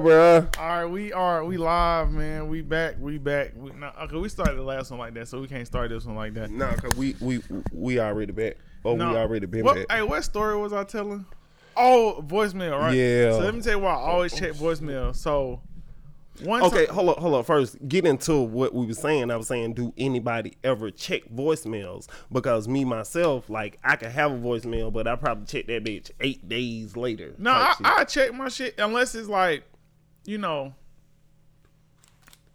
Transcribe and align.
bro. 0.00 0.46
All 0.56 0.68
right, 0.68 0.84
we 0.84 1.12
are 1.12 1.44
we 1.44 1.56
live, 1.56 2.12
man. 2.12 2.48
We 2.48 2.60
back, 2.60 2.94
we 3.00 3.18
back. 3.18 3.50
We, 3.56 3.72
nah, 3.72 3.90
okay, 4.02 4.18
we 4.18 4.28
started 4.28 4.54
the 4.54 4.62
last 4.62 4.88
one 4.92 5.00
like 5.00 5.14
that, 5.14 5.26
so 5.26 5.40
we 5.40 5.48
can't 5.48 5.66
start 5.66 5.90
this 5.90 6.04
one 6.04 6.14
like 6.14 6.32
that. 6.34 6.48
Nah, 6.48 6.72
cause 6.76 6.94
we 6.94 7.16
we 7.20 7.42
we 7.72 7.98
already 7.98 8.30
back. 8.30 8.56
Oh, 8.84 8.94
No. 8.94 9.10
we 9.10 9.16
already 9.16 9.46
been 9.46 9.64
What, 9.64 9.74
back. 9.74 9.86
hey, 9.90 10.02
what 10.04 10.22
story 10.22 10.56
was 10.56 10.72
I 10.72 10.84
telling? 10.84 11.26
Oh, 11.76 12.24
voicemail, 12.28 12.78
right? 12.78 12.94
Yeah. 12.94 13.32
So 13.32 13.40
let 13.40 13.52
me 13.52 13.62
tell 13.62 13.72
you 13.72 13.78
why 13.80 13.90
I 13.90 13.96
always 13.96 14.32
check 14.38 14.52
voicemail. 14.52 15.12
So 15.16 15.60
one 16.44 16.62
Okay, 16.62 16.86
time, 16.86 16.94
hold 16.94 17.08
up, 17.08 17.18
hold 17.18 17.34
up. 17.34 17.46
First, 17.46 17.76
get 17.88 18.06
into 18.06 18.38
what 18.42 18.72
we 18.72 18.86
were 18.86 18.94
saying. 18.94 19.32
I 19.32 19.36
was 19.36 19.48
saying, 19.48 19.74
do 19.74 19.92
anybody 19.98 20.52
ever 20.62 20.92
check 20.92 21.22
voicemails? 21.34 22.06
Because 22.30 22.68
me 22.68 22.84
myself, 22.84 23.50
like, 23.50 23.76
I 23.82 23.96
could 23.96 24.12
have 24.12 24.30
a 24.30 24.38
voicemail, 24.38 24.92
but 24.92 25.08
I 25.08 25.16
probably 25.16 25.46
check 25.46 25.66
that 25.66 25.82
bitch 25.82 26.12
eight 26.20 26.48
days 26.48 26.96
later. 26.96 27.34
no, 27.38 27.50
I. 27.50 27.74
I 27.82 28.04
check 28.04 28.32
my 28.32 28.48
shit 28.48 28.76
unless 28.78 29.16
it's 29.16 29.28
like, 29.28 29.64
you 30.24 30.38
know, 30.38 30.74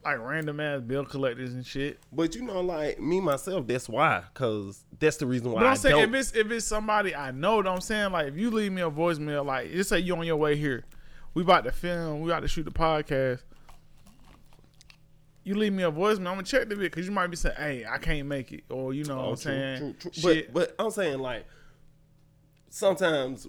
like 0.03 0.20
random 0.20 0.59
ass 0.59 0.81
bill 0.81 1.03
collectors 1.05 1.53
and 1.53 1.66
shit. 1.66 1.99
but 2.12 2.35
you 2.35 2.44
know, 2.44 2.62
like 2.62 2.99
me 2.99 3.20
myself, 3.20 3.66
that's 3.66 3.89
why. 3.89 4.23
Cause 4.35 4.84
that's 4.99 5.17
the 5.17 5.26
reason 5.26 5.52
why 5.52 5.62
But 5.62 5.66
I 5.67 5.70
I'm 5.72 5.75
saying 5.77 5.95
don't. 5.95 6.13
if 6.16 6.20
it's 6.22 6.34
if 6.36 6.52
it's 6.52 6.66
somebody 6.66 7.16
I 7.16 7.31
know, 7.31 7.55
what 7.58 7.67
I'm 7.67 7.81
saying 7.81 8.12
like 8.12 8.27
if 8.27 8.38
you 8.38 8.52
leave 8.52 8.72
me 8.72 8.81
a 8.84 8.91
voicemail, 8.91 9.44
like 9.45 9.72
just 9.72 9.89
say 9.89 9.99
you 9.99 10.16
on 10.16 10.25
your 10.27 10.36
way 10.38 10.55
here, 10.55 10.86
we 11.34 11.41
about 11.41 11.63
to 11.63 11.72
film, 11.72 12.22
we 12.22 12.30
about 12.31 12.41
to 12.41 12.48
shoot 12.48 12.63
the 12.66 12.72
podcast. 12.72 13.41
You 15.44 15.55
leave 15.55 15.73
me 15.73 15.84
a 15.84 15.91
voicemail, 15.91 16.17
I'm 16.17 16.23
gonna 16.36 16.44
check 16.44 16.70
the 16.70 16.75
bit 16.75 16.91
because 16.91 17.05
you 17.05 17.11
might 17.11 17.27
be 17.27 17.36
saying, 17.36 17.55
"Hey, 17.58 17.86
I 17.88 17.97
can't 18.00 18.27
make 18.27 18.52
it," 18.52 18.63
or 18.70 18.94
you 18.94 19.03
know 19.05 19.13
oh, 19.13 19.17
what 19.17 19.25
Oh, 19.27 19.31
I'm 19.31 19.36
true, 19.38 19.41
saying. 19.52 19.77
true, 20.00 20.11
true. 20.11 20.11
Shit. 20.34 20.53
But, 20.53 20.75
but 20.77 20.84
I'm 20.84 20.91
saying 20.91 21.20
like 21.20 21.45
sometimes, 22.70 23.47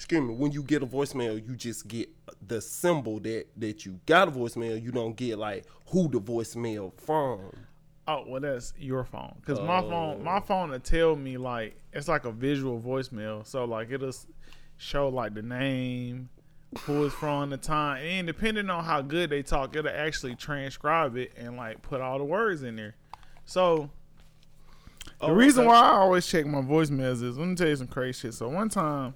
excuse 0.00 0.22
me, 0.22 0.32
when 0.34 0.50
you 0.50 0.62
get 0.62 0.82
a 0.82 0.86
voicemail, 0.86 1.46
you 1.46 1.54
just 1.54 1.86
get 1.86 2.08
the 2.46 2.58
symbol 2.58 3.20
that 3.20 3.44
that 3.58 3.84
you 3.84 4.00
got 4.06 4.28
a 4.28 4.30
voicemail. 4.30 4.82
You 4.82 4.90
don't 4.92 5.14
get 5.14 5.38
like 5.38 5.66
who 5.88 6.08
the 6.08 6.18
voicemail 6.18 6.90
from. 6.98 7.50
Oh 8.08 8.24
well, 8.26 8.40
that's 8.40 8.72
your 8.78 9.04
phone. 9.04 9.34
Cause 9.44 9.60
my 9.60 9.80
Oh. 9.80 9.90
phone, 9.90 10.24
my 10.24 10.40
phone 10.40 10.70
will 10.70 10.80
tell 10.80 11.16
me 11.16 11.36
like 11.36 11.76
it's 11.92 12.08
like 12.08 12.24
a 12.24 12.32
visual 12.32 12.80
voicemail. 12.80 13.46
So 13.46 13.66
like 13.66 13.90
it'll 13.90 14.10
show 14.78 15.10
like 15.10 15.34
the 15.34 15.42
name, 15.42 16.30
who 16.84 17.04
it's 17.04 17.14
from, 17.14 17.50
the 17.50 17.58
time, 17.58 18.02
and 18.02 18.26
depending 18.26 18.70
on 18.70 18.82
how 18.84 19.02
good 19.02 19.28
they 19.28 19.42
talk, 19.42 19.76
it'll 19.76 19.90
actually 19.90 20.34
transcribe 20.34 21.14
it 21.18 21.32
and 21.36 21.58
like 21.58 21.82
put 21.82 22.00
all 22.00 22.16
the 22.16 22.24
words 22.24 22.62
in 22.62 22.74
there. 22.76 22.94
So 23.44 23.90
the 25.20 25.26
Oh, 25.26 25.32
reason 25.34 25.60
okay. 25.64 25.68
why 25.68 25.74
I 25.82 25.90
always 25.98 26.26
check 26.26 26.46
my 26.46 26.62
voicemails 26.62 27.22
is 27.22 27.36
let 27.36 27.46
me 27.46 27.54
tell 27.54 27.68
you 27.68 27.76
some 27.76 27.86
crazy 27.88 28.28
shit. 28.28 28.34
So 28.34 28.48
one 28.48 28.70
time, 28.70 29.14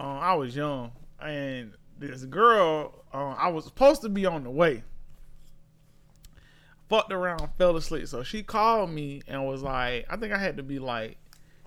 um, 0.00 0.06
I 0.06 0.34
was 0.34 0.54
young 0.54 0.92
and 1.20 1.72
this 1.98 2.24
girl, 2.24 3.04
uh, 3.12 3.30
I 3.30 3.48
was 3.48 3.64
supposed 3.64 4.02
to 4.02 4.08
be 4.08 4.26
on 4.26 4.44
the 4.44 4.50
way 4.50 4.82
fucked 6.88 7.12
around, 7.12 7.48
fell 7.58 7.76
asleep. 7.76 8.06
So 8.08 8.22
she 8.22 8.42
called 8.42 8.90
me 8.90 9.22
and 9.26 9.46
was 9.46 9.62
like, 9.62 10.06
I 10.08 10.16
think 10.16 10.32
I 10.32 10.38
had 10.38 10.56
to 10.58 10.62
be 10.62 10.78
like 10.78 11.18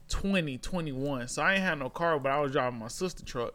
20, 0.10 0.58
21. 0.58 1.28
So 1.28 1.42
I 1.42 1.54
ain't 1.54 1.64
had 1.64 1.80
no 1.80 1.90
car, 1.90 2.20
but 2.20 2.32
I 2.32 2.40
was 2.40 2.52
driving 2.52 2.80
my 2.80 2.88
sister 2.88 3.26
truck. 3.26 3.54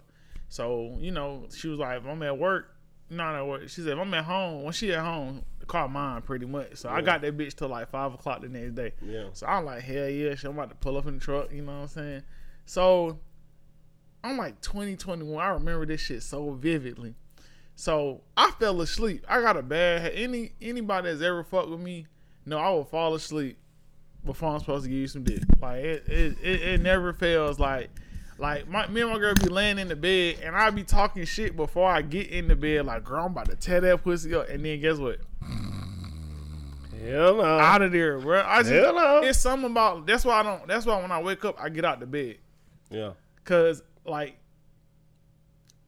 So, 0.49 0.97
you 1.01 1.11
know, 1.11 1.47
she 1.55 1.69
was 1.69 1.79
like, 1.79 1.99
if 1.99 2.07
I'm 2.07 2.23
at 2.23 2.37
work, 2.39 2.77
not 3.09 3.35
at 3.35 3.47
work. 3.47 3.69
She 3.69 3.81
said, 3.83 3.93
if 3.93 3.99
I'm 3.99 4.13
at 4.15 4.25
home, 4.25 4.65
when 4.65 4.73
she 4.73 4.93
at 4.93 5.01
home, 5.01 5.45
the 5.61 5.67
car 5.67 5.89
mine 5.89 6.23
pretty 6.23 6.47
much. 6.47 6.77
So 6.77 6.89
I 6.89 7.01
got 7.01 7.23
that 7.23 7.37
bitch 7.37 7.55
till 7.55 7.69
like 7.69 7.89
5 7.91 8.15
o'clock 8.15 8.43
the 8.43 8.49
next 8.49 8.75
day. 8.75 8.93
Yeah. 9.03 9.27
So 9.33 9.47
I'm 9.47 9.65
like, 9.65 9.83
hell 9.83 10.09
yeah, 10.09 10.35
shit, 10.35 10.45
I'm 10.45 10.59
about 10.59 10.71
to 10.71 10.77
pull 10.77 10.97
up 10.97 11.07
in 11.07 11.15
the 11.15 11.21
truck, 11.21 11.53
you 11.53 11.63
know 11.63 11.73
what 11.73 11.83
I'm 11.83 11.89
saying? 11.89 12.23
So 12.67 13.19
I'm 14.25 14.37
like 14.37 14.61
20, 14.61 14.97
21. 14.97 15.45
I 15.45 15.49
remember 15.49 15.87
this 15.87 16.01
shit 16.01 16.23
so 16.23 16.51
vividly. 16.53 17.15
So 17.75 18.21
I 18.37 18.51
fell 18.53 18.81
asleep. 18.81 19.25
I 19.29 19.41
got 19.41 19.57
a 19.57 19.63
bad 19.63 20.13
any 20.15 20.53
anybody 20.61 21.09
that's 21.11 21.23
ever 21.23 21.43
fucked 21.43 21.71
with 21.71 21.81
me, 21.81 22.07
no, 22.47 22.59
I 22.59 22.69
will 22.71 22.85
fall 22.85 23.15
asleep 23.15 23.57
before 24.25 24.53
I'm 24.53 24.61
supposed 24.61 24.85
to 24.85 24.91
give 24.91 24.99
you 24.99 25.09
some 25.09 25.25
dick. 25.25 25.43
Like 25.61 25.83
it 25.85 26.05
it, 26.09 26.37
it, 26.43 26.63
it 26.63 26.81
never 26.81 27.13
fails. 27.13 27.59
Like 27.59 27.91
like 28.39 28.69
my 28.69 28.87
me 28.89 29.01
and 29.01 29.11
my 29.11 29.19
girl 29.19 29.35
be 29.35 29.49
laying 29.49 29.79
in 29.79 29.89
the 29.89 29.97
bed 29.97 30.37
and 30.45 30.55
I 30.55 30.71
be 30.71 30.85
talking 30.85 31.25
shit 31.25 31.57
before 31.57 31.91
I 31.91 32.03
get 32.03 32.29
in 32.29 32.47
the 32.49 32.57
bed. 32.57 32.87
Like 32.87 33.05
girl, 33.05 33.25
I'm 33.25 33.33
about 33.33 33.51
to 33.51 33.57
tear 33.57 33.81
that 33.81 34.05
pussy 34.05 34.35
up, 34.35 34.49
and 34.49 34.65
then 34.65 34.81
guess 34.81 34.99
what? 34.99 35.19
Hell 37.05 37.37
no. 37.37 37.43
Out 37.43 37.83
of 37.83 37.91
there, 37.93 38.19
bro. 38.21 38.45
I 38.47 38.59
just 38.59 38.73
Hell 38.73 38.95
no. 38.95 39.21
it's 39.23 39.39
something 39.39 39.71
about. 39.71 40.07
That's 40.07 40.25
why 40.25 40.41
I 40.41 40.43
don't. 40.43 40.67
That's 40.69 40.87
why 40.87 41.01
when 41.01 41.11
I 41.11 41.21
wake 41.21 41.45
up, 41.45 41.57
I 41.61 41.69
get 41.69 41.85
out 41.85 42.01
the 42.01 42.07
bed. 42.07 42.37
yeah. 42.91 43.13
Cause 43.45 43.83
like 44.05 44.37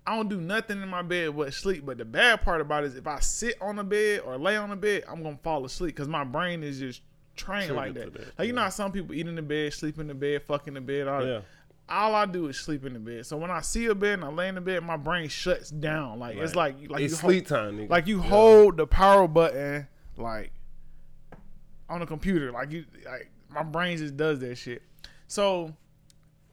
I 0.06 0.16
don't 0.16 0.28
do 0.28 0.40
nothing 0.40 0.82
in 0.82 0.88
my 0.88 1.02
bed 1.02 1.34
but 1.36 1.54
sleep. 1.54 1.84
But 1.86 1.98
the 1.98 2.04
bad 2.04 2.42
part 2.42 2.60
about 2.60 2.84
it 2.84 2.88
is 2.88 2.96
if 2.96 3.06
I 3.06 3.20
sit 3.20 3.54
on 3.60 3.76
the 3.76 3.84
bed 3.84 4.20
or 4.24 4.36
lay 4.38 4.56
on 4.56 4.70
the 4.70 4.76
bed, 4.76 5.04
I'm 5.08 5.22
gonna 5.22 5.38
fall 5.42 5.64
asleep 5.64 5.94
because 5.94 6.08
my 6.08 6.24
brain 6.24 6.62
is 6.62 6.78
just 6.78 7.00
trained 7.36 7.68
Triggered 7.68 7.76
like 7.76 7.94
that. 7.94 8.12
that, 8.12 8.38
Like 8.38 8.46
you 8.46 8.52
know 8.52 8.60
yeah. 8.60 8.64
how 8.66 8.70
some 8.70 8.92
people 8.92 9.14
eat 9.14 9.26
in 9.26 9.34
the 9.34 9.42
bed, 9.42 9.72
sleep 9.72 9.98
in 9.98 10.06
the 10.06 10.14
bed, 10.14 10.42
fuck 10.42 10.68
in 10.68 10.74
the 10.74 10.80
bed, 10.80 11.08
all 11.08 11.20
Yeah. 11.24 11.32
that. 11.34 11.44
All 11.86 12.14
I 12.14 12.24
do 12.26 12.46
is 12.48 12.56
sleep 12.58 12.84
in 12.86 12.94
the 12.94 12.98
bed. 12.98 13.26
So 13.26 13.36
when 13.36 13.50
I 13.50 13.60
see 13.60 13.86
a 13.86 13.94
bed 13.94 14.14
and 14.14 14.24
I 14.24 14.28
lay 14.28 14.48
in 14.48 14.54
the 14.54 14.60
bed, 14.62 14.82
my 14.84 14.96
brain 14.96 15.28
shuts 15.28 15.68
down. 15.70 16.18
Like 16.18 16.36
it's 16.36 16.54
like 16.54 16.76
like 16.88 17.02
it's 17.02 17.12
you 17.12 17.16
sleep 17.16 17.48
hold, 17.48 17.60
time, 17.60 17.78
nigga. 17.78 17.90
like 17.90 18.06
you 18.06 18.18
Yeah. 18.18 18.28
hold 18.28 18.76
the 18.78 18.86
power 18.86 19.26
button 19.28 19.86
like 20.16 20.52
on 21.88 22.00
the 22.00 22.06
computer. 22.06 22.52
Like 22.52 22.70
you 22.72 22.84
like 23.04 23.30
my 23.50 23.62
brain 23.62 23.98
just 23.98 24.16
does 24.16 24.38
that 24.40 24.56
shit. 24.56 24.82
So 25.26 25.74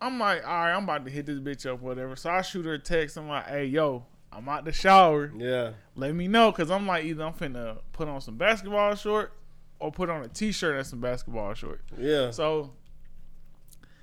I'm 0.02 0.20
like, 0.20 0.46
all 0.46 0.52
right, 0.52 0.74
I'm 0.74 0.84
about 0.84 1.06
to 1.06 1.12
hit 1.12 1.28
this 1.28 1.40
bitch 1.40 1.72
up, 1.72 1.80
whatever. 1.80 2.16
So 2.16 2.32
I 2.32 2.42
shoot 2.42 2.66
her 2.66 2.74
a 2.74 2.80
text. 2.80 3.18
I'm 3.18 3.28
like, 3.28 3.48
hey, 3.48 3.66
yo, 3.66 4.04
I'm 4.34 4.50
out 4.50 4.66
the 4.66 4.72
shower. 4.72 5.32
Yeah. 5.38 5.74
Let 5.96 6.16
me 6.16 6.28
know, 6.28 6.52
cause 6.52 6.72
I'm 6.72 6.88
like, 6.88 7.06
either 7.06 7.24
I'm 7.24 7.34
finna 7.34 7.78
put 7.94 8.08
on 8.08 8.20
some 8.20 8.36
basketball 8.36 8.96
short 8.96 9.34
or 9.80 9.92
put 9.92 10.10
on 10.10 10.24
a 10.24 10.28
t-shirt 10.28 10.76
and 10.78 10.88
some 10.88 11.02
basketball 11.02 11.54
short. 11.54 11.82
Yeah. 11.98 12.32
So 12.32 12.72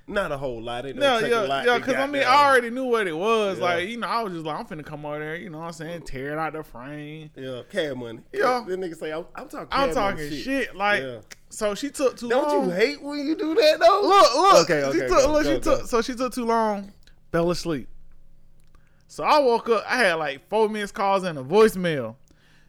Not 0.09 0.31
a 0.31 0.37
whole 0.37 0.61
lot. 0.61 0.85
It 0.87 0.95
no, 0.95 1.19
yeah, 1.19 1.27
yeah, 1.63 1.79
cause 1.79 1.93
I 1.93 2.07
mean, 2.07 2.23
goddamn- 2.23 2.27
I 2.27 2.45
already 2.49 2.69
knew 2.71 2.85
what 2.85 3.05
it 3.05 3.15
was. 3.15 3.59
Yeah. 3.59 3.63
Like, 3.63 3.87
you 3.89 3.97
know, 3.97 4.07
I 4.07 4.23
was 4.23 4.33
just 4.33 4.45
like, 4.45 4.59
I'm 4.59 4.65
finna 4.65 4.83
come 4.85 5.05
over 5.05 5.19
there, 5.19 5.35
you 5.35 5.49
know 5.51 5.59
what 5.59 5.65
I'm 5.67 5.73
saying, 5.73 6.01
tear 6.01 6.33
it 6.33 6.39
out 6.39 6.53
the 6.53 6.63
frame. 6.63 7.29
Yeah, 7.35 7.61
cash 7.69 7.95
money. 7.95 8.19
Yeah. 8.33 8.63
That 8.67 8.79
nigga 8.79 8.97
say 8.97 9.11
I'm, 9.13 9.25
I'm 9.35 9.47
talking. 9.47 9.67
I'm 9.71 9.93
talking 9.93 10.23
money 10.25 10.41
shit. 10.41 10.75
Like, 10.75 11.03
Yeah. 11.03 11.19
so 11.49 11.75
she 11.75 11.89
took 11.91 12.17
too 12.17 12.27
Don't 12.27 12.47
long. 12.47 12.65
you 12.65 12.71
hate 12.71 13.01
when 13.01 13.19
you 13.25 13.35
do 13.35 13.53
that 13.53 13.79
though? 13.79 14.01
Look, 14.01 14.35
look. 14.35 14.63
Okay, 14.69 14.83
okay, 14.83 14.99
She 14.99 15.07
took, 15.07 15.09
go, 15.25 15.31
look, 15.31 15.43
go, 15.43 15.53
she 15.55 15.59
go. 15.59 15.77
took. 15.77 15.87
So 15.87 16.01
she 16.01 16.15
took 16.15 16.33
too 16.33 16.45
long. 16.45 16.91
Fell 17.31 17.51
asleep. 17.51 17.87
So 19.07 19.23
I 19.23 19.39
woke 19.39 19.69
up. 19.69 19.83
I 19.87 19.97
had 19.97 20.13
like 20.15 20.47
four 20.49 20.69
minutes 20.69 20.91
calls 20.91 21.23
and 21.23 21.37
a 21.37 21.43
voicemail. 21.43 22.15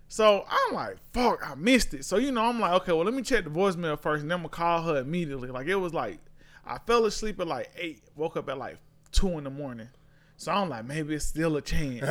So 0.08 0.44
I'm 0.50 0.74
like, 0.74 0.96
fuck, 1.12 1.48
I 1.48 1.54
missed 1.54 1.94
it. 1.94 2.04
So 2.04 2.16
you 2.16 2.32
know, 2.32 2.44
I'm 2.44 2.58
like, 2.60 2.72
okay, 2.82 2.92
well, 2.92 3.04
let 3.04 3.14
me 3.14 3.22
check 3.22 3.44
the 3.44 3.50
voicemail 3.50 3.98
first, 3.98 4.22
and 4.22 4.30
then 4.30 4.36
I'm 4.36 4.42
gonna 4.42 4.48
call 4.50 4.82
her 4.82 4.96
immediately. 4.98 5.48
Like 5.50 5.66
it 5.68 5.76
was 5.76 5.94
like, 5.94 6.18
I 6.70 6.78
fell 6.86 7.04
asleep 7.04 7.40
at 7.40 7.46
like 7.48 7.70
eight, 7.76 8.02
woke 8.14 8.36
up 8.36 8.48
at 8.48 8.56
like 8.58 8.78
two 9.12 9.36
in 9.38 9.44
the 9.44 9.50
morning. 9.50 9.88
So 10.36 10.52
I'm 10.52 10.68
like, 10.68 10.84
maybe 10.84 11.14
it's 11.14 11.26
still 11.26 11.56
a 11.56 11.62
chance. 11.62 12.06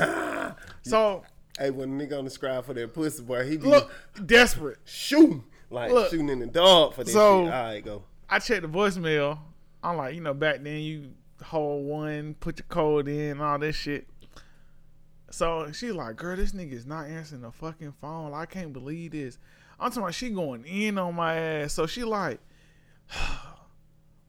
so 0.83 1.23
Hey, 1.57 1.71
when 1.71 1.99
a 1.99 2.03
nigga 2.05 2.17
on 2.19 2.25
the 2.25 2.29
scribe 2.29 2.65
for 2.65 2.73
that 2.73 2.93
pussy 2.93 3.23
boy, 3.23 3.45
he 3.49 3.57
be 3.57 3.67
look, 3.67 3.91
desperate. 4.25 4.77
shooting 4.85 5.43
like 5.69 5.91
Look. 5.91 6.09
shooting 6.11 6.29
in 6.29 6.39
the 6.39 6.45
dog 6.47 6.93
for 6.93 7.03
that 7.03 7.11
So- 7.11 7.45
shit. 7.45 7.53
All 7.53 7.63
right, 7.63 7.83
go. 7.83 8.03
I 8.29 8.39
checked 8.39 8.61
the 8.61 8.67
voicemail. 8.67 9.39
I'm 9.83 9.97
like, 9.97 10.13
you 10.15 10.21
know, 10.21 10.33
back 10.33 10.61
then 10.61 10.79
you 10.81 11.11
hold 11.43 11.85
one, 11.85 12.35
put 12.35 12.59
your 12.59 12.65
code 12.69 13.07
in, 13.07 13.39
all 13.41 13.57
this 13.57 13.75
shit. 13.75 14.07
So 15.31 15.71
she's 15.71 15.93
like, 15.93 16.15
girl, 16.15 16.35
this 16.35 16.51
nigga 16.51 16.73
is 16.73 16.85
not 16.85 17.07
answering 17.07 17.41
the 17.41 17.51
fucking 17.51 17.93
phone. 18.01 18.33
I 18.33 18.45
can't 18.45 18.73
believe 18.73 19.11
this. 19.11 19.37
I'm 19.79 19.89
talking 19.89 20.03
about 20.03 20.13
she 20.15 20.29
going 20.31 20.65
in 20.65 20.97
on 20.97 21.15
my 21.15 21.35
ass. 21.35 21.73
So 21.73 21.87
she 21.87 22.03
like, 22.03 22.39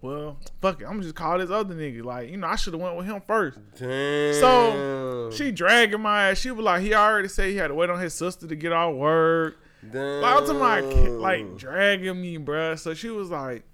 well, 0.02 0.38
fuck 0.62 0.80
it. 0.80 0.84
I'm 0.84 0.92
gonna 0.92 1.02
just 1.02 1.14
call 1.14 1.38
this 1.38 1.50
other 1.50 1.74
nigga. 1.74 2.02
Like, 2.02 2.30
you 2.30 2.36
know, 2.36 2.46
I 2.46 2.56
should 2.56 2.72
have 2.72 2.80
went 2.80 2.96
with 2.96 3.06
him 3.06 3.22
first. 3.26 3.58
Damn. 3.78 4.34
So 4.34 5.30
she 5.32 5.52
dragging 5.52 6.00
my 6.00 6.30
ass. 6.30 6.38
She 6.38 6.50
was 6.50 6.64
like, 6.64 6.82
he 6.82 6.94
already 6.94 7.28
said 7.28 7.50
he 7.50 7.56
had 7.56 7.68
to 7.68 7.74
wait 7.74 7.90
on 7.90 8.00
his 8.00 8.14
sister 8.14 8.47
to 8.47 8.56
get 8.56 8.72
off 8.72 8.94
work. 8.94 9.58
Damn. 9.82 10.22
Like, 10.22 10.47
talking 10.47 10.56
about 10.56 11.20
like 11.20 11.56
dragging 11.56 12.20
me, 12.20 12.38
bruh. 12.38 12.78
So 12.78 12.94
she 12.94 13.10
was 13.10 13.30
like, 13.30 13.64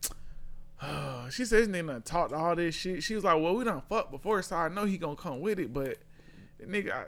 she 1.30 1.44
said 1.44 1.62
this 1.62 1.68
nigga 1.68 1.86
done 1.86 2.02
talked 2.02 2.32
all 2.32 2.56
this 2.56 2.74
shit. 2.74 3.02
She 3.02 3.14
was 3.14 3.24
like, 3.24 3.40
well, 3.40 3.54
we 3.54 3.64
done 3.64 3.82
fucked 3.88 4.10
before, 4.10 4.42
so 4.42 4.56
I 4.56 4.68
know 4.68 4.84
he 4.84 4.98
gonna 4.98 5.16
come 5.16 5.40
with 5.40 5.58
it, 5.60 5.72
but 5.72 5.98
the 6.58 6.66
nigga. 6.66 6.92
I, 6.92 7.04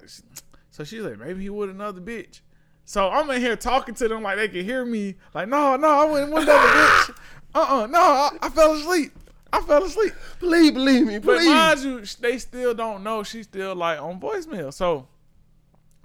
so 0.70 0.84
she's 0.84 1.02
like, 1.02 1.18
maybe 1.18 1.42
he 1.42 1.50
would 1.50 1.70
another 1.70 2.00
bitch. 2.00 2.40
So 2.88 3.10
I'm 3.10 3.28
in 3.28 3.42
here 3.42 3.54
talking 3.54 3.94
to 3.96 4.08
them 4.08 4.22
like 4.22 4.38
they 4.38 4.48
can 4.48 4.64
hear 4.64 4.82
me. 4.82 5.16
Like, 5.34 5.46
no, 5.46 5.76
no, 5.76 5.88
I 5.88 6.04
wouldn't 6.06 6.32
want 6.32 6.48
bitch. 6.48 7.14
Uh, 7.54 7.82
uh 7.82 7.86
no, 7.86 8.00
I, 8.00 8.30
I 8.40 8.48
fell 8.48 8.72
asleep. 8.72 9.12
I 9.52 9.60
fell 9.60 9.84
asleep. 9.84 10.14
Please 10.38 10.70
believe 10.70 11.06
me, 11.06 11.18
But 11.18 11.36
please. 11.36 11.48
mind 11.48 11.80
you, 11.80 12.02
they 12.20 12.38
still 12.38 12.72
don't 12.72 13.04
know. 13.04 13.22
She's 13.22 13.44
still 13.44 13.76
like 13.76 14.00
on 14.00 14.18
voicemail. 14.18 14.72
So 14.72 15.06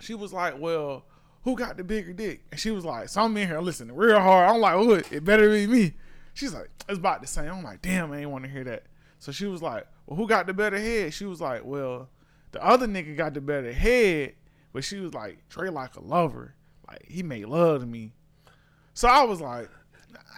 she 0.01 0.13
was 0.13 0.33
like, 0.33 0.59
"Well, 0.59 1.05
who 1.43 1.55
got 1.55 1.77
the 1.77 1.85
bigger 1.85 2.11
dick?" 2.11 2.41
And 2.51 2.59
she 2.59 2.71
was 2.71 2.83
like, 2.83 3.07
"So 3.07 3.21
I'm 3.21 3.37
in 3.37 3.47
here 3.47 3.61
listening 3.61 3.95
real 3.95 4.19
hard." 4.19 4.49
I'm 4.49 4.59
like, 4.59 4.75
"What? 4.75 5.09
It 5.09 5.23
better 5.23 5.49
be 5.49 5.65
me." 5.67 5.93
She's 6.33 6.53
like, 6.53 6.69
"It's 6.89 6.99
about 6.99 7.21
the 7.21 7.27
same." 7.27 7.49
I'm 7.49 7.63
like, 7.63 7.81
"Damn, 7.81 8.11
I 8.11 8.17
ain't 8.19 8.29
want 8.29 8.43
to 8.43 8.49
hear 8.51 8.65
that." 8.65 8.83
So 9.19 9.31
she 9.31 9.45
was 9.45 9.61
like, 9.61 9.87
"Well, 10.05 10.17
who 10.17 10.27
got 10.27 10.47
the 10.47 10.53
better 10.53 10.77
head?" 10.77 11.13
She 11.13 11.23
was 11.23 11.39
like, 11.39 11.63
"Well, 11.63 12.09
the 12.51 12.61
other 12.61 12.87
nigga 12.87 13.15
got 13.15 13.35
the 13.35 13.39
better 13.41 13.71
head, 13.71 14.33
but 14.73 14.83
she 14.83 14.97
was 14.99 15.13
like 15.13 15.47
Dre 15.47 15.69
like 15.69 15.95
a 15.95 16.01
lover, 16.01 16.55
like 16.87 17.05
he 17.07 17.23
made 17.23 17.45
love 17.45 17.81
to 17.81 17.87
me. 17.87 18.11
So 18.93 19.07
I 19.07 19.23
was 19.23 19.41
like, 19.41 19.69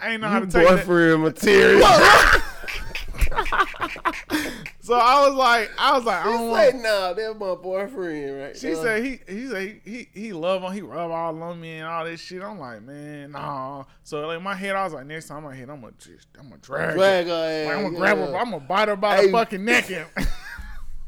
I 0.00 0.10
ain't 0.12 0.20
know 0.22 0.28
how 0.28 0.40
to 0.40 0.46
take 0.46 0.66
that. 0.66 0.86
Boyfriend 0.86 1.22
material. 1.22 1.86
So 4.80 4.94
I 4.94 5.26
was 5.26 5.34
like, 5.36 5.68
I 5.78 5.96
was 5.96 6.04
like, 6.04 6.24
I 6.24 6.24
don't 6.26 6.38
She 6.42 6.46
want. 6.48 6.62
said, 6.70 6.74
nah, 6.76 7.12
that's 7.12 7.40
my 7.40 7.54
boyfriend, 7.56 8.38
right? 8.40 8.56
She 8.56 8.72
said 8.76 9.02
he 9.04 9.18
he 9.28 9.48
said 9.48 9.80
he, 9.84 9.90
he 9.90 10.08
he 10.14 10.32
love 10.32 10.62
on 10.62 10.72
he 10.74 10.80
rub 10.80 11.10
all 11.10 11.42
on 11.42 11.60
me 11.60 11.78
and 11.78 11.88
all 11.88 12.04
this 12.04 12.20
shit. 12.20 12.40
I'm 12.40 12.60
like, 12.60 12.82
man, 12.82 13.32
nah. 13.32 13.82
So 14.04 14.24
like 14.28 14.40
my 14.40 14.54
head, 14.54 14.76
I 14.76 14.84
was 14.84 14.92
like, 14.92 15.06
next 15.06 15.26
time 15.26 15.44
I 15.44 15.56
hit, 15.56 15.68
I'm 15.68 15.80
gonna 15.80 15.92
just 15.98 16.28
I'm 16.38 16.50
gonna 16.50 16.60
drag, 16.60 16.94
drag 16.94 17.26
her 17.26 17.32
ass. 17.32 17.66
Like, 17.66 17.76
I'm 17.76 17.82
gonna 17.82 17.96
grab 17.96 18.16
her. 18.18 18.36
I'm 18.36 18.50
gonna 18.52 18.60
bite 18.64 18.86
her 18.88 18.94
by 18.96 19.16
Hey. 19.16 19.26
the 19.26 19.32
fucking 19.32 19.64
neck. 19.64 19.90
And, 19.90 20.06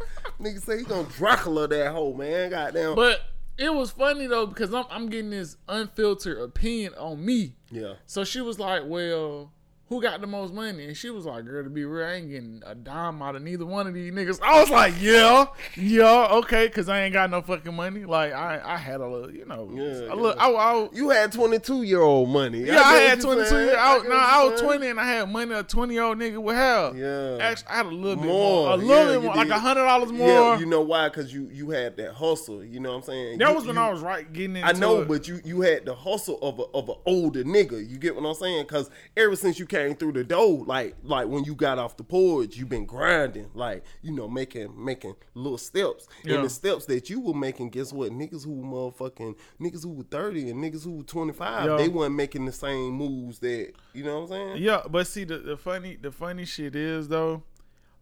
Nigga 0.40 0.61
say 0.64 0.79
he 0.79 0.85
gonna 0.85 1.06
Dracula 1.11 1.69
that 1.69 1.93
hoe, 1.93 2.14
man. 2.14 2.50
Goddamn. 2.50 2.96
but 2.96 3.20
it 3.59 3.75
was 3.75 3.91
funny 3.91 4.27
though 4.27 4.47
because 4.47 4.73
I'm 4.73 4.85
I'm 4.91 5.09
getting 5.09 5.31
this 5.31 5.57
unfiltered 5.69 6.39
opinion 6.39 6.95
on 6.95 7.25
me. 7.25 7.55
yeah. 7.71 7.95
So 8.07 8.25
she 8.25 8.41
was 8.41 8.59
like, 8.59 8.83
well. 8.87 9.53
Who 9.88 10.02
got 10.02 10.20
the 10.20 10.26
most 10.26 10.52
money? 10.52 10.85
And 10.85 10.96
she 10.96 11.08
was 11.08 11.25
like, 11.25 11.46
"Girl, 11.46 11.64
to 11.64 11.70
be 11.70 11.85
real, 11.85 12.06
I 12.06 12.12
ain't 12.14 12.29
getting 12.31 12.62
a 12.67 12.75
dime 12.75 13.23
out 13.23 13.37
of 13.37 13.43
neither 13.43 13.64
one 13.64 13.87
of 13.87 13.94
these 13.94 14.12
niggas." 14.12 14.38
I 14.43 14.61
was 14.61 14.69
like, 14.69 14.93
"Yeah, 15.00 15.46
yeah, 15.76 16.26
okay," 16.32 16.67
because 16.67 16.88
I 16.90 17.02
ain't 17.05 17.14
got 17.14 17.31
no 17.31 17.40
fucking 17.40 17.75
money. 17.75 18.05
Like 18.05 18.32
I, 18.35 18.61
I 18.62 18.76
had 18.76 19.00
a 19.00 19.06
little, 19.06 19.31
you 19.35 19.46
know, 19.46 19.70
Yeah, 19.73 20.12
a 20.12 20.14
little, 20.14 20.35
yeah. 20.37 20.46
I, 20.46 20.50
I, 20.50 20.88
You 20.93 21.08
had 21.11 21.32
22 21.32 21.85
year 21.85 22.02
old 22.02 22.29
money. 22.29 22.64
Yeah, 22.64 22.81
I, 22.82 22.99
get 22.99 23.08
had 23.11 23.20
22 23.23 23.49
saying. 23.49 23.67
years. 23.69 23.76
I, 23.79 23.99
no, 24.06 24.14
I 24.14 24.44
was 24.44 24.61
20 24.61 24.87
and 24.88 25.00
I 25.00 25.05
had 25.06 25.31
money 25.31 25.55
a 25.55 25.62
20 25.62 25.94
year 25.94 26.02
old 26.02 26.19
nigga 26.19 26.37
would 26.43 26.55
have. 26.56 26.96
Yeah. 26.96 27.38
Actually, 27.40 27.69
I 27.70 27.76
had 27.79 27.87
a 27.87 27.88
little 27.88 28.17
bit 28.17 28.26
More, 28.26 28.67
more. 28.67 28.73
A 28.73 28.76
little 28.76 29.06
yeah, 29.06 29.12
bit 29.20 29.23
more. 29.25 29.35
Like 29.37 29.46
did. 29.49 29.56
a 29.56 29.58
hundred 29.58 29.85
dollars 29.85 30.12
more. 30.12 30.29
Yeah, 30.29 30.58
you 30.58 30.67
know 30.67 30.82
why? 30.82 31.08
Because 31.08 31.32
you 31.32 31.49
you 31.50 31.70
had 31.70 31.96
that 31.96 32.12
hustle. 32.12 32.62
You 32.62 32.81
know 32.81 32.90
what 32.90 32.96
I'm 32.96 33.02
saying? 33.05 33.38
that 33.38 33.49
You- 33.49 33.55
was 33.55 33.64
when 33.67 33.76
you- 33.76 33.82
I 33.82 33.90
was 33.90 34.02
right 34.02 34.31
getting 34.32 34.56
into 34.56 34.69
I 34.69 34.73
know, 34.73 35.00
it. 35.00 35.08
but 35.08 35.26
you 35.29 35.40
you 35.46 35.62
had 35.62 35.87
the 35.87 35.94
hustle 35.94 36.38
of 36.43 36.58
a 36.58 36.64
of 36.75 36.90
an 36.90 36.96
older 37.06 37.43
nigga. 37.44 37.88
You 37.88 37.96
get 37.96 38.14
what 38.14 38.26
I'm 38.29 38.35
saying? 38.35 38.64
Because 38.64 38.90
ever 39.17 39.35
since 39.35 39.58
you 39.58 39.64
came 39.64 39.78
through 39.99 40.13
the 40.13 40.25
door, 40.25 40.65
like 40.65 40.97
like 41.03 41.29
when 41.29 41.45
you 41.45 41.55
got 41.55 41.79
off 41.79 41.97
the 41.97 42.05
porch, 42.05 42.57
you 42.57 42.67
been 42.67 42.87
grinding, 42.87 43.51
like 43.55 43.85
you 44.03 44.13
know, 44.13 44.29
making 44.29 44.73
making 44.83 45.15
little 45.35 45.59
steps. 45.59 46.07
Yeah. 46.25 46.37
And 46.37 46.45
the 46.45 46.51
steps 46.51 46.87
that 46.87 47.09
you 47.11 47.21
were 47.21 47.35
making, 47.35 47.71
guess 47.71 47.93
what? 47.93 48.11
Niggas 48.13 48.45
who 48.45 48.63
motherfucking 48.63 49.37
niggas 49.61 49.83
who 49.85 49.91
were 49.93 50.05
30 50.05 50.51
and 50.51 50.63
niggas 50.63 50.85
who 50.85 50.97
were 50.99 51.03
25, 51.05 51.67
Yeah. 51.67 51.77
they 51.77 51.89
weren't 51.89 52.15
making 52.15 52.45
the 52.45 52.53
same 52.53 52.91
moves 52.93 53.39
that 53.41 53.73
you 53.95 54.05
know 54.05 54.21
what 54.21 54.33
I'm 54.33 54.49
saying? 54.53 54.63
Yeah, 54.63 54.83
but 54.89 55.07
see 55.07 55.25
the, 55.25 55.39
the 55.39 55.57
funny 55.57 55.97
the 56.01 56.11
funny 56.13 56.45
shit 56.45 56.75
is 56.77 57.09
though, 57.09 57.43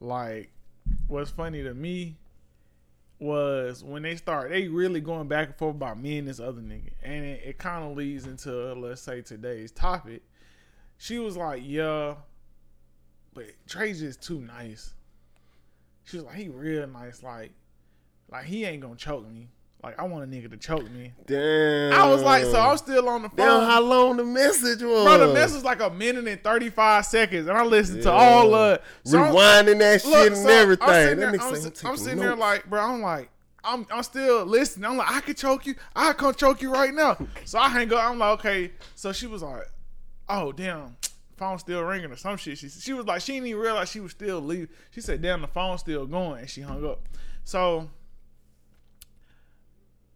like 0.00 0.50
what's 1.08 1.31
funny 1.31 1.62
to 1.62 1.75
me 1.75 2.17
was 3.19 3.82
when 3.82 4.02
they 4.02 4.14
start 4.17 4.50
they 4.50 4.69
really 4.69 5.00
going 5.00 5.26
back 5.26 5.46
and 5.49 5.56
forth 5.56 5.75
about 5.75 5.99
me 5.99 6.19
and 6.19 6.29
this 6.29 6.38
other 6.40 6.61
nigga. 6.61 6.90
And 7.02 7.25
it, 7.25 7.43
it 7.44 7.58
kind 7.58 7.84
of 7.84 7.96
leads 7.96 8.26
into 8.26 8.50
let's 8.75 9.00
say 9.00 9.22
today's 9.22 9.72
topic. 9.72 10.22
She 10.98 11.19
was 11.19 11.37
like, 11.37 11.62
Yeah, 11.64 12.14
but 13.34 13.44
Trey's 13.69 14.00
just 14.00 14.22
too 14.22 14.40
nice. 14.40 14.94
She 16.04 16.16
was 16.16 16.26
like, 16.26 16.37
he 16.37 16.48
real 16.48 16.87
nice, 16.87 17.22
like 17.22 17.52
like 18.31 18.44
he 18.44 18.64
ain't 18.64 18.82
gonna 18.82 18.96
choke 18.96 19.28
me. 19.28 19.48
Like 19.82 20.00
I 20.00 20.04
want 20.04 20.25
a 20.25 20.26
nigga 20.26 20.50
to 20.50 20.56
choke 20.56 20.90
me. 20.90 21.12
Damn. 21.26 21.93
I 21.93 22.08
was 22.08 22.22
like, 22.22 22.44
so 22.44 22.58
I'm 22.58 22.76
still 22.78 23.08
on 23.08 23.22
the 23.22 23.28
phone. 23.28 23.37
Damn, 23.37 23.69
how 23.70 23.81
long 23.82 24.16
the 24.16 24.25
message 24.25 24.82
was? 24.82 25.04
Bro, 25.04 25.28
the 25.28 25.34
message 25.34 25.56
was 25.56 25.64
like 25.64 25.81
a 25.81 25.90
minute 25.90 26.26
and 26.26 26.43
35 26.43 27.04
seconds, 27.06 27.46
and 27.46 27.56
I 27.56 27.62
listened 27.62 28.02
to 28.02 28.10
all 28.10 28.52
of 28.54 28.81
so 29.04 29.19
I'm- 29.19 29.34
Rewinding 29.34 29.78
that 29.78 30.02
shit 30.02 30.10
Look, 30.10 30.26
and 30.28 30.37
so 30.37 30.48
everything. 30.48 30.88
I'm 30.88 30.94
sitting, 30.94 31.19
there, 31.20 31.28
I'm, 31.28 31.40
I'm 31.40 31.72
I'm 31.90 31.96
sitting 31.96 32.19
there 32.19 32.34
like, 32.34 32.69
bro, 32.69 32.81
I'm 32.81 33.00
like, 33.02 33.31
I'm, 33.62 33.87
I'm 33.93 34.02
still 34.02 34.44
listening. 34.44 34.87
I'm 34.87 34.96
like, 34.96 35.10
I 35.10 35.20
could 35.20 35.37
choke 35.37 35.66
you. 35.66 35.75
I 35.94 36.12
can 36.14 36.34
choke 36.34 36.62
you 36.62 36.72
right 36.72 36.94
now. 36.94 37.16
So 37.44 37.58
I 37.58 37.69
hang 37.69 37.93
up. 37.93 38.02
I'm 38.02 38.19
like, 38.19 38.40
okay. 38.40 38.72
So 38.96 39.12
she 39.12 39.26
was 39.26 39.43
like, 39.43 39.62
oh, 40.28 40.52
damn. 40.52 40.96
Phone 41.37 41.58
still 41.58 41.82
ringing 41.82 42.11
or 42.11 42.17
some 42.17 42.38
shit. 42.38 42.56
She 42.56 42.69
she 42.70 42.94
was 42.94 43.05
like, 43.05 43.20
she 43.20 43.34
didn't 43.34 43.49
even 43.49 43.61
realize 43.61 43.90
she 43.90 44.00
was 44.00 44.12
still 44.12 44.40
leaving. 44.40 44.69
She 44.90 45.02
said, 45.02 45.20
damn, 45.20 45.43
the 45.43 45.46
phone's 45.49 45.81
still 45.81 46.06
going. 46.06 46.40
And 46.40 46.49
she 46.49 46.62
hung 46.62 46.84
up. 46.88 47.02
So 47.44 47.90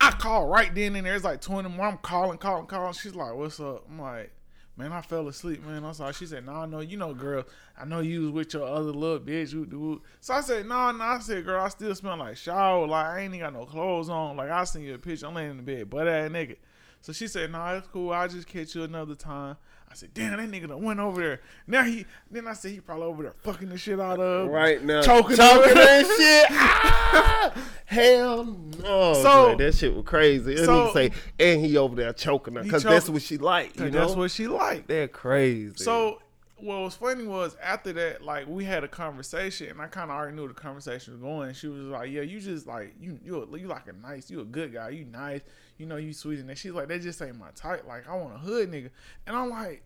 I 0.00 0.12
called 0.12 0.50
right 0.50 0.74
then 0.74 0.96
and 0.96 1.06
there. 1.06 1.14
It's 1.14 1.24
like 1.24 1.42
20 1.42 1.68
more. 1.68 1.86
I'm 1.86 1.98
calling, 1.98 2.38
calling, 2.38 2.66
calling. 2.66 2.94
She's 2.94 3.14
like, 3.14 3.34
what's 3.34 3.60
up? 3.60 3.84
I'm 3.90 4.00
like, 4.00 4.32
man, 4.76 4.92
I 4.92 5.02
fell 5.02 5.28
asleep, 5.28 5.62
man. 5.62 5.84
I'm 5.84 5.92
sorry. 5.92 6.14
She 6.14 6.24
said, 6.24 6.46
no, 6.46 6.64
no, 6.64 6.80
you 6.80 6.96
know, 6.96 7.12
girl, 7.12 7.44
I 7.78 7.84
know 7.84 8.00
you 8.00 8.22
was 8.22 8.30
with 8.30 8.54
your 8.54 8.66
other 8.66 8.92
little 8.92 9.20
bitch. 9.20 10.00
So 10.20 10.34
I 10.34 10.40
said, 10.40 10.66
no, 10.66 10.90
no. 10.90 11.04
I 11.04 11.18
said, 11.18 11.44
girl, 11.44 11.60
I 11.60 11.68
still 11.68 11.94
smell 11.94 12.16
like 12.16 12.38
shower. 12.38 12.86
Like, 12.86 13.06
I 13.06 13.20
ain't 13.20 13.34
even 13.34 13.40
got 13.40 13.52
no 13.52 13.66
clothes 13.66 14.08
on. 14.08 14.38
Like, 14.38 14.50
I 14.50 14.64
send 14.64 14.86
you 14.86 14.94
a 14.94 14.98
picture. 14.98 15.26
I'm 15.26 15.34
laying 15.34 15.50
in 15.50 15.56
the 15.58 15.62
bed, 15.62 15.90
butt 15.90 16.08
ass 16.08 16.30
naked. 16.30 16.56
So 17.02 17.12
she 17.12 17.28
said, 17.28 17.52
no, 17.52 17.64
it's 17.76 17.86
cool. 17.88 18.10
I'll 18.12 18.28
just 18.28 18.46
catch 18.46 18.74
you 18.74 18.84
another 18.84 19.14
time. 19.14 19.56
I 19.90 19.94
said, 19.96 20.14
damn, 20.14 20.36
that 20.36 20.48
nigga 20.48 20.68
done 20.68 20.82
went 20.84 21.00
over 21.00 21.20
there. 21.20 21.40
Now 21.66 21.82
he, 21.82 22.06
then 22.30 22.46
I 22.46 22.52
said, 22.52 22.70
he 22.70 22.80
probably 22.80 23.06
over 23.06 23.24
there 23.24 23.32
fucking 23.42 23.68
the 23.70 23.76
shit 23.76 23.98
out 23.98 24.20
of. 24.20 24.48
Right 24.48 24.80
now, 24.84 25.02
Choking 25.02 25.36
choking 25.36 25.76
and 25.76 26.06
shit. 26.16 26.46
Ah, 26.50 27.52
hell 27.86 28.44
no. 28.44 29.14
So- 29.14 29.22
So 29.22 29.54
that 29.58 29.74
shit 29.74 29.92
was 29.94 30.04
crazy. 30.04 30.54
And 30.56 30.64
so- 30.64 30.86
he 30.86 30.92
say, 30.92 31.10
and 31.40 31.60
he 31.64 31.76
over 31.76 31.96
there 31.96 32.12
choking 32.12 32.54
her 32.54 32.62
because 32.62 32.84
that's 32.84 33.08
what 33.10 33.20
she 33.22 33.36
like. 33.38 33.76
You 33.80 33.90
know, 33.90 34.00
That's 34.06 34.14
what 34.14 34.30
she 34.30 34.46
liked. 34.46 34.86
they're 34.86 35.08
crazy. 35.08 35.74
So 35.76 36.20
what 36.62 36.80
was 36.80 36.94
funny 36.94 37.26
was 37.26 37.56
after 37.62 37.92
that, 37.94 38.22
like 38.22 38.46
we 38.46 38.64
had 38.64 38.84
a 38.84 38.88
conversation, 38.88 39.68
and 39.68 39.80
I 39.80 39.86
kind 39.86 40.10
of 40.10 40.16
already 40.16 40.36
knew 40.36 40.48
the 40.48 40.54
conversation 40.54 41.14
was 41.14 41.22
going. 41.22 41.54
She 41.54 41.68
was 41.68 41.82
like, 41.82 42.10
"Yeah, 42.10 42.22
you 42.22 42.40
just 42.40 42.66
like 42.66 42.94
you 43.00 43.18
you 43.24 43.48
you 43.56 43.66
like 43.66 43.88
a 43.88 43.92
nice, 43.92 44.30
you 44.30 44.40
a 44.40 44.44
good 44.44 44.72
guy, 44.72 44.90
you 44.90 45.04
nice, 45.04 45.40
you 45.78 45.86
know 45.86 45.96
you 45.96 46.12
sweet." 46.12 46.40
And 46.40 46.58
she's 46.58 46.72
like, 46.72 46.88
"That 46.88 47.02
just 47.02 47.20
ain't 47.22 47.38
my 47.38 47.50
type. 47.54 47.86
Like 47.86 48.08
I 48.08 48.14
want 48.16 48.34
a 48.34 48.38
hood 48.38 48.70
nigga." 48.70 48.90
And 49.26 49.36
I'm 49.36 49.50
like, 49.50 49.82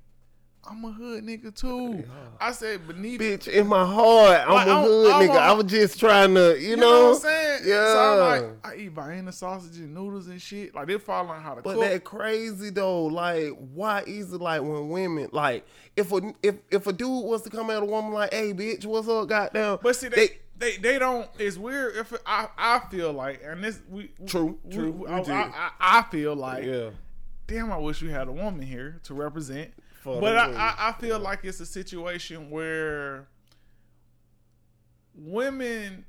"I'm 0.68 0.84
a 0.84 0.90
hood 0.92 1.24
nigga 1.24 1.54
too." 1.54 2.04
Uh, 2.08 2.14
I 2.40 2.52
said, 2.52 2.86
"Beneath." 2.86 3.20
bitch, 3.20 3.48
in 3.48 3.66
my 3.66 3.84
heart, 3.84 4.40
I'm 4.46 4.54
Like, 4.54 4.66
a 4.66 4.70
I'm- 4.70 4.84
hood 4.84 5.10
I'm 5.12 5.22
nigga. 5.28 5.34
a- 5.36 5.38
I 5.40 5.52
was 5.52 5.66
just 5.66 5.98
trying 6.00 6.34
to, 6.34 6.56
you, 6.60 6.70
You 6.70 6.76
know, 6.76 6.90
know 6.90 7.08
what 7.10 7.14
I'm 7.16 7.20
saying? 7.22 7.60
Yeah. 7.64 7.92
So 7.92 7.98
I'm 7.98 8.18
like, 8.42 8.50
I 8.64 8.76
eat 8.76 8.88
Vienna 8.92 9.32
sausage 9.32 9.76
and 9.78 9.94
noodles 9.94 10.26
and 10.28 10.40
shit. 10.40 10.74
Like 10.74 10.86
they're 10.86 10.98
following 10.98 11.40
how 11.40 11.54
to 11.54 11.62
But 11.62 11.74
cook. 11.74 11.80
that 11.82 12.04
crazy 12.04 12.70
though, 12.70 13.04
like 13.06 13.50
why 13.72 14.02
is 14.06 14.32
it 14.32 14.40
like 14.40 14.62
when 14.62 14.88
women 14.88 15.28
like 15.32 15.66
if 15.96 16.12
a 16.12 16.20
if 16.42 16.56
if 16.70 16.86
a 16.86 16.92
dude 16.92 17.24
was 17.24 17.42
to 17.42 17.50
come 17.50 17.70
at 17.70 17.82
a 17.82 17.86
woman 17.86 18.12
like, 18.12 18.32
hey 18.32 18.52
bitch, 18.52 18.84
what's 18.86 19.08
up, 19.08 19.28
goddamn? 19.28 19.78
But 19.82 19.96
see, 19.96 20.08
they, 20.08 20.28
they 20.58 20.76
they 20.76 20.98
don't. 20.98 21.28
It's 21.38 21.56
weird. 21.56 21.96
If 21.96 22.12
I 22.26 22.48
I 22.56 22.80
feel 22.90 23.12
like, 23.12 23.42
and 23.44 23.62
this 23.62 23.80
we 23.88 24.10
True, 24.26 24.58
we- 24.64 24.72
true, 24.74 24.90
we-. 24.92 25.08
I, 25.08 25.18
I, 25.20 25.70
I 25.80 26.02
feel 26.10 26.34
like, 26.36 26.64
yeah, 26.64 26.90
damn, 27.46 27.70
I 27.72 27.76
wish 27.78 28.02
we 28.02 28.10
had 28.10 28.28
a 28.28 28.32
woman 28.32 28.62
here 28.62 29.00
to 29.04 29.14
represent. 29.14 29.72
For 30.04 30.20
but 30.20 30.36
I. 30.36 30.52
I 30.52 30.88
I 30.90 30.92
feel 30.92 31.18
like 31.18 31.46
it's 31.46 31.60
a 31.60 31.66
situation 31.66 32.50
where 32.50 33.26
women 35.14 36.04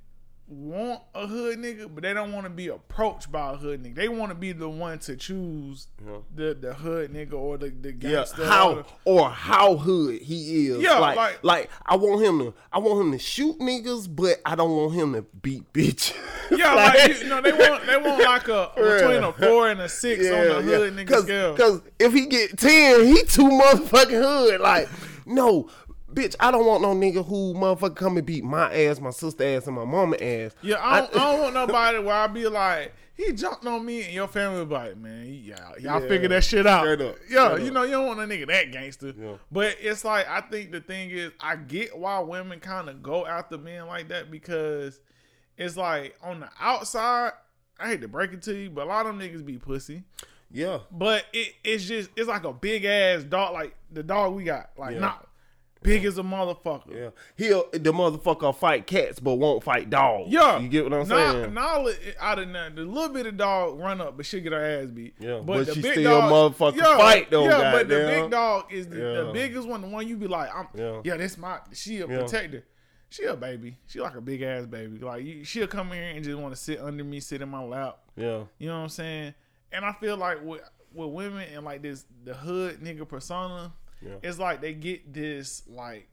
want 0.48 1.02
a 1.16 1.25
hood 1.25 1.58
nigga, 1.58 1.90
but 1.94 2.04
they 2.04 2.14
don't 2.14 2.32
want 2.32 2.46
to 2.46 2.52
be 2.52 2.68
approached 2.68 3.32
by 3.32 3.54
a 3.54 3.56
hood 3.56 3.82
nigga. 3.84 3.96
They 3.96 4.10
want 4.10 4.30
to 4.30 4.36
be 4.36 4.52
the 4.52 4.70
one 4.70 5.00
to 5.00 5.16
choose 5.16 5.88
Yeah. 6.06 6.18
the 6.36 6.54
the 6.54 6.74
hood 6.75 7.12
nigga 7.12 7.34
or 7.34 7.58
the 7.58 7.70
the 7.70 7.90
yeah, 7.94 8.12
gangster. 8.12 8.44
or 8.44 8.46
how 8.46 8.74
the- 8.75 8.86
or 9.06 9.30
how 9.30 9.75
hood 9.78 10.22
he 10.22 10.68
is. 10.68 10.82
Yeah, 10.84 11.00
like, 11.00 11.16
like- 11.16 11.44
like 11.44 11.70
I 11.86 11.96
want 11.96 12.24
him 12.24 12.40
to 12.40 12.54
I 12.72 12.78
want 12.80 13.02
him 13.02 13.12
to 13.14 13.20
shoot 13.20 13.58
niggas, 13.60 14.08
but 14.16 14.40
I 14.46 14.56
don't 14.56 14.72
want 14.75 14.94
him 14.94 15.14
to 15.14 15.24
beat 15.42 15.72
bitch. 15.74 16.14
Yeah, 16.52 16.74
like 16.75 17.20
you 17.20 17.28
know, 17.28 17.42
they 17.42 17.52
want 17.52 17.86
they 17.88 17.98
want 17.98 18.24
like 18.24 18.48
a 18.48 18.72
between 18.75 19.24
a 19.24 19.34
four 19.34 19.70
and 19.70 19.82
a 19.82 19.90
six 19.90 20.25
on 20.28 20.48
the 20.48 20.62
hood 20.62 20.94
nigga 20.96 21.08
Cause, 21.08 21.24
scale. 21.24 21.56
Cause 21.56 21.82
if 21.98 22.14
he 22.14 22.28
get 22.28 22.58
ten, 22.58 23.06
he 23.06 23.24
too 23.24 23.50
motherfucking 23.50 24.22
hood. 24.22 24.62
Like, 24.62 24.90
no, 25.25 25.70
bitch, 26.15 26.36
I 26.39 26.50
don't 26.51 26.65
want 26.65 26.81
no 26.81 26.95
nigga 26.95 27.25
who 27.25 27.53
motherfucker 27.53 27.95
come 27.95 28.17
and 28.17 28.25
beat 28.25 28.43
my 28.43 28.74
ass, 28.74 29.00
my 29.00 29.10
sister 29.12 29.43
ass, 29.43 29.67
and 29.67 29.75
my 29.75 29.86
mama 29.86 30.15
ass. 30.17 30.55
Yeah, 30.62 30.77
I 30.81 31.01
don't, 31.01 31.15
I, 31.15 31.31
don't 31.31 31.41
want 31.41 31.53
nobody 31.53 32.00
where 32.00 32.15
I 32.15 32.27
be 32.27 32.48
like, 32.48 32.93
he 33.15 33.31
jumped 33.34 33.65
on 33.65 33.86
me 33.86 34.03
and 34.03 34.13
your 34.13 34.27
family 34.27 34.65
be 34.65 34.74
like, 34.74 34.98
man, 34.98 35.25
y'all, 35.43 35.79
y'all 35.79 36.01
Yeah. 36.01 36.07
figure 36.07 36.27
that 36.29 36.43
shit 36.43 36.65
out. 36.67 36.81
Straight 36.84 37.01
up, 37.01 37.15
Yeah, 37.29 37.48
straight 37.50 37.62
you 37.63 37.67
up. 37.67 37.74
know, 37.74 37.84
you 37.84 37.91
don't 37.91 38.07
want 38.07 38.19
a 38.19 38.24
nigga 38.24 38.48
that 38.48 38.72
gangster. 38.72 39.13
Yeah. 39.17 39.36
But 39.51 39.77
it's 39.79 40.03
like, 40.03 40.27
I 40.27 40.41
think 40.41 40.72
the 40.72 40.81
thing 40.81 41.12
is, 41.12 41.31
I 41.39 41.55
get 41.55 41.98
why 41.98 42.19
women 42.19 42.60
kind 42.60 42.89
of 42.89 43.01
go 43.03 43.25
after 43.25 43.57
men 43.57 43.88
like 43.88 44.07
that 44.10 44.31
because 44.31 45.00
it's 45.57 45.77
like 45.77 46.15
on 46.24 46.41
the 46.41 46.50
outside, 46.60 47.31
I 47.79 47.88
hate 47.89 48.01
to 48.01 48.07
break 48.10 48.34
it 48.34 48.41
to 48.43 48.53
you, 48.53 48.69
but 48.69 48.86
a 48.86 48.89
lot 48.89 49.05
of 49.05 49.17
them 49.17 49.25
niggas 49.25 49.45
be 49.45 49.57
pussy. 49.57 50.03
yeah. 50.51 50.79
But 50.91 51.25
it, 51.34 51.53
it's 51.63 51.86
just, 51.86 52.10
it's 52.17 52.27
like 52.27 52.43
a 52.43 52.53
big 52.53 52.84
ass 52.86 53.24
dog, 53.24 53.53
like 53.53 53.75
the 53.91 54.03
dog 54.03 54.34
we 54.34 54.43
got. 54.43 54.72
Like, 54.77 54.93
Yeah. 54.95 55.00
not 55.00 55.27
big 55.86 56.06
as 56.06 56.18
a 56.18 56.24
motherfucker. 56.24 56.94
Yeah, 56.94 57.10
he'll 57.36 57.70
the 57.72 57.94
motherfucker 57.94 58.56
fight 58.56 58.86
cats 58.88 59.20
but 59.20 59.36
won't 59.36 59.63
fight 59.63 59.89
dogs. 59.89 60.32
Yeah, 60.32 60.60
you 60.60 60.68
get 60.70 60.84
what 60.84 60.94
I'm 60.94 61.08
Nah- 61.08 61.32
saying? 61.32 61.54
Nah, 61.54 61.89
out 62.20 62.39
of 62.39 62.51
that, 62.54 62.75
the 62.75 62.84
little 62.84 63.10
bit 63.10 63.25
of 63.27 63.38
dog 63.38 63.80
run 63.80 64.01
up, 64.01 64.18
but 64.18 64.25
she 64.25 64.42
get 64.42 64.51
her 64.54 64.82
ass 64.82 64.89
beat. 64.89 65.15
Yeah, 65.20 65.42
but 65.44 65.65
she 65.74 65.82
still 65.82 66.22
motherfucking 66.22 66.75
yeah, 66.77 66.98
fight 66.98 67.30
though, 67.32 67.46
Yeah, 67.46 67.72
but 67.72 67.88
the 67.88 67.96
big 68.22 68.32
dog 68.32 68.72
is 68.72 68.88
the, 68.88 68.96
the 68.96 69.32
biggest 69.34 69.68
one. 69.68 69.82
The 69.82 69.88
one 69.88 70.08
you 70.08 70.18
be 70.18 70.27
like, 70.27 70.50
I'm, 70.54 70.68
yeah, 70.75 71.01
Yeah. 71.04 71.18
this 71.18 71.38
my 71.38 71.60
she 71.74 71.98
a 72.01 72.08
Yeah. 72.08 72.18
protector. 72.20 72.63
She 73.10 73.24
a 73.24 73.36
baby. 73.36 73.77
She 73.88 74.01
like 74.01 74.15
a 74.15 74.22
big 74.22 74.42
ass 74.42 74.65
baby. 74.65 74.98
Like 75.00 75.24
you, 75.24 75.44
she'll 75.46 75.68
come 75.68 75.92
here 75.92 76.04
and 76.04 76.24
just 76.24 76.38
want 76.38 76.54
to 76.54 76.60
sit 76.60 76.82
under 76.82 77.04
me, 77.04 77.20
sit 77.20 77.42
in 77.42 77.48
my 77.50 77.63
lap. 77.63 78.00
Yeah. 78.18 78.44
You 78.58 78.68
know 78.68 78.75
what 78.77 78.84
I'm 78.84 78.89
saying? 78.89 79.34
And 79.72 79.86
I 79.86 79.94
feel 79.94 80.18
like 80.18 80.44
with 80.44 80.62
with 80.94 81.10
women 81.12 81.48
and 81.54 81.63
like 81.63 81.82
this 81.82 82.06
the 82.24 82.34
hood 82.34 82.80
nigga 82.82 83.08
persona, 83.08 83.72
Yeah. 84.06 84.16
it's 84.24 84.40
like 84.40 84.62
they 84.62 84.74
get 84.74 85.14
this 85.14 85.64
like 85.68 86.08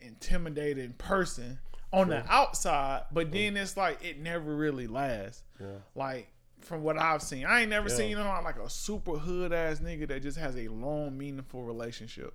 intimidating 0.00 0.92
person 0.94 1.58
on 1.92 2.08
the 2.08 2.24
outside, 2.28 3.04
but 3.12 3.30
then 3.30 3.56
it's 3.56 3.76
like 3.76 4.04
it 4.04 4.18
never 4.20 4.54
really 4.54 4.86
lasts. 4.86 5.44
Yeah. 5.60 5.66
Like 5.94 6.28
from 6.60 6.82
what 6.82 6.98
I've 6.98 7.22
seen, 7.22 7.46
I 7.46 7.60
ain't 7.60 7.70
never 7.70 7.88
Yeah. 7.88 7.94
seen 7.96 8.10
you 8.10 8.16
know 8.16 8.40
like 8.42 8.58
a 8.58 8.68
super 8.68 9.12
hood 9.12 9.52
ass 9.52 9.78
nigga 9.78 10.08
that 10.08 10.22
just 10.22 10.38
has 10.38 10.56
a 10.56 10.68
long, 10.68 11.16
meaningful 11.16 11.62
relationship. 11.62 12.34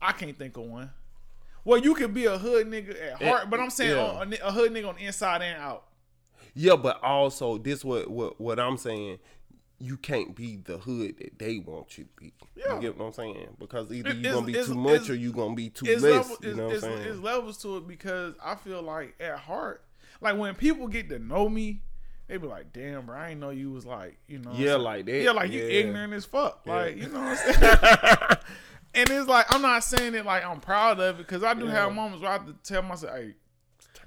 I 0.00 0.12
can't 0.12 0.38
think 0.38 0.56
of 0.56 0.64
one. 0.64 0.90
Well, 1.64 1.78
you 1.78 1.94
could 1.94 2.12
be 2.12 2.26
a 2.26 2.36
hood 2.36 2.66
nigga 2.66 2.90
at 2.90 3.22
eh, 3.22 3.30
heart, 3.30 3.48
but 3.48 3.58
I'm 3.58 3.70
saying 3.70 3.96
yeah. 3.96 4.04
on, 4.04 4.34
a, 4.34 4.52
hood 4.52 4.72
nigga 4.72 4.88
on 4.88 4.96
the 4.96 5.06
inside 5.06 5.40
and 5.42 5.60
out. 5.60 5.84
Yeah, 6.54 6.76
but 6.76 7.02
also 7.02 7.58
this 7.58 7.84
what 7.84 8.10
what 8.10 8.40
what 8.40 8.60
I'm 8.60 8.76
saying. 8.76 9.18
You 9.80 9.96
can't 9.96 10.34
be 10.36 10.56
the 10.64 10.78
hood 10.78 11.18
that 11.18 11.38
they 11.38 11.58
want 11.58 11.98
you 11.98 12.04
to 12.04 12.10
be. 12.16 12.32
Yeah. 12.54 12.76
You 12.76 12.80
get 12.80 12.96
what 12.96 13.06
I'm 13.06 13.12
saying? 13.12 13.56
Because 13.58 13.92
either 13.92 14.14
you're 14.14 14.32
gonna 14.32 14.46
be 14.46 14.52
it's- 14.52 14.68
too 14.68 14.74
much 14.74 15.10
or 15.10 15.14
you're 15.14 15.32
gonna 15.32 15.54
be 15.54 15.68
too 15.68 15.86
less. 15.86 16.02
level, 16.02 16.36
you 16.42 16.48
it's, 16.48 16.56
know 16.56 16.64
what 16.66 16.74
I'm 16.74 16.80
saying? 16.80 16.98
it's 17.08 17.18
levels 17.18 17.58
to 17.62 17.76
it 17.78 17.88
because 17.88 18.34
I 18.42 18.54
feel 18.54 18.82
like 18.82 19.14
at 19.20 19.38
heart, 19.38 19.84
like 20.20 20.36
when 20.38 20.54
people 20.54 20.86
get 20.88 21.08
to 21.10 21.18
know 21.18 21.48
me, 21.48 21.82
they 22.28 22.36
be 22.38 22.46
like, 22.46 22.72
"Damn, 22.72 23.04
bro, 23.04 23.18
I 23.18 23.28
didn't 23.30 23.40
know 23.40 23.50
you 23.50 23.70
was 23.72 23.84
like, 23.84 24.16
you 24.28 24.38
know, 24.38 24.52
Yeah, 24.54 24.76
like 24.76 25.04
that. 25.06 25.22
yeah, 25.22 25.32
like 25.32 25.50
you 25.50 25.60
Yeah. 25.60 25.68
ignorant 25.80 26.12
as 26.14 26.24
fuck, 26.24 26.62
like 26.66 26.96
you 26.96 27.08
know 27.08 27.20
what 27.20 27.38
I'm 27.44 27.54
saying." 27.54 28.38
and 28.94 29.10
it's 29.10 29.28
like 29.28 29.52
I'm 29.52 29.60
not 29.60 29.82
saying 29.84 30.14
it 30.14 30.24
like 30.24 30.44
I'm 30.44 30.60
proud 30.60 31.00
of 31.00 31.16
it 31.16 31.26
because 31.26 31.42
I 31.42 31.52
do 31.52 31.66
Yeah. 31.66 31.72
have 31.72 31.92
moments 31.92 32.22
where 32.22 32.30
I 32.30 32.34
have 32.34 32.46
to 32.46 32.54
tell 32.62 32.80
myself, 32.82 33.12
"Hey, 33.14 33.34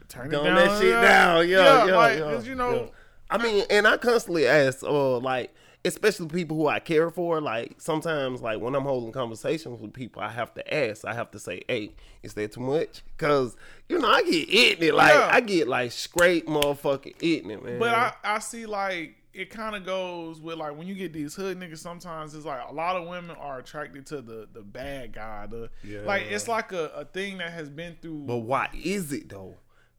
turn 0.08 0.28
it 0.28 0.32
down, 0.32 0.56
that 0.56 0.82
shit 0.82 0.94
down. 0.94 1.48
Yeah, 1.50 1.86
yeah, 1.86 1.96
like, 1.96 2.18
yeah, 2.18 2.24
'cause, 2.24 2.48
you 2.48 2.56
know, 2.56 2.74
yeah. 2.86 2.90
I 3.30 3.38
mean, 3.38 3.66
and 3.70 3.88
I 3.88 3.98
constantly 3.98 4.48
ask, 4.48 4.84
uh, 4.84 5.18
like, 5.20 5.54
especially 5.86 6.28
people 6.28 6.58
who 6.58 6.68
I 6.68 6.80
care 6.80 7.10
for. 7.10 7.40
Like, 7.42 7.76
sometimes, 7.80 8.42
like 8.42 8.60
when 8.60 8.76
I'm 8.76 8.84
holding 8.84 9.12
conversations 9.12 9.80
with 9.82 9.94
people, 9.94 10.22
I 10.22 10.30
have 10.30 10.54
to 10.56 10.74
ask. 10.74 11.06
I 11.06 11.14
have 11.14 11.32
to 11.32 11.40
say, 11.40 11.62
"Hey, 11.68 11.92
is 12.24 12.34
that 12.36 12.52
too 12.54 12.62
much?" 12.62 13.04
Because 13.18 13.56
you 13.90 14.00
know, 14.00 14.10
I 14.10 14.24
get 14.24 14.50
ignorant. 14.50 14.96
Like, 14.96 15.14
Yeah. 15.14 15.30
I 15.32 15.42
get 15.42 15.68
like 15.68 15.92
straight 15.92 16.48
motherfucking 16.48 17.16
ignorant, 17.22 17.64
man. 17.66 17.80
But 17.80 17.94
I, 17.94 18.14
I 18.24 18.40
see 18.40 18.66
like 18.66 19.16
it 19.34 19.52
kind 19.52 19.76
of 19.76 19.86
goes 19.86 20.42
with 20.42 20.58
like 20.58 20.76
when 20.76 20.88
you 20.88 20.96
get 20.96 21.14
these 21.14 21.36
hood 21.36 21.60
niggas. 21.60 21.78
Sometimes 21.78 22.34
it's 22.34 22.46
like 22.46 22.62
a 22.68 22.74
lot 22.74 22.96
of 22.96 23.08
women 23.08 23.36
are 23.38 23.60
attracted 23.60 24.06
to 24.08 24.22
the 24.22 24.48
the 24.52 24.62
bad 24.62 25.14
guy. 25.14 25.46
The 25.48 25.70
Yeah. 25.84 26.00
like 26.06 26.24
it's 26.30 26.48
like 26.48 26.72
a, 26.72 26.86
a 26.96 27.06
thing 27.06 27.38
that 27.38 27.52
has 27.54 27.70
been 27.70 27.98
through. 28.02 28.24
but 28.26 28.38
why 28.38 28.70
is 28.74 29.12
it 29.14 29.30
though? 29.30 29.56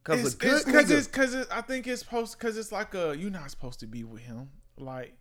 Because 0.08 0.24
it's 0.26 0.34
a 0.34 0.38
good 0.38 0.64
because 0.66 0.90
it's 0.90 1.06
because 1.06 1.34
it, 1.34 1.48
I 1.50 1.60
think 1.60 1.86
it's 1.86 2.00
supposed 2.00 2.38
because 2.38 2.56
it's 2.56 2.72
like 2.72 2.94
a 2.94 3.14
you're 3.16 3.30
not 3.30 3.50
supposed 3.50 3.80
to 3.80 3.86
be 3.86 4.04
with 4.04 4.22
him 4.22 4.48
like 4.78 5.14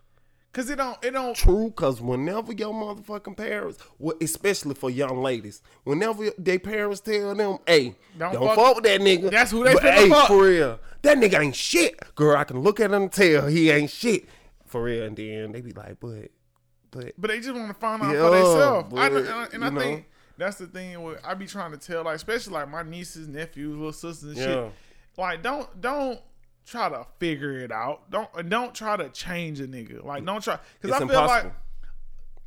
because 0.51 0.69
it 0.69 0.77
don't 0.77 0.97
it 1.03 1.11
don't 1.11 1.35
True, 1.35 1.71
cause 1.71 2.01
whenever 2.01 2.51
your 2.53 2.73
motherfucking 2.73 3.37
parents, 3.37 3.79
well, 3.99 4.15
especially 4.21 4.73
for 4.75 4.89
young 4.89 5.21
ladies, 5.21 5.61
whenever 5.83 6.31
their 6.37 6.57
parents 6.57 7.01
tell 7.01 7.35
them, 7.35 7.57
"Hey, 7.67 7.95
Don't 8.17 8.33
don't, 8.33 8.47
fuck- 8.47 8.55
fuck, 8.55 8.75
with 8.77 8.85
that 8.85 9.01
nigga," 9.01 9.29
That's 9.29 9.51
who 9.51 9.63
they 9.63 9.73
but, 9.73 9.83
hey, 9.83 10.09
fuck. 10.09 10.27
for 10.27 10.43
real, 10.45 10.79
that 11.03 11.17
nigga 11.17 11.39
ain't 11.41 11.55
shit, 11.55 12.15
girl. 12.15 12.37
I 12.37 12.43
can 12.43 12.61
look 12.61 12.79
at 12.79 12.91
him 12.91 13.03
and 13.03 13.11
tell 13.11 13.47
he 13.47 13.69
ain't 13.69 13.91
shit, 13.91 14.27
for 14.65 14.83
real. 14.83 15.03
And 15.03 15.15
then 15.15 15.51
they 15.51 15.61
be 15.61 15.73
like, 15.73 15.99
"But, 15.99 16.31
but, 16.91 17.13
but 17.17 17.27
they 17.27 17.39
just 17.39 17.53
want 17.53 17.67
to 17.67 17.73
find 17.75 18.01
out 18.01 18.15
Yeah, 18.15 18.21
for 18.21 18.31
themselves. 18.31 18.93
And 18.93 19.01
I, 19.29 19.47
and 19.53 19.65
I 19.65 19.67
you 19.67 19.73
know. 19.73 20.03
Think 20.37 20.45
that's 20.45 20.57
the 20.57 20.67
thing. 20.67 21.01
What 21.01 21.19
I 21.25 21.33
be 21.33 21.45
trying 21.47 21.71
to 21.71 21.77
tell, 21.77 22.03
like 22.03 22.15
especially 22.15 22.53
like 22.53 22.69
my 22.69 22.83
nieces, 22.83 23.27
nephews, 23.27 23.75
little 23.75 23.91
sisters, 23.93 24.23
and 24.29 24.37
Yeah. 24.37 24.43
shit. 24.45 24.71
Like 25.17 25.41
don't 25.43 25.81
don't 25.81 26.19
try 26.65 26.89
to 26.89 27.05
figure 27.19 27.59
it 27.59 27.71
out. 27.71 28.09
Don't 28.11 28.49
don't 28.49 28.73
try 28.75 28.97
to 28.97 29.09
change 29.09 29.59
a 29.59 29.67
nigga. 29.67 30.03
Like 30.03 30.23
don't 30.25 30.43
try 30.43 30.59
because 30.81 30.95
it's 30.95 31.03
I 31.03 31.07
feel 31.07 31.09
impossible." 31.19 31.49
like 31.49 31.59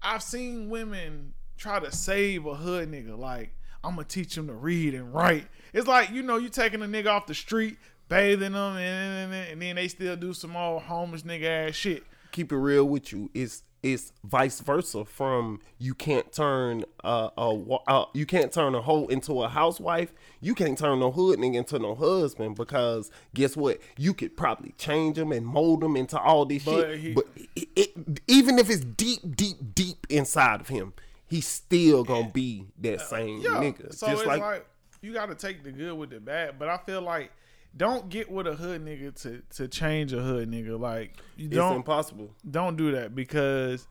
I've 0.02 0.22
seen 0.22 0.70
women 0.70 1.34
try 1.58 1.78
to 1.80 1.92
save 1.92 2.46
a 2.46 2.54
hood 2.54 2.90
nigga. 2.90 3.18
Like 3.18 3.54
I'm 3.82 3.94
gonna 3.96 4.04
teach 4.06 4.36
him 4.36 4.46
to 4.46 4.54
read 4.54 4.94
and 4.94 5.12
write. 5.12 5.46
It's 5.72 5.86
like 5.86 6.10
you 6.10 6.22
know 6.22 6.36
you 6.36 6.48
taking 6.48 6.82
a 6.82 6.86
nigga 6.86 7.06
off 7.08 7.26
the 7.26 7.34
street, 7.34 7.76
bathing 8.08 8.52
them, 8.52 8.76
and, 8.76 9.32
and, 9.32 9.52
and 9.52 9.62
then 9.62 9.76
they 9.76 9.88
still 9.88 10.16
do 10.16 10.32
some 10.32 10.56
old 10.56 10.82
homeless 10.82 11.22
nigga 11.22 11.68
ass 11.68 11.74
shit. 11.74 12.04
keep 12.30 12.52
it 12.52 12.56
real 12.56 12.84
with 12.84 13.12
you. 13.12 13.30
It's 13.34 13.62
it's 13.82 14.12
vice 14.24 14.60
versa 14.60 15.04
from 15.04 15.60
you 15.78 15.94
can't 15.94 16.30
turn 16.32 16.84
uh, 17.02 17.30
a 17.38 17.54
wa- 17.54 17.82
uh 17.88 18.04
you 18.12 18.26
can't 18.26 18.52
turn 18.52 18.74
a 18.74 18.82
hoe 18.82 19.06
into 19.06 19.42
a 19.42 19.48
housewife. 19.48 20.12
You 20.40 20.54
can't 20.54 20.76
turn 20.76 21.00
no 21.00 21.10
hood 21.10 21.38
nigga 21.38 21.56
into 21.56 21.78
no 21.78 21.94
husband 21.94 22.56
because 22.56 23.10
guess 23.34 23.56
what? 23.56 23.80
You 23.96 24.12
could 24.14 24.36
probably 24.36 24.74
change 24.78 25.16
him 25.18 25.32
and 25.32 25.46
mold 25.46 25.82
him 25.82 25.96
into 25.96 26.18
all 26.18 26.44
this 26.44 26.64
But 26.64 26.80
shit. 26.90 26.98
he- 27.00 27.12
but 27.12 27.24
it, 27.56 27.68
it, 27.76 28.20
even 28.28 28.58
if 28.58 28.68
it's 28.68 28.84
deep, 28.84 29.20
deep, 29.36 29.56
deep 29.74 30.06
inside 30.10 30.60
of 30.60 30.68
him, 30.68 30.92
he's 31.26 31.46
still 31.46 32.04
gonna 32.04 32.28
be 32.30 32.66
that 32.80 33.00
same 33.00 33.40
Yeah. 33.40 33.50
nigga. 33.60 33.94
So 33.94 34.08
Just 34.08 34.22
it's 34.22 34.26
like, 34.28 34.40
like, 34.42 34.66
you 35.02 35.14
got 35.14 35.26
to 35.30 35.34
take 35.34 35.64
the 35.64 35.72
good 35.72 35.94
with 35.96 36.10
the 36.10 36.20
bad. 36.20 36.58
But 36.58 36.68
I 36.68 36.76
feel 36.76 37.00
like 37.00 37.32
don't 37.76 38.08
get 38.08 38.30
with 38.30 38.46
a 38.46 38.54
hood 38.54 38.84
nigga 38.84 39.14
to 39.22 39.42
to 39.56 39.68
change 39.68 40.12
a 40.12 40.20
hood 40.20 40.50
nigga. 40.50 40.78
Like 40.78 41.16
you 41.36 41.46
it's 41.46 41.54
don't 41.56 41.76
impossible. 41.76 42.34
don't 42.50 42.76
do 42.76 42.92
that 42.92 43.14
because 43.14 43.86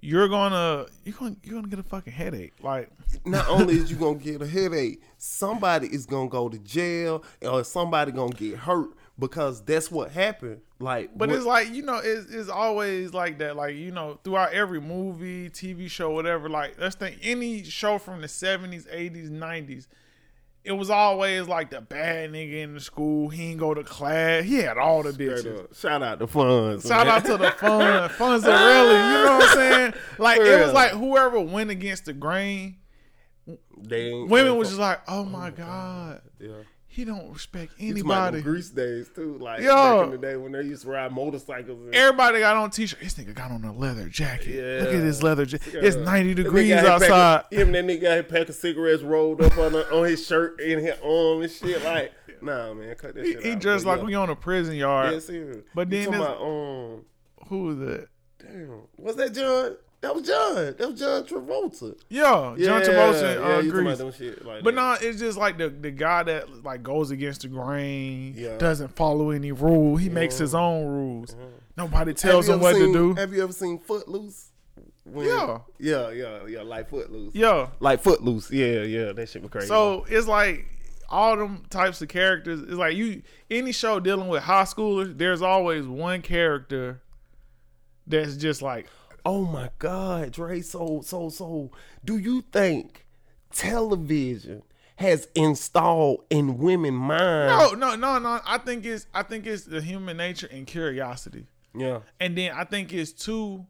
you're 0.00 0.28
gonna 0.28 0.86
you're 1.04 1.14
gonna 1.18 1.36
you're 1.42 1.54
gonna 1.54 1.68
get 1.68 1.78
a 1.78 1.82
fucking 1.84 2.12
headache. 2.12 2.52
Like 2.62 2.90
not 3.24 3.48
only 3.48 3.74
is 3.76 3.90
you 3.90 3.96
gonna 4.04 4.18
get 4.18 4.42
a 4.42 4.46
headache, 4.46 5.00
somebody 5.16 5.86
is 5.88 6.04
gonna 6.06 6.28
go 6.28 6.48
to 6.48 6.58
jail 6.58 7.24
or 7.42 7.64
somebody 7.64 8.12
gonna 8.12 8.34
get 8.34 8.56
hurt 8.56 8.90
because 9.18 9.62
that's 9.62 9.90
what 9.90 10.10
happened. 10.10 10.60
Like, 10.80 11.16
But 11.16 11.28
what- 11.30 11.36
it's 11.36 11.46
like 11.46 11.72
you 11.72 11.82
know, 11.82 12.00
it's, 12.04 12.30
it's 12.30 12.50
always 12.50 13.14
like 13.14 13.38
that. 13.38 13.56
Like 13.56 13.76
you 13.76 13.92
know, 13.92 14.18
throughout 14.24 14.52
every 14.52 14.80
movie, 14.80 15.48
TV 15.48 15.88
show, 15.88 16.10
whatever. 16.10 16.50
Like 16.50 16.74
let's 16.78 16.96
think 16.96 17.18
any 17.22 17.62
show 17.62 17.96
from 17.96 18.20
the 18.20 18.28
seventies, 18.28 18.86
eighties, 18.90 19.30
nineties. 19.30 19.88
It 20.64 20.72
was 20.72 20.88
always 20.88 21.46
like 21.46 21.68
the 21.68 21.82
bad 21.82 22.32
nigga 22.32 22.62
in 22.62 22.74
the 22.74 22.80
school. 22.80 23.28
He 23.28 23.50
ain't 23.50 23.60
go 23.60 23.74
to 23.74 23.84
class. 23.84 24.44
He 24.44 24.56
had 24.56 24.78
all 24.78 25.02
the 25.02 25.12
bitches. 25.12 25.78
shout 25.78 26.02
out 26.02 26.18
to 26.20 26.26
Fonz. 26.26 26.88
Shout 26.88 27.06
man. 27.06 27.16
out 27.16 27.24
to 27.26 27.36
the 27.36 27.50
fun, 27.50 28.08
funds 28.18 28.46
are 28.46 28.66
really. 28.66 28.94
You 28.94 29.24
know 29.24 29.36
what 29.38 29.50
I'm 29.50 29.54
saying? 29.54 29.94
Like 30.18 30.40
it 30.40 30.64
was 30.64 30.72
like 30.72 30.92
whoever 30.92 31.38
went 31.38 31.70
against 31.70 32.06
the 32.06 32.14
grain. 32.14 32.76
They 33.76 34.14
Women 34.14 34.56
was 34.56 34.68
just 34.68 34.80
like, 34.80 35.02
oh 35.06 35.24
my 35.24 35.48
oh 35.48 35.50
god, 35.50 36.22
yeah. 36.40 36.52
He 36.94 37.04
don't 37.04 37.32
respect 37.32 37.72
You 37.76 37.88
talking 37.92 38.04
about 38.04 38.22
anybody. 38.34 38.42
Grease 38.42 38.70
days 38.70 39.08
too, 39.12 39.36
like 39.38 39.60
Yo. 39.62 39.74
back 39.74 40.04
in 40.04 40.10
the 40.12 40.18
day 40.18 40.36
when 40.36 40.52
they 40.52 40.62
used 40.62 40.82
to 40.82 40.88
ride 40.90 41.10
motorcycles. 41.12 41.80
And, 41.86 41.94
Everybody 41.94 42.38
got 42.38 42.56
on 42.56 42.70
t-shirt. 42.70 43.00
This 43.00 43.14
nigga 43.14 43.34
got 43.34 43.50
on 43.50 43.64
a 43.64 43.72
leather 43.72 44.08
jacket. 44.08 44.54
Yeah. 44.54 44.84
Look 44.84 44.94
at 44.94 45.00
this 45.02 45.20
leather 45.22 45.44
jacket. 45.44 45.74
It's 45.74 45.96
90 45.96 46.34
degrees 46.34 46.70
nigga 46.70 46.76
had 46.76 46.84
a 46.84 46.88
pack 47.00 47.02
of- 47.02 47.02
outside. 47.10 47.44
Him 47.52 47.74
and 47.74 47.88
that 47.88 48.00
nigga 48.00 48.08
had 48.08 48.18
a 48.20 48.22
pack 48.22 48.48
of 48.48 48.54
cigarettes 48.54 49.02
rolled 49.02 49.40
up 49.42 49.58
on, 49.58 49.72
the, 49.72 49.92
on 49.92 50.04
his 50.04 50.24
shirt 50.24 50.60
and 50.60 50.80
his 50.86 50.94
arm 51.04 51.42
and 51.42 51.50
shit. 51.50 51.82
Like, 51.84 52.12
nah, 52.40 52.72
man, 52.74 52.94
cut 52.94 53.14
that 53.16 53.24
He, 53.24 53.32
shit 53.32 53.42
he 53.42 53.52
out. 53.52 53.58
dressed 53.60 53.84
like 53.86 54.00
we 54.02 54.14
on 54.14 54.30
a 54.30 54.36
prison 54.36 54.76
yard. 54.76 55.20
Yeah. 55.28 55.42
But 55.74 55.90
then 55.90 56.02
it's- 56.02 56.14
about 56.14 56.40
um, 56.40 57.04
Who 57.48 57.62
was 57.64 57.78
that? 57.78 58.06
damn, 58.38 58.82
was 58.98 59.16
that 59.16 59.34
John? 59.34 59.76
That 60.04 60.14
was 60.14 60.26
John. 60.26 60.54
That 60.76 60.90
was 60.90 61.00
John 61.00 61.24
Travolta. 61.24 61.96
Yeah, 62.10 62.54
Yeah, 62.58 62.66
John 62.66 62.82
Travolta 62.82 63.34
yeah, 63.40 63.56
uh, 63.56 63.60
you 63.60 63.70
Grease. 63.70 64.16
shit 64.16 64.44
like 64.44 64.62
But 64.62 64.74
no, 64.74 64.96
it's 65.00 65.18
just 65.18 65.38
like 65.38 65.56
the 65.56 65.70
the 65.70 65.90
guy 65.90 66.22
that 66.24 66.62
like 66.62 66.82
goes 66.82 67.10
against 67.10 67.40
the 67.40 67.48
grain, 67.48 68.34
Yeah. 68.36 68.58
doesn't 68.58 68.94
follow 68.96 69.30
any 69.30 69.50
rule. 69.50 69.96
He 69.96 70.10
makes 70.10 70.36
his 70.36 70.54
own 70.54 70.84
rules. 70.84 71.34
Nobody 71.78 72.12
tells 72.12 72.50
him 72.50 72.60
what 72.60 72.74
seen- 72.74 72.92
to 72.92 73.14
do. 73.14 73.14
Have 73.14 73.32
you 73.32 73.42
ever 73.42 73.52
seen 73.54 73.78
Footloose? 73.78 74.50
When- 75.04 75.26
Yeah. 75.26 75.60
yeah, 75.78 76.10
yeah, 76.10 76.46
yeah, 76.46 76.60
like 76.62 76.90
Footloose. 76.90 77.34
Yeah. 77.34 77.68
Like 77.80 78.02
Footloose. 78.02 78.50
Yeah, 78.50 78.82
yeah, 78.82 79.12
that 79.12 79.26
shit 79.30 79.40
was 79.40 79.50
crazy. 79.50 79.68
So 79.68 80.04
it's 80.10 80.26
like 80.28 80.66
all 81.08 81.36
them 81.38 81.64
types 81.70 82.02
of 82.02 82.08
characters. 82.08 82.60
It's 82.60 82.72
like 82.72 82.94
you 82.94 83.22
any 83.50 83.72
show 83.72 84.00
dealing 84.00 84.28
with 84.28 84.42
high 84.42 84.64
schoolers. 84.64 85.16
There's 85.16 85.40
always 85.40 85.86
one 85.86 86.20
character 86.20 87.00
that's 88.06 88.36
just 88.36 88.60
like 88.60 88.86
Oh 89.24 89.44
my 89.46 89.70
God, 89.78 90.32
Dre. 90.32 90.60
So, 90.60 91.00
so, 91.04 91.28
so, 91.30 91.70
do 92.04 92.18
you 92.18 92.42
think 92.52 93.06
television 93.52 94.62
has 94.96 95.28
installed 95.34 96.24
in 96.30 96.58
women 96.58 96.94
minds? 96.94 97.72
no, 97.72 97.72
no, 97.72 97.96
no, 97.96 98.18
no. 98.18 98.40
I 98.46 98.58
think 98.58 98.84
it's 98.84 99.06
I 99.14 99.22
think 99.22 99.46
it's 99.46 99.64
the 99.64 99.80
human 99.80 100.16
nature 100.16 100.48
and 100.50 100.66
curiosity. 100.66 101.46
Yeah. 101.76 102.00
And 102.20 102.36
then 102.36 102.52
I 102.52 102.64
think 102.64 102.92
it's 102.92 103.12
too 103.12 103.66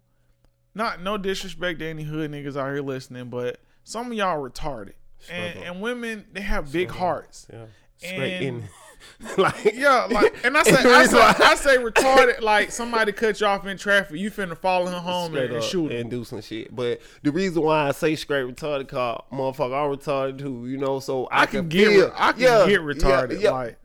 not 0.75 1.01
no 1.03 1.17
disrespect 1.17 1.79
to 1.79 1.87
any 1.87 2.03
hood 2.03 2.31
niggas 2.33 2.57
out 2.57 2.73
here 2.73 2.83
listening, 2.83 3.31
but 3.31 3.61
some 3.85 4.09
of 4.09 4.15
y'all 4.15 4.39
retarded. 4.43 4.95
And, 5.31 5.59
and 5.61 5.81
women, 5.81 6.27
they 6.33 6.43
have 6.43 6.71
big 6.71 6.91
hearts. 6.91 7.47
Yeah. 7.51 7.67
Straight 7.97 8.35
And- 8.43 8.45
in. 8.45 8.69
like, 9.39 9.73
Yeah, 9.75 10.07
like, 10.11 10.45
and 10.45 10.57
I 10.57 10.63
say, 10.65 10.73
I 10.73 11.07
say, 11.07 11.17
why- 11.17 11.35
I 11.41 11.55
say 11.55 11.77
retarded. 11.79 12.41
Like 12.41 12.71
somebody 12.71 13.13
cut 13.13 13.41
you 13.41 13.47
off 13.47 13.67
in 13.67 13.77
traffic, 13.79 14.19
you 14.19 14.31
finna 14.31 14.57
follow 14.57 14.87
him 14.87 14.95
home 15.03 15.35
and, 15.37 15.53
and 15.55 15.63
shoot 15.65 15.93
him. 15.93 16.01
and 16.03 16.11
do 16.11 16.25
some 16.25 16.41
shit. 16.41 16.75
But 16.75 17.01
the 17.23 17.31
reason 17.33 17.63
why 17.63 17.89
I 17.89 17.93
say 17.93 18.15
straight 18.17 18.45
retarded, 18.47 18.89
cause 18.89 19.23
motherfucker, 19.33 19.75
I'm 19.93 19.97
retarded 19.99 20.39
too. 20.39 20.67
You 20.67 20.77
know, 20.79 21.01
so 21.01 21.27
I, 21.27 21.43
I 21.43 21.47
can 21.47 21.69
get, 21.69 21.89
feel, 21.89 22.13
I 22.15 22.33
can 22.33 22.41
yeah, 22.43 22.67
get 22.67 22.81
retarded. 22.81 23.33
Yeah, 23.35 23.39
yeah. 23.39 23.51
Like 23.51 23.79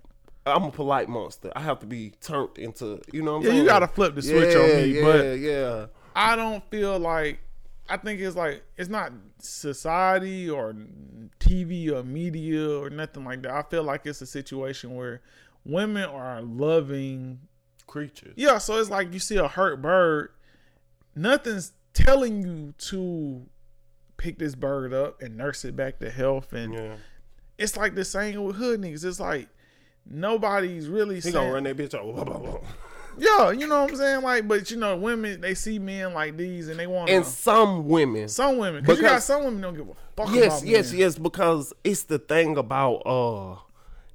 I'm 0.45 0.63
a 0.63 0.71
polite 0.71 1.09
monster. 1.09 1.51
I 1.55 1.61
have 1.61 1.79
to 1.79 1.85
be 1.85 2.13
turned 2.21 2.57
into 2.57 3.01
you 3.13 3.21
know 3.21 3.39
Yeah, 3.41 3.49
saying. 3.49 3.57
you 3.57 3.65
gotta 3.65 3.87
flip 3.87 4.15
the 4.15 4.21
switch 4.21 4.55
on 4.55 4.67
me, 4.67 4.85
yeah, 4.99 5.03
but- 5.03 5.23
yeah. 5.39 5.85
I 6.15 6.35
don't 6.35 6.63
feel 6.71 6.97
like 6.99 7.39
I 7.89 7.97
think 7.97 8.21
it's 8.21 8.35
like 8.35 8.63
it's 8.77 8.89
not 8.89 9.11
society 9.39 10.49
or 10.49 10.75
TV 11.39 11.91
or 11.91 12.03
media 12.03 12.69
or 12.69 12.89
nothing 12.89 13.25
like 13.25 13.41
that. 13.43 13.51
I 13.51 13.63
feel 13.63 13.83
like 13.83 14.05
it's 14.05 14.21
a 14.21 14.25
situation 14.25 14.95
where 14.95 15.21
women 15.65 16.03
are 16.03 16.41
loving. 16.41 17.39
creatures. 17.87 18.33
Yeah, 18.35 18.59
so 18.59 18.79
it's 18.79 18.89
like 18.89 19.11
you 19.13 19.19
see 19.19 19.37
a 19.37 19.47
hurt 19.47 19.81
bird, 19.81 20.29
nothing's 21.15 21.73
telling 21.93 22.43
you 22.43 22.73
to 22.77 23.47
pick 24.17 24.37
this 24.37 24.53
bird 24.53 24.93
up 24.93 25.21
and 25.21 25.35
nurse 25.35 25.65
it 25.65 25.75
back 25.75 25.99
to 25.99 26.11
health 26.11 26.53
and 26.53 26.73
Yeah, 26.73 26.95
it's 27.57 27.75
like 27.75 27.95
the 27.95 28.05
same 28.05 28.43
with 28.43 28.57
hood 28.57 28.81
niggas. 28.81 29.03
It's 29.03 29.19
like 29.19 29.49
nobody's 30.05 30.87
really 30.87 31.15
he 31.15 31.21
saying 31.21 31.33
gonna 31.33 31.51
run 31.51 31.63
that 31.63 31.77
bitch 31.77 31.95
over. 31.95 32.59
Yeah, 33.19 33.51
you 33.51 33.67
know 33.67 33.81
what 33.83 33.91
I'm 33.91 33.95
saying? 33.97 34.21
Like, 34.21 34.47
but 34.47 34.71
you 34.71 34.77
know, 34.77 34.95
women 34.95 35.41
they 35.41 35.53
see 35.53 35.79
men 35.79 36.13
like 36.13 36.37
these 36.37 36.67
and 36.69 36.79
they 36.79 36.87
want 36.87 37.07
to 37.09 37.13
And 37.15 37.25
some 37.25 37.87
women, 37.87 38.27
Some 38.29 38.57
women, 38.57 38.81
because 38.81 38.97
you 38.97 39.03
got 39.03 39.23
some 39.23 39.43
women 39.43 39.61
don't 39.61 39.75
give 39.77 39.89
a 39.89 39.93
fuck 40.15 40.33
yes, 40.33 40.59
about 40.59 40.67
yes, 40.69 40.91
men. 40.91 40.99
yes, 41.01 41.17
because 41.17 41.73
it's 41.83 42.03
the 42.03 42.19
thing 42.19 42.57
about 42.57 42.95
uh 43.05 43.59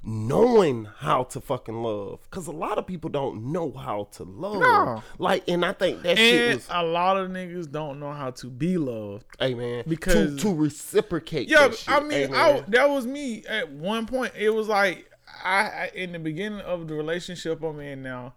knowing 0.06 0.86
how 0.98 1.24
to 1.24 1.40
fucking 1.40 1.74
love. 1.82 2.20
Because 2.30 2.46
a 2.46 2.52
lot 2.52 2.76
of 2.78 2.86
people 2.86 3.08
don't 3.10 3.52
know 3.52 3.70
how 3.72 4.08
to 4.12 4.24
love. 4.24 4.60
No. 4.60 5.02
Like, 5.18 5.48
and 5.48 5.64
I 5.64 5.72
think 5.72 6.02
that 6.02 6.18
shit 6.18 6.40
And 6.50 6.54
was, 6.56 6.66
a 6.70 6.82
lot 6.82 7.16
of 7.16 7.30
niggas 7.30 7.70
don't 7.70 7.98
know 8.00 8.12
how 8.12 8.30
to 8.32 8.46
be 8.48 8.76
loved. 8.76 9.24
hey 9.38 9.54
man, 9.54 9.84
because- 9.88 10.36
to, 10.36 10.42
to 10.42 10.54
reciprocate. 10.54 11.48
Yeah, 11.48 11.70
shit, 11.70 11.88
I 11.88 12.00
mean, 12.00 12.34
I, 12.34 12.62
that 12.68 12.88
was 12.90 13.06
me 13.06 13.44
at 13.48 13.70
one 13.72 14.06
point. 14.06 14.32
It 14.36 14.50
was 14.50 14.68
like 14.68 15.10
I, 15.42 15.58
I 15.58 15.90
in 15.94 16.12
the 16.12 16.18
beginning 16.18 16.60
of 16.60 16.86
the 16.86 16.94
relationship 16.94 17.62
I'm 17.62 17.80
in 17.80 18.02
now, 18.02 18.34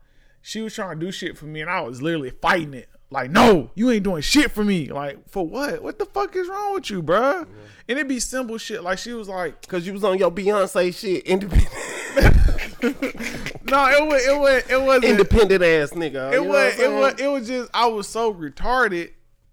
she 0.47 0.61
was 0.61 0.73
trying 0.73 0.97
to 0.97 1.05
do 1.05 1.11
shit 1.11 1.37
for 1.37 1.45
me, 1.45 1.59
and 1.59 1.69
I 1.69 1.81
was 1.81 2.01
literally 2.01 2.29
fighting 2.29 2.73
it. 2.73 2.87
Like, 3.09 3.29
no, 3.31 3.69
you 3.75 3.91
ain't 3.91 4.03
doing 4.03 4.21
shit 4.21 4.49
for 4.49 4.63
me. 4.63 4.87
Like, 4.87 5.27
for 5.27 5.45
what? 5.45 5.83
What 5.83 5.99
the 5.99 6.05
fuck 6.05 6.37
is 6.37 6.47
wrong 6.47 6.73
with 6.73 6.89
you, 6.89 7.03
bruh? 7.03 7.41
And 7.41 7.49
it'd 7.97 8.07
be 8.07 8.21
simple 8.21 8.57
shit. 8.57 8.81
Like 8.81 8.97
she 8.97 9.11
was 9.11 9.27
like, 9.27 9.67
Cause 9.67 9.85
you 9.85 9.91
was 9.91 10.05
on 10.05 10.17
your 10.17 10.31
Beyonce 10.31 10.97
shit, 10.97 11.25
independent, 11.25 11.69
no, 12.81 13.87
it 13.89 14.07
was, 14.07 14.25
it 14.25 14.39
was, 14.39 14.63
it 14.69 14.81
wasn't. 14.81 15.03
independent 15.03 15.63
ass 15.63 15.91
nigga. 15.91 16.31
it 16.31 16.43
was 16.43 16.79
it 16.79 16.91
was 16.91 17.13
it 17.19 17.27
was 17.27 17.47
just 17.47 17.69
I 17.73 17.87
was 17.87 18.07
so 18.07 18.33
retarded 18.33 19.11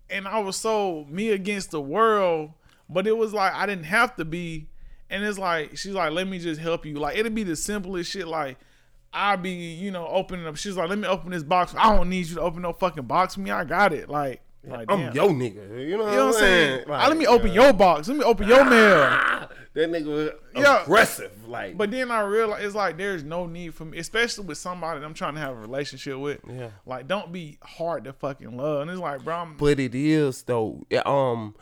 and 0.09 0.29
I 0.29 0.39
was 0.39 0.57
so 0.57 1.07
me 1.11 1.31
against 1.31 1.73
the 1.73 1.81
world, 1.81 2.53
but 2.89 3.09
it 3.09 3.17
was 3.17 3.35
like 3.35 3.53
I 3.53 3.67
didn't 3.67 3.87
have 3.87 4.15
to 4.17 4.25
be. 4.25 4.69
And 5.11 5.25
it's 5.25 5.39
like 5.39 5.77
she's 5.77 5.93
like, 5.93 6.13
let 6.13 6.29
me 6.29 6.39
just 6.39 6.61
help 6.61 6.87
you. 6.87 6.95
Like 6.95 7.17
it'd 7.19 7.35
be 7.35 7.43
the 7.43 7.57
simplest 7.57 8.13
shit. 8.13 8.29
Like 8.29 8.59
I'll 9.14 9.37
be, 9.37 9.50
you 9.50 9.90
know, 9.90 10.06
opening 10.09 10.47
up. 10.47 10.56
She's 10.56 10.76
like, 10.76 10.88
let 10.88 10.99
me 10.99 11.06
open 11.09 11.30
this 11.30 11.42
box. 11.42 11.75
I 11.78 11.94
don't 11.97 12.09
need 12.11 12.26
you 12.26 12.35
to 12.37 12.40
open 12.42 12.62
no 12.62 12.73
fucking 12.73 13.04
box 13.04 13.35
for 13.35 13.40
me. 13.40 13.50
I 13.50 13.64
got 13.64 13.92
it. 13.92 14.09
Like, 14.09 14.40
like 14.66 14.90
I'm 14.90 15.00
damn. 15.00 15.14
your 15.14 15.28
nigga. 15.30 15.88
You 15.88 15.97
know 15.99 16.04
what, 16.04 16.11
You 16.12 16.16
know 16.18 16.26
what 16.26 16.35
I'm 16.37 16.40
saying? 16.40 16.88
Like, 16.88 17.04
Ah, 17.04 17.09
let 17.09 17.16
me 17.16 17.26
open 17.26 17.49
yeah. 17.52 17.62
your 17.64 17.73
box. 17.73 18.09
Let 18.09 18.16
me 18.16 18.25
open 18.25 18.49
your 18.49 18.64
mail. 18.64 19.49
That 19.75 19.90
nigga 19.90 20.06
was 20.06 20.30
Yeah. 20.54 20.83
aggressive. 20.83 21.33
Like, 21.49 21.76
But 21.76 21.90
then 21.90 22.11
I 22.11 22.21
realized 22.23 22.64
it's 22.64 22.75
like 22.76 22.97
there's 22.97 23.25
no 23.25 23.47
need 23.47 23.75
for 23.75 23.85
me, 23.85 23.99
especially 23.99 24.44
with 24.47 24.56
somebody 24.59 25.00
that 25.00 25.06
I'm 25.06 25.14
trying 25.14 25.35
to 25.35 25.40
have 25.40 25.50
a 25.52 25.56
relationship 25.61 26.16
with. 26.18 26.40
Yeah. 26.49 26.68
Like, 26.87 27.09
don't 27.09 27.33
be 27.33 27.59
hard 27.62 28.04
to 28.04 28.12
fucking 28.12 28.56
love. 28.56 28.83
And 28.83 28.90
it's 28.90 29.00
like, 29.00 29.25
bro, 29.25 29.35
I'm, 29.35 29.56
but 29.56 29.78
it 29.80 29.94
is 29.94 30.42
though. 30.44 30.83
Um, 31.04 31.54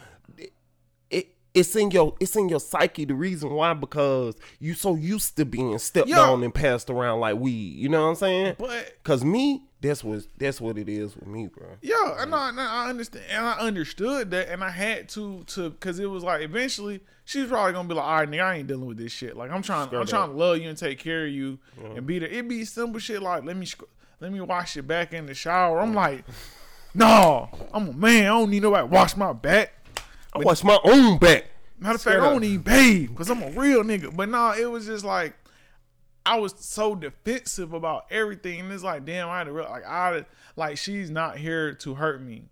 it's 1.54 1.76
in 1.76 1.90
your 1.90 2.14
it's 2.20 2.34
in 2.36 2.48
your 2.48 2.60
psyche. 2.60 3.04
The 3.04 3.14
reason 3.14 3.50
why 3.50 3.74
because 3.74 4.36
you 4.58 4.74
so 4.74 4.96
used 4.96 5.36
to 5.36 5.44
being 5.44 5.78
stepped 5.78 6.08
Yeah. 6.08 6.20
on 6.20 6.42
and 6.42 6.54
passed 6.54 6.88
around 6.88 7.20
like 7.20 7.36
weed. 7.36 7.76
You 7.76 7.88
know 7.88 8.02
what 8.02 8.08
I'm 8.08 8.14
saying? 8.16 8.56
but 8.58 9.02
Cause 9.04 9.24
me, 9.24 9.64
that's 9.80 10.02
what 10.02 10.26
that's 10.38 10.60
what 10.60 10.78
it 10.78 10.88
is 10.88 11.14
with 11.16 11.26
me, 11.26 11.48
bro. 11.48 11.66
Yeah, 11.82 12.22
and 12.22 12.34
I, 12.34 12.48
and 12.50 12.60
I 12.60 12.88
understand, 12.88 13.24
and 13.30 13.44
I 13.44 13.58
understood 13.58 14.30
that, 14.30 14.48
and 14.48 14.62
I 14.62 14.70
had 14.70 15.08
to 15.10 15.44
to 15.48 15.70
because 15.70 15.98
it 15.98 16.06
was 16.06 16.22
like 16.22 16.42
eventually 16.42 17.00
she's 17.24 17.48
probably 17.48 17.72
gonna 17.72 17.88
be 17.88 17.94
like, 17.94 18.06
all 18.06 18.14
right, 18.16 18.30
nigga, 18.30 18.44
I 18.44 18.56
ain't 18.56 18.68
dealing 18.68 18.86
with 18.86 18.98
this 18.98 19.12
shit. 19.12 19.36
Like 19.36 19.50
I'm 19.50 19.62
trying, 19.62 19.82
I'm 19.82 20.06
Straight 20.06 20.08
trying 20.08 20.30
to 20.30 20.36
love 20.36 20.58
you 20.58 20.68
and 20.68 20.78
take 20.78 20.98
care 20.98 21.26
of 21.26 21.32
you 21.32 21.58
and 21.82 22.06
be 22.06 22.18
there. 22.18 22.28
It 22.28 22.48
be 22.48 22.64
simple 22.64 23.00
shit 23.00 23.20
like 23.20 23.44
let 23.44 23.56
me 23.56 23.66
let 24.20 24.32
me 24.32 24.40
wash 24.40 24.76
your 24.76 24.84
back 24.84 25.12
in 25.12 25.26
the 25.26 25.34
shower. 25.34 25.80
I'm 25.80 25.92
mm. 25.92 25.96
like, 25.96 26.24
no, 26.94 27.50
I'm 27.74 27.88
a 27.88 27.92
man. 27.92 28.24
I 28.24 28.28
don't 28.28 28.50
need 28.50 28.62
nobody 28.62 28.88
to 28.88 28.94
wash 28.94 29.16
my 29.16 29.32
back. 29.32 29.81
I 30.32 30.38
watch 30.38 30.64
my 30.64 30.78
own 30.84 31.18
back. 31.18 31.44
Matter 31.78 31.96
of 31.96 32.02
fact, 32.02 32.16
Straight 32.16 32.20
I 32.26 32.30
don't 32.32 32.44
even 32.44 32.62
bathe 32.62 33.10
because 33.10 33.28
I'm 33.30 33.42
a 33.42 33.50
real 33.50 33.82
nigga. 33.82 34.14
But 34.14 34.28
nah, 34.28 34.54
it 34.54 34.70
was 34.70 34.86
just 34.86 35.04
like 35.04 35.34
I 36.24 36.38
was 36.38 36.54
so 36.58 36.94
defensive 36.94 37.72
about 37.72 38.04
everything, 38.10 38.60
and 38.60 38.72
it's 38.72 38.84
like, 38.84 39.04
damn, 39.04 39.28
I 39.28 39.38
had 39.38 39.44
to 39.44 39.52
real 39.52 39.66
like 39.68 39.84
I 39.84 40.24
like 40.56 40.78
she's 40.78 41.10
not 41.10 41.36
here 41.38 41.74
to 41.74 41.94
hurt 41.94 42.22
me. 42.22 42.44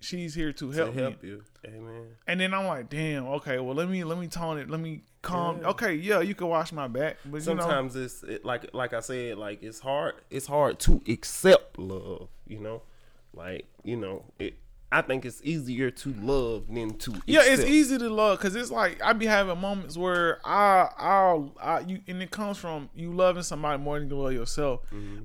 She's 0.00 0.34
here 0.34 0.52
to 0.52 0.70
To 0.72 0.76
help, 0.76 0.94
help 0.94 1.22
me. 1.22 1.28
you, 1.28 1.42
amen. 1.64 2.06
And 2.26 2.40
then 2.40 2.52
I'm 2.54 2.66
like, 2.66 2.88
damn, 2.88 3.26
okay, 3.28 3.58
well 3.58 3.74
let 3.74 3.88
me 3.88 4.04
let 4.04 4.18
me 4.18 4.26
tone 4.28 4.58
it, 4.58 4.68
let 4.70 4.80
me 4.80 5.02
calm. 5.22 5.60
Yeah. 5.60 5.68
Okay, 5.68 5.94
yeah, 5.94 6.20
you 6.20 6.34
can 6.34 6.48
wash 6.48 6.72
my 6.72 6.88
back, 6.88 7.18
but 7.24 7.44
you 7.46 7.54
know, 7.54 7.60
Sometimes 7.62 7.94
it's 7.96 8.22
it, 8.24 8.44
like 8.44 8.72
like 8.74 8.94
I 8.94 9.00
said, 9.00 9.38
like 9.38 9.62
it's 9.62 9.80
hard. 9.80 10.14
It's 10.30 10.46
hard 10.46 10.78
to 10.80 11.00
accept 11.08 11.78
love. 11.78 12.28
You 12.46 12.60
know, 12.60 12.82
like 13.34 13.66
you 13.84 13.96
know, 13.96 14.24
it. 14.38 14.54
I 14.92 15.00
think 15.00 15.24
it's 15.24 15.40
easier 15.42 15.90
to 15.90 16.12
love 16.20 16.64
than 16.68 16.98
to 16.98 17.14
yeah, 17.26 17.40
it's 17.42 17.62
easy 17.64 17.96
to 17.96 18.10
love 18.10 18.38
because 18.38 18.54
it's 18.54 18.70
like 18.70 19.02
I 19.02 19.14
be 19.14 19.24
having 19.24 19.58
moments 19.58 19.96
where 19.96 20.38
I 20.44 20.88
I'll 20.98 21.52
I 21.60 21.80
you 21.80 22.00
and 22.06 22.22
it 22.22 22.30
comes 22.30 22.58
from 22.58 22.90
you 22.94 23.10
loving 23.12 23.42
somebody 23.42 23.82
more 23.82 23.98
than 23.98 24.10
you 24.10 24.16
love 24.16 24.32
yourself. 24.34 24.80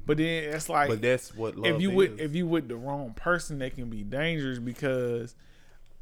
But 0.06 0.18
then 0.18 0.54
it's 0.54 0.70
like 0.70 0.88
Mm-hmm. 0.88 0.94
But 0.94 1.02
that's 1.02 1.36
what 1.36 1.58
love 1.58 1.76
if 1.76 1.82
you 1.82 1.90
is. 1.90 1.96
with 1.96 2.20
if 2.20 2.34
you 2.34 2.48
with 2.48 2.70
the 2.70 2.78
wrong 2.78 3.14
person, 3.14 3.60
that 3.60 3.76
can 3.76 3.90
be 3.90 4.04
dangerous 4.04 4.60
because 4.60 5.36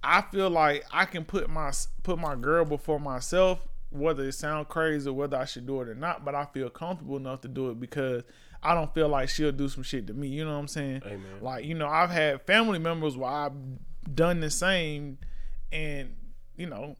I 0.03 0.21
feel 0.21 0.51
like 0.51 0.85
I 0.91 1.05
can 1.05 1.25
put 1.25 1.49
my 1.49 1.71
put 2.03 2.19
my 2.19 2.35
girl 2.35 2.65
before 2.65 2.99
myself, 2.99 3.59
whether 3.89 4.23
it 4.23 4.33
sound 4.33 4.67
crazy 4.69 5.09
or 5.09 5.13
whether 5.13 5.37
I 5.37 5.45
should 5.45 5.65
do 5.65 5.81
it 5.81 5.89
or 5.89 5.95
not. 5.95 6.23
But 6.23 6.35
I 6.35 6.45
feel 6.45 6.69
comfortable 6.69 7.17
enough 7.17 7.41
to 7.41 7.47
do 7.47 7.71
it 7.71 7.79
because 7.79 8.23
I 8.63 8.73
don't 8.73 8.93
feel 8.93 9.07
like 9.09 9.29
she'll 9.29 9.51
do 9.51 9.69
some 9.69 9.83
shit 9.83 10.07
to 10.07 10.13
me. 10.13 10.27
You 10.27 10.45
know 10.45 10.53
what 10.53 10.59
I'm 10.59 10.67
saying? 10.67 11.01
Amen. 11.05 11.21
Like 11.41 11.65
you 11.65 11.75
know, 11.75 11.87
I've 11.87 12.09
had 12.11 12.41
family 12.43 12.79
members 12.79 13.15
where 13.17 13.29
I've 13.31 13.53
done 14.13 14.39
the 14.39 14.49
same, 14.49 15.17
and 15.71 16.15
you 16.57 16.67
know, 16.67 16.95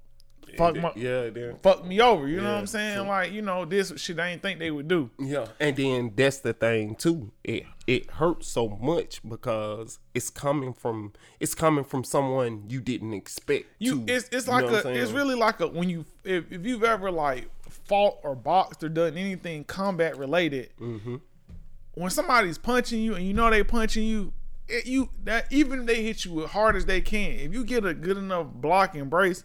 fuck 0.57 0.75
my. 0.75 0.91
yeah, 0.95 1.29
then 1.29 1.57
Fuck 1.63 1.85
me 1.85 2.01
over, 2.01 2.27
you 2.27 2.37
know 2.37 2.51
what 2.53 2.59
I'm 2.59 2.67
saying? 2.67 2.97
true. 2.97 3.07
Like, 3.07 3.31
you 3.31 3.41
know, 3.41 3.65
this 3.65 3.93
shit 3.97 4.19
I 4.19 4.29
ain't 4.29 4.41
think 4.41 4.59
they 4.59 4.71
would 4.71 4.87
do. 4.87 5.09
yeah, 5.19 5.47
and 5.59 5.75
then 5.75 6.13
that's 6.15 6.39
the 6.39 6.53
thing 6.53 6.95
too. 6.95 7.31
It 7.43 7.65
it 7.87 8.09
hurts 8.11 8.47
so 8.47 8.67
much 8.67 9.21
because 9.27 9.99
it's 10.13 10.29
coming 10.29 10.73
from 10.73 11.13
it's 11.39 11.53
coming 11.55 11.83
from 11.83 12.03
someone 12.03 12.63
you 12.67 12.81
didn't 12.81 13.13
expect. 13.13 13.67
You, 13.79 14.05
to, 14.05 14.13
it's 14.13 14.29
it's 14.31 14.47
you 14.47 14.53
like 14.53 14.65
know 14.65 14.71
what 14.73 14.85
a, 14.85 14.89
it's 15.01 15.11
really 15.11 15.35
like 15.35 15.59
a 15.59 15.67
when 15.67 15.89
you 15.89 16.05
if, 16.23 16.51
if 16.51 16.65
you've 16.65 16.83
ever 16.83 17.11
like 17.11 17.49
fought 17.69 18.17
or 18.23 18.35
boxed 18.35 18.83
or 18.83 18.89
done 18.89 19.17
anything 19.17 19.63
combat 19.63 20.17
related, 20.17 20.71
Mm-hmm. 20.79 21.17
When 21.95 22.11
somebody's 22.11 22.57
punching 22.57 23.01
you 23.01 23.15
and 23.15 23.25
you 23.25 23.33
know 23.33 23.49
they 23.49 23.63
punching 23.63 24.03
you, 24.03 24.33
it, 24.67 24.85
you 24.85 25.09
that 25.23 25.51
even 25.51 25.81
if 25.81 25.85
they 25.87 26.03
hit 26.03 26.25
you 26.25 26.43
as 26.43 26.51
hard 26.51 26.75
as 26.75 26.85
they 26.85 27.01
can, 27.01 27.31
if 27.31 27.53
you 27.53 27.63
get 27.65 27.85
a 27.85 27.93
good 27.93 28.17
enough 28.17 28.47
block 28.53 28.95
and 28.95 29.09
brace, 29.09 29.43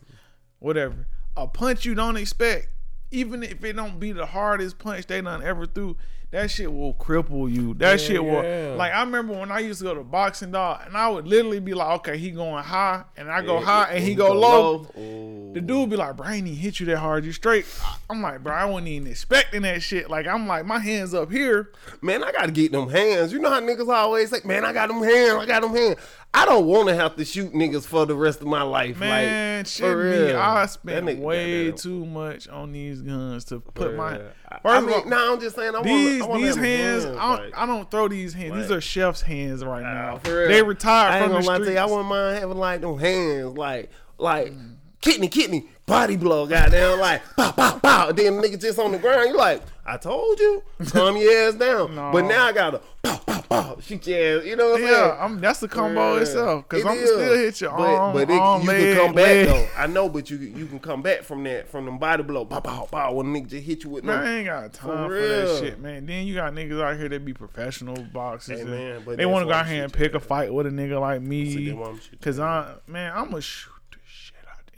whatever, 0.58 1.06
a 1.36 1.46
punch 1.46 1.84
you 1.84 1.94
don't 1.94 2.16
expect, 2.16 2.68
even 3.10 3.42
if 3.42 3.64
it 3.64 3.74
don't 3.74 3.98
be 3.98 4.12
the 4.12 4.26
hardest 4.26 4.78
punch 4.78 5.06
they 5.06 5.20
done 5.20 5.42
ever 5.42 5.66
threw, 5.66 5.96
that 6.32 6.50
shit 6.50 6.72
will 6.72 6.94
cripple 6.94 7.52
you. 7.52 7.74
That 7.74 7.92
Yeah, 8.00 8.06
shit 8.06 8.24
will 8.24 8.44
yeah. 8.44 8.74
like 8.76 8.92
I 8.92 9.00
remember 9.00 9.32
when 9.32 9.50
I 9.50 9.58
used 9.60 9.80
to 9.80 9.84
go 9.84 9.94
to 9.94 10.04
boxing 10.04 10.52
dog 10.52 10.82
and 10.86 10.96
I 10.96 11.08
would 11.08 11.26
literally 11.26 11.58
be 11.60 11.74
like, 11.74 11.88
okay, 12.00 12.18
he 12.18 12.30
going 12.30 12.62
high 12.62 13.04
and 13.16 13.30
I 13.30 13.42
go 13.42 13.58
Yeah, 13.58 13.64
high 13.64 13.92
and 13.94 14.04
he 14.04 14.14
go, 14.14 14.32
low. 14.32 14.86
Oh. 14.96 15.52
The 15.52 15.60
dude 15.60 15.90
be 15.90 15.96
like, 15.96 16.16
bro, 16.16 16.26
I 16.28 16.34
ain't 16.36 16.46
even 16.46 16.58
hit 16.58 16.78
you 16.78 16.86
that 16.86 16.98
hard. 16.98 17.24
You 17.24 17.32
straight. 17.32 17.66
I'm 18.08 18.22
like, 18.22 18.42
bro, 18.44 18.54
I 18.54 18.64
wasn't 18.66 18.88
even 18.88 19.08
expecting 19.08 19.62
that 19.62 19.82
shit. 19.82 20.08
Like, 20.08 20.28
I'm 20.28 20.46
like, 20.46 20.64
my 20.64 20.78
hands 20.78 21.12
up 21.12 21.32
here. 21.32 21.72
Man, 22.02 22.22
I 22.22 22.30
gotta 22.30 22.52
get 22.52 22.70
them 22.70 22.88
hands. 22.88 23.32
You 23.32 23.40
know 23.40 23.50
how 23.50 23.60
niggas 23.60 23.92
always 23.92 24.30
like, 24.30 24.44
"Man, 24.44 24.64
I 24.64 24.72
got 24.72 24.88
them 24.88 25.02
hands. 25.02 25.32
I 25.42 25.46
got 25.46 25.62
them 25.62 25.74
hands." 25.74 25.96
I 26.32 26.46
don't 26.46 26.66
want 26.66 26.88
to 26.88 26.94
have 26.94 27.16
to 27.16 27.24
shoot 27.24 27.52
niggas 27.52 27.84
for 27.84 28.06
the 28.06 28.14
rest 28.14 28.40
of 28.40 28.46
my 28.46 28.62
life. 28.62 28.98
Man, 28.98 29.58
like, 29.58 29.66
shit 29.66 29.96
me. 29.96 30.32
I 30.32 30.64
spent 30.66 31.18
way 31.18 31.72
too 31.72 32.06
much 32.06 32.48
on 32.48 32.70
these 32.70 33.02
guns 33.02 33.44
to 33.46 33.58
put 33.60 33.96
my. 33.96 34.18
First 34.18 34.32
I 34.64 34.78
of 34.78 34.84
mean, 34.84 34.94
all, 34.94 35.04
no, 35.06 35.32
I'm 35.32 35.40
just 35.40 35.56
saying. 35.56 35.74
I 35.74 35.82
these 35.82 36.22
wanna, 36.22 36.24
I 36.24 36.28
wanna 36.28 36.46
these 36.46 36.56
hands, 36.56 37.04
hands, 37.04 37.16
I, 37.18 37.36
don't, 37.36 37.44
like- 37.44 37.58
I 37.58 37.66
don't 37.66 37.90
throw 37.90 38.08
these 38.08 38.32
hands. 38.32 38.54
These 38.54 38.70
are 38.70 38.80
chef's 38.80 39.22
hands 39.22 39.64
right 39.64 39.82
now. 39.82 40.20
They 40.22 40.62
retired 40.62 41.12
I 41.12 41.16
ain't 41.16 41.24
from 41.24 41.32
gonna 41.32 41.42
the 41.42 41.48
lie 41.50 41.58
to 41.58 41.72
you. 41.72 41.78
I 41.78 41.84
wouldn't 41.86 42.08
mind 42.08 42.38
having 42.38 42.58
like 42.58 42.80
them 42.80 42.98
hands, 42.98 43.56
like 43.56 43.90
like 44.18 44.52
mm. 44.52 44.69
Kidney, 45.00 45.28
kidney, 45.28 45.66
body 45.86 46.16
blow, 46.16 46.46
goddamn, 46.46 47.00
like 47.00 47.22
pow, 47.36 47.52
pow, 47.52 47.78
pow. 47.78 48.12
Then 48.12 48.36
the 48.40 48.48
nigga 48.48 48.60
just 48.60 48.78
on 48.78 48.92
the 48.92 48.98
ground. 48.98 49.30
You 49.30 49.36
like, 49.36 49.62
I 49.84 49.96
told 49.96 50.38
you, 50.38 50.62
calm 50.86 51.16
your 51.16 51.48
ass 51.48 51.54
down. 51.54 51.94
No. 51.94 52.10
But 52.12 52.26
now 52.26 52.46
I 52.46 52.52
gotta 52.52 52.80
pow, 53.02 53.16
pow, 53.18 53.42
bow. 53.48 53.78
She 53.80 53.96
jazz. 53.96 54.44
You 54.46 54.54
know 54.56 54.70
what 54.70 54.80
I'm 54.80 54.86
Yeah, 54.86 55.08
saying? 55.08 55.16
I'm, 55.20 55.40
that's 55.40 55.60
the 55.60 55.68
combo 55.68 56.14
Yeah. 56.16 56.20
itself. 56.20 56.68
Cause 56.68 56.80
It 56.80 56.86
I'm 56.86 56.98
is. 56.98 57.08
still 57.10 57.34
hit 57.36 57.60
your 57.60 57.70
but, 57.72 57.94
arm, 57.94 58.12
but 58.12 58.30
it, 58.30 58.38
arm, 58.40 58.60
you 58.62 58.68
leg, 58.68 58.96
can 58.96 59.06
come 59.06 59.14
back 59.14 59.24
leg. 59.26 59.46
though. 59.48 59.66
I 59.76 59.86
know, 59.86 60.08
but 60.08 60.30
you 60.30 60.36
you 60.38 60.66
can 60.66 60.78
come 60.78 61.02
back 61.02 61.22
from 61.22 61.42
that 61.44 61.68
from 61.68 61.86
them 61.86 61.98
body 61.98 62.22
blow. 62.22 62.44
Bow, 62.44 62.60
bow, 62.60 62.88
bow. 62.90 63.12
When 63.14 63.26
a 63.26 63.30
nigga 63.40 63.48
just 63.48 63.64
hit 63.66 63.82
you 63.84 63.90
with 63.90 64.04
Man, 64.04 64.22
no. 64.24 64.30
I 64.30 64.34
ain't 64.36 64.46
got 64.46 64.72
time 64.72 65.08
for, 65.08 65.14
real. 65.14 65.28
that 65.54 65.60
shit, 65.60 65.80
man. 65.80 66.06
Then 66.06 66.26
you 66.26 66.34
got 66.34 66.52
niggas 66.52 66.80
out 66.80 66.96
here 66.98 67.08
that 67.08 67.24
be 67.24 67.32
professional 67.32 67.96
boxers. 68.12 68.58
Hey, 68.60 68.64
man, 68.64 69.02
but 69.04 69.16
they 69.16 69.26
want 69.26 69.42
to 69.42 69.46
go 69.46 69.52
out 69.54 69.66
here 69.66 69.82
and 69.82 69.92
pick 69.92 70.14
a 70.14 70.20
fight 70.20 70.52
with 70.52 70.66
a 70.66 70.70
nigga 70.70 71.00
like 71.00 71.22
me. 71.22 71.70
I'm 71.70 72.00
Cause 72.20 72.38
I, 72.38 72.74
man, 72.86 73.12
I'm 73.14 73.30
gonna 73.30 73.40
shoot 73.40 73.70
the 73.70 73.70
shit 73.70 73.70
out 73.70 73.79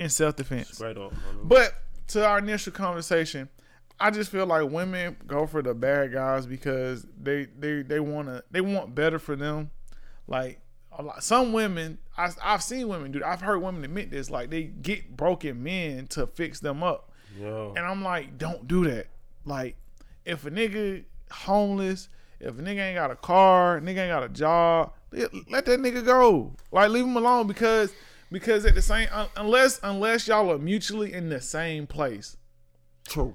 in 0.03 0.11
self 0.11 0.37
defense. 0.37 0.71
Straight 0.71 0.99
up. 0.99 1.15
But 1.43 1.75
to 2.09 2.27
our 2.27 2.39
initial 2.39 2.73
conversation, 2.73 3.49
I 3.99 4.11
just 4.11 4.31
feel 4.31 4.47
like 4.47 4.69
women 4.71 5.17
go 5.27 5.47
for 5.47 5.63
the 5.63 5.75
bad 5.75 6.13
guys 6.13 6.47
because 6.47 7.07
they 7.21 7.47
they 7.59 7.83
they 7.83 8.01
want 8.01 8.29
to 8.29 8.45
they 8.51 8.61
want 8.61 8.95
better 8.95 9.19
for 9.19 9.37
them. 9.37 9.71
Like 10.27 10.61
a 10.97 11.03
lot, 11.03 11.23
some 11.23 11.53
women, 11.53 11.99
I, 12.17 12.31
I've 12.43 12.63
seen 12.63 12.89
women 12.89 13.13
do. 13.13 13.23
I've 13.25 13.41
heard 13.41 13.59
women 13.59 13.85
admit 13.85 14.11
this. 14.11 14.31
Like 14.31 14.51
they 14.51 14.65
get 14.65 15.17
broken 15.17 15.63
men 15.63 16.07
to 16.09 16.27
fix 16.27 16.61
them 16.61 16.83
up, 16.83 17.11
and 17.77 17.79
I'm 17.79 18.03
like, 18.03 18.39
don't 18.39 18.67
do 18.67 18.85
that. 18.91 19.07
Like 19.45 19.77
if 20.25 20.45
a 20.47 20.51
nigga 20.51 21.05
homeless, 21.31 22.09
if 22.41 22.59
a 22.59 22.63
nigga 22.63 22.79
ain't 22.89 22.97
got 22.97 23.11
a 23.11 23.17
car, 23.17 23.81
nigga 23.81 23.99
ain't 23.99 24.11
got 24.11 24.23
a 24.25 24.29
job, 24.29 24.93
let, 25.13 25.31
let 25.51 25.65
that 25.67 25.81
nigga 25.81 26.05
go. 26.05 26.53
Like 26.73 26.91
leave 26.91 27.05
him 27.05 27.17
alone 27.17 27.47
because 27.47 27.93
because 28.33 28.65
at 28.65 28.75
the 28.75 28.83
same 28.83 29.09
unless 29.37 29.79
unless 29.83 30.27
y'all 30.27 30.51
are 30.51 30.59
mutually 30.59 31.13
in 31.13 31.29
the 31.29 31.41
same 31.41 31.87
place. 31.87 32.37
True. 33.07 33.35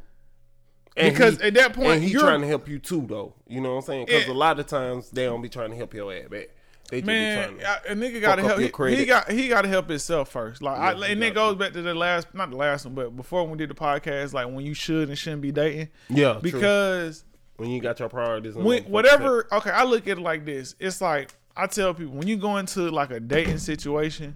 And 0.98 1.14
Because 1.14 1.40
at 1.42 1.54
that 1.54 1.74
point, 1.74 2.02
he's 2.02 2.20
trying 2.20 2.42
to 2.42 2.48
help 2.48 2.68
you 2.68 2.80
too, 2.80 3.06
though. 3.08 3.36
You 3.48 3.62
know 3.62 3.76
what 3.76 3.76
I'm 3.76 3.82
saying? 3.84 4.06
Because 4.08 4.28
a 4.28 4.34
lot 4.34 4.60
of 4.60 4.66
times 4.66 5.12
they 5.12 5.26
don't 5.26 5.42
be 5.44 5.50
trying 5.50 5.70
to 5.70 5.76
help 5.76 5.94
your 5.94 6.12
ass 6.12 6.28
back. 6.28 6.50
They 6.90 7.02
just 7.02 7.06
Man, 7.08 7.54
be 7.56 7.60
trying 7.62 7.82
to. 7.84 7.90
I- 7.90 7.92
a 7.92 7.96
nigga 7.96 8.22
got 8.22 8.36
to 8.38 8.44
help. 8.44 8.60
your 8.60 8.88
He, 8.88 8.96
he 8.96 9.06
got 9.06 9.30
he 9.30 9.48
got 9.48 9.62
to 9.62 9.68
help 9.68 9.90
himself 9.90 10.30
first. 10.30 10.62
Like, 10.62 10.78
Yeah, 10.78 11.06
he 11.06 11.14
and 11.14 11.24
it 11.24 11.36
goes 11.36 11.56
back 11.56 11.74
to 11.74 11.82
the 11.82 11.94
last, 11.94 12.34
not 12.34 12.50
the 12.50 12.58
last 12.58 12.86
one, 12.86 12.96
but 12.96 13.16
before 13.16 13.46
we 13.46 13.58
did 13.58 13.70
the 13.70 13.76
podcast, 13.76 14.34
like 14.34 14.48
when 14.48 14.66
you 14.66 14.74
should 14.74 15.10
and 15.10 15.18
shouldn't 15.18 15.44
be 15.44 15.52
dating. 15.52 15.90
Yeah, 16.10 16.34
true. 16.34 16.42
because 16.42 17.26
when 17.58 17.70
you 17.70 17.80
got 17.82 18.00
your 18.00 18.10
priorities, 18.10 18.56
when 18.56 18.84
whatever. 18.86 19.48
Okay, 19.52 19.70
I 19.70 19.84
look 19.84 20.08
at 20.08 20.18
it 20.18 20.22
like 20.22 20.46
this. 20.46 20.74
It's 20.80 21.00
like 21.02 21.36
I 21.56 21.68
tell 21.68 21.94
people 21.94 22.14
when 22.14 22.28
you 22.28 22.38
go 22.38 22.58
into 22.58 22.90
like 22.90 23.12
a 23.12 23.20
dating 23.20 23.58
situation, 23.60 24.36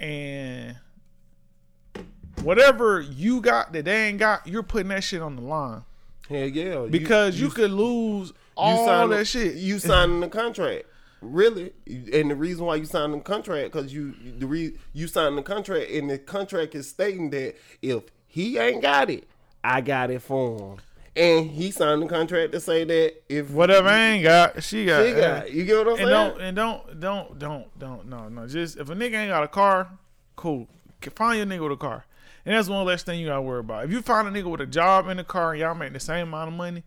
and 0.00 0.76
whatever 2.42 3.00
you 3.00 3.40
got 3.40 3.72
that 3.72 3.84
they 3.84 4.08
ain't 4.08 4.18
got, 4.18 4.46
you're 4.46 4.62
putting 4.62 4.88
that 4.88 5.04
shit 5.04 5.22
on 5.22 5.36
the 5.36 5.42
line. 5.42 5.82
Hell 6.28 6.46
yeah, 6.46 6.86
because 6.88 7.40
you, 7.40 7.50
could 7.50 7.70
lose 7.70 8.32
all 8.56 8.86
signed 8.86 9.12
that 9.12 9.26
shit. 9.26 9.56
You 9.56 9.78
signing 9.78 10.20
the 10.20 10.28
contract, 10.28 10.84
really, 11.20 11.72
and 11.86 12.30
the 12.30 12.36
reason 12.36 12.64
why 12.66 12.76
you 12.76 12.84
signed 12.84 13.14
the 13.14 13.20
contract 13.20 13.72
because 13.72 13.92
you 13.92 14.14
the 14.38 14.46
re, 14.46 14.72
you 14.92 15.08
signed 15.08 15.36
the 15.36 15.42
contract, 15.42 15.90
and 15.90 16.08
the 16.08 16.18
contract 16.18 16.74
is 16.74 16.88
stating 16.88 17.30
that 17.30 17.56
if 17.82 18.04
he 18.26 18.58
ain't 18.58 18.80
got 18.80 19.10
it, 19.10 19.28
I 19.64 19.80
got 19.80 20.10
it 20.10 20.22
for 20.22 20.74
him, 20.74 20.76
and 21.16 21.50
he 21.50 21.70
signed 21.70 22.02
the 22.02 22.06
contract 22.06 22.52
to 22.52 22.60
say 22.60 22.84
that 22.84 23.22
if 23.28 23.50
Whatever 23.50 23.88
I 23.88 23.98
ain't 23.98 24.22
got, 24.22 24.62
she 24.62 24.86
got. 24.86 25.04
he 25.06 25.12
got, 25.12 25.46
it. 25.48 25.52
you 25.52 25.64
get 25.64 25.78
what 25.78 25.86
I'm 25.86 25.92
and 25.92 25.98
saying? 25.98 26.08
don't 26.08 26.40
and 26.40 26.56
don't 26.56 27.00
don't 27.00 27.38
don't 27.38 27.78
don't 27.78 28.06
no 28.08 28.28
no 28.28 28.46
just 28.46 28.76
if 28.78 28.88
a 28.90 28.94
nigga 28.94 29.14
ain't 29.14 29.30
got 29.30 29.42
a 29.42 29.48
car, 29.48 29.90
cool. 30.36 30.68
Find 31.14 31.38
your 31.38 31.46
nigga 31.46 31.62
with 31.62 31.72
a 31.72 31.76
car, 31.76 32.04
and 32.44 32.54
that's 32.54 32.68
one 32.68 32.84
less 32.84 33.02
thing 33.02 33.20
you 33.20 33.26
gotta 33.26 33.40
worry 33.42 33.60
about. 33.60 33.84
If 33.84 33.90
you 33.90 34.02
find 34.02 34.28
a 34.28 34.30
nigga 34.30 34.50
with 34.50 34.60
a 34.60 34.66
job 34.66 35.08
and 35.08 35.18
a 35.18 35.24
car, 35.24 35.52
and 35.52 35.60
y'all 35.60 35.74
make 35.74 35.92
the 35.94 36.00
same 36.00 36.28
amount 36.28 36.48
of 36.48 36.54
money, 36.54 36.84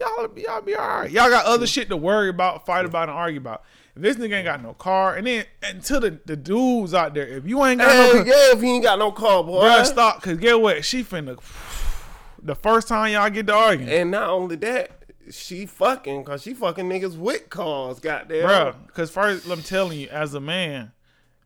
y'all 0.00 0.28
be 0.28 0.42
y'all 0.42 0.60
be 0.62 0.74
all 0.76 1.00
right. 1.00 1.10
Y'all 1.10 1.28
got 1.28 1.46
other 1.46 1.66
shit 1.66 1.88
to 1.88 1.96
worry 1.96 2.28
about, 2.28 2.64
fight 2.64 2.84
about, 2.84 3.08
and 3.08 3.18
argue 3.18 3.40
about. 3.40 3.64
If 3.96 4.02
this 4.02 4.16
nigga 4.18 4.34
ain't 4.34 4.44
got 4.44 4.62
no 4.62 4.74
car, 4.74 5.16
and 5.16 5.26
then 5.26 5.46
until 5.62 6.00
the, 6.00 6.20
the 6.26 6.36
dudes 6.36 6.92
out 6.94 7.14
there, 7.14 7.26
if 7.26 7.46
you 7.46 7.64
ain't 7.64 7.80
got 7.80 7.90
Hell 7.90 8.06
no 8.06 8.12
car, 8.12 8.26
yeah, 8.26 8.52
if 8.52 8.60
he 8.60 8.74
ain't 8.74 8.84
got 8.84 8.98
no 8.98 9.10
car, 9.10 9.42
boy. 9.42 9.62
bruh, 9.62 9.84
stop. 9.86 10.22
Cause 10.22 10.36
get 10.36 10.60
what? 10.60 10.84
She 10.84 11.02
finna. 11.02 11.40
The 12.42 12.54
first 12.54 12.88
time 12.88 13.12
y'all 13.12 13.30
get 13.30 13.46
to 13.48 13.54
arguing, 13.54 13.90
And 13.90 14.10
not 14.10 14.28
only 14.28 14.56
that, 14.56 14.90
she 15.30 15.66
fucking 15.66 16.22
because 16.22 16.42
she 16.42 16.54
fucking 16.54 16.88
niggas 16.88 17.16
with 17.16 17.50
cars, 17.50 17.98
goddamn. 17.98 18.42
Bro, 18.46 18.74
because 18.86 19.10
first, 19.10 19.48
I'm 19.50 19.62
telling 19.62 19.98
you, 19.98 20.08
as 20.08 20.34
a 20.34 20.40
man, 20.40 20.92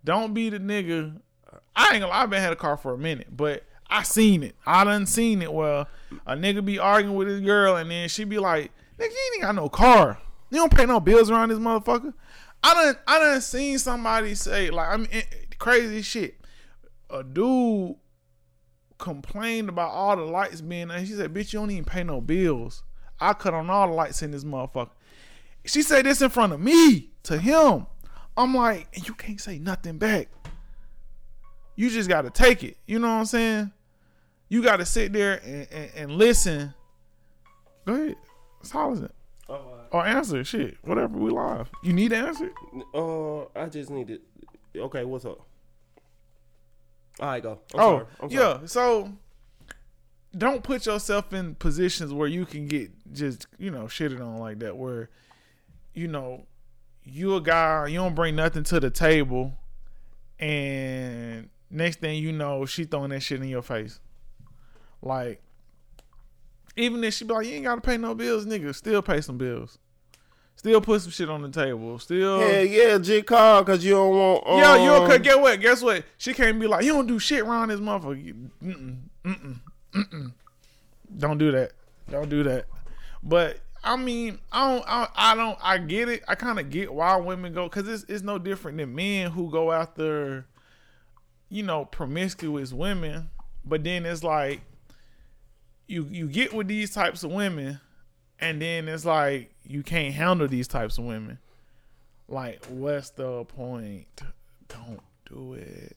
don't 0.04 0.34
be 0.34 0.50
the 0.50 0.58
nigga. 0.58 1.20
I 1.74 1.92
ain't 1.92 2.00
gonna 2.00 2.08
lie, 2.08 2.22
I've 2.22 2.30
been 2.30 2.40
had 2.42 2.52
a 2.52 2.56
car 2.56 2.76
for 2.76 2.92
a 2.92 2.98
minute, 2.98 3.28
but 3.34 3.64
I 3.88 4.02
seen 4.02 4.42
it. 4.42 4.54
I 4.66 4.84
done 4.84 5.06
seen 5.06 5.40
it. 5.42 5.52
Well, 5.52 5.88
a 6.26 6.36
nigga 6.36 6.64
be 6.64 6.78
arguing 6.78 7.16
with 7.16 7.28
his 7.28 7.40
girl, 7.40 7.76
and 7.76 7.90
then 7.90 8.08
she 8.08 8.24
be 8.24 8.38
like, 8.38 8.70
"Nigga, 8.98 9.10
you 9.10 9.30
ain't 9.34 9.42
got 9.42 9.54
no 9.54 9.68
car. 9.68 10.18
You 10.50 10.58
don't 10.58 10.74
pay 10.74 10.84
no 10.86 11.00
bills 11.00 11.30
around 11.30 11.48
this 11.50 11.58
motherfucker." 11.58 12.12
I 12.62 12.74
done, 12.74 12.96
I 13.06 13.18
done 13.18 13.40
seen 13.40 13.78
somebody 13.78 14.34
say 14.34 14.70
like, 14.70 14.88
I 14.88 14.96
mean, 14.98 15.08
it- 15.10 15.58
crazy 15.58 16.02
shit. 16.02 16.36
A 17.08 17.22
dude 17.24 17.96
complained 19.00 19.68
about 19.68 19.90
all 19.90 20.16
the 20.16 20.22
lights 20.22 20.60
being, 20.60 20.90
and 20.90 21.06
she 21.06 21.14
said, 21.14 21.34
"Bitch, 21.34 21.52
you 21.52 21.58
don't 21.58 21.70
even 21.70 21.84
pay 21.84 22.04
no 22.04 22.20
bills. 22.20 22.82
I 23.18 23.32
cut 23.32 23.54
on 23.54 23.68
all 23.68 23.88
the 23.88 23.94
lights 23.94 24.22
in 24.22 24.30
this 24.30 24.44
motherfucker." 24.44 24.90
She 25.64 25.82
said 25.82 26.06
this 26.06 26.22
in 26.22 26.30
front 26.30 26.52
of 26.52 26.60
me 26.60 27.10
to 27.24 27.38
him. 27.38 27.86
I'm 28.36 28.54
like, 28.54 28.88
and 28.94 29.06
you 29.06 29.14
can't 29.14 29.40
say 29.40 29.58
nothing 29.58 29.98
back. 29.98 30.28
You 31.76 31.90
just 31.90 32.08
got 32.08 32.22
to 32.22 32.30
take 32.30 32.62
it. 32.62 32.76
You 32.86 32.98
know 32.98 33.08
what 33.08 33.20
I'm 33.20 33.24
saying? 33.26 33.72
You 34.48 34.62
got 34.62 34.76
to 34.76 34.86
sit 34.86 35.12
there 35.12 35.40
and, 35.44 35.68
and, 35.70 35.90
and 35.94 36.12
listen. 36.12 36.74
Go 37.86 37.94
ahead. 37.94 38.16
Silence 38.62 39.00
it. 39.00 39.14
Or 39.48 40.06
answer. 40.06 40.44
Shit. 40.44 40.76
Whatever. 40.82 41.18
We 41.18 41.30
live. 41.30 41.70
You 41.82 41.92
need 41.92 42.10
to 42.10 42.16
answer? 42.16 42.50
Uh, 42.94 43.42
I 43.58 43.68
just 43.68 43.90
needed. 43.90 44.20
Okay, 44.76 45.04
what's 45.04 45.24
up? 45.24 45.40
All 47.20 47.28
right, 47.28 47.42
go. 47.42 47.60
I'm 47.74 47.80
oh. 47.80 48.06
Yeah. 48.28 48.60
So 48.64 49.12
don't 50.36 50.62
put 50.62 50.86
yourself 50.86 51.32
in 51.32 51.54
positions 51.56 52.12
where 52.12 52.28
you 52.28 52.46
can 52.46 52.66
get 52.66 52.90
just, 53.12 53.46
you 53.58 53.70
know, 53.70 53.84
shitted 53.84 54.20
on 54.20 54.38
like 54.38 54.60
that, 54.60 54.76
where, 54.76 55.10
you 55.92 56.08
know, 56.08 56.46
you 57.04 57.36
a 57.36 57.40
guy, 57.40 57.86
you 57.88 57.98
don't 57.98 58.14
bring 58.14 58.36
nothing 58.36 58.62
to 58.64 58.80
the 58.80 58.90
table, 58.90 59.54
and 60.38 61.48
next 61.70 62.00
thing 62.00 62.22
you 62.22 62.32
know, 62.32 62.64
she 62.66 62.84
throwing 62.84 63.10
that 63.10 63.20
shit 63.20 63.40
in 63.40 63.48
your 63.48 63.62
face. 63.62 64.00
Like, 65.02 65.42
even 66.76 67.02
if 67.04 67.14
she 67.14 67.24
be 67.24 67.34
like, 67.34 67.46
you 67.46 67.54
ain't 67.54 67.64
gotta 67.64 67.80
pay 67.80 67.96
no 67.96 68.14
bills, 68.14 68.46
nigga, 68.46 68.74
still 68.74 69.02
pay 69.02 69.20
some 69.20 69.38
bills. 69.38 69.78
Still 70.60 70.82
put 70.82 71.00
some 71.00 71.10
shit 71.10 71.30
on 71.30 71.40
the 71.40 71.48
table. 71.48 71.98
Still 71.98 72.38
Yeah, 72.38 72.60
yeah, 72.60 72.98
G 72.98 73.22
car, 73.22 73.64
cause 73.64 73.82
you 73.82 73.92
don't 73.92 74.10
want. 74.10 74.46
Um, 74.46 74.58
yeah, 74.58 74.84
you 74.84 74.90
okay? 75.04 75.18
Get 75.18 75.40
what? 75.40 75.58
Guess 75.58 75.80
what? 75.80 76.04
She 76.18 76.34
can't 76.34 76.60
be 76.60 76.66
like, 76.66 76.84
you 76.84 76.92
don't 76.92 77.06
do 77.06 77.18
shit 77.18 77.40
around 77.40 77.68
this 77.68 77.80
motherfucker. 77.80 78.50
Mm-mm, 78.62 78.96
mm-mm, 79.24 79.60
mm-mm. 79.94 80.32
Don't 81.16 81.38
do 81.38 81.50
that. 81.52 81.72
Don't 82.10 82.28
do 82.28 82.42
that. 82.42 82.66
But 83.22 83.60
I 83.82 83.96
mean, 83.96 84.38
I 84.52 84.70
don't, 84.70 84.84
I, 84.86 85.08
I 85.16 85.34
don't, 85.34 85.58
I 85.62 85.78
get 85.78 86.10
it. 86.10 86.24
I 86.28 86.34
kind 86.34 86.60
of 86.60 86.68
get 86.68 86.92
why 86.92 87.16
women 87.16 87.54
go 87.54 87.66
because 87.66 87.88
it's 87.88 88.04
it's 88.06 88.22
no 88.22 88.36
different 88.36 88.76
than 88.76 88.94
men 88.94 89.30
who 89.30 89.50
go 89.50 89.72
after, 89.72 90.44
you 91.48 91.62
know, 91.62 91.86
promiscuous 91.86 92.70
women. 92.74 93.30
But 93.64 93.82
then 93.82 94.04
it's 94.04 94.22
like, 94.22 94.60
you 95.86 96.06
you 96.10 96.28
get 96.28 96.52
with 96.52 96.68
these 96.68 96.90
types 96.90 97.24
of 97.24 97.32
women, 97.32 97.80
and 98.38 98.60
then 98.60 98.88
it's 98.88 99.06
like 99.06 99.49
you 99.70 99.82
can't 99.82 100.14
handle 100.14 100.48
these 100.48 100.66
types 100.66 100.98
of 100.98 101.04
women. 101.04 101.38
Like, 102.28 102.64
what's 102.66 103.10
the 103.10 103.44
point? 103.44 104.06
Don't 104.68 105.00
do 105.26 105.54
it. 105.54 105.96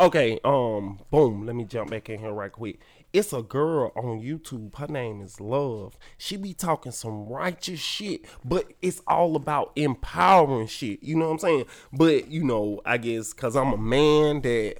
Okay, 0.00 0.38
um, 0.44 0.98
boom. 1.10 1.46
Let 1.46 1.54
me 1.54 1.64
jump 1.64 1.90
back 1.90 2.08
in 2.08 2.18
here 2.18 2.32
right 2.32 2.50
quick. 2.50 2.80
It's 3.12 3.32
a 3.32 3.42
girl 3.42 3.92
on 3.94 4.20
YouTube. 4.20 4.74
Her 4.76 4.86
name 4.86 5.20
is 5.20 5.38
Love. 5.40 5.98
She 6.16 6.36
be 6.36 6.54
talking 6.54 6.92
some 6.92 7.26
righteous 7.26 7.78
shit, 7.78 8.24
but 8.44 8.72
it's 8.80 9.02
all 9.06 9.36
about 9.36 9.72
empowering 9.76 10.66
shit. 10.66 11.02
You 11.02 11.16
know 11.16 11.26
what 11.26 11.32
I'm 11.32 11.38
saying? 11.40 11.64
But 11.92 12.30
you 12.30 12.42
know, 12.42 12.80
I 12.86 12.96
guess 12.96 13.34
because 13.34 13.54
I'm 13.54 13.72
a 13.72 13.76
man 13.76 14.40
that 14.42 14.76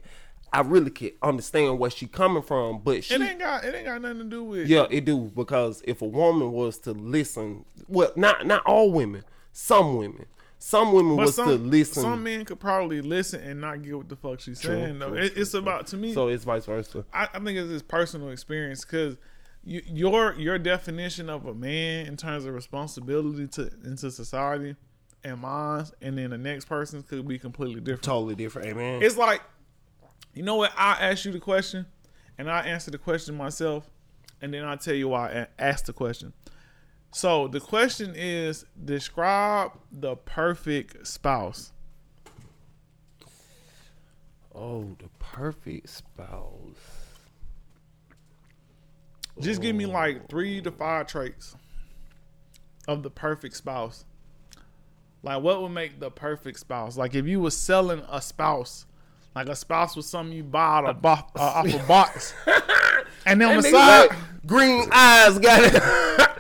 I 0.53 0.61
really 0.61 0.91
can't 0.91 1.15
understand 1.23 1.79
where 1.79 1.91
she 1.91 2.07
coming 2.07 2.43
from. 2.43 2.81
But 2.83 3.05
she, 3.05 3.15
It 3.15 3.23
ain't 3.23 3.39
got 3.39 3.65
it 3.65 3.75
ain't 3.75 3.87
got 3.87 4.03
nothing 4.03 4.19
to 4.19 4.25
do 4.25 4.45
with 4.45 4.69
yeah, 4.69 4.87
it 4.91 5.05
do 5.05 5.31
because 5.35 5.83
if 5.87 6.03
a 6.03 6.07
woman 6.07 6.53
was 6.53 6.79
to 6.81 6.93
listen, 6.93 7.65
well, 7.89 8.13
not 8.17 8.47
not 8.47 8.65
all 8.67 8.91
women, 8.93 9.25
some 9.53 9.97
women, 9.97 10.27
some 10.59 10.93
women 10.93 11.17
But 11.17 11.27
was 11.27 11.35
some, 11.37 11.49
to 11.49 11.55
listen. 11.55 12.03
some 12.03 12.23
men 12.23 12.45
could 12.45 12.61
probably 12.61 13.01
listen 13.01 13.41
and 13.43 13.61
not 13.61 13.83
get 13.83 13.97
what 13.97 14.09
the 14.09 14.17
fuck 14.17 14.41
she's 14.41 14.61
saying. 14.61 14.99
Though 14.99 15.09
true, 15.09 15.19
it, 15.19 15.33
true, 15.33 15.43
it's 15.43 15.55
about 15.55 15.87
to 15.89 15.97
me. 15.97 16.13
so 16.13 16.29
it's 16.29 16.45
vice 16.45 16.67
versa. 16.67 17.05
I, 17.13 17.29
I 17.33 17.39
think 17.41 17.59
it's 17.59 17.71
his 17.71 17.83
personal 17.83 18.29
experience 18.29 18.85
because 18.85 19.17
you, 19.65 19.81
your 19.87 20.35
your 20.35 20.59
definition 20.59 21.31
of 21.31 21.47
a 21.47 21.55
man 21.55 22.07
in 22.07 22.17
terms 22.17 22.45
of 22.45 22.55
responsibility 22.55 23.47
to 23.49 23.71
into 23.85 24.11
society 24.11 24.77
and 25.25 25.41
mine, 25.41 25.87
and 26.01 26.19
then 26.19 26.31
the 26.31 26.39
next 26.39 26.65
person's 26.67 27.05
could 27.05 27.27
be 27.27 27.39
completely 27.39 27.81
different. 27.81 28.03
Totally 28.03 28.35
different, 28.35 28.69
amen. 28.69 29.03
It's 29.03 29.17
like, 29.17 29.41
you 30.35 30.43
know 30.43 30.57
what? 30.57 30.73
I 30.77 30.93
ask 30.93 31.25
you 31.25 31.33
the 31.33 31.41
question, 31.41 31.87
and 32.39 32.51
I 32.51 32.61
answer 32.61 32.91
the 32.91 32.99
question 32.99 33.37
myself, 33.37 33.91
and 34.41 34.53
then 34.53 34.65
I 34.65 34.77
tell 34.77 34.95
you 34.95 35.09
why 35.09 35.31
I 35.31 35.47
asked 35.59 35.87
the 35.87 35.93
question. 35.93 36.33
So 37.13 37.47
the 37.47 37.61
question 37.61 38.15
is 38.17 38.65
describe 38.83 39.73
the 39.91 40.17
perfect 40.17 41.07
spouse. 41.07 41.73
Oh, 44.55 44.97
the 44.99 45.09
perfect 45.19 45.89
spouse. 45.89 47.13
Just 49.41 49.61
give 49.61 49.77
me 49.77 49.87
like 49.87 50.21
oh. 50.23 50.27
three 50.29 50.61
to 50.63 50.71
five 50.71 51.07
traits 51.07 51.55
of 52.89 53.03
the 53.03 53.11
perfect 53.11 53.57
spouse. 53.57 54.05
Like 55.23 55.43
what 55.43 55.63
would 55.63 55.71
make 55.71 56.01
the 56.01 56.11
perfect 56.11 56.59
spouse? 56.59 56.97
Like 56.97 57.15
if 57.15 57.27
you 57.27 57.41
was 57.41 57.57
selling 57.57 58.03
a 58.11 58.21
spouse, 58.21 58.87
like 59.35 59.49
a 59.49 59.57
spouse 59.57 59.97
was 59.97 60.07
something 60.07 60.37
you 60.37 60.43
bought 60.45 60.89
a 60.89 60.93
bo- 60.95 61.11
uh, 61.11 61.41
off 61.41 61.67
a 61.73 61.79
box, 61.87 62.35
and 63.27 63.41
then 63.41 63.51
on 63.57 63.63
the 63.63 63.71
side, 63.71 64.11
green 64.47 64.89
eyes 64.93 65.39
got 65.39 65.63
it. 65.63 65.75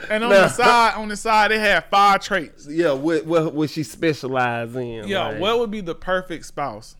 and 0.10 0.24
on 0.24 0.30
Nah. 0.30 0.42
the 0.42 0.48
side, 0.48 0.94
on 0.96 1.08
the 1.08 1.16
side, 1.16 1.50
they 1.50 1.58
had 1.58 1.84
five 1.86 2.20
traits. 2.20 2.66
Yeah, 2.68 2.92
what 2.92 3.24
what 3.24 3.54
what 3.54 3.70
she 3.70 3.82
specialize 3.82 4.74
in? 4.76 5.08
Yeah, 5.08 5.28
like, 5.28 5.40
what 5.40 5.58
would 5.58 5.70
be 5.70 5.80
the 5.80 5.94
perfect 5.94 6.44
spouse? 6.46 6.96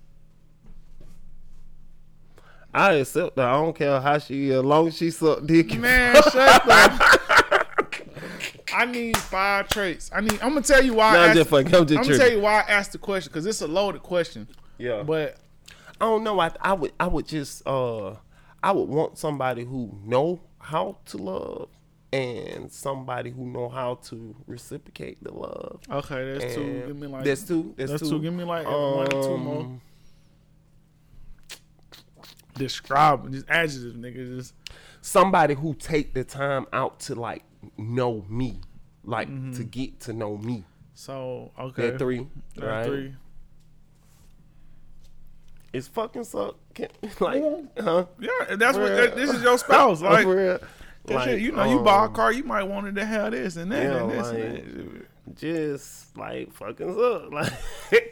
I 2.75 2.93
accept 2.95 3.37
her. 3.37 3.43
I 3.43 3.53
don't 3.53 3.77
care 3.77 4.01
how 4.01 4.19
she 4.19 4.51
as 4.51 4.63
long 4.65 4.89
as 4.89 4.97
she 4.97 5.11
suck 5.11 5.45
dick. 5.47 5.77
Man, 5.79 6.15
shut 6.23 6.37
up. 6.37 6.67
I 8.75 8.87
need 8.87 9.19
five 9.19 9.69
traits. 9.69 10.11
I 10.15 10.23
need. 10.23 10.41
I'm 10.41 10.51
gonna 10.55 10.63
tell 10.63 10.83
you 10.83 10.95
why. 10.95 11.09
I 11.15 11.25
I'm 11.25 11.29
asked, 11.31 11.37
just 11.37 11.51
fucking. 11.51 11.75
I'm 11.75 11.87
just 11.87 11.99
I'm 11.99 12.05
gonna 12.07 12.17
tell 12.19 12.33
you 12.33 12.41
why 12.41 12.61
I 12.67 12.71
asked 12.73 12.93
the 12.93 12.99
question 12.99 13.31
because 13.31 13.45
it's 13.45 13.61
a 13.61 13.67
loaded 13.69 14.03
question. 14.03 14.49
yeah, 14.79 15.03
But 15.03 15.37
I 16.03 16.05
don't 16.07 16.25
know. 16.25 16.41
I 16.41 16.51
I 16.61 16.73
would 16.73 16.93
I 16.99 17.07
would 17.07 17.27
just 17.29 17.63
uh 17.67 18.17
I 18.61 18.73
would 18.73 18.89
want 18.89 19.17
somebody 19.19 19.65
who 19.65 19.97
know 20.05 20.41
how 20.59 20.99
to 21.07 21.17
love 21.17 21.69
and 22.13 22.71
somebody 22.71 23.31
who 23.31 23.47
know 23.47 23.69
how 23.69 23.95
to 24.11 24.35
reciprocate 24.49 25.23
the 25.23 25.33
love. 25.33 25.81
okay, 25.89 26.33
that's 26.39 26.55
two. 26.57 26.83
Give 26.89 26.97
me 26.97 27.07
like 27.07 27.25
that's 27.25 27.45
two. 27.45 27.73
That's, 27.79 27.93
that's 27.93 28.03
two. 28.03 28.11
two. 28.11 28.21
Give 28.21 28.35
me 28.35 28.43
like 28.43 28.67
one 28.67 29.07
or 29.15 29.23
two 29.23 29.39
more. 29.39 29.61
Um, 29.63 29.81
Describe 32.55 33.33
just 33.33 33.49
adjective, 33.49 33.95
nigga. 33.95 34.37
Just 34.37 34.55
Somebody 35.01 35.55
who 35.55 35.73
take 35.75 36.15
the 36.15 36.23
time 36.25 36.67
out 36.73 37.01
to 37.01 37.15
like 37.15 37.45
know 37.79 38.25
me, 38.29 38.61
like 39.05 39.29
Mm-hmm. 39.29 39.53
to 39.53 39.65
get 39.65 40.01
to 40.01 40.13
know 40.13 40.37
me. 40.37 40.65
so 40.95 41.53
okay. 41.59 41.91
That 41.91 41.99
three, 41.99 42.27
That 42.57 42.67
right? 42.67 42.85
three. 42.87 43.15
It's 45.73 45.89
fucking 45.89 46.25
suck. 46.25 46.57
Can, 46.75 46.89
like, 47.21 47.43
huh? 47.81 48.07
Yeah, 48.21 48.57
that's 48.57 48.77
what. 48.77 48.89
That, 48.89 49.17
this 49.17 49.31
is 49.31 49.43
your 49.43 49.57
spouse. 49.67 50.03
Like, 50.03 50.25
For 50.25 50.37
real. 50.37 50.59
that 51.07 51.15
Like, 51.15 51.25
shit, 51.29 51.41
you 51.41 51.53
know, 51.53 51.65
you 51.65 51.81
buy 51.81 52.03
a 52.05 52.07
um, 52.09 52.15
car, 52.15 52.33
you 52.33 52.45
might 52.45 52.65
wanted 52.65 52.95
to 52.97 53.05
have 53.05 53.33
this 53.33 53.57
and 53.57 53.73
that 53.73 53.83
Yeah, 53.83 54.03
and 54.03 54.11
this 54.11 54.27
like- 54.29 54.39
and 54.39 55.07
that. 55.27 55.37
just 55.37 56.17
like 56.17 56.53
fucking 56.53 56.95
suck. 56.95 57.33
Like 57.33 57.53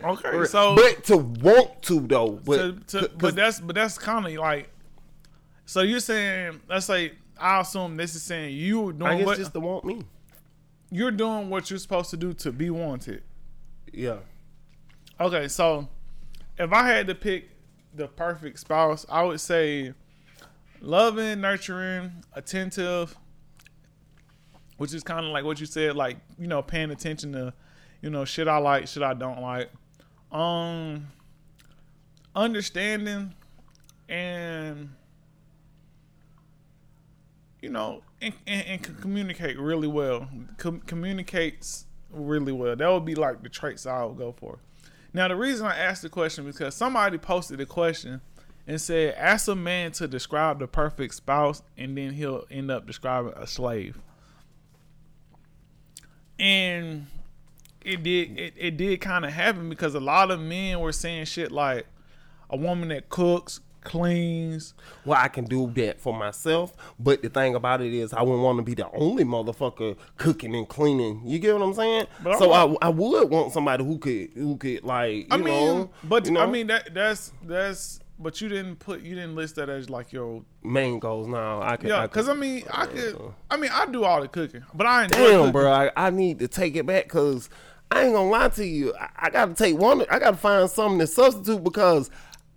Okay, 0.02 0.44
so- 0.46 0.74
but 0.76 1.04
to 1.04 1.16
want 1.18 1.82
to 1.82 2.00
though, 2.00 2.40
but 2.44 2.88
to, 2.88 3.00
to, 3.00 3.10
but 3.16 3.34
that's 3.36 3.60
but 3.60 3.74
that's 3.74 3.98
kind 3.98 4.26
of 4.26 4.32
like. 4.34 4.70
So 5.66 5.82
you're 5.82 6.00
saying 6.00 6.60
let's 6.68 6.86
say 6.86 7.12
I 7.38 7.60
assume 7.60 7.96
this 7.96 8.14
is 8.14 8.22
saying 8.22 8.56
you 8.56 8.88
I 8.88 8.92
doing 8.92 9.18
guess 9.18 9.26
what 9.26 9.38
just 9.38 9.52
to 9.52 9.60
want 9.60 9.84
me. 9.84 10.02
you're 10.90 11.10
doing 11.10 11.48
what 11.50 11.68
you're 11.70 11.78
supposed 11.78 12.10
to 12.10 12.16
do 12.16 12.32
to 12.34 12.52
be 12.52 12.70
wanted. 12.70 13.22
Yeah. 13.92 14.18
Okay, 15.20 15.48
so 15.48 15.88
if 16.58 16.72
I 16.72 16.86
had 16.88 17.06
to 17.08 17.14
pick 17.14 17.49
the 17.94 18.08
perfect 18.08 18.58
spouse, 18.58 19.04
I 19.08 19.22
would 19.22 19.40
say 19.40 19.92
loving, 20.80 21.40
nurturing, 21.40 22.12
attentive, 22.32 23.16
which 24.76 24.94
is 24.94 25.02
kind 25.02 25.26
of 25.26 25.32
like 25.32 25.44
what 25.44 25.60
you 25.60 25.66
said, 25.66 25.96
like 25.96 26.18
you 26.38 26.46
know, 26.46 26.62
paying 26.62 26.90
attention 26.90 27.32
to, 27.32 27.52
you 28.00 28.10
know, 28.10 28.24
shit 28.24 28.48
I 28.48 28.58
like, 28.58 28.88
shit 28.88 29.02
I 29.02 29.14
don't 29.14 29.40
like, 29.40 29.70
um, 30.32 31.06
understanding, 32.34 33.34
and 34.08 34.90
you 37.60 37.68
know, 37.68 38.02
and, 38.22 38.32
and, 38.46 38.66
and 38.66 39.00
communicate 39.00 39.58
really 39.58 39.88
well. 39.88 40.28
Com- 40.56 40.80
communicates 40.80 41.86
really 42.10 42.52
well. 42.52 42.74
That 42.74 42.88
would 42.88 43.04
be 43.04 43.14
like 43.14 43.42
the 43.42 43.48
traits 43.48 43.86
I 43.86 44.04
would 44.04 44.16
go 44.16 44.32
for. 44.32 44.58
Now, 45.12 45.28
the 45.28 45.36
reason 45.36 45.66
I 45.66 45.76
asked 45.76 46.02
the 46.02 46.08
question 46.08 46.44
because 46.44 46.74
somebody 46.74 47.18
posted 47.18 47.60
a 47.60 47.66
question 47.66 48.20
and 48.66 48.80
said, 48.80 49.14
"Ask 49.14 49.48
a 49.48 49.56
man 49.56 49.92
to 49.92 50.06
describe 50.06 50.58
the 50.60 50.68
perfect 50.68 51.14
spouse, 51.14 51.62
and 51.76 51.96
then 51.96 52.12
he'll 52.12 52.44
end 52.50 52.70
up 52.70 52.86
describing 52.86 53.32
a 53.34 53.46
slave." 53.46 53.98
And 56.38 57.08
it 57.82 58.02
did 58.02 58.38
it, 58.38 58.54
it 58.56 58.76
did 58.76 59.00
kind 59.00 59.24
of 59.24 59.32
happen 59.32 59.68
because 59.68 59.94
a 59.94 60.00
lot 60.00 60.30
of 60.30 60.40
men 60.40 60.80
were 60.80 60.92
saying 60.92 61.24
shit 61.24 61.50
like 61.50 61.86
a 62.48 62.56
woman 62.56 62.88
that 62.88 63.08
cooks, 63.08 63.60
cleans, 63.82 64.74
Well, 65.04 65.18
I 65.20 65.28
can 65.28 65.44
do 65.44 65.70
that 65.76 66.00
for 66.00 66.12
myself, 66.14 66.72
but 66.98 67.22
the 67.22 67.28
thing 67.28 67.54
about 67.54 67.80
it 67.80 67.92
is, 67.92 68.12
I 68.12 68.22
wouldn't 68.22 68.42
want 68.42 68.58
to 68.58 68.62
be 68.62 68.74
the 68.74 68.90
only 68.92 69.24
motherfucker 69.24 69.96
cooking 70.16 70.54
and 70.54 70.68
cleaning. 70.68 71.22
You 71.24 71.38
get 71.38 71.54
what 71.54 71.62
I'm 71.62 71.74
saying? 71.74 72.06
But 72.22 72.38
so 72.38 72.52
I, 72.52 72.76
I 72.82 72.88
would 72.88 73.30
want 73.30 73.52
somebody 73.52 73.84
who 73.84 73.98
could 73.98 74.30
who 74.34 74.56
could 74.56 74.84
like 74.84 75.14
you 75.14 75.26
I 75.30 75.36
mean, 75.36 75.44
know, 75.78 75.90
but 76.04 76.26
you 76.26 76.32
know, 76.32 76.40
I 76.40 76.46
mean 76.46 76.66
that 76.68 76.92
that's 76.94 77.32
that's 77.42 78.00
but 78.18 78.40
you 78.40 78.48
didn't 78.48 78.76
put 78.76 79.00
you 79.02 79.14
didn't 79.14 79.34
list 79.34 79.56
that 79.56 79.68
as 79.68 79.88
like 79.88 80.12
your 80.12 80.42
main 80.62 80.98
goals. 80.98 81.26
Now 81.26 81.62
I 81.62 81.76
could 81.76 81.88
yeah 81.88 82.00
I 82.00 82.06
because 82.06 82.26
could, 82.26 82.36
I 82.36 82.40
mean 82.40 82.64
I 82.70 82.86
could 82.86 83.18
I 83.50 83.56
mean 83.56 83.70
I 83.72 83.86
do 83.86 84.04
all 84.04 84.20
the 84.20 84.28
cooking 84.28 84.62
but 84.74 84.86
I 84.86 85.04
enjoy 85.04 85.16
damn, 85.16 85.38
cooking. 85.38 85.52
bro, 85.52 85.72
I, 85.72 85.90
I 85.96 86.10
need 86.10 86.38
to 86.40 86.48
take 86.48 86.76
it 86.76 86.84
back 86.86 87.04
because 87.04 87.48
I 87.90 88.04
ain't 88.04 88.14
gonna 88.14 88.30
lie 88.30 88.48
to 88.50 88.64
you. 88.64 88.94
I, 88.94 89.08
I 89.16 89.30
got 89.30 89.46
to 89.46 89.54
take 89.54 89.76
one. 89.76 90.04
I 90.10 90.18
got 90.20 90.32
to 90.32 90.36
find 90.36 90.70
something 90.70 91.00
to 91.00 91.06
substitute 91.08 91.64
because 91.64 92.08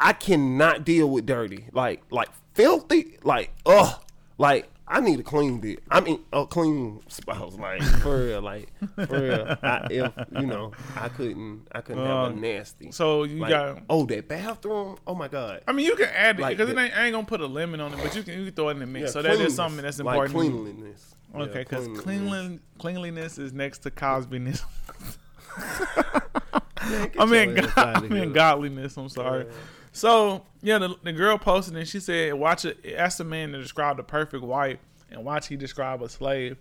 I 0.04 0.14
cannot 0.14 0.84
deal 0.86 1.10
with 1.10 1.26
dirty, 1.26 1.66
like 1.72 2.02
like 2.12 2.30
filthy, 2.54 3.18
like 3.24 3.52
ugh, 3.66 4.00
like. 4.38 4.70
I 4.86 5.00
need 5.00 5.22
a 5.22 5.24
clean 5.24 5.60
bit. 5.62 5.80
I 5.90 6.02
mean, 6.02 6.20
a 6.34 6.46
clean 6.46 7.00
spouse, 7.08 7.56
like 7.56 7.82
for 8.02 8.26
real, 8.26 8.42
like 8.42 8.68
for 9.08 9.22
real. 9.22 9.58
I, 9.64 9.88
if 9.90 10.12
you 10.38 10.46
know, 10.46 10.74
I 10.98 11.08
couldn't, 11.08 11.68
I 11.72 11.80
couldn't 11.80 12.06
have 12.06 12.16
a 12.16 12.20
Um, 12.26 12.42
nasty. 12.42 12.92
So 12.92 13.24
you 13.24 13.40
like, 13.40 13.50
got 13.50 13.82
oh, 13.90 14.06
that 14.08 14.28
bathroom. 14.28 14.98
Oh 15.08 15.16
my 15.16 15.30
god. 15.30 15.62
I 15.68 15.72
mean 15.72 15.86
you 15.86 15.96
can 15.96 16.10
add 16.14 16.38
it 16.38 16.42
Like 16.42 16.58
because 16.58 16.70
it 16.70 16.76
the- 16.76 16.82
ain't, 16.82 16.98
I 16.98 17.06
ain't 17.06 17.14
gonna 17.14 17.26
put 17.26 17.40
a 17.40 17.48
lemon 17.48 17.80
on 17.80 17.94
it 17.94 18.00
but 18.04 18.14
you 18.14 18.24
can 18.24 18.38
you 18.38 18.46
can 18.48 18.54
throw 18.54 18.68
it 18.68 18.72
in 18.72 18.80
the 18.80 18.86
mix 18.86 19.04
Yeah, 19.06 19.12
so 19.12 19.22
that 19.22 19.40
is 19.40 19.56
something 19.56 19.82
that's 19.82 20.00
important. 20.00 20.36
you. 20.36 20.52
cleanliness. 20.52 21.16
Okay, 21.34 21.60
because 21.60 21.88
cleanliness. 21.98 22.60
cleanlin- 22.60 22.60
cleanliness 22.78 23.38
is 23.38 23.54
next 23.54 23.80
to 23.80 23.90
Cosbyness. 23.90 24.64
I 27.20 27.26
mean, 27.26 27.58
I 27.78 28.00
mean 28.02 28.34
godliness. 28.34 28.98
I'm 28.98 29.10
sorry. 29.10 29.46
So 29.94 30.46
yeah, 30.62 30.80
the, 30.80 30.96
the 31.04 31.14
girl 31.14 31.38
posted 31.38 31.76
and 31.76 31.88
she 31.88 32.00
said, 32.00 32.34
"Watch 32.34 32.66
it." 32.66 32.80
Ask 32.98 33.20
the 33.20 33.24
man 33.24 33.52
to 33.54 33.62
describe 33.62 33.98
the 33.98 34.04
perfect 34.04 34.44
wife, 34.44 34.80
and 35.10 35.24
watch 35.24 35.48
he 35.48 35.56
describe 35.56 36.02
a 36.02 36.10
slave. 36.10 36.58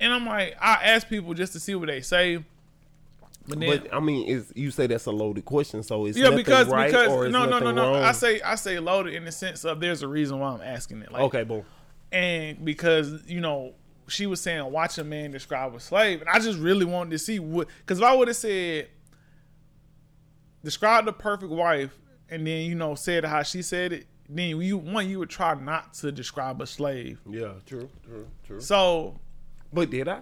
And 0.00 0.12
I'm 0.12 0.26
like, 0.26 0.56
I 0.60 0.80
ask 0.82 1.08
people 1.08 1.32
just 1.34 1.52
to 1.52 1.60
see 1.60 1.76
what 1.76 1.86
they 1.86 2.00
say, 2.00 2.42
but 3.46 3.60
then 3.60 3.68
But 3.68 3.94
I 3.94 4.00
mean, 4.00 4.26
is 4.26 4.52
you 4.56 4.70
say 4.70 4.86
that's 4.86 5.06
a 5.06 5.10
loaded 5.10 5.44
question, 5.44 5.82
so 5.82 6.06
it's 6.06 6.16
yeah, 6.18 6.30
because 6.30 6.68
right 6.68 6.90
because 6.90 7.08
or 7.08 7.28
no 7.28 7.44
no 7.44 7.58
no 7.58 7.70
no. 7.72 7.92
wrong? 7.92 8.02
I 8.02 8.12
say 8.12 8.40
I 8.40 8.54
say 8.54 8.78
loaded 8.78 9.14
in 9.14 9.24
the 9.24 9.32
sense 9.32 9.64
of 9.64 9.80
there's 9.80 10.02
a 10.02 10.08
reason 10.08 10.40
why 10.40 10.50
I'm 10.50 10.62
asking 10.62 11.02
it. 11.02 11.12
Like, 11.12 11.22
okay, 11.22 11.44
boom. 11.44 11.64
and 12.10 12.64
because 12.64 13.22
you 13.26 13.40
know 13.40 13.74
she 14.08 14.26
was 14.26 14.40
saying 14.40 14.70
watch 14.70 14.98
a 14.98 15.04
man 15.04 15.30
describe 15.30 15.74
a 15.74 15.80
slave 15.80 16.20
and 16.20 16.28
i 16.28 16.38
just 16.38 16.58
really 16.58 16.84
wanted 16.84 17.10
to 17.10 17.18
see 17.18 17.38
what 17.38 17.68
because 17.78 17.98
if 17.98 18.04
i 18.04 18.12
would 18.14 18.28
have 18.28 18.36
said 18.36 18.88
describe 20.64 21.04
the 21.04 21.12
perfect 21.12 21.50
wife 21.52 21.96
and 22.30 22.46
then 22.46 22.64
you 22.66 22.74
know 22.74 22.94
said 22.94 23.24
how 23.24 23.42
she 23.42 23.62
said 23.62 23.92
it 23.92 24.06
then 24.28 24.60
you 24.60 24.78
one 24.78 25.08
you 25.08 25.18
would 25.18 25.28
try 25.30 25.54
not 25.54 25.92
to 25.94 26.10
describe 26.12 26.60
a 26.62 26.66
slave 26.66 27.18
Yeah, 27.28 27.52
true, 27.66 27.88
true, 28.04 28.26
true. 28.46 28.60
so 28.60 29.18
But 29.72 29.90
did 29.90 30.08
I? 30.08 30.20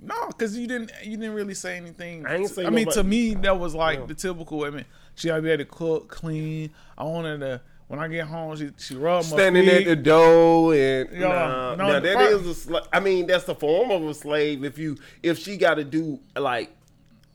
no 0.00 0.26
because 0.28 0.56
you 0.58 0.66
didn't 0.66 0.90
you 1.04 1.16
didn't 1.16 1.34
really 1.34 1.54
say 1.54 1.76
anything 1.76 2.26
I 2.26 2.36
ain't 2.36 2.50
say 2.50 2.66
i 2.66 2.70
mean 2.70 2.88
to 2.90 3.04
me 3.04 3.34
that 3.36 3.58
was 3.58 3.74
like 3.74 4.00
Yeah. 4.00 4.06
the 4.06 4.14
typical 4.14 4.64
i 4.64 4.70
mean 4.70 4.84
she 5.14 5.28
gotta 5.28 5.42
be 5.42 5.50
able 5.50 5.64
to 5.64 5.70
cook 5.70 6.08
clean 6.08 6.70
i 6.98 7.04
wanted 7.04 7.38
to 7.40 7.60
when 7.86 8.00
i 8.00 8.08
get 8.08 8.26
home 8.26 8.56
she, 8.56 8.70
she 8.78 8.96
rub 8.96 9.22
my 9.24 9.36
Standing 9.36 9.64
feet. 9.64 9.76
at 9.76 9.84
the 9.84 9.96
door 9.96 10.74
and 10.74 11.08
Yeah, 11.12 11.28
nah, 11.28 11.74
no, 11.76 11.86
now 11.86 11.92
the 11.94 12.00
that 12.00 12.14
pro- 12.16 12.26
is 12.38 12.66
a 12.66 12.68
sla- 12.68 12.86
I 12.92 12.98
mean, 13.00 13.26
that's 13.28 13.44
the 13.44 13.54
form 13.54 13.90
of 13.92 14.02
a 14.02 14.14
slave. 14.14 14.64
If 14.64 14.76
you 14.78 14.96
if 15.22 15.38
she 15.38 15.56
got 15.56 15.74
to 15.74 15.84
do 15.84 16.18
like, 16.36 16.70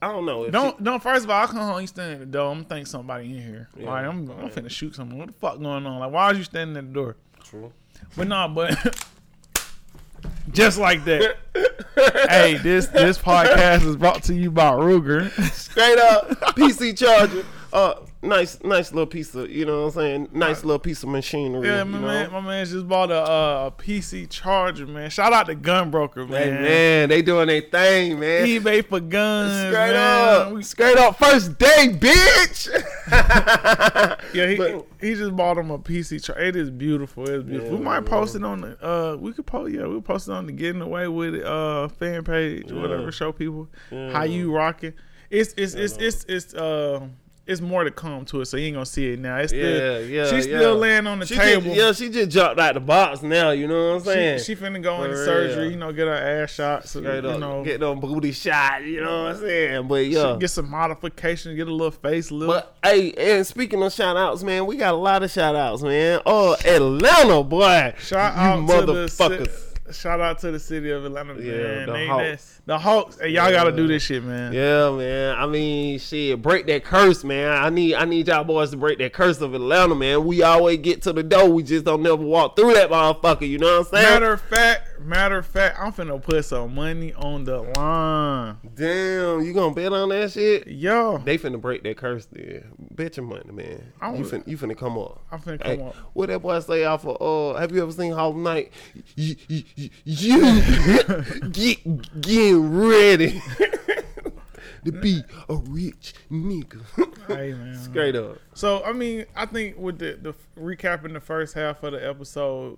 I 0.02 0.12
don't 0.12 0.26
know. 0.26 0.44
If 0.44 0.52
Don't 0.52 0.78
she, 0.78 0.84
don't. 0.84 1.02
First 1.02 1.26
of 1.26 1.32
all, 1.32 1.44
I 1.44 1.48
come 1.48 1.58
home, 1.58 1.82
you 1.82 1.88
standing 1.88 2.14
at 2.14 2.20
the 2.20 2.26
door. 2.26 2.52
I'm 2.52 2.66
think 2.66 2.86
somebody 2.86 3.36
in 3.36 3.42
here. 3.42 3.70
Yeah, 3.76 3.90
like 3.90 4.06
I'm, 4.06 4.30
I'm 4.30 4.50
finna 4.50 4.70
shoot 4.70 4.96
someone. 4.96 5.18
What 5.18 5.28
the 5.28 5.34
fuck 5.34 5.60
going 5.60 5.86
on? 5.86 6.00
Like 6.00 6.12
why 6.12 6.26
are 6.26 6.36
you 6.36 6.44
standing 6.44 6.78
at 6.78 6.88
the 6.88 6.94
door? 6.94 7.16
true. 7.44 7.72
But 8.16 8.28
nah, 8.28 8.48
but 8.48 8.76
just 10.52 10.78
like 10.78 11.04
that. 11.06 11.38
hey, 12.30 12.58
this 12.58 12.88
this 12.88 13.18
podcast 13.18 13.86
is 13.86 13.96
brought 13.96 14.24
to 14.24 14.36
you 14.36 14.52
by 14.52 14.72
Ruger. 14.72 15.32
Straight 15.52 15.98
up 15.98 16.30
PC 16.56 16.98
charger. 16.98 17.44
Uh, 17.74 17.96
nice, 18.22 18.64
nice 18.64 18.92
little 18.92 19.06
piece 19.08 19.34
of, 19.36 19.50
you 19.50 19.66
know 19.66 19.82
what 19.82 19.88
I'm 19.88 19.92
saying? 19.94 20.30
Nice 20.32 20.64
little 20.64 20.80
piece 20.80 21.04
of 21.04 21.10
machinery. 21.10 21.68
Yeah, 21.68 21.80
you 21.80 21.86
my 21.86 22.00
know? 22.00 22.08
man, 22.08 22.32
my 22.32 22.40
man 22.42 22.66
just 22.66 22.88
bought 22.88 23.12
a, 23.12 23.22
uh, 23.22 23.70
a 23.78 23.82
PC 23.82 24.30
charger, 24.30 24.88
man. 24.88 25.10
Shout 25.10 25.34
out 25.34 25.48
to 25.48 25.56
Gunbroker, 25.56 26.28
Hey 26.28 26.50
man. 26.52 26.62
man, 26.62 27.10
they 27.10 27.22
doing 27.22 27.48
their 27.48 27.62
thing, 27.62 28.20
man. 28.20 28.46
eBay 28.48 28.86
for 28.86 29.00
guns, 29.00 29.52
Straight 29.54 29.94
man. 29.94 30.48
up, 30.48 30.54
We- 30.54 30.64
straight 30.64 30.98
up, 30.98 31.18
first 31.18 31.58
day, 31.58 31.90
bitch. 31.90 32.70
yeah, 34.34 34.48
he, 34.48 34.56
But- 34.56 34.86
he 35.02 35.14
just 35.16 35.36
bought 35.36 35.58
him 35.58 35.72
a 35.72 35.78
PC 35.80 36.24
charger. 36.24 36.42
It 36.42 36.56
is 36.56 36.70
beautiful. 36.70 37.30
It's 37.30 37.44
beautiful. 37.44 37.74
Yeah, 37.74 37.78
we 37.78 37.84
might 37.84 38.06
post 38.06 38.36
it 38.36 38.44
on 38.44 38.62
the. 38.62 38.78
Uh, 38.86 39.16
we 39.18 39.32
could 39.34 39.46
post. 39.46 39.74
Yeah, 39.74 39.86
we'll 39.86 40.02
post 40.02 40.28
it 40.28 40.32
on 40.34 40.46
the 40.48 40.52
Getting 40.52 40.82
Away 40.82 41.08
with 41.08 41.36
It 41.36 41.46
uh 41.46 41.88
fan 41.88 42.24
page, 42.24 42.72
or 42.72 42.82
whatever. 42.82 43.12
Show 43.12 43.32
people 43.32 43.68
how 43.92 44.24
you 44.24 44.52
rocking. 44.54 44.94
It's 45.30 45.54
it's 45.58 45.74
it's 45.74 45.98
it's 45.98 46.24
it's 46.28 46.54
uh. 46.54 47.08
It's 47.48 47.62
more 47.62 47.84
to 47.86 47.92
come 47.92 48.26
to 48.26 48.42
it, 48.42 48.46
so 48.46 48.58
you 48.58 48.68
ain't 48.68 48.76
gonna 48.76 48.86
see 48.86 49.14
it 49.14 49.20
now. 49.20 49.38
It's 49.38 49.52
still, 49.52 50.02
Yeah, 50.02 50.24
yeah, 50.24 50.30
she's 50.30 50.46
yeah. 50.48 50.58
still 50.58 50.76
laying 50.76 51.08
on 51.08 51.20
the 51.20 51.26
She 51.26 51.36
table. 51.36 51.62
Just, 51.74 51.76
yeah, 51.76 51.92
she 51.94 52.10
just 52.10 52.30
jumped 52.30 52.60
out 52.60 52.74
the 52.74 52.82
box 52.82 53.22
now. 53.22 53.52
You 53.52 53.68
know 53.68 53.90
what 53.90 53.96
I'm 53.96 54.04
saying? 54.04 54.40
She, 54.40 54.46
she 54.46 54.56
finna 54.56 54.84
go 54.84 55.04
into 55.04 55.16
surgery, 55.24 55.70
you 55.70 55.78
know, 55.78 55.94
get 55.94 56.08
her 56.08 56.14
ass 56.14 56.52
shot. 56.52 56.88
So, 56.88 57.00
Straight 57.00 57.24
you 57.24 57.30
up, 57.30 57.40
know, 57.40 57.64
get 57.64 57.80
them 57.80 58.00
booty 58.02 58.34
shot. 58.34 58.84
You 58.84 59.02
know 59.02 59.24
what 59.24 59.36
I'm 59.36 59.40
saying? 59.40 59.88
But 59.88 60.08
yeah, 60.08 60.36
get 60.40 60.50
some 60.50 60.70
modifications, 60.70 61.56
get 61.56 61.68
a 61.68 61.74
little 61.74 61.92
facelift. 61.92 62.48
But 62.48 62.76
hey, 62.84 63.14
and 63.14 63.48
speaking 63.48 63.82
of 63.82 63.94
shout 63.94 64.18
outs, 64.18 64.44
man, 64.44 64.66
we 64.66 64.76
got 64.76 64.94
a 64.94 64.98
lot 64.98 65.24
of 65.24 65.32
shout 65.32 65.56
outs, 65.56 65.82
man. 65.82 66.22
Oh, 66.26 66.54
Atlanta, 66.66 67.44
boy. 67.44 67.94
Shout 68.00 68.36
you 68.36 68.42
out 68.42 68.68
to 68.82 68.86
the 68.86 68.94
motherfuckers. 68.94 69.67
Shout 69.92 70.20
out 70.20 70.40
to 70.40 70.52
the 70.52 70.60
city 70.60 70.90
of 70.92 71.06
Atlanta, 71.06 71.34
man. 71.34 71.46
Yeah, 71.46 71.86
the 71.86 71.92
They- 71.94 72.08
Hawks. 72.08 72.62
the 72.66 72.78
Hawks. 72.80 73.20
Hey, 73.20 73.30
y'all 73.30 73.52
gotta 73.52 73.72
do 73.72 73.88
this 73.88 74.04
shit, 74.04 74.24
man. 74.24 74.54
Yeah, 74.54 74.92
man. 74.92 75.36
I 75.38 75.46
mean, 75.46 76.00
shit, 76.00 76.42
break 76.42 76.68
that 76.68 76.84
curse, 76.84 77.24
man. 77.24 77.52
I 77.52 77.70
need 77.70 77.96
I 77.96 78.06
need 78.06 78.28
y'all 78.28 78.44
boys 78.44 78.72
to 78.72 78.78
break 78.78 78.98
that 79.00 79.14
curse 79.14 79.40
of 79.42 79.54
Atlanta, 79.54 79.96
man. 79.96 80.26
We 80.26 80.44
always 80.44 80.80
get 80.80 81.02
to 81.04 81.14
the 81.14 81.24
door. 81.24 81.50
We 81.50 81.64
just 81.64 81.86
don't 81.86 82.02
never 82.02 82.16
walk 82.18 82.56
through 82.56 82.74
that 82.74 82.90
motherfucker, 82.90 83.48
you 83.48 83.58
know 83.60 83.80
what 83.80 83.88
I'm 83.88 83.94
saying? 83.94 84.04
Matter 84.22 84.34
of 84.34 84.42
fact, 84.42 84.97
matter 85.02 85.38
of 85.38 85.46
fact, 85.46 85.78
I'm 85.80 85.92
finna 85.92 86.22
put 86.22 86.44
some 86.46 86.74
money 86.76 87.14
on 87.14 87.44
the 87.44 87.62
line. 87.62 88.58
Damn, 88.76 89.42
you 89.44 89.54
gonna 89.54 89.74
bet 89.74 89.94
on 89.94 90.10
that 90.10 90.32
shit? 90.32 90.68
Yo, 90.68 91.18
They 91.20 91.38
finna 91.38 91.60
break 91.62 91.84
that 91.84 91.98
curse 91.98 92.26
there. 92.32 92.66
Bet 92.92 93.18
your 93.18 93.26
money, 93.26 93.52
man. 93.52 93.92
I 94.02 94.14
You 94.16 94.24
finna, 94.26 94.48
you 94.48 94.58
finna 94.58 94.78
come 94.78 94.98
up. 94.98 95.24
I'm 95.32 95.40
finna 95.40 95.64
Hey, 95.64 95.78
come 95.78 95.88
up. 95.88 95.96
what 96.14 96.30
that 96.30 96.40
boy 96.40 96.60
say 96.60 96.84
off 96.86 97.06
of, 97.06 97.22
uh, 97.22 97.60
have 97.60 97.72
you 97.72 97.82
ever 97.82 97.92
seen 97.92 98.12
Hollow 98.14 98.34
Knight? 98.36 98.72
You, 99.16 99.36
you, 99.48 99.90
you 100.04 100.52
get, 101.52 102.22
getting 102.22 102.78
ready 102.78 103.42
to 104.86 104.92
be 104.92 105.22
a 105.50 105.56
rich 105.56 106.14
nigga. 106.32 106.82
Hey, 107.28 107.52
man. 107.54 107.76
Straight 107.78 108.16
up. 108.16 108.38
So 108.54 108.84
I 108.84 108.94
mean, 108.94 109.26
I 109.36 109.46
think 109.46 109.78
with 109.78 110.00
the 110.00 110.18
the 110.22 110.34
recapping 110.60 111.14
the 111.14 111.20
first 111.20 111.54
half 111.56 111.84
of 111.84 111.92
the 111.94 112.08
episode, 112.08 112.78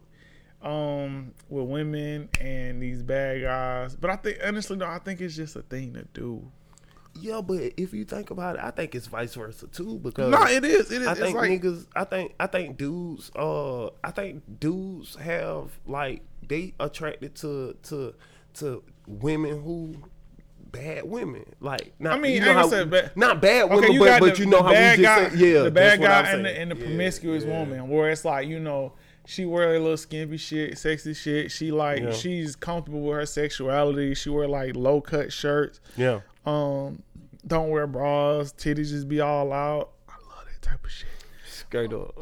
um, 0.61 1.33
with 1.49 1.65
women 1.67 2.29
and 2.41 2.81
these 2.81 3.01
bad 3.01 3.41
guys, 3.41 3.95
but 3.95 4.09
I 4.09 4.15
think 4.17 4.37
honestly, 4.43 4.77
though, 4.77 4.87
I 4.87 4.99
think 4.99 5.21
it's 5.21 5.35
just 5.35 5.55
a 5.55 5.61
thing 5.61 5.93
to 5.93 6.03
do. 6.13 6.51
Yeah, 7.15 7.41
but 7.41 7.73
if 7.75 7.93
you 7.93 8.05
think 8.05 8.29
about 8.29 8.55
it, 8.55 8.61
I 8.63 8.71
think 8.71 8.93
it's 8.95 9.07
vice 9.07 9.33
versa 9.35 9.67
too 9.67 9.97
because 9.99 10.29
No, 10.31 10.43
it 10.45 10.63
is. 10.63 10.91
It 10.91 11.01
is. 11.01 11.07
I 11.07 11.15
think 11.15 11.35
like 11.37 11.51
niggas. 11.51 11.85
I 11.95 12.03
think 12.03 12.33
I 12.39 12.47
think 12.47 12.77
dudes. 12.77 13.31
Uh, 13.35 13.87
I 14.03 14.11
think 14.11 14.43
dudes 14.59 15.15
have 15.15 15.71
like 15.87 16.21
they 16.47 16.73
attracted 16.79 17.35
to 17.35 17.75
to 17.83 18.13
to 18.55 18.83
women 19.07 19.61
who 19.61 19.95
bad 20.71 21.03
women. 21.03 21.45
Like 21.59 21.93
not, 21.99 22.13
I 22.13 22.19
mean, 22.19 22.33
you 22.33 22.41
know 22.41 22.53
how, 22.53 22.69
gonna 22.69 22.85
bad- 22.85 23.17
not 23.17 23.41
bad 23.41 23.69
women, 23.69 23.85
Okay, 23.85 23.93
you 23.93 23.99
but 23.99 24.05
got 24.05 24.19
but 24.21 24.35
the, 24.35 24.39
you 24.43 24.45
know 24.45 24.57
the 24.57 24.63
how 24.63 24.69
we 24.69 24.75
bad 24.75 24.99
just 24.99 25.03
guy, 25.03 25.29
say, 25.29 25.53
yeah, 25.53 25.63
the 25.63 25.71
bad 25.71 25.99
guy 26.01 26.31
and 26.31 26.45
the, 26.45 26.59
and 26.59 26.71
the 26.71 26.75
Yeah, 26.75 26.83
promiscuous 26.85 27.43
yeah. 27.43 27.59
woman, 27.59 27.89
where 27.89 28.11
it's 28.11 28.23
like 28.23 28.47
you 28.47 28.59
know 28.59 28.93
she 29.25 29.45
wear 29.45 29.75
a 29.75 29.79
little 29.79 29.97
skimpy 29.97 30.37
shit, 30.37 30.77
sexy 30.77 31.13
shit. 31.13 31.51
She 31.51 31.71
like 31.71 32.01
Yeah. 32.01 32.11
she's 32.11 32.55
comfortable 32.55 33.01
with 33.01 33.15
her 33.17 33.25
sexuality. 33.25 34.13
She 34.15 34.29
wear 34.29 34.47
like 34.47 34.75
low 34.75 35.01
cut 35.01 35.31
shirts. 35.31 35.79
Yeah, 35.97 36.21
Um, 36.45 37.03
don't 37.45 37.69
wear 37.69 37.85
bras. 37.87 38.51
Titties 38.53 38.89
just 38.89 39.07
be 39.07 39.21
all 39.21 39.53
out. 39.53 39.91
I 40.07 40.13
love 40.13 40.45
that 40.51 40.61
type 40.61 40.83
of 40.83 40.91
shit. 40.91 41.07
straight 41.45 41.93
up. 41.93 42.13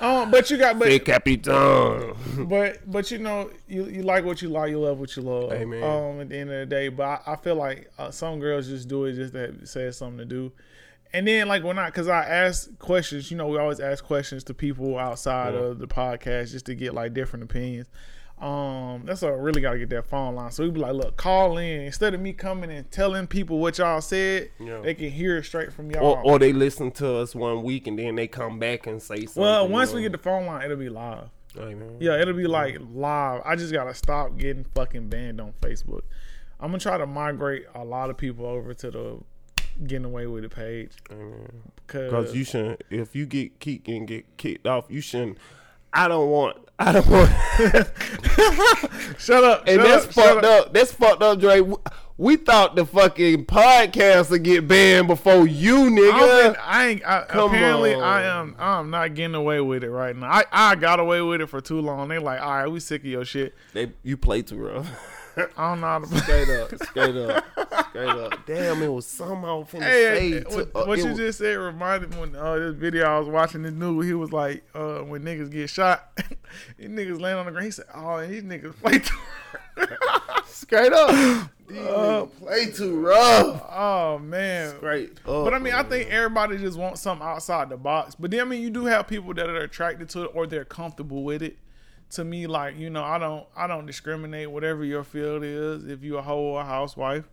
Um, 0.00 0.30
but 0.30 0.50
you 0.50 0.56
got 0.56 0.78
but 0.78 0.88
Hey, 0.88 0.98
Capitan. 1.00 2.14
but 2.48 2.78
but 2.90 3.10
you 3.10 3.18
know 3.18 3.50
you 3.66 3.84
you 3.86 4.02
like 4.02 4.24
what 4.24 4.40
you 4.42 4.48
like, 4.48 4.70
you 4.70 4.78
love 4.78 5.00
what 5.00 5.16
you 5.16 5.22
love. 5.22 5.52
Amen. 5.52 5.82
Um, 5.82 6.20
at 6.20 6.28
the 6.28 6.36
end 6.36 6.50
of 6.50 6.60
the 6.60 6.66
day, 6.66 6.88
but 6.88 7.22
I, 7.26 7.32
I 7.32 7.36
feel 7.36 7.56
like 7.56 7.90
uh, 7.98 8.10
some 8.10 8.38
girls 8.40 8.68
just 8.68 8.88
do 8.88 9.04
it 9.06 9.14
just 9.14 9.32
to 9.34 9.66
say 9.66 9.90
something 9.90 10.18
to 10.18 10.24
do. 10.24 10.52
And 11.12 11.26
then 11.26 11.48
like 11.48 11.64
when 11.64 11.78
I, 11.78 11.90
cause 11.90 12.08
I 12.08 12.24
ask 12.24 12.78
questions, 12.78 13.30
you 13.30 13.36
know, 13.36 13.46
we 13.46 13.58
always 13.58 13.80
ask 13.80 14.04
questions 14.04 14.44
to 14.44 14.54
people 14.54 14.98
outside 14.98 15.54
Yeah. 15.54 15.60
of 15.60 15.78
the 15.78 15.86
podcast 15.86 16.50
just 16.52 16.66
to 16.66 16.74
get 16.74 16.94
like 16.94 17.14
different 17.14 17.44
opinions. 17.44 17.88
Um, 18.40 19.02
that's 19.04 19.22
why 19.22 19.28
I 19.30 19.32
really 19.32 19.60
gotta 19.60 19.78
get 19.78 19.88
that 19.90 20.06
phone 20.06 20.36
line. 20.36 20.52
So 20.52 20.62
we 20.62 20.70
be 20.70 20.78
like, 20.80 20.92
look, 20.92 21.16
call 21.16 21.58
in 21.58 21.80
instead 21.80 22.14
of 22.14 22.20
me 22.20 22.32
coming 22.32 22.70
and 22.70 22.88
telling 22.90 23.26
people 23.26 23.58
what 23.58 23.78
y'all 23.78 24.00
said. 24.00 24.50
Yeah. 24.60 24.80
They 24.80 24.94
can 24.94 25.10
hear 25.10 25.38
it 25.38 25.44
straight 25.44 25.72
from 25.72 25.90
y'all. 25.90 26.04
Or, 26.04 26.22
or 26.22 26.38
they 26.38 26.52
listen 26.52 26.92
to 26.92 27.16
us 27.16 27.34
one 27.34 27.62
week 27.64 27.86
and 27.88 27.98
then 27.98 28.14
they 28.14 28.28
come 28.28 28.58
back 28.60 28.86
and 28.86 29.02
say 29.02 29.22
something. 29.26 29.42
well, 29.42 29.66
once 29.66 29.92
we 29.92 30.02
get 30.02 30.12
the 30.12 30.18
phone 30.18 30.46
line, 30.46 30.64
it'll 30.64 30.76
be 30.76 30.88
live. 30.88 31.30
Man. 31.56 31.96
Yeah, 31.98 32.20
it'll 32.20 32.34
be 32.34 32.46
like 32.46 32.76
live. 32.92 33.42
I 33.44 33.56
just 33.56 33.72
gotta 33.72 33.92
stop 33.94 34.36
getting 34.36 34.64
fucking 34.74 35.08
banned 35.08 35.40
on 35.40 35.54
Facebook. 35.60 36.02
I'm 36.60 36.68
gonna 36.68 36.78
try 36.78 36.96
to 36.98 37.06
migrate 37.06 37.64
a 37.74 37.84
lot 37.84 38.10
of 38.10 38.16
people 38.16 38.46
over 38.46 38.72
to 38.74 38.90
the 38.92 39.18
getting 39.86 40.04
away 40.04 40.26
with 40.26 40.44
it 40.44 40.50
page 40.50 40.90
Hey, 41.10 41.16
because 41.86 42.34
you 42.34 42.44
shouldn't. 42.44 42.82
If 42.90 43.14
you 43.14 43.26
get 43.26 43.60
kicked 43.60 43.88
and 43.88 44.06
get 44.06 44.36
kicked 44.36 44.66
off, 44.66 44.86
you 44.88 45.00
shouldn't. 45.00 45.38
I 45.92 46.08
don't 46.08 46.28
want. 46.30 46.58
I 46.78 46.92
don't 46.92 47.08
want. 47.08 47.30
shut 49.18 49.42
up. 49.42 49.66
and 49.66 49.80
shut 49.80 49.86
that's 49.86 50.06
up, 50.06 50.12
fucked 50.12 50.44
up. 50.44 50.72
That's 50.72 50.92
fucked 50.92 51.22
up, 51.22 51.40
Dre. 51.40 51.60
We- 52.16 52.36
thought 52.36 52.76
the 52.76 52.84
fucking 52.84 53.46
podcast 53.46 54.30
would 54.30 54.42
get 54.42 54.68
banned 54.68 55.06
before 55.06 55.46
you, 55.46 55.88
nigga. 55.90 56.56
I 56.62 56.88
ain't. 56.88 57.06
I, 57.06 57.24
Come 57.28 57.50
apparently, 57.50 57.94
on. 57.94 58.02
I 58.02 58.22
am. 58.24 58.56
I'm 58.58 58.90
not 58.90 59.14
getting 59.14 59.34
away 59.34 59.60
with 59.60 59.82
it 59.84 59.90
right 59.90 60.14
now. 60.14 60.26
I, 60.28 60.44
I 60.52 60.74
got 60.74 61.00
away 61.00 61.22
with 61.22 61.40
it 61.40 61.46
for 61.46 61.60
too 61.60 61.80
long. 61.80 62.08
They 62.08 62.18
like, 62.18 62.40
all 62.40 62.50
right, 62.50 62.68
we 62.68 62.80
sick 62.80 63.02
of 63.02 63.06
your 63.06 63.24
shit. 63.24 63.54
They, 63.72 63.92
you 64.02 64.16
play 64.16 64.42
too 64.42 64.58
rough. 64.58 65.14
I 65.56 65.70
don't 65.70 65.80
know 65.80 65.86
how 65.86 65.98
to 66.00 66.06
play. 66.06 66.18
straight 66.20 66.48
up, 66.50 66.74
straight 66.84 67.16
up, 67.16 67.44
straight 67.90 68.08
up. 68.08 68.46
Damn, 68.46 68.82
it 68.82 68.88
was 68.92 69.06
something 69.06 69.44
I 69.44 69.54
was 69.54 69.66
finna 69.68 69.82
Hey, 69.82 70.32
say. 70.32 70.44
what, 70.44 70.72
to, 70.72 70.78
uh, 70.78 70.86
what 70.86 70.98
you 70.98 71.06
was- 71.08 71.16
just 71.18 71.38
said 71.38 71.54
reminded 71.54 72.10
me 72.14 72.20
when 72.20 72.36
uh, 72.36 72.56
this 72.56 72.74
video 72.74 73.04
I 73.06 73.18
was 73.18 73.28
watching 73.28 73.62
this 73.62 73.72
new. 73.72 74.00
He 74.00 74.14
was 74.14 74.32
like, 74.32 74.64
uh, 74.74 74.98
when 75.00 75.22
niggas 75.22 75.50
get 75.50 75.70
shot, 75.70 76.10
these 76.78 76.88
niggas 76.88 77.20
land 77.20 77.38
on 77.38 77.46
the 77.46 77.52
ground. 77.52 77.64
He 77.66 77.70
said, 77.70 77.86
"Oh, 77.94 78.24
these 78.26 78.42
niggas 78.42 78.76
play 78.76 78.98
too." 78.98 79.14
straight 80.46 80.92
up. 80.92 81.10
These 81.68 81.78
niggas 81.78 82.38
play 82.38 82.66
too 82.70 83.00
rough. 83.00 83.62
oh 83.70 84.18
man. 84.18 84.76
Straight 84.76 85.12
up. 85.26 85.44
But 85.44 85.54
I 85.54 85.58
mean, 85.58 85.74
I 85.74 85.82
think 85.82 86.10
everybody 86.10 86.58
just 86.58 86.78
wants 86.78 87.00
something 87.00 87.26
outside 87.26 87.68
the 87.68 87.76
box. 87.76 88.14
But 88.14 88.30
then 88.30 88.40
I 88.40 88.44
mean, 88.44 88.62
you 88.62 88.70
do 88.70 88.84
have 88.86 89.06
people 89.06 89.34
that 89.34 89.48
are 89.48 89.56
attracted 89.58 90.08
to 90.10 90.24
it 90.24 90.30
or 90.34 90.46
they're 90.46 90.64
comfortable 90.64 91.22
with 91.22 91.42
it. 91.42 91.56
To 92.12 92.24
me, 92.24 92.46
like 92.46 92.76
you 92.78 92.88
know, 92.90 93.04
I 93.04 93.18
don't, 93.18 93.46
I 93.56 93.66
don't 93.66 93.84
discriminate. 93.86 94.50
Whatever 94.50 94.84
your 94.84 95.04
field 95.04 95.44
is, 95.44 95.84
if 95.86 96.02
you're 96.02 96.20
a 96.20 96.22
hoe 96.22 96.38
or 96.38 96.60
a 96.62 96.64
housewife, 96.64 97.28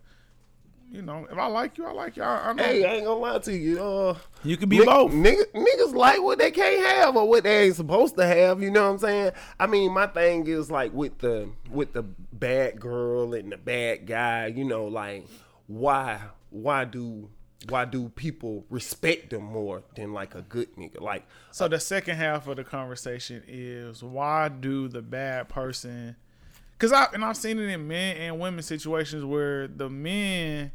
you 0.92 1.00
know, 1.02 1.26
if 1.30 1.36
I 1.38 1.46
like 1.46 1.78
you, 1.78 1.86
I 1.86 1.92
like 1.92 2.16
you. 2.16 2.22
I, 2.22 2.50
I 2.50 2.52
know 2.52 2.62
Hey, 2.62 2.84
I 2.84 2.94
ain't 2.96 3.06
gonna 3.06 3.18
lie 3.18 3.38
to 3.38 3.52
you. 3.56 3.82
Uh, 3.82 4.16
you 4.44 4.56
can 4.56 4.68
be 4.68 4.78
Nick- 4.78 4.86
both. 4.86 5.12
Nigga, 5.12 5.44
niggas 5.54 5.94
like 5.94 6.22
what 6.22 6.38
they 6.38 6.50
can't 6.50 6.84
have 6.86 7.16
or 7.16 7.26
what 7.28 7.44
they 7.44 7.64
ain't 7.66 7.76
supposed 7.76 8.16
to 8.18 8.26
have. 8.26 8.62
You 8.62 8.70
know 8.70 8.84
what 8.84 8.92
I'm 8.92 8.98
saying? 8.98 9.32
I 9.58 9.66
mean, 9.66 9.92
my 9.92 10.06
thing 10.06 10.46
is 10.46 10.70
like 10.70 10.92
with 10.92 11.18
the 11.18 11.48
with 11.70 11.92
the 11.94 12.02
bad 12.02 12.78
girl 12.78 13.34
and 13.34 13.50
the 13.50 13.56
bad 13.56 14.06
guy. 14.06 14.48
You 14.48 14.64
know, 14.64 14.84
like 14.86 15.26
why 15.66 16.20
why 16.50 16.84
do 16.84 17.30
why 17.68 17.84
do 17.84 18.10
people 18.10 18.64
respect 18.70 19.30
them 19.30 19.42
more 19.42 19.82
than 19.94 20.12
like 20.12 20.34
a 20.34 20.42
good 20.42 20.74
nigga? 20.76 21.00
Like 21.00 21.26
So 21.50 21.68
the 21.68 21.80
second 21.80 22.16
half 22.16 22.46
of 22.46 22.56
the 22.56 22.64
conversation 22.64 23.42
is 23.46 24.02
why 24.02 24.48
do 24.48 24.88
the 24.88 25.02
bad 25.02 25.48
person? 25.48 26.16
Because 26.72 26.92
I 26.92 27.06
and 27.12 27.24
I've 27.24 27.36
seen 27.36 27.58
it 27.58 27.68
in 27.68 27.88
men 27.88 28.16
and 28.16 28.38
women 28.38 28.62
situations 28.62 29.24
where 29.24 29.66
the 29.66 29.88
men 29.88 30.72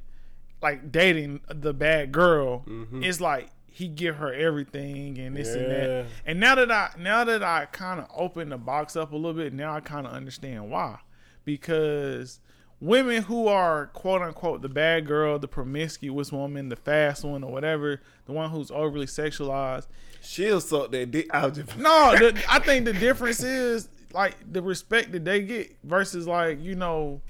like 0.62 0.92
dating 0.92 1.42
the 1.48 1.74
bad 1.74 2.12
girl 2.12 2.64
mm-hmm. 2.68 3.04
It's 3.04 3.22
like 3.22 3.50
he 3.74 3.88
give 3.88 4.18
her 4.18 4.34
everything 4.34 5.18
and 5.18 5.36
this 5.36 5.54
and 5.56 5.72
that. 5.72 6.06
And 6.26 6.40
now 6.40 6.56
that 6.56 6.72
I 6.72 6.92
now 7.00 7.24
that 7.24 7.42
I 7.42 7.66
kind 7.66 8.00
of 8.00 8.08
open 8.14 8.50
the 8.50 8.58
box 8.58 8.96
up 8.96 9.12
a 9.12 9.16
little 9.16 9.34
bit, 9.34 9.54
now 9.54 9.74
I 9.74 9.80
kind 9.80 10.06
of 10.06 10.14
understand 10.14 10.70
why. 10.70 11.00
Because 11.46 12.40
women 12.82 13.22
who 13.22 13.48
are 13.48 13.88
quote 13.88 14.22
unquote 14.22 14.62
the 14.62 14.70
bad 14.70 15.06
girl, 15.06 15.40
the 15.40 15.48
promiscuous 15.48 16.32
woman, 16.32 16.68
the 16.68 16.76
fast 16.76 17.24
one 17.24 17.44
or 17.44 17.52
whatever, 17.52 18.02
the 18.26 18.34
one 18.34 18.50
who's 18.50 18.72
overly 18.72 19.06
sexualized, 19.06 19.88
she'll 20.22 20.60
suck 20.60 20.92
that 20.92 21.12
dick 21.12 21.28
out 21.32 21.56
your. 21.56 21.66
no, 21.78 22.16
the, 22.18 22.44
I 22.50 22.60
think 22.60 22.86
the 22.86 22.94
difference 22.94 23.44
is 23.44 23.88
like 24.14 24.36
the 24.52 24.62
respect 24.62 25.12
that 25.14 25.24
they 25.24 25.42
get 25.44 25.78
versus 25.84 26.28
like 26.28 26.60
you 26.62 26.76
know 26.76 27.22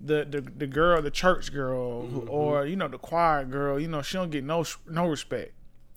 the 0.00 0.26
the, 0.28 0.40
the 0.40 0.66
girl, 0.66 1.00
the 1.00 1.10
church 1.10 1.52
girl, 1.52 2.06
who, 2.06 2.20
mm-hmm. 2.22 2.30
or 2.30 2.66
you 2.66 2.76
know 2.76 2.88
the 2.88 2.98
choir 2.98 3.44
girl, 3.44 3.78
you 3.80 3.88
know 3.88 4.02
she 4.02 4.18
don't 4.18 4.30
get 4.30 4.44
no 4.44 4.64
no 4.86 5.06
respect. 5.06 5.52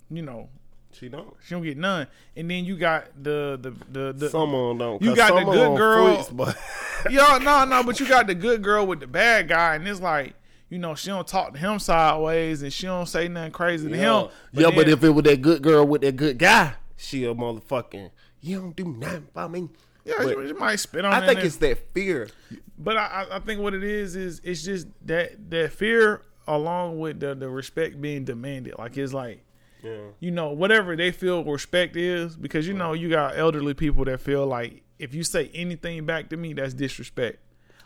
You 0.10 0.22
know 0.22 0.50
She 0.94 1.10
don't. 1.10 1.34
she 1.46 1.56
don't 1.56 1.64
get 1.64 1.78
none. 1.78 2.08
And 2.36 2.50
then 2.50 2.66
you 2.66 2.78
got 2.78 3.08
the 3.22 3.58
the 3.62 3.72
the, 3.92 4.14
the 4.14 4.30
Some 4.30 4.54
of 4.54 4.70
them 4.70 4.78
don't. 4.78 5.02
You 5.02 5.16
got 5.16 5.34
the 5.36 5.44
good 5.52 5.78
girl- 5.78 6.16
freaks, 6.16 6.30
but 6.30 6.58
Yo, 7.12 7.38
no, 7.40 7.66
no, 7.66 7.84
but 7.84 8.00
you 8.00 8.08
got 8.08 8.28
the 8.28 8.36
good 8.36 8.62
girl 8.64 8.86
with 8.88 9.00
the 9.02 9.08
bad 9.08 9.50
guy, 9.50 9.76
and 9.76 9.86
it's 9.88 10.00
like, 10.00 10.36
you 10.70 10.80
know, 10.80 10.96
she 10.96 11.08
don't 11.10 11.28
talk 11.28 11.54
to 11.54 11.60
him 11.60 11.78
sideways, 11.80 12.62
and 12.64 12.72
she 12.72 12.86
don't 12.88 13.08
say 13.08 13.28
nothing 13.28 13.52
crazy 13.52 13.90
to 13.90 13.96
yeah, 13.98 14.22
him. 14.24 14.30
yeah, 14.54 14.72
but 14.74 14.88
if 14.88 15.04
it 15.04 15.10
was 15.10 15.24
that 15.24 15.42
good 15.42 15.62
girl 15.62 15.86
with 15.86 16.02
that 16.02 16.16
good 16.16 16.38
guy, 16.38 16.76
she 16.96 17.26
a 17.26 17.34
motherfucking. 17.36 18.10
You 18.42 18.60
don't 18.62 18.76
do 18.76 18.86
nothing 18.86 19.28
for 19.34 19.50
me. 19.50 19.70
yeah, 20.06 20.16
but 20.18 20.48
she, 20.48 20.54
might 20.54 20.76
spit 20.78 21.04
on. 21.06 21.14
I 21.14 21.26
think 21.26 21.40
it's 21.44 21.58
that 21.58 21.94
fear. 21.94 22.30
but 22.78 22.98
I, 22.98 23.26
I- 23.30 23.36
I 23.36 23.40
think 23.40 23.60
what 23.62 23.74
it 23.74 23.84
is 23.84 24.16
is 24.16 24.42
it's 24.44 24.64
just 24.64 24.88
that 25.06 25.50
that 25.50 25.72
fear 25.74 26.22
along 26.48 27.00
with 27.00 27.20
the 27.20 27.36
the 27.36 27.50
respect 27.50 28.02
being 28.02 28.24
demanded. 28.26 28.76
Like 28.78 28.98
it's 28.98 29.14
like 29.14 29.44
Yeah. 29.84 29.98
you 30.20 30.32
know 30.32 30.50
whatever 30.54 30.96
they 30.96 31.12
feel 31.12 31.44
respect 31.44 31.96
is 31.98 32.36
because 32.38 32.68
you 32.68 32.74
know 32.74 32.94
you 32.94 33.10
got 33.10 33.38
elderly 33.38 33.74
people 33.74 34.06
that 34.06 34.22
feel 34.22 34.48
like 34.48 34.84
if 35.00 35.14
you 35.14 35.24
say 35.24 35.52
anything 35.54 36.06
back 36.06 36.30
to 36.30 36.38
me 36.38 36.54
that's 36.54 36.74
disrespect 36.74 37.40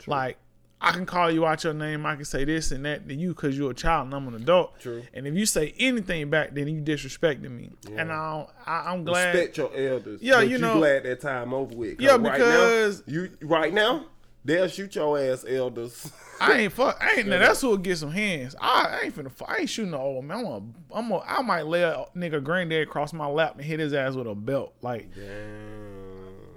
like 0.05 0.37
i 0.79 0.91
can 0.91 1.05
call 1.07 1.31
you 1.31 1.43
out 1.45 1.63
your 1.63 1.73
name 1.73 2.05
i 2.05 2.15
can 2.15 2.23
say 2.23 2.45
this 2.45 2.71
and 2.71 2.85
that 2.85 3.07
to 3.09 3.15
you 3.15 3.29
because 3.29 3.57
you're 3.57 3.71
a 3.71 3.73
child 3.73 4.05
and 4.05 4.13
i'm 4.13 4.27
an 4.27 4.35
adult 4.35 4.79
True. 4.79 5.01
and 5.13 5.25
if 5.25 5.33
you 5.33 5.45
say 5.47 5.73
anything 5.79 6.29
back 6.29 6.53
then 6.53 6.67
you 6.67 6.81
disrespecting 6.81 7.49
me 7.49 7.71
and 7.97 8.11
I, 8.11 8.45
I 8.65 8.91
i'm 8.93 9.03
glad 9.03 9.33
Respect 9.33 9.57
your 9.57 9.75
elders. 9.75 10.21
Yeah, 10.21 10.41
you 10.41 10.59
know- 10.59 10.77
glad 10.77 11.03
that 11.03 11.19
time 11.21 11.51
over 11.53 11.75
with. 11.75 11.99
Yeah, 11.99 12.11
right 12.11 12.21
now, 12.21 12.29
because- 12.37 13.03
you 13.07 13.31
right 13.41 13.73
now 13.73 14.05
they'll 14.47 14.67
shoot 14.67 14.95
your 14.95 15.19
ass, 15.19 15.45
elders. 15.47 16.11
I 16.41 16.53
ain't 16.61 16.73
fuck. 16.73 16.97
I 17.01 17.17
ain't. 17.17 17.27
Now 17.27 17.39
that's 17.39 17.61
who'll 17.61 17.77
get 17.77 17.97
some 17.97 18.11
hands. 18.11 18.55
I, 18.59 18.99
I 19.01 19.05
ain't 19.05 19.15
finna. 19.15 19.31
I 19.47 19.57
ain't 19.57 19.69
shooting 19.69 19.91
no 19.91 19.97
old 19.99 20.25
man. 20.25 20.37
I'm 20.39 20.45
a. 20.45 20.61
I'm 20.97 21.11
a. 21.11 21.19
I 21.19 21.41
might 21.41 21.65
lay 21.67 21.83
a 21.83 22.05
nigga 22.15 22.43
granddad 22.43 22.87
across 22.87 23.11
my 23.13 23.27
lap 23.27 23.55
and 23.55 23.65
hit 23.65 23.79
his 23.79 23.93
ass 23.93 24.15
with 24.15 24.27
a 24.27 24.35
belt. 24.35 24.73
Like 24.81 25.13
Damn. 25.13 25.25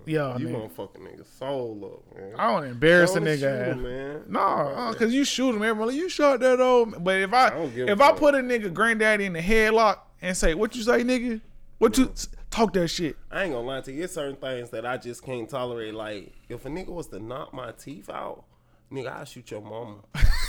Yeah, 0.07 0.37
you 0.39 0.49
nigga. 0.49 0.53
gonna 0.53 0.69
fuck 0.71 0.97
a 0.97 1.01
nigga 1.01 1.25
soul 1.39 2.03
up, 2.09 2.17
man. 2.19 2.33
I 2.39 2.53
don't 2.53 2.65
embarrass 2.69 3.13
a 3.13 3.21
Don't 3.21 3.25
nigga. 3.29 3.39
shoot 3.39 3.47
ass. 3.47 3.67
him, 3.75 3.83
man. 3.83 4.23
No, 4.29 4.41
uh, 4.41 4.93
cause 4.95 5.13
you 5.13 5.25
shoot 5.25 5.55
him. 5.55 5.63
Everybody, 5.63 5.97
you 5.97 6.09
shot 6.09 6.41
that 6.41 6.59
old. 6.61 6.93
man. 6.93 7.05
But 7.05 7.17
if 7.17 7.33
I, 7.33 7.49
a 7.49 7.63
if 7.93 8.01
I 8.01 8.13
put 8.13 8.35
a 8.35 8.39
nigga 8.39 8.73
granddaddy 8.73 9.27
in 9.27 9.35
the 9.35 9.41
headlock 9.41 9.99
and 10.23 10.37
say, 10.37 10.55
"What 10.55 10.75
you 10.75 10.83
say, 10.83 11.03
nigga? 11.05 11.41
What 11.81 11.99
you 11.99 12.13
talk 12.51 12.73
that 12.75 12.89
shit?" 12.89 13.17
I 13.31 13.43
ain't 13.45 13.53
gonna 13.53 13.67
lie 13.67 13.81
to 13.81 13.93
you. 13.93 14.05
It's 14.05 14.15
certain 14.15 14.37
things 14.37 14.71
that 14.71 14.87
I 14.87 14.97
just 14.97 15.25
can't 15.25 15.49
tolerate. 15.49 15.95
Like 15.95 16.33
if 16.49 16.65
a 16.65 16.69
nigga 16.69 16.89
was 16.91 17.09
to 17.09 17.19
knock 17.19 17.53
my 17.53 17.73
teeth 17.73 18.09
out, 18.09 18.45
nigga, 18.93 19.21
I 19.21 19.25
shoot 19.25 19.51
your 19.51 19.63
mama. 19.63 19.97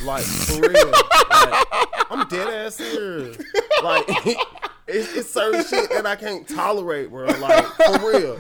Like 0.04 0.24
for 0.24 0.60
real. 0.62 0.92
like, 0.92 1.68
I'm 2.12 2.28
dead 2.28 2.48
ass 2.66 2.76
serious. 2.76 3.38
Like 3.84 4.04
it's, 4.88 5.16
it's 5.16 5.30
certain 5.30 5.64
shit 5.64 5.90
that 5.92 6.06
I 6.06 6.16
can't 6.18 6.46
tolerate, 6.50 7.10
bro. 7.12 7.28
Like 7.28 7.66
for 7.66 8.10
real. 8.12 8.38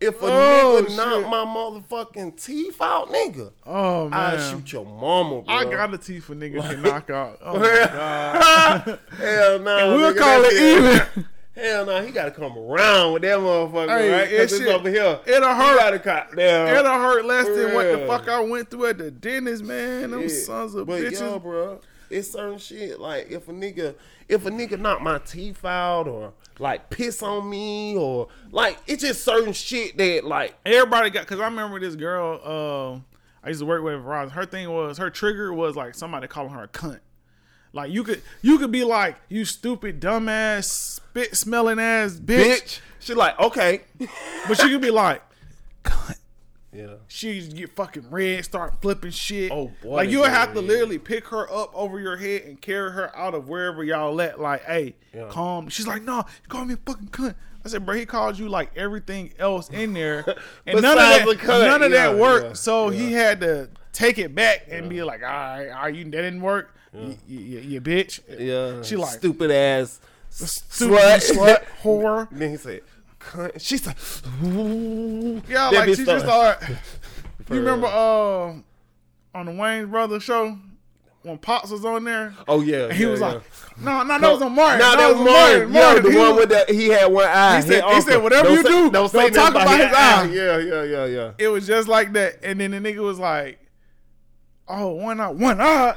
If 0.00 0.20
a 0.20 0.26
Oh, 0.26 0.84
nigga 0.86 0.96
knock 0.96 1.30
my 1.30 1.44
motherfucking 1.46 2.42
teeth 2.44 2.82
out, 2.82 3.08
nigga, 3.08 3.50
Oh 3.64 4.08
man, 4.10 4.20
I 4.20 4.50
shoot 4.50 4.72
your 4.72 4.84
mama, 4.84 5.40
bro. 5.42 5.54
I 5.54 5.64
got 5.64 5.94
a 5.94 5.98
teeth 5.98 6.24
for 6.24 6.34
niggas 6.34 6.68
can 6.68 6.82
knock 6.82 7.08
out. 7.08 7.38
Oh 7.40 7.54
my 7.58 7.64
god, 7.64 8.98
Hell 9.16 9.58
no. 9.60 9.96
we'll 9.96 10.12
nigga, 10.12 10.18
call 10.18 10.42
it 10.44 10.52
even. 11.14 11.24
Hell 11.56 11.86
no, 11.86 12.02
he 12.04 12.12
gotta 12.12 12.30
come 12.30 12.56
around 12.56 13.14
with 13.14 13.22
that 13.22 13.38
motherfucker, 13.38 13.88
Hey, 13.88 14.12
right? 14.12 14.30
it 14.32 14.48
Cause 14.50 14.58
shit- 14.58 14.68
over 14.68 14.90
here. 14.90 15.18
it'll 15.26 15.48
He 15.48 15.54
hurt. 15.54 15.78
gotta 15.78 15.98
cut 15.98 16.36
down. 16.36 16.68
It'll 16.68 16.92
hurt 16.92 17.24
less 17.24 17.46
than 17.48 17.72
what 17.74 17.84
the 17.90 18.06
fuck 18.06 18.28
I 18.28 18.40
went 18.40 18.70
through 18.70 18.86
at 18.86 18.98
the 18.98 19.10
dentist, 19.10 19.64
man. 19.64 20.10
Them 20.10 20.20
Yeah. 20.22 20.28
sons 20.28 20.74
of 20.74 20.86
but 20.86 21.00
bitches. 21.00 21.18
yo, 21.20 21.38
bro, 21.38 21.80
it's 22.10 22.30
certain 22.30 22.58
shit. 22.58 23.00
Like 23.00 23.30
if 23.30 23.48
a 23.48 23.52
nigga, 23.52 23.94
if 24.28 24.44
a 24.44 24.50
nigga 24.50 24.78
knock 24.78 25.00
my 25.00 25.16
teeth 25.18 25.64
out 25.64 26.06
or 26.06 26.34
like 26.58 26.90
piss 26.90 27.22
on 27.22 27.48
me 27.48 27.96
or 27.96 28.28
like 28.52 28.76
it's 28.86 29.02
just 29.02 29.24
certain 29.24 29.54
shit 29.54 29.96
that 29.96 30.24
like 30.24 30.54
Everybody 30.66 31.08
got 31.08 31.22
because 31.22 31.40
I 31.40 31.44
remember 31.46 31.80
this 31.80 31.96
girl. 31.96 32.38
Uh, 32.44 33.00
I 33.42 33.48
used 33.48 33.60
to 33.60 33.66
work 33.66 33.82
with 33.82 33.94
Verizon. 33.94 34.32
Her 34.32 34.44
thing 34.44 34.68
was 34.70 34.98
her 34.98 35.08
trigger 35.08 35.54
was 35.54 35.74
like 35.74 35.94
somebody 35.94 36.26
calling 36.26 36.50
her 36.50 36.64
a 36.64 36.68
cunt. 36.68 36.98
Like 37.72 37.90
you 37.90 38.04
could 38.04 38.22
you 38.42 38.58
could 38.58 38.72
be 38.72 38.84
like 38.84 39.16
you 39.28 39.44
stupid 39.44 40.00
dumbass 40.00 40.64
spit 40.64 41.36
smelling 41.36 41.78
ass 41.78 42.14
bitch, 42.16 42.44
bitch. 42.62 42.80
She 43.00 43.14
like 43.14 43.38
okay. 43.38 43.82
but 44.48 44.56
she 44.60 44.68
could 44.70 44.80
be 44.80 44.90
like 44.90 45.22
cunt. 45.84 46.16
Yeah. 46.72 46.96
She 47.08 47.40
just 47.40 47.56
get 47.56 47.74
fucking 47.74 48.10
red, 48.10 48.44
start 48.44 48.82
flipping 48.82 49.10
shit. 49.10 49.50
Oh, 49.50 49.72
boy, 49.82 49.96
Like 49.96 50.10
you'll 50.10 50.24
have 50.24 50.52
to 50.52 50.60
yeah. 50.60 50.66
literally 50.68 50.98
pick 50.98 51.26
her 51.28 51.50
up 51.50 51.70
over 51.74 51.98
your 51.98 52.16
head 52.18 52.42
and 52.42 52.60
carry 52.60 52.90
her 52.92 53.16
out 53.16 53.34
of 53.34 53.48
wherever 53.48 53.82
y'all 53.82 54.20
at. 54.20 54.38
Like, 54.40 54.62
hey, 54.64 54.94
Yeah. 55.14 55.28
calm. 55.30 55.70
She's 55.70 55.86
like, 55.86 56.02
no, 56.02 56.16
you 56.18 56.48
call 56.48 56.66
me 56.66 56.74
a 56.74 56.76
fucking 56.76 57.08
cunt. 57.08 57.34
I 57.64 57.68
said, 57.68 57.86
bro, 57.86 57.94
he 57.96 58.04
called 58.04 58.38
you 58.38 58.48
like 58.50 58.76
everything 58.76 59.32
else 59.38 59.70
in 59.70 59.92
there, 59.94 60.18
and 60.66 60.82
none 60.82 60.92
of 60.98 60.98
that, 60.98 61.26
cunt, 61.38 61.66
none 61.66 61.82
of 61.82 61.90
that 61.92 62.16
worked. 62.16 62.46
yeah, 62.46 62.52
so 62.52 62.90
he 62.90 63.12
had 63.12 63.40
to 63.40 63.70
take 63.92 64.18
it 64.18 64.34
back 64.34 64.66
and 64.70 64.88
be 64.90 65.02
like, 65.02 65.22
all 65.22 65.28
right, 65.28 65.68
are 65.70 65.90
you? 65.90 66.04
That 66.04 66.10
didn't 66.10 66.42
work. 66.42 66.75
You, 66.96 67.16
you, 67.38 67.58
you 67.60 67.80
bitch. 67.80 68.20
Yeah. 68.38 68.82
She 68.82 68.96
like 68.96 69.18
stupid 69.18 69.50
ass 69.50 70.00
stupid 70.30 70.96
slut. 70.96 71.30
slut, 71.36 71.64
whore. 71.82 72.28
then 72.30 72.50
he 72.50 72.56
said, 72.56 72.80
cunt. 73.20 73.60
She's 73.60 73.86
like, 73.86 73.96
Yeah, 75.48 75.68
like 75.70 75.88
she 75.94 76.04
just 76.04 76.24
thought." 76.26 76.62
You 77.48 77.56
remember 77.60 77.86
uh 77.86 78.54
on 79.38 79.46
the 79.46 79.52
Wayans 79.52 79.88
Brothers 79.88 80.24
show 80.24 80.58
when 81.22 81.38
Pops 81.38 81.70
was 81.70 81.84
on 81.84 82.02
there? 82.02 82.34
oh 82.48 82.60
yeah. 82.60 82.84
And 82.86 82.92
he 82.94 83.04
yeah, 83.04 83.10
was 83.10 83.20
yeah. 83.20 83.26
like, 83.34 83.42
"No, 83.78 84.02
no, 84.02 84.18
that 84.18 84.32
was 84.32 84.42
on 84.42 84.52
Martin. 84.52 84.78
No, 84.80 84.96
that 84.96 85.08
was 85.14 85.24
Martin. 85.24 85.72
Yeah, 85.72 85.80
Martin. 85.80 86.02
the 86.04 86.10
He 86.10 86.16
one 86.18 86.34
was- 86.34 86.46
with 86.48 86.66
the 86.66 86.74
he 86.74 86.88
had 86.88 87.06
one 87.06 87.24
eye. 87.28 87.56
He 87.62 87.68
said- 87.68 87.84
he 87.84 88.00
said, 88.00 88.16
"Whatever 88.22 88.48
Don't 88.48 88.56
you 88.56 88.62
say- 88.64 88.68
do, 88.68 88.90
don't 88.90 89.08
say 89.10 89.30
don't 89.30 89.32
talk 89.32 89.54
nothing 89.54 89.80
about 89.80 89.86
his 89.86 89.96
eye." 89.96 90.24
Yeah, 90.34 90.58
yeah, 90.58 90.82
yeah, 90.82 91.04
yeah. 91.06 91.30
It 91.38 91.46
was 91.48 91.66
just 91.68 91.86
like 91.86 92.12
that, 92.14 92.40
and 92.42 92.58
then 92.60 92.72
the 92.72 92.78
nigga 92.78 92.98
was 92.98 93.18
like, 93.20 93.60
"Oh, 94.66 94.88
one 94.88 95.20
eye, 95.20 95.28
one 95.30 95.60
eye." 95.60 95.94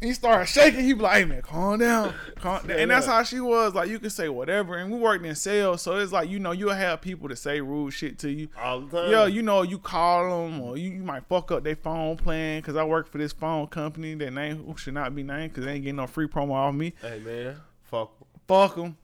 He 0.00 0.12
started 0.12 0.46
shaking. 0.46 0.84
He 0.84 0.92
be 0.92 1.00
like, 1.02 1.16
"Hey 1.16 1.24
man, 1.24 1.42
calm 1.42 1.80
down, 1.80 2.14
calm 2.36 2.66
down." 2.66 2.78
And 2.78 2.90
that's 2.90 3.06
how 3.06 3.22
she 3.24 3.40
was. 3.40 3.74
Like 3.74 3.88
you 3.88 3.98
could 3.98 4.12
say 4.12 4.28
whatever, 4.28 4.76
and 4.76 4.92
we 4.92 4.98
worked 4.98 5.24
in 5.24 5.34
sales, 5.34 5.82
so 5.82 5.96
it's 5.96 6.12
like 6.12 6.28
you 6.30 6.38
know 6.38 6.52
you'll 6.52 6.72
have 6.72 7.00
people 7.00 7.28
to 7.28 7.34
say 7.34 7.60
rude 7.60 7.92
shit 7.92 8.16
to 8.20 8.30
you. 8.30 8.48
All 8.56 8.80
the 8.82 9.02
time. 9.02 9.10
Yeah, 9.10 9.26
you 9.26 9.42
know, 9.42 9.62
you 9.62 9.78
call 9.78 10.46
them 10.46 10.60
or 10.60 10.76
you, 10.76 10.90
you 10.90 11.02
might 11.02 11.24
fuck 11.28 11.50
up 11.50 11.64
their 11.64 11.74
phone 11.74 12.16
plan 12.16 12.60
because 12.60 12.76
I 12.76 12.84
work 12.84 13.10
for 13.10 13.18
this 13.18 13.32
phone 13.32 13.66
company 13.66 14.14
that 14.14 14.32
name 14.32 14.76
should 14.76 14.94
not 14.94 15.14
be 15.16 15.24
named 15.24 15.52
because 15.52 15.64
they 15.64 15.72
ain't 15.72 15.82
getting 15.82 15.96
no 15.96 16.06
free 16.06 16.28
promo 16.28 16.52
off 16.52 16.74
me. 16.74 16.94
Hey 17.02 17.18
man, 17.18 17.56
fuck. 17.82 18.12
Fuck 18.46 18.76
them. 18.76 18.96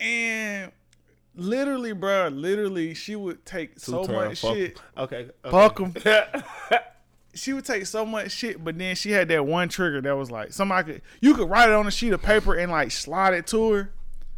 And 0.00 0.72
literally, 1.36 1.92
bro, 1.92 2.28
literally, 2.28 2.94
she 2.94 3.14
would 3.14 3.46
take 3.46 3.78
so 3.78 4.00
Two-time 4.04 4.28
much 4.28 4.40
fuck. 4.40 4.54
shit. 4.56 4.80
Okay. 4.98 5.28
okay. 5.44 5.50
Fuck 5.50 5.80
'em. 5.80 5.94
She 7.34 7.52
would 7.52 7.64
take 7.64 7.86
so 7.86 8.04
much 8.04 8.30
shit, 8.30 8.62
but 8.62 8.76
then 8.76 8.94
she 8.94 9.10
had 9.10 9.28
that 9.28 9.46
one 9.46 9.68
trigger 9.68 10.00
that 10.02 10.16
was 10.16 10.30
like 10.30 10.52
somebody 10.52 10.92
could 10.92 11.02
you 11.20 11.34
could 11.34 11.48
write 11.48 11.68
it 11.68 11.74
on 11.74 11.86
a 11.86 11.90
sheet 11.90 12.12
of 12.12 12.22
paper 12.22 12.54
and 12.54 12.70
like 12.70 12.90
slide 12.90 13.34
it 13.34 13.46
to 13.48 13.72
her. 13.72 13.92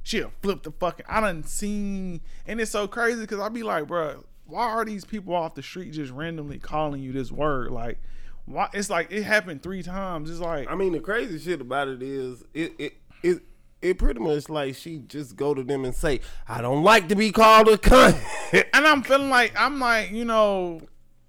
She'll 0.05 0.32
flip 0.42 0.62
the 0.62 0.70
fucking. 0.70 1.07
I 1.09 1.20
done 1.20 1.45
seen, 1.45 2.20
and 2.47 2.61
it's 2.61 2.70
so 2.70 2.86
crazy 2.86 3.22
because 3.22 3.40
I'd 3.40 3.55
be 3.55 3.62
like, 3.62 3.86
bro, 3.86 4.24
why 4.47 4.66
are 4.66 4.84
these 4.84 5.05
people 5.05 5.34
off 5.34 5.55
the 5.55 5.62
street 5.62 5.92
just 5.92 6.12
randomly 6.12 6.59
calling 6.59 7.03
you 7.03 7.11
this 7.12 7.32
word? 7.32 7.70
Like, 7.70 7.99
why? 8.45 8.68
It's 8.74 8.90
like 8.90 9.11
it 9.11 9.22
happened 9.22 9.62
three 9.62 9.82
times. 9.82 10.30
It's 10.30 10.40
like, 10.40 10.70
I 10.70 10.74
mean, 10.74 10.92
the 10.92 11.01
crazy 11.01 11.38
shit 11.38 11.61
about 11.61 11.88
it 11.88 12.03
is 12.03 12.45
it 12.53 12.74
it 12.78 12.95
it. 13.22 13.42
It 13.82 13.99
pretty 13.99 14.20
much 14.20 14.49
like 14.49 14.76
she 14.76 14.99
just 14.99 15.36
go 15.36 15.53
to 15.53 15.62
them 15.62 15.84
and 15.84 15.95
say, 15.95 16.20
"I 16.49 16.62
don't 16.62 16.82
like 16.82 17.09
to 17.09 17.14
be 17.14 17.30
called 17.30 17.68
a 17.68 17.76
cunt." 17.76 18.18
and 18.53 18.86
I'm 18.86 19.03
feeling 19.03 19.28
like 19.28 19.53
I'm 19.59 19.78
like, 19.78 20.11
you 20.11 20.24
know, 20.24 20.80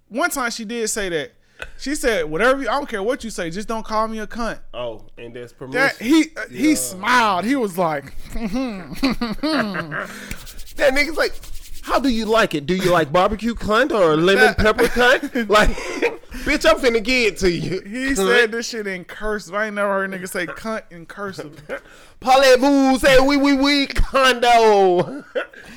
one 0.08 0.30
time 0.30 0.50
she 0.50 0.64
did 0.64 0.88
say 0.88 1.10
that. 1.10 1.32
She 1.78 1.94
said, 1.94 2.24
"Whatever, 2.26 2.62
you, 2.62 2.68
I 2.68 2.72
don't 2.72 2.88
care 2.88 3.02
what 3.02 3.24
you 3.24 3.30
say, 3.30 3.50
just 3.50 3.68
don't 3.68 3.84
call 3.84 4.08
me 4.08 4.18
a 4.18 4.26
cunt." 4.26 4.58
oh, 4.74 5.06
and 5.16 5.34
that's 5.34 5.52
permission. 5.52 5.80
That 5.80 5.96
he 5.96 6.26
uh, 6.36 6.48
he 6.50 6.74
smiled. 6.74 7.44
He 7.44 7.56
was 7.56 7.76
like, 7.78 8.14
That 10.76 10.92
nigga's 10.94 11.16
like, 11.16 11.32
how 11.82 11.98
do 12.00 12.08
you 12.08 12.26
like 12.26 12.54
it? 12.54 12.66
Do 12.66 12.74
you 12.74 12.90
like 12.90 13.12
barbecue 13.12 13.54
cunt 13.54 13.92
or 13.92 14.16
lemon 14.16 14.54
pepper 14.54 14.84
cunt? 14.84 15.48
Like, 15.48 15.70
bitch, 16.44 16.68
I'm 16.68 16.78
finna 16.78 17.02
get 17.02 17.34
it 17.34 17.38
to 17.38 17.50
you. 17.50 17.80
he 17.80 18.14
said 18.14 18.50
this 18.52 18.68
shit 18.68 18.86
in 18.86 19.04
cursive. 19.04 19.54
I 19.54 19.66
ain't 19.66 19.76
never 19.76 19.88
heard 19.88 20.12
a 20.12 20.18
nigga 20.18 20.28
say 20.28 20.46
cunt 20.46 20.82
in 20.90 21.06
cursive. 21.06 21.62
Parlez-vous, 22.20 22.98
say 22.98 23.20
we 23.20 23.36
we 23.36 23.54
we 23.54 23.86
condo. 23.86 25.24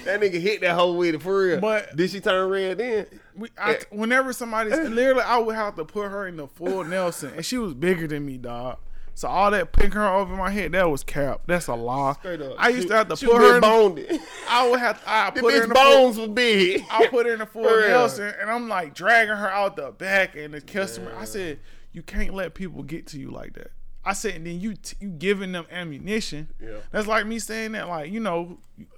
that 0.06 0.20
nigga 0.22 0.40
hit 0.40 0.62
that 0.62 0.76
whole 0.76 0.98
with 0.98 1.16
it 1.16 1.22
for 1.22 1.40
real. 1.44 1.60
But- 1.60 1.96
did 1.96 2.10
she 2.10 2.20
turn 2.20 2.50
red 2.50 2.78
then? 2.80 3.06
We, 3.40 3.50
I, 3.58 3.76
eh. 3.76 3.80
whenever 3.92 4.34
somebody's 4.34 4.74
eh. 4.74 4.84
literally, 4.84 5.22
I 5.22 5.38
would 5.38 5.56
have 5.56 5.76
to 5.76 5.86
put 5.86 6.10
her 6.10 6.28
in 6.28 6.38
the 6.38 6.48
full 6.48 6.84
Nelson, 6.84 7.32
and 7.36 7.46
she 7.46 7.58
was 7.58 7.74
bigger 7.74 8.08
than 8.08 8.26
me, 8.26 8.38
dog. 8.38 8.78
So 9.16 9.28
all 9.28 9.52
that 9.52 9.74
picking 9.74 9.92
her 9.92 10.08
over 10.08 10.34
my 10.36 10.50
head, 10.50 10.72
that 10.72 10.90
was 10.90 11.04
cap. 11.04 11.42
That's 11.46 11.68
a 11.68 11.76
lie. 11.76 12.14
Straight 12.14 12.42
up. 12.42 12.56
I 12.58 12.70
used 12.70 12.88
to 12.88 12.96
have 12.96 13.10
to 13.10 13.18
she 13.18 13.26
put 13.26 13.36
was 13.36 13.50
her. 13.50 13.56
In, 13.56 13.62
boned. 13.62 14.20
I 14.48 14.70
would 14.70 14.80
have. 14.80 15.04
To, 15.04 15.10
I 15.10 15.30
put 15.36 15.54
her 15.54 15.64
in 15.64 15.70
the 15.70 15.76
full, 15.76 15.84
bones 15.84 16.18
were 16.18 16.28
big. 16.28 16.86
I 16.90 17.08
put 17.08 17.26
her 17.26 17.34
in 17.34 17.40
the 17.40 17.46
full 17.48 17.64
Nelson, 17.64 18.34
and 18.40 18.50
I'm 18.50 18.70
like 18.70 18.94
dragging 18.94 19.36
her 19.36 19.50
out 19.50 19.76
the 19.76 19.92
back, 19.92 20.36
and 20.36 20.54
the 20.54 20.62
customer. 20.62 21.14
I 21.18 21.26
said, 21.26 21.60
you 21.92 22.02
can't 22.02 22.34
let 22.34 22.54
people 22.54 22.84
get 22.84 23.08
to 23.08 23.20
you 23.20 23.30
like 23.30 23.54
that. 23.56 23.72
I 24.06 24.14
said, 24.14 24.36
and 24.36 24.45
then 24.47 24.60
you 24.62 24.76
t- 24.76 24.95
you 25.02 25.10
giving 25.10 25.52
them 25.52 25.66
ammunition. 25.70 26.47
Yeah. 26.62 26.78
That's 26.91 27.06
like 27.06 27.28
me 27.28 27.38
saying 27.38 27.74
that, 27.74 27.88
like 27.89 28.12
you 28.12 28.20
know, 28.22 28.58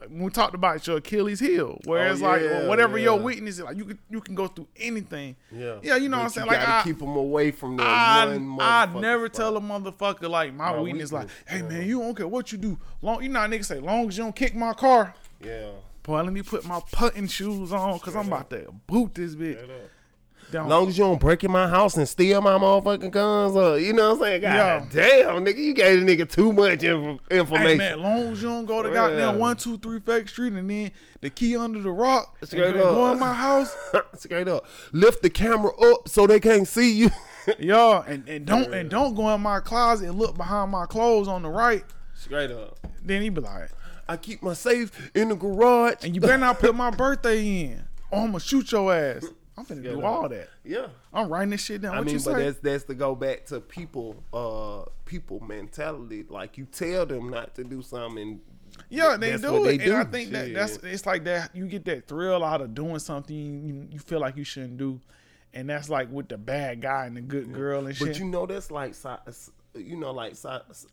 we 0.10 0.30
talked 0.30 0.54
about 0.54 0.86
your 0.86 0.98
Achilles 0.98 1.40
heel, 1.40 1.80
where 1.86 2.08
Oh, 2.08 2.12
it's 2.12 2.22
like 2.22 2.42
yeah, 2.44 2.68
whatever 2.68 2.98
your 3.00 3.18
yeah. 3.18 3.24
weekness 3.24 3.56
is, 3.56 3.62
like 3.64 3.78
you 3.78 3.86
can 3.86 4.00
you 4.10 4.22
can 4.22 4.36
go 4.36 4.48
through 4.48 4.68
anything. 4.78 5.36
Yeah. 5.52 5.80
Yeah, 5.82 5.96
you 5.96 6.08
know 6.08 6.18
But 6.18 6.20
what 6.20 6.24
I'm 6.26 6.30
saying? 6.30 6.48
Like, 6.48 6.60
gotta 6.60 6.72
I- 6.74 6.84
keep 6.84 7.00
them 7.00 7.16
away 7.16 7.50
from 7.52 7.78
that 7.78 7.88
I, 7.88 8.26
one. 8.38 8.58
I 8.62 8.86
never 9.00 9.26
spot. 9.26 9.34
tell 9.36 9.58
a 9.58 9.62
motherfucker 9.62 10.30
like 10.30 10.54
my, 10.54 10.72
My 10.72 10.80
weakness, 10.82 11.12
like, 11.12 11.28
hey 11.48 11.58
yeah. 11.58 11.68
man, 11.68 11.88
you 11.88 12.00
don't 12.00 12.16
care 12.16 12.28
what 12.28 12.52
you 12.52 12.58
do. 12.60 12.78
Long, 13.02 13.24
you 13.24 13.30
know 13.30 13.40
how 13.40 13.48
niggas 13.48 13.66
say, 13.66 13.80
long 13.80 14.08
as 14.08 14.18
you 14.18 14.24
don't 14.24 14.36
kick 14.36 14.56
my 14.56 14.74
car. 14.74 15.16
Yeah. 15.44 15.72
Boy, 16.04 16.22
let 16.22 16.34
me 16.34 16.42
put 16.44 16.64
my 16.66 16.80
putting 16.92 17.28
shoes 17.28 17.72
on 17.74 17.98
because 17.98 18.16
I'm 18.16 18.28
about 18.28 18.50
to 18.52 18.72
boot 18.88 19.14
this 19.16 19.36
bitch. 19.36 19.68
Down. 20.52 20.68
long 20.70 20.88
as 20.90 20.98
you 20.98 21.04
don't 21.06 21.20
break 21.20 21.44
in 21.44 21.52
my 21.52 21.68
house 21.68 21.96
and 21.98 22.08
steal 22.08 22.42
my 22.42 22.52
motherfucking 22.58 23.12
guns, 23.12 23.56
or 23.56 23.80
you 23.80 23.94
know 23.94 24.16
what 24.16 24.28
I'm 24.28 24.42
saying? 24.42 24.42
God 24.42 24.88
damn, 24.92 25.46
nigga, 25.46 25.58
you 25.58 25.74
gave 25.74 26.06
the 26.06 26.18
nigga 26.18 26.30
too 26.30 26.52
much 26.54 26.84
inf- 26.84 27.20
Hey 27.30 27.40
information. 27.40 27.78
man, 27.78 28.02
long 28.02 28.32
as 28.34 28.42
you 28.42 28.50
don't 28.50 28.66
go 28.66 28.84
to 28.84 28.90
Yeah. 28.90 28.96
goddamn 28.96 29.40
one 29.40 29.56
two 29.56 29.78
three 29.78 30.00
fake 30.00 30.28
street 30.30 30.54
and 30.54 30.70
then 30.70 30.92
the 31.22 31.30
key 31.30 31.56
under 31.56 31.80
the 31.82 31.92
rock, 31.92 32.36
Straight 32.44 32.76
up. 32.76 32.82
go 32.84 33.12
in 33.12 33.20
my 33.20 33.34
house, 33.34 33.76
Straight 34.18 34.48
up, 34.48 34.66
lift 34.92 35.22
the 35.24 35.30
camera 35.30 35.72
up 35.92 36.08
so 36.10 36.28
they 36.28 36.40
can't 36.40 36.68
see 36.68 36.92
you. 36.92 37.10
yo, 37.60 38.04
and, 38.08 38.28
and 38.30 38.46
don't 38.46 38.74
and 38.74 38.90
don't 38.90 39.16
go 39.16 39.34
in 39.34 39.42
my 39.42 39.60
closet 39.60 40.10
and 40.10 40.20
look 40.20 40.36
behind 40.38 40.70
my 40.72 40.86
clothes 40.86 41.28
on 41.28 41.42
the 41.44 41.50
right. 41.50 41.84
Straight 42.14 42.52
up, 42.52 42.78
Then 43.04 43.22
he 43.24 43.30
be 43.30 43.42
like, 43.42 43.70
I 44.08 44.18
keep 44.18 44.44
my 44.44 44.54
safe 44.54 45.10
in 45.16 45.30
the 45.30 45.36
garage. 45.36 46.04
and 46.04 46.14
you 46.14 46.22
better 46.22 46.38
not 46.38 46.60
put 46.60 46.76
my 46.76 46.92
birthday 46.92 47.62
in, 47.62 47.84
or 48.12 48.20
I'm 48.20 48.28
gonna 48.28 48.40
shoot 48.42 48.72
your 48.74 48.94
ass. 48.94 49.26
I'm 49.70 49.82
gonna 49.82 49.82
do 49.82 50.02
all 50.04 50.28
that. 50.30 50.50
yeah. 50.64 50.88
I'm 51.14 51.30
writing 51.30 51.52
this 51.52 51.62
shit 51.64 51.82
down. 51.82 51.94
I 51.96 51.98
What 52.00 52.08
mean, 52.08 52.16
but 52.18 52.22
say? 52.24 52.44
that's 52.46 52.60
that's 52.60 52.84
to 52.86 52.94
go 52.96 53.16
back 53.16 53.46
to 53.48 53.60
people, 53.62 54.24
uh, 54.34 54.90
people 55.06 55.40
mentality. 55.42 56.26
Like 56.28 56.58
you 56.58 56.66
tell 56.66 57.06
them 57.06 57.30
not 57.30 57.56
to 57.56 57.64
do 57.64 57.82
something. 57.82 58.40
Yeah, 58.90 59.18
they 59.18 59.36
do 59.38 59.66
it, 59.66 59.78
they 59.80 59.86
and 59.86 59.94
I 59.98 60.04
do. 60.06 60.12
think 60.12 60.32
that 60.32 60.54
that's 60.54 60.78
it's 60.78 61.06
like 61.06 61.24
that. 61.26 61.56
You 61.56 61.68
get 61.68 61.86
that 61.86 62.08
thrill 62.08 62.44
out 62.44 62.62
of 62.62 62.74
doing 62.74 63.00
something 63.00 63.36
you, 63.36 63.88
you 63.92 64.00
feel 64.00 64.20
like 64.20 64.38
you 64.38 64.44
shouldn't 64.46 64.78
do, 64.78 65.00
and 65.54 65.70
that's 65.70 65.90
like 65.90 66.10
with 66.12 66.30
the 66.30 66.38
bad 66.38 66.82
guy 66.82 67.06
and 67.06 67.18
the 67.18 67.22
good 67.22 67.54
girl 67.54 67.86
and 67.86 67.96
shit. 67.96 68.08
But 68.08 68.20
you 68.20 68.26
know 68.26 68.46
that's 68.46 68.72
like, 68.72 68.94
you 69.76 69.98
know, 69.98 70.12
like 70.12 70.36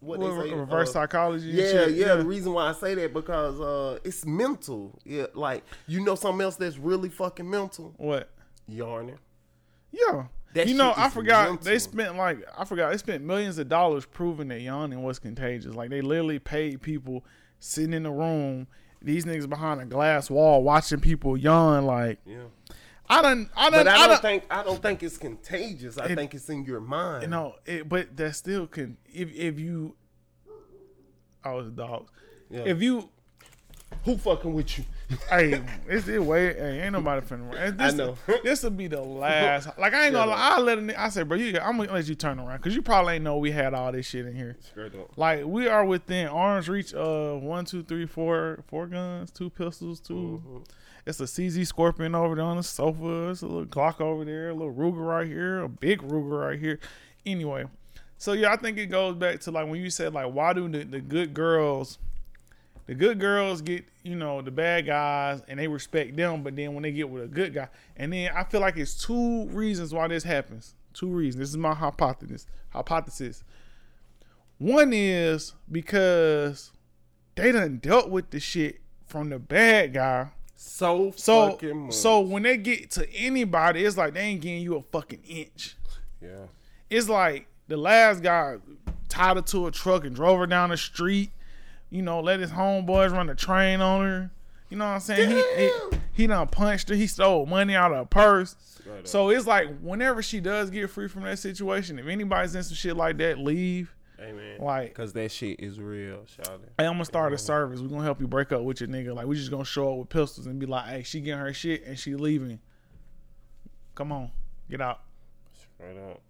what 0.01 0.19
Well, 0.19 0.37
they 0.41 0.49
say, 0.51 0.55
reverse 0.55 0.91
uh, 0.91 0.93
psychology. 0.93 1.51
and 1.51 1.59
Yeah, 1.59 2.07
yeah. 2.07 2.15
The 2.17 2.25
reason 2.25 2.53
why 2.53 2.69
I 2.69 2.73
say 2.73 2.95
that 2.97 3.13
because 3.13 3.61
uh, 3.61 3.99
it's 4.05 4.27
mental. 4.27 4.99
Yeah, 5.05 5.27
like 5.35 5.65
you 5.87 6.05
know 6.05 6.17
something 6.17 6.41
else 6.43 6.57
that's 6.57 6.79
really 6.79 7.09
fucking 7.09 7.49
mental. 7.49 7.95
What? 7.97 8.29
Yarning. 8.69 9.19
Yeah. 9.91 10.25
That 10.55 10.67
you 10.69 10.75
know, 10.75 10.93
I 10.97 11.09
forgot 11.11 11.61
they 11.63 11.79
spent 11.79 12.17
like 12.17 12.39
I 12.57 12.65
forgot 12.65 12.91
they 12.91 12.97
spent 12.99 13.23
millions 13.25 13.59
of 13.59 13.69
dollars 13.69 14.07
proving 14.07 14.49
that 14.49 14.61
yawning 14.61 15.03
was 15.03 15.19
contagious. 15.19 15.75
Like 15.75 15.91
they 15.91 16.01
literally 16.01 16.39
paid 16.39 16.81
people 16.83 17.25
sitting 17.61 17.93
in 17.93 18.05
the 18.05 18.11
room, 18.11 18.67
these 19.03 19.25
niggas 19.25 19.49
behind 19.49 19.81
a 19.81 19.85
glass 19.85 20.31
wall 20.31 20.63
watching 20.63 21.01
people 21.01 21.37
yawn. 21.37 21.85
Like 21.87 22.19
Yeah. 22.25 22.45
I 23.11 23.23
don't, 23.23 23.49
I 23.57 23.71
don't, 23.71 23.89
I 23.89 24.05
I 24.05 24.07
don't 24.07 24.21
think 24.23 24.45
I 24.51 24.63
don't 24.63 24.83
think 24.83 25.03
it's 25.03 25.17
contagious. 25.19 25.97
I 25.99 26.07
It- 26.07 26.15
think 26.17 26.35
it's 26.35 26.49
in 26.51 26.65
your 26.65 26.81
mind. 26.81 27.23
You 27.23 27.29
know, 27.29 27.55
but 27.87 28.17
that 28.17 28.35
still 28.35 28.67
can 28.67 28.97
if 29.07 29.33
if 29.35 29.59
you. 29.59 29.97
Oh, 31.45 31.61
it's 31.61 31.71
dogs. 31.71 32.11
Yeah. 32.51 32.61
If 32.67 32.83
you, 32.83 33.09
Who 34.05 34.17
fucking 34.19 34.53
with 34.53 34.79
you? 34.79 34.85
Hey, 35.31 35.63
it's 35.87 36.09
it 36.09 36.23
way. 36.23 36.55
Hey, 36.55 36.81
ain't 36.83 36.93
nobody 36.93 37.27
finna. 37.27 37.55
and 37.57 37.79
This, 37.79 37.95
I 37.95 37.97
know. 37.97 38.17
this 38.45 38.63
will 38.63 38.71
be 38.71 38.87
the 38.89 39.01
last. 39.01 39.69
Like 39.79 39.95
I 39.95 40.07
ain't 40.07 40.15
gonna. 40.15 40.31
lie, 40.31 40.57
I 40.57 40.61
let 40.61 40.79
nigga- 40.79 40.99
I 40.99 41.09
say, 41.09 41.23
bro, 41.23 41.37
you. 41.37 41.59
I'm 41.59 41.77
gonna 41.79 41.93
let 41.93 42.07
you 42.07 42.15
turn 42.15 42.39
around 42.39 42.59
because 42.59 42.75
you 42.75 42.83
probably 42.83 43.15
ain't 43.15 43.25
know 43.25 43.39
we 43.39 43.51
had 43.51 43.75
all 43.75 43.91
this 43.93 44.07
shit 44.07 44.27
in 44.27 44.35
here. 44.35 44.57
Like 45.17 45.45
we 45.45 45.69
are 45.69 45.85
within 45.85 46.29
arm's 46.29 46.69
reach 46.69 46.93
of 46.95 47.43
one, 47.43 47.65
two, 47.65 47.83
three, 47.83 48.07
four, 48.07 48.61
four 48.69 48.87
guns, 48.87 49.31
two 49.31 49.51
pistols, 49.51 50.01
2 50.01 50.15
Mm-hmm. 50.15 50.59
It's 51.07 51.21
a 51.21 51.25
CZ 51.25 51.67
Scorpion 51.67 52.15
over 52.15 52.35
there 52.35 52.45
on 52.45 52.59
the 52.59 52.63
sofa. 52.63 53.31
It's 53.31 53.41
a 53.41 53.47
little 53.47 53.65
Glock 53.65 53.99
over 54.01 54.27
there, 54.27 54.51
a 54.51 54.55
little 54.55 54.75
Ruger 54.75 55.07
right 55.07 55.27
here, 55.27 55.61
a 55.61 55.69
big 55.69 56.03
Ruger 56.03 56.49
right 56.49 56.59
here. 56.59 56.79
Anyway, 57.25 57.65
so 58.19 58.33
yeah, 58.35 58.53
I 58.53 58.57
think 58.57 58.77
it 58.77 58.87
goes 58.87 59.15
back 59.15 59.41
to 59.41 59.51
like 59.51 59.69
when 59.69 59.81
you 59.81 59.89
said 59.89 60.13
like, 60.13 60.31
why 60.35 60.53
do 60.53 60.69
the, 60.69 60.85
the 60.85 61.01
good 61.01 61.33
girls, 61.33 61.99
the 62.89 62.95
good 62.97 63.21
girls 63.21 63.63
get 63.63 63.85
you 64.03 64.17
know 64.17 64.43
the 64.43 64.51
bad 64.51 64.87
guys 64.87 65.43
and 65.47 65.61
they 65.61 65.69
respect 65.69 66.17
them, 66.17 66.43
but 66.43 66.57
then 66.57 66.75
when 66.75 66.83
they 66.83 66.91
get 66.91 67.09
with 67.09 67.23
a 67.23 67.29
good 67.29 67.55
guy, 67.55 67.69
and 67.97 68.13
then 68.13 68.31
I 68.35 68.43
feel 68.43 68.61
like 68.61 68.77
it's 68.77 69.01
two 69.01 69.47
reasons 69.51 69.95
why 69.95 70.09
this 70.09 70.25
happens. 70.25 70.75
Two 70.95 71.09
reasons. 71.09 71.39
This 71.41 71.51
is 71.51 71.57
my 71.57 71.75
hypothesis. 71.75 72.47
Hypothesis. 72.71 73.45
One 74.59 74.93
is 74.93 75.53
because 75.71 76.73
they 77.37 77.53
done 77.53 77.79
dealt 77.79 78.11
with 78.11 78.31
the 78.31 78.41
shit 78.41 78.81
from 79.07 79.29
the 79.29 79.39
bad 79.39 79.93
guy. 79.95 80.31
So 80.57 81.13
So 81.15 81.51
fucking 81.53 81.79
much. 81.87 81.95
so 81.95 82.21
when 82.21 82.43
they 82.43 82.57
get 82.57 82.91
to 82.93 83.09
anybody, 83.15 83.85
it's 83.85 83.97
like 83.97 84.15
they 84.15 84.21
ain't 84.21 84.41
getting 84.41 84.63
you 84.63 84.77
a 84.77 84.83
fucking 84.83 85.23
inch. 85.29 85.77
yeah. 86.21 86.47
It's 86.91 87.09
like 87.09 87.47
the 87.69 87.77
last 87.77 88.23
guy 88.23 88.57
tied 89.09 89.37
her 89.37 89.43
to 89.43 89.67
a 89.67 89.71
truck 89.71 90.05
and 90.05 90.17
drove 90.17 90.39
her 90.41 90.47
down 90.47 90.71
the 90.71 90.77
street. 90.77 91.31
You 91.91 92.03
know, 92.03 92.21
let 92.21 92.41
his 92.41 92.51
homeboys 92.51 93.13
run 93.13 93.27
the 93.27 93.35
train 93.35 93.81
on 93.81 94.05
her. 94.05 94.31
You 94.69 94.77
know 94.77 94.85
what 94.85 94.91
I'm 94.91 95.01
saying? 95.01 95.31
He, 95.31 95.65
he 95.65 95.99
he 96.13 96.27
done 96.27 96.49
punched 96.49 96.89
her. 96.91 96.95
He 96.95 97.07
stole 97.07 97.47
money 97.47 97.75
out 97.75 97.93
of 97.93 97.99
her 97.99 98.05
purse. 98.05 98.57
Straight. 98.61 99.09
So 99.09 99.31
it's 99.31 99.47
like 99.47 99.79
whenever 99.81 100.23
she 100.23 100.41
does 100.41 100.69
get 100.71 100.91
free 100.91 101.09
from 101.09 101.23
that 101.23 101.39
situation, 101.39 101.99
if 101.99 102.07
anybody's 102.07 102.55
in 102.55 102.63
some 102.63 102.75
shit 102.75 102.97
like 102.97 103.17
that, 103.19 103.39
leave. 103.39 103.95
Amen. 104.21 104.37
man. 104.37 104.61
Like 104.61 104.95
Cause 104.95 105.13
that 105.13 105.31
shit 105.31 105.61
is 105.61 105.81
real, 105.81 106.25
shout 106.27 106.61
Hey, 106.77 106.87
I'm 106.87 106.95
gonna 106.95 107.05
start 107.05 107.33
a 107.33 107.39
service. 107.39 107.81
We're 107.81 107.89
gonna 107.89 108.03
help 108.03 108.21
you 108.21 108.27
break 108.27 108.51
up 108.53 108.63
with 108.63 108.81
your 108.81 108.89
nigga. 108.89 109.15
Like 109.15 109.27
we 109.27 109.37
just 109.37 109.51
gonna 109.51 109.65
show 109.65 109.93
up 109.93 109.99
with 109.99 110.09
pistols 110.09 110.47
and 110.47 110.59
be 110.59 110.67
like, 110.67 110.87
hey, 110.87 111.03
she 111.05 111.21
getting 111.21 111.39
her 111.39 111.53
shit 111.53 111.85
and 111.87 111.99
she 111.99 112.15
leaving. 112.17 112.59
Come 113.95 114.11
on, 114.11 114.31
get 114.69 114.81
out. 114.81 115.03
Straight 115.77 115.97
up. 115.97 116.21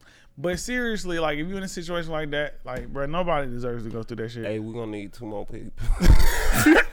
But 0.40 0.60
seriously, 0.60 1.18
like 1.18 1.36
if 1.38 1.48
you're 1.48 1.58
in 1.58 1.64
a 1.64 1.68
situation 1.68 2.12
like 2.12 2.30
that, 2.30 2.60
like 2.64 2.86
bro, 2.92 3.06
nobody 3.06 3.50
deserves 3.50 3.82
to 3.84 3.90
go 3.90 4.04
through 4.04 4.18
that 4.18 4.30
shit. 4.30 4.44
Hey, 4.46 4.60
we're 4.60 4.72
gonna 4.72 4.92
need 4.92 5.12
two 5.12 5.26
more 5.26 5.44
people. 5.44 5.72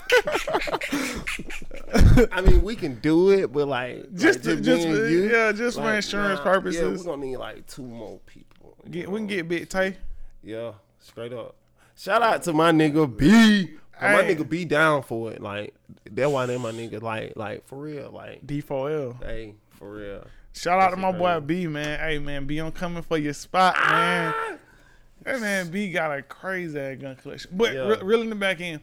I 2.32 2.42
mean, 2.42 2.62
we 2.64 2.76
can 2.76 2.96
do 3.00 3.32
it, 3.32 3.52
but 3.52 3.68
like 3.68 4.14
Just 4.16 4.46
like 4.46 4.58
to- 4.58 4.62
just 4.62 4.88
for- 4.88 5.08
you, 5.08 5.30
yeah, 5.32 5.52
just 5.52 5.78
for 5.78 5.94
insurance 5.94 6.40
Yeah, 6.40 6.44
purposes. 6.44 7.00
we're 7.04 7.12
gonna 7.12 7.26
need 7.26 7.38
like 7.38 7.66
two 7.68 7.84
more 7.84 8.20
people. 8.26 8.76
Get, 8.90 9.10
we 9.10 9.20
can 9.20 9.28
get 9.28 9.48
Big 9.48 9.70
Tay. 9.70 9.98
Yeah, 10.44 10.74
straight 11.00 11.34
up. 11.34 11.56
Shout 11.98 12.22
out 12.22 12.44
to 12.44 12.54
my 12.54 12.72
nigga 12.72 13.16
B. 13.16 13.78
'Cause 13.94 14.02
My 14.02 14.24
nigga 14.24 14.48
be 14.50 14.66
down 14.66 15.04
for 15.04 15.32
it. 15.32 15.42
Like 15.42 15.74
that's 16.12 16.30
why 16.32 16.46
they 16.46 16.58
my 16.58 16.72
nigga. 16.72 17.02
Like 17.02 17.34
like 17.38 17.66
for 17.68 17.78
real. 17.78 18.12
Like 18.12 18.46
D4L. 18.46 19.24
hey, 19.24 19.56
for 19.70 19.94
real. 19.94 20.26
Shout 20.56 20.80
out 20.80 20.92
to 20.92 20.98
my 20.98 21.10
it, 21.10 21.18
boy. 21.18 21.40
B, 21.42 21.68
man. 21.68 22.00
Hey, 22.00 22.18
man, 22.18 22.46
B, 22.46 22.58
I'm 22.58 22.72
coming 22.72 23.04
for 23.04 23.18
your 23.18 23.34
spot, 23.34 23.76
ah! 23.78 23.92
man. 23.92 24.60
That 25.24 25.42
man 25.42 25.72
B 25.72 25.92
got 25.92 26.16
a 26.16 26.22
crazy 26.22 26.80
ass 26.80 26.98
gun 27.02 27.16
collection. 27.16 27.52
But 27.54 27.74
Yeah. 27.74 27.88
re- 27.88 28.02
really 28.04 28.22
in 28.24 28.30
the 28.30 28.36
back 28.36 28.62
end, 28.62 28.82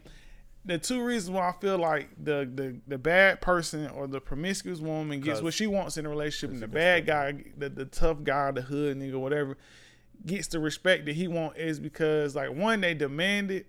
the 0.65 0.77
two 0.77 1.01
reasons 1.01 1.31
why 1.31 1.49
I 1.49 1.53
feel 1.53 1.77
like 1.77 2.09
the 2.21 2.49
the, 2.53 2.75
the 2.87 2.97
bad 2.97 3.39
person 3.41 3.87
or 3.89 4.07
the 4.07 4.19
promiscuous 4.19 4.79
woman 4.79 5.19
gets 5.21 5.41
what 5.41 5.53
she 5.53 5.67
wants 5.67 5.97
in 5.97 6.05
a 6.05 6.09
relationship, 6.09 6.51
and 6.51 6.61
the 6.61 6.67
bad 6.67 7.05
guy, 7.05 7.43
the, 7.57 7.69
the 7.69 7.85
tough 7.85 8.23
guy, 8.23 8.51
the 8.51 8.61
hood 8.61 8.97
nigga, 8.97 9.19
whatever, 9.19 9.57
gets 10.25 10.47
the 10.47 10.59
respect 10.59 11.05
that 11.05 11.15
he 11.15 11.27
want 11.27 11.57
is 11.57 11.79
because 11.79 12.35
like 12.35 12.51
one, 12.51 12.81
they 12.81 12.93
demand 12.93 13.49
it. 13.51 13.67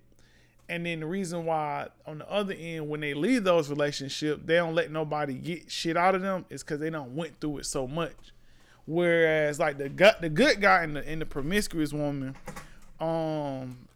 And 0.67 0.85
then 0.85 0.99
the 0.99 1.05
reason 1.05 1.45
why 1.45 1.89
on 2.07 2.19
the 2.19 2.31
other 2.31 2.55
end, 2.57 2.89
when 2.89 2.99
they 2.99 3.13
leave 3.13 3.43
those 3.43 3.69
relationships, 3.69 4.41
they 4.45 4.55
don't 4.55 4.73
let 4.73 4.91
nobody 4.91 5.35
get 5.35 5.69
shit 5.69 5.95
out 5.95 6.15
of 6.15 6.21
them 6.21 6.45
is 6.49 6.63
because 6.63 6.79
they 6.79 6.89
don't 6.89 7.15
went 7.15 7.39
through 7.39 7.59
it 7.59 7.65
so 7.65 7.87
much. 7.87 8.33
Whereas 8.87 9.59
like 9.59 9.77
the 9.77 9.89
gut 9.89 10.21
the 10.21 10.29
good 10.29 10.61
guy 10.61 10.83
and 10.83 10.95
the 10.95 11.07
and 11.07 11.21
the 11.21 11.25
promiscuous 11.25 11.91
woman, 11.93 12.35
um 12.99 13.87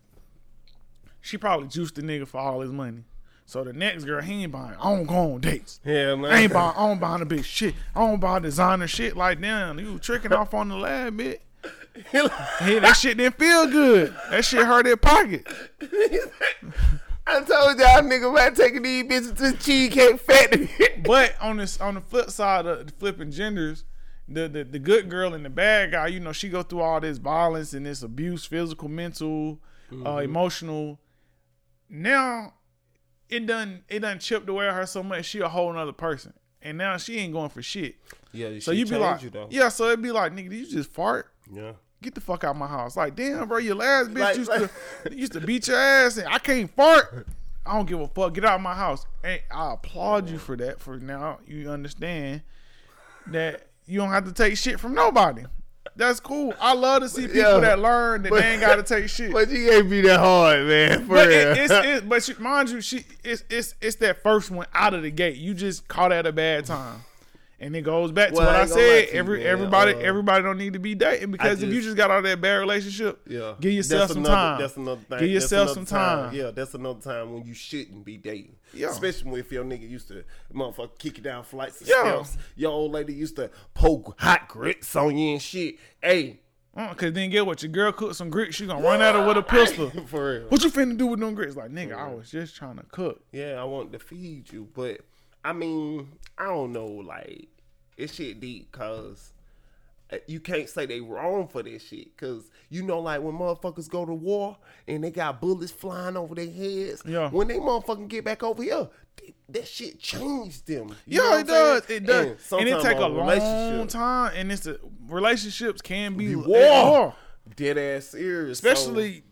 she 1.21 1.37
probably 1.37 1.67
juiced 1.67 1.95
the 1.95 2.01
nigga 2.01 2.27
for 2.27 2.39
all 2.39 2.61
his 2.61 2.71
money. 2.71 3.03
So 3.45 3.63
the 3.63 3.73
next 3.73 4.03
girl, 4.03 4.21
he 4.21 4.43
ain't 4.43 4.51
buying. 4.51 4.75
I 4.79 4.95
don't 4.95 5.05
go 5.05 5.33
on 5.33 5.41
dates. 5.41 5.79
Yeah, 5.83 6.13
man. 6.13 6.31
I 6.31 6.41
ain't 6.41 6.53
buying. 6.53 6.75
I 6.77 6.87
don't 6.87 6.99
buying 6.99 7.19
the 7.19 7.25
big 7.25 7.43
shit. 7.43 7.73
I 7.95 8.01
don't 8.01 8.19
buy 8.19 8.37
designer 8.37 8.87
shit 8.87 9.17
like 9.17 9.41
damn. 9.41 9.79
You 9.79 9.97
tricking 9.97 10.33
off 10.33 10.53
on 10.53 10.69
the 10.69 10.75
lab 10.75 11.17
bit. 11.17 11.41
Hey, 12.11 12.79
that 12.79 12.93
shit 12.93 13.17
didn't 13.17 13.37
feel 13.37 13.67
good. 13.67 14.15
That 14.29 14.45
shit 14.45 14.65
hurt 14.65 14.85
their 14.85 14.95
pocket. 14.95 15.45
I 17.69 17.73
told 17.75 17.79
y'all 17.79 18.09
nigga 18.11 18.31
about 18.31 18.55
taking 18.55 18.81
these 18.83 19.03
bitches 19.03 19.35
to 19.37 19.51
the 19.51 19.57
cheesecake 19.57 20.19
factory. 20.19 20.69
But 21.03 21.35
on 21.41 21.57
this 21.57 21.79
on 21.79 21.95
the 21.95 22.01
flip 22.01 22.29
side 22.29 22.65
of 22.65 22.85
the 22.85 22.91
flipping 22.93 23.31
genders, 23.31 23.85
the, 24.27 24.47
the 24.49 24.63
the 24.63 24.79
good 24.79 25.09
girl 25.09 25.33
and 25.33 25.43
the 25.45 25.49
bad 25.49 25.91
guy, 25.91 26.07
you 26.07 26.19
know, 26.19 26.31
she 26.33 26.49
go 26.49 26.61
through 26.61 26.81
all 26.81 26.99
this 26.99 27.17
violence 27.17 27.73
and 27.73 27.85
this 27.85 28.03
abuse, 28.03 28.45
physical, 28.45 28.89
mental, 28.89 29.59
uh, 30.05 30.17
emotional. 30.17 30.99
Now 31.89 32.53
it 33.29 33.45
done 33.45 33.83
it 33.87 33.99
done 33.99 34.19
chipped 34.19 34.49
away 34.49 34.67
at 34.67 34.73
her 34.73 34.85
so 34.85 35.01
much 35.03 35.25
she 35.25 35.39
a 35.39 35.49
whole 35.49 35.71
nother 35.73 35.93
person. 35.93 36.33
And 36.61 36.77
now 36.77 36.97
she 36.97 37.17
ain't 37.19 37.31
going 37.31 37.49
for 37.49 37.61
shit. 37.61 37.95
yeah, 38.33 38.59
So 38.59 38.71
you 38.71 38.85
be 38.85 38.97
like, 38.97 39.23
you 39.23 39.29
though. 39.29 39.47
yeah. 39.49 39.69
So 39.69 39.85
it'd 39.87 40.01
be 40.01 40.11
like, 40.11 40.33
nigga, 40.33 40.49
did 40.49 40.53
you 40.59 40.67
just 40.67 40.91
fart? 40.91 41.31
yeah. 41.51 41.71
get 42.01 42.13
the 42.15 42.21
fuck 42.21 42.43
out 42.43 42.51
of 42.51 42.57
my 42.57 42.67
house. 42.67 42.97
Like, 42.97 43.15
damn, 43.15 43.47
bro, 43.47 43.57
your 43.59 43.75
last 43.75 44.11
bitch 44.11 44.19
Like- 44.19 44.35
used 44.37 44.49
like- 44.49 44.69
to 45.05 45.15
used 45.17 45.31
to 45.33 45.39
beat 45.41 45.67
your 45.69 45.77
ass, 45.77 46.17
and 46.17 46.27
I 46.27 46.37
can't 46.39 46.69
fart. 46.75 47.25
I 47.65 47.75
don't 47.75 47.87
give 47.87 47.99
a 47.99 48.07
fuck. 48.07 48.33
Get 48.33 48.45
out 48.45 48.55
of 48.55 48.61
my 48.61 48.73
house. 48.75 49.05
And 49.23 49.41
I 49.51 49.73
applaud 49.73 50.29
you 50.29 50.37
for 50.37 50.55
that. 50.57 50.79
For 50.79 50.97
now, 50.97 51.39
you 51.45 51.69
understand 51.69 52.41
that 53.27 53.67
you 53.85 53.99
don't 53.99 54.09
have 54.09 54.25
to 54.25 54.31
take 54.31 54.57
shit 54.57 54.79
from 54.79 54.93
nobody. 54.93 55.43
That's 55.95 56.19
cool. 56.19 56.53
I 56.61 56.73
love 56.73 57.01
to 57.03 57.09
see 57.09 57.23
people 57.27 57.37
Yeah. 57.41 57.59
that 57.59 57.79
learn 57.79 58.21
that 58.23 58.29
But- 58.29 58.41
they 58.41 58.51
ain't 58.51 58.61
got 58.61 58.75
to 58.75 58.83
take 58.83 59.09
shit. 59.09 59.31
But 59.33 59.49
you 59.49 59.67
can't 59.69 59.89
be 59.89 60.01
that 60.01 60.19
hard, 60.19 60.65
man. 60.67 61.07
But 61.07 61.29
it, 61.31 61.57
it's, 61.57 61.73
it's 61.73 62.05
but 62.05 62.23
she, 62.23 62.33
mind 62.35 62.69
you, 62.69 62.79
she 62.81 63.03
it's 63.23 63.43
it's 63.49 63.75
it's 63.81 63.97
that 63.97 64.23
first 64.23 64.49
one 64.51 64.67
out 64.73 64.93
of 64.93 65.03
the 65.03 65.11
gate. 65.11 65.35
You 65.35 65.53
just 65.53 65.87
caught 65.87 66.11
at 66.13 66.25
a 66.25 66.31
bad 66.31 66.65
time, 66.65 67.03
and 67.61 67.75
it 67.75 67.81
goes 67.81 68.11
back 68.11 68.29
to 68.29 68.35
Well, 68.35 68.45
what 68.45 68.55
I 68.55 68.59
I 68.59 68.61
ain't 68.61 68.69
gonna 68.69 68.81
lie 68.81 68.87
said. 68.87 69.07
you, 69.13 69.19
Every 69.19 69.37
man. 69.39 69.47
everybody 69.47 69.93
Uh, 69.93 69.97
everybody 69.99 70.43
don't 70.43 70.57
need 70.57 70.73
to 70.73 70.79
be 70.79 70.95
dating 70.95 71.31
because 71.31 71.61
if 71.61 71.69
you 71.69 71.75
just- 71.75 71.85
just 71.85 71.97
got 71.97 72.09
out 72.11 72.19
of 72.19 72.23
that 72.23 72.39
bad 72.41 72.55
relationship, 72.55 73.19
Yeah, 73.27 73.55
give 73.59 73.73
yourself 73.73 74.01
That's 74.01 74.13
some 74.13 74.21
another- 74.25 74.35
time. 74.35 74.59
That's 74.61 74.77
another 74.77 75.01
thing. 75.09 75.19
Give 75.19 75.29
yourself 75.29 75.69
some 75.71 75.85
time. 75.85 76.33
Yeah, 76.35 76.51
that's 76.51 76.73
another 76.73 77.01
time 77.01 77.33
when 77.33 77.45
you 77.45 77.53
shouldn't 77.53 78.05
be 78.05 78.17
dating. 78.17 78.55
Yeah. 78.73 78.89
Especially 78.89 79.39
if 79.39 79.51
your 79.51 79.63
nigga 79.63 79.89
used 79.89 80.07
to 80.09 80.23
motherfucker 80.53 80.97
kick 80.97 81.17
you 81.17 81.23
down 81.23 81.43
flights 81.43 81.81
of 81.81 81.87
Yeah. 81.87 82.21
steps. 82.23 82.37
Your 82.55 82.71
old 82.71 82.91
lady 82.91 83.13
used 83.13 83.35
to 83.37 83.49
poke 83.73 84.15
hot 84.19 84.47
grits 84.47 84.95
on 84.95 85.17
you 85.17 85.33
and 85.33 85.41
shit. 85.41 85.75
Hey, 86.01 86.39
Uh, 86.77 86.93
Cause 86.93 87.11
then 87.11 87.29
get 87.31 87.45
what 87.45 87.61
your 87.63 87.71
girl 87.71 87.91
cook 87.91 88.13
some 88.13 88.29
grits, 88.29 88.55
she 88.55 88.65
gonna 88.67 88.81
run 88.81 89.01
at 89.01 89.15
her 89.15 89.27
with 89.27 89.35
a 89.35 89.41
pistol. 89.41 89.89
for 90.07 90.33
real. 90.33 90.41
What 90.49 90.63
you 90.63 90.69
finna 90.69 90.95
do 90.95 91.07
with 91.07 91.19
them 91.19 91.33
grits? 91.33 91.55
Like 91.57 91.71
nigga, 91.71 91.93
I 91.97 92.13
was 92.13 92.29
just 92.29 92.55
trying 92.55 92.77
to 92.77 92.83
cook. 92.83 93.21
Yeah, 93.33 93.59
I 93.59 93.63
want 93.65 93.91
to 93.91 93.99
feed 93.99 94.53
you, 94.53 94.67
but 94.73 95.01
I 95.43 95.53
mean, 95.53 96.09
I 96.37 96.45
don't 96.45 96.71
know. 96.73 96.85
Like, 96.85 97.47
it's 97.97 98.13
shit 98.15 98.39
deep, 98.39 98.71
cause 98.71 99.33
uh, 100.11 100.17
you 100.27 100.39
can't 100.39 100.67
say 100.69 100.85
they 100.85 101.01
wrong 101.01 101.47
for 101.47 101.61
this 101.63 101.83
shit, 101.83 102.15
cause 102.17 102.49
you 102.69 102.83
know, 102.83 102.99
like 102.99 103.21
when 103.21 103.35
motherfuckers 103.35 103.89
go 103.89 104.05
to 104.05 104.13
war 104.13 104.57
and 104.87 105.03
they 105.03 105.11
got 105.11 105.39
bullets 105.41 105.71
flying 105.71 106.17
over 106.17 106.35
their 106.35 106.49
heads. 106.49 107.01
Yeah. 107.05 107.29
When 107.29 107.47
they 107.47 107.57
motherfucking 107.57 108.07
get 108.07 108.25
back 108.25 108.43
over 108.43 108.63
here, 108.63 108.87
th- 109.17 109.33
that 109.49 109.67
shit 109.67 109.99
changed 109.99 110.67
them. 110.67 110.95
You 111.05 111.21
Yeah, 111.21 111.39
it 111.39 111.47
does. 111.47 111.83
saying? 111.85 112.03
It 112.03 112.05
does. 112.07 112.51
And 112.51 112.61
And, 112.61 112.69
it 112.69 112.81
take 112.81 112.97
a 112.97 113.07
long 113.07 113.87
time. 113.87 114.33
And 114.35 114.51
it's 114.51 114.65
a, 114.67 114.77
relationships 115.07 115.81
can 115.81 116.15
be 116.15 116.35
war. 116.35 117.13
dead 117.55 117.77
ass 117.77 118.05
serious, 118.07 118.59
especially 118.59 119.09
the 119.11 119.23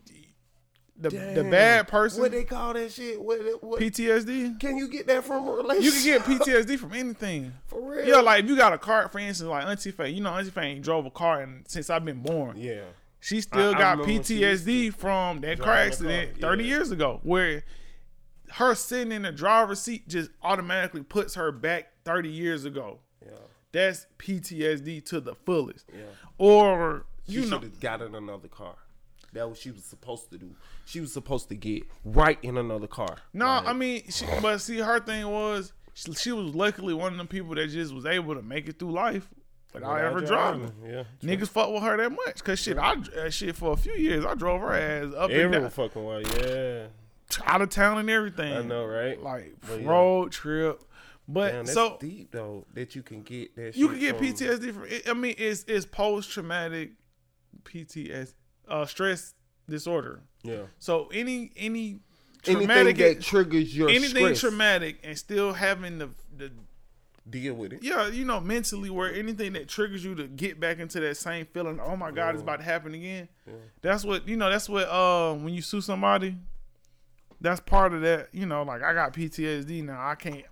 the 0.99 1.09
damn, 1.09 1.49
bad 1.49 1.87
person. 1.87 2.21
What 2.21 2.31
they 2.31 2.43
call 2.43 2.73
that 2.73 2.91
shit? 2.91 3.21
What? 3.21 3.39
what 3.63 3.81
PTSD. 3.81 4.59
can 4.59 4.77
you 4.77 4.87
get 4.87 5.07
that 5.07 5.23
from 5.23 5.47
a 5.47 5.51
relationship? 5.51 6.05
You 6.05 6.21
can 6.21 6.37
get 6.37 6.47
PTSD 6.47 6.79
from 6.79 6.93
anything. 6.93 7.53
for 7.67 7.81
real. 7.81 8.07
Yeah, 8.07 8.17
like 8.17 8.43
if 8.43 8.49
you 8.49 8.57
got 8.57 8.73
a 8.73 8.77
car, 8.77 9.07
for 9.09 9.19
instance, 9.19 9.49
like 9.49 9.65
Auntie 9.65 9.91
Faye, 9.91 10.09
you 10.09 10.21
know, 10.21 10.33
Auntie 10.33 10.51
Faye 10.51 10.79
drove 10.79 11.05
a 11.05 11.11
car 11.11 11.41
and 11.41 11.65
since 11.67 11.89
I've 11.89 12.05
been 12.05 12.21
born. 12.21 12.57
yeah. 12.57 12.81
She 13.19 13.41
still 13.41 13.73
I 13.75 13.77
got 13.77 13.91
remember 13.97 14.13
when 14.13 14.23
she 14.23 14.35
used 14.35 14.67
PTSD 14.67 14.93
from 14.93 15.41
that 15.41 15.59
car 15.59 15.73
accident 15.73 16.39
car, 16.39 16.51
30 16.51 16.63
yeah. 16.63 16.69
years 16.69 16.91
ago, 16.91 17.19
where 17.23 17.63
her 18.51 18.75
sitting 18.75 19.11
in 19.11 19.23
the 19.23 19.31
driver's 19.31 19.81
seat 19.81 20.07
just 20.07 20.29
automatically 20.43 21.03
puts 21.03 21.35
her 21.35 21.51
back 21.51 21.91
30 22.05 22.29
years 22.29 22.65
ago. 22.65 22.99
Yeah. 23.25 23.31
That's 23.71 24.05
PTSD 24.19 25.03
to 25.05 25.19
the 25.19 25.35
fullest. 25.35 25.85
Yeah. 25.93 26.03
Or 26.37 27.05
She 27.27 27.33
you 27.33 27.41
should 27.41 27.51
know, 27.51 27.59
have 27.59 27.79
got 27.79 28.01
in 28.01 28.15
another 28.15 28.47
car. 28.47 28.75
That 29.37 29.47
what 29.49 29.57
she 29.57 29.71
was 29.71 29.83
supposed 29.85 30.29
to 30.31 30.37
do. 30.37 30.55
She 30.85 30.99
was 30.99 31.13
supposed 31.13 31.49
to 31.49 31.55
get 31.55 31.83
right 32.03 32.37
in 32.41 32.57
another 32.57 32.87
car. 32.87 33.17
no, 33.33 33.45
Like, 33.45 33.67
I 33.67 33.73
mean, 33.73 34.03
she, 34.09 34.25
but 34.41 34.57
see, 34.59 34.77
her 34.79 34.99
thing 34.99 35.27
was 35.29 35.73
she, 35.93 36.13
she 36.13 36.31
was 36.31 36.53
luckily 36.53 36.93
one 36.93 37.11
of 37.13 37.17
them 37.17 37.27
people 37.27 37.55
that 37.55 37.69
just 37.69 37.93
was 37.93 38.05
able 38.05 38.35
to 38.35 38.41
make 38.41 38.67
it 38.67 38.77
through 38.79 38.91
life 38.91 39.27
without 39.73 39.93
without 39.93 40.05
ever 40.05 40.21
driving. 40.21 40.71
Yeah. 40.85 41.03
Niggas 41.23 41.49
fuck 41.49 41.71
with 41.71 41.83
her 41.83 41.97
that 41.97 42.09
much, 42.11 42.43
cause 42.43 42.59
shit, 42.59 42.77
I 42.77 42.93
uh, 42.93 43.29
shit 43.29 43.55
for 43.55 43.73
a 43.73 43.77
few 43.77 43.93
years. 43.93 44.25
I 44.25 44.33
drove 44.35 44.61
her 44.61 44.73
ass 44.73 45.13
up 45.15 45.29
and 45.29 45.39
Everyone 45.39 45.61
down, 45.61 45.69
fucking 45.71 46.03
well, 46.03 46.21
yeah. 46.21 46.87
out 47.45 47.61
of 47.61 47.69
town 47.69 47.97
and 47.97 48.09
everything. 48.09 48.53
I 48.53 48.61
know, 48.61 48.85
right? 48.85 49.21
like 49.21 49.55
But 49.67 49.81
yeah. 49.81 49.89
road 49.89 50.31
trip. 50.31 50.81
But 51.29 51.51
Damn, 51.51 51.65
so 51.65 51.97
deep 51.99 52.31
though 52.31 52.65
that 52.73 52.95
you 52.95 53.03
can 53.03 53.21
get 53.23 53.53
that. 53.57 53.75
you 53.75 53.89
can 53.89 53.99
get 53.99 54.17
from- 54.17 54.27
PTSD 54.27 54.73
from. 54.73 54.85
it- 54.85 55.09
I 55.09 55.13
mean, 55.13 55.35
it's 55.37 55.65
it's 55.67 55.85
post 55.85 56.31
traumatic 56.31 56.91
PTS, 57.65 58.33
uh, 58.69 58.85
stress 58.85 59.33
disorder. 59.69 60.21
Yeah. 60.43 60.63
So 60.79 61.07
any 61.13 61.51
any 61.57 61.99
Anything 62.45 62.67
traumatic 62.67 62.97
that 62.97 63.21
triggers 63.21 63.75
your 63.75 63.89
stress. 63.89 64.03
anything 64.03 64.25
stress, 64.25 64.39
traumatic 64.39 64.99
and 65.03 65.17
still 65.17 65.53
having 65.53 65.97
the 65.97 66.09
the 66.37 66.51
deal 67.29 67.55
with 67.55 67.73
it. 67.73 67.83
yeah 67.83 68.07
you 68.07 68.23
know 68.23 68.39
mentally 68.39 68.89
where 68.89 69.13
anything 69.13 69.51
that 69.51 69.67
triggers 69.67 70.01
you 70.05 70.15
to 70.15 70.27
get 70.27 70.57
back 70.59 70.79
into 70.79 70.99
that 71.01 71.17
same 71.17 71.45
feeling. 71.47 71.77
Oh 71.81 71.97
my 71.97 72.09
God, 72.11 72.35
it's 72.35 72.41
about 72.43 72.57
to 72.59 72.63
happen 72.63 72.93
again. 72.93 73.27
That's 73.81 74.05
what 74.05 74.27
you 74.27 74.37
know. 74.37 74.49
That's 74.49 74.69
what 74.69 74.87
uh 74.87 75.33
when 75.33 75.53
you 75.53 75.61
sue 75.61 75.81
somebody. 75.81 76.37
That's 77.41 77.59
part 77.59 77.93
of 77.93 78.01
that. 78.01 78.29
You 78.31 78.45
know, 78.45 78.63
like 78.63 78.81
I 78.81 78.93
got 78.93 79.13
PTSD 79.13 79.83
now. 79.83 79.99
I 80.07 80.15
can't. 80.15 80.43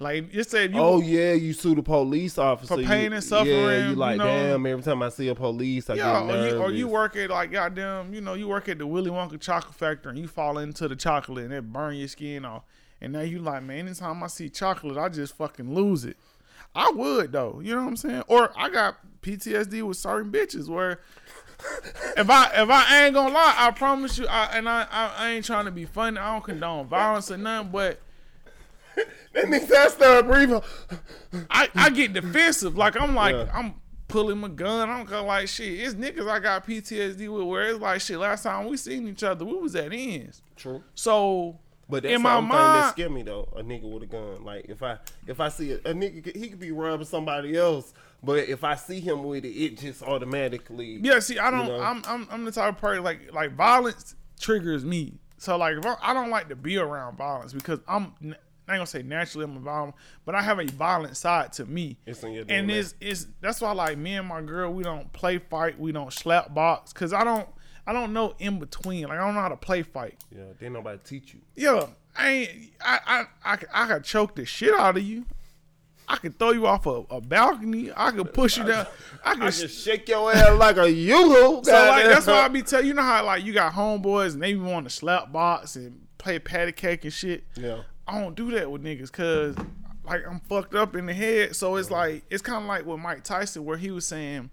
Like 0.00 0.32
say 0.44 0.64
if 0.64 0.72
you 0.72 0.80
Oh 0.80 1.00
yeah, 1.00 1.34
you 1.34 1.52
sue 1.52 1.74
the 1.76 1.82
police 1.82 2.36
officer 2.36 2.74
For 2.74 2.80
you- 2.80 2.86
pain 2.86 3.12
and 3.12 3.22
suffering, 3.22 3.48
Yeah, 3.52 3.84
you 3.84 3.90
you 3.90 3.94
like 3.96 4.18
know. 4.18 4.24
damn. 4.24 4.66
Every 4.66 4.82
time 4.82 5.02
I 5.02 5.08
see 5.08 5.28
a 5.28 5.34
police, 5.34 5.88
I 5.88 5.94
Yeah, 5.94 6.12
get 6.12 6.22
or 6.22 6.26
nervous. 6.36 6.52
you, 6.52 6.58
or 6.58 6.70
you 6.72 6.88
work 6.88 7.16
at 7.16 7.30
like 7.30 7.52
goddamn, 7.52 8.12
you 8.12 8.20
know, 8.20 8.34
you 8.34 8.48
work 8.48 8.68
at 8.68 8.78
the 8.78 8.86
Willy 8.86 9.10
Wonka 9.10 9.40
chocolate 9.40 9.74
factory 9.76 10.10
and 10.10 10.18
you 10.18 10.26
fall 10.26 10.58
into 10.58 10.88
the 10.88 10.96
chocolate 10.96 11.44
and 11.44 11.54
it 11.54 11.72
burn 11.72 11.94
your 11.94 12.08
skin 12.08 12.44
off. 12.44 12.64
And 13.00 13.12
now 13.12 13.20
you 13.20 13.38
like, 13.38 13.62
man, 13.62 13.80
anytime 13.86 14.22
I 14.22 14.26
see 14.28 14.48
chocolate, 14.48 14.96
I 14.98 15.08
just 15.10 15.36
fucking 15.36 15.72
lose 15.74 16.04
it. 16.04 16.16
I 16.74 16.90
would 16.90 17.30
though, 17.32 17.60
you 17.62 17.74
know 17.76 17.82
what 17.82 17.88
I'm 17.90 17.96
saying? 17.96 18.24
Or 18.26 18.50
I 18.58 18.70
got 18.70 18.96
PTSD 19.22 19.82
with 19.82 19.96
certain 19.96 20.32
bitches 20.32 20.68
where 20.68 21.00
if 22.16 22.28
I 22.28 22.50
if 22.62 22.68
I 22.68 23.04
ain't 23.04 23.14
gonna 23.14 23.32
lie, 23.32 23.54
I 23.56 23.70
promise 23.70 24.18
you, 24.18 24.26
I, 24.26 24.46
and 24.56 24.68
I, 24.68 24.86
I 24.90 25.12
I 25.18 25.30
ain't 25.30 25.44
trying 25.44 25.66
to 25.66 25.70
be 25.70 25.84
funny. 25.84 26.18
I 26.18 26.32
don't 26.32 26.42
condone 26.44 26.86
violence 26.88 27.30
or 27.30 27.36
nothing, 27.36 27.70
but 27.70 28.00
That 29.34 29.44
nigga 29.46 29.72
I 29.74 29.88
start 29.88 30.26
breathing. 30.26 30.62
I, 31.50 31.68
I 31.74 31.90
get 31.90 32.12
defensive. 32.12 32.76
Like 32.76 33.00
I'm 33.00 33.14
like 33.14 33.34
Yeah. 33.34 33.50
I'm 33.52 33.74
pulling 34.08 34.38
my 34.38 34.48
gun. 34.48 34.88
I'm 34.88 35.04
go 35.04 35.24
like 35.24 35.48
shit. 35.48 35.80
It's 35.80 35.94
niggas 35.94 36.28
I 36.30 36.38
got 36.38 36.66
PTSD 36.66 37.28
with. 37.32 37.46
Where 37.46 37.70
it's 37.70 37.80
like 37.80 38.00
shit. 38.00 38.18
Last 38.18 38.44
time 38.44 38.66
we 38.68 38.76
seen 38.76 39.08
each 39.08 39.22
other, 39.22 39.44
we 39.44 39.54
was 39.54 39.74
at 39.74 39.92
ends. 39.92 40.40
True. 40.56 40.82
So 40.94 41.58
But 41.88 42.04
that's 42.04 42.14
in 42.14 42.22
my 42.22 42.36
thing 42.38 42.48
that 42.48 42.54
mind, 42.54 42.92
scare 42.92 43.10
me 43.10 43.22
though. 43.22 43.48
A 43.56 43.62
nigga 43.62 43.90
with 43.92 44.04
a 44.04 44.06
gun. 44.06 44.44
Like 44.44 44.66
if 44.68 44.82
I 44.82 44.98
if 45.26 45.40
I 45.40 45.48
see 45.48 45.72
a, 45.72 45.76
a 45.78 45.92
nigga, 45.94 46.34
he 46.36 46.48
could 46.48 46.60
be 46.60 46.70
robbing 46.70 47.06
somebody 47.06 47.56
else, 47.56 47.92
but 48.22 48.48
if 48.48 48.62
I 48.62 48.76
see 48.76 49.00
him 49.00 49.24
with 49.24 49.44
it, 49.44 49.48
it 49.48 49.78
just 49.78 50.02
automatically. 50.02 51.00
yeah. 51.02 51.18
See, 51.18 51.38
I 51.38 51.50
don't. 51.50 51.66
know? 51.66 51.80
I'm, 51.80 52.02
I'm 52.06 52.28
I'm 52.30 52.44
the 52.44 52.52
type 52.52 52.74
of 52.74 52.80
person 52.80 53.02
like 53.02 53.32
like 53.32 53.56
violence 53.56 54.14
triggers 54.38 54.84
me. 54.84 55.14
So 55.38 55.56
like 55.56 55.76
if 55.76 55.84
I, 55.84 55.96
I 56.00 56.14
don't 56.14 56.30
like 56.30 56.48
to 56.50 56.56
be 56.56 56.76
around 56.76 57.16
violence 57.16 57.52
because 57.52 57.80
I'm. 57.88 58.14
I 58.66 58.72
ain't 58.72 58.78
gonna 58.78 58.86
say 58.86 59.02
naturally 59.02 59.44
I'm 59.44 59.56
a 59.56 59.60
violent, 59.60 59.94
but 60.24 60.34
I 60.34 60.42
have 60.42 60.58
a 60.58 60.64
violent 60.66 61.16
side 61.16 61.52
to 61.54 61.66
me. 61.66 61.98
It's 62.06 62.22
in 62.22 62.32
your 62.32 62.44
and 62.48 62.70
it's 62.70 62.94
it's 63.00 63.26
that's 63.40 63.60
why 63.60 63.72
like 63.72 63.98
me 63.98 64.14
and 64.14 64.26
my 64.26 64.40
girl 64.40 64.72
we 64.72 64.82
don't 64.82 65.12
play 65.12 65.38
fight 65.38 65.78
we 65.78 65.92
don't 65.92 66.12
slap 66.12 66.54
box 66.54 66.92
because 66.92 67.12
I 67.12 67.24
don't 67.24 67.48
I 67.86 67.92
don't 67.92 68.12
know 68.14 68.34
in 68.38 68.58
between. 68.58 69.02
Like 69.08 69.18
I 69.18 69.26
don't 69.26 69.34
know 69.34 69.40
how 69.42 69.48
to 69.50 69.56
play 69.56 69.82
fight. 69.82 70.16
Yeah, 70.34 70.44
didn't 70.58 70.72
nobody 70.74 70.98
teach 71.04 71.34
you. 71.34 71.40
yeah 71.56 71.86
I 72.16 72.30
ain't 72.30 72.50
I 72.80 72.98
I 73.06 73.52
I, 73.52 73.56
could- 73.56 73.68
I 73.72 73.86
could 73.88 74.04
choke 74.04 74.34
the 74.34 74.46
shit 74.46 74.74
out 74.74 74.96
of 74.96 75.02
you. 75.02 75.26
I 76.06 76.16
could 76.16 76.38
throw 76.38 76.50
you 76.52 76.66
off 76.66 76.84
a, 76.86 77.02
a 77.10 77.20
balcony. 77.20 77.90
I 77.96 78.10
could 78.10 78.32
push 78.34 78.58
you 78.58 78.64
down. 78.64 78.86
I 79.24 79.34
could 79.36 79.54
shake 79.70 80.06
your 80.08 80.30
ass 80.32 80.58
like 80.58 80.76
a 80.76 80.90
yoo 80.90 81.62
so 81.64 81.72
like 81.72 82.04
that's 82.04 82.26
why 82.26 82.42
I 82.44 82.48
be 82.48 82.60
telling 82.62 82.86
you 82.86 82.94
know 82.94 83.02
how 83.02 83.24
like 83.24 83.42
you 83.44 83.52
got 83.54 83.72
homeboys 83.72 84.34
and 84.34 84.42
they 84.42 84.54
want 84.54 84.84
to 84.86 84.90
slap 84.90 85.32
box 85.32 85.76
and 85.76 86.06
play 86.18 86.38
patty 86.38 86.72
cake 86.72 87.04
and 87.04 87.12
shit? 87.12 87.44
Yeah. 87.56 87.82
I 88.06 88.20
don't 88.20 88.34
do 88.34 88.50
that 88.52 88.70
with 88.70 88.82
niggas 88.82 89.10
because 89.10 89.56
like 90.04 90.22
I'm 90.28 90.40
fucked 90.40 90.74
up 90.74 90.94
in 90.96 91.06
the 91.06 91.14
head. 91.14 91.56
So 91.56 91.76
it's 91.76 91.90
like 91.90 92.24
it's 92.30 92.42
kind 92.42 92.62
of 92.62 92.68
like 92.68 92.84
with 92.86 93.00
Mike 93.00 93.24
Tyson 93.24 93.64
where 93.64 93.76
he 93.78 93.90
was 93.90 94.06
saying 94.06 94.50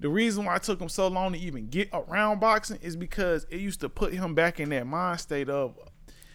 the 0.00 0.08
reason 0.08 0.44
why 0.44 0.56
it 0.56 0.62
took 0.62 0.80
him 0.80 0.88
so 0.88 1.08
long 1.08 1.32
to 1.32 1.38
even 1.38 1.68
get 1.68 1.88
around 1.92 2.40
boxing 2.40 2.78
is 2.82 2.94
because 2.96 3.46
it 3.50 3.60
used 3.60 3.80
to 3.80 3.88
put 3.88 4.12
him 4.12 4.34
back 4.34 4.60
in 4.60 4.68
that 4.70 4.86
mind 4.86 5.20
state 5.20 5.48
of 5.48 5.78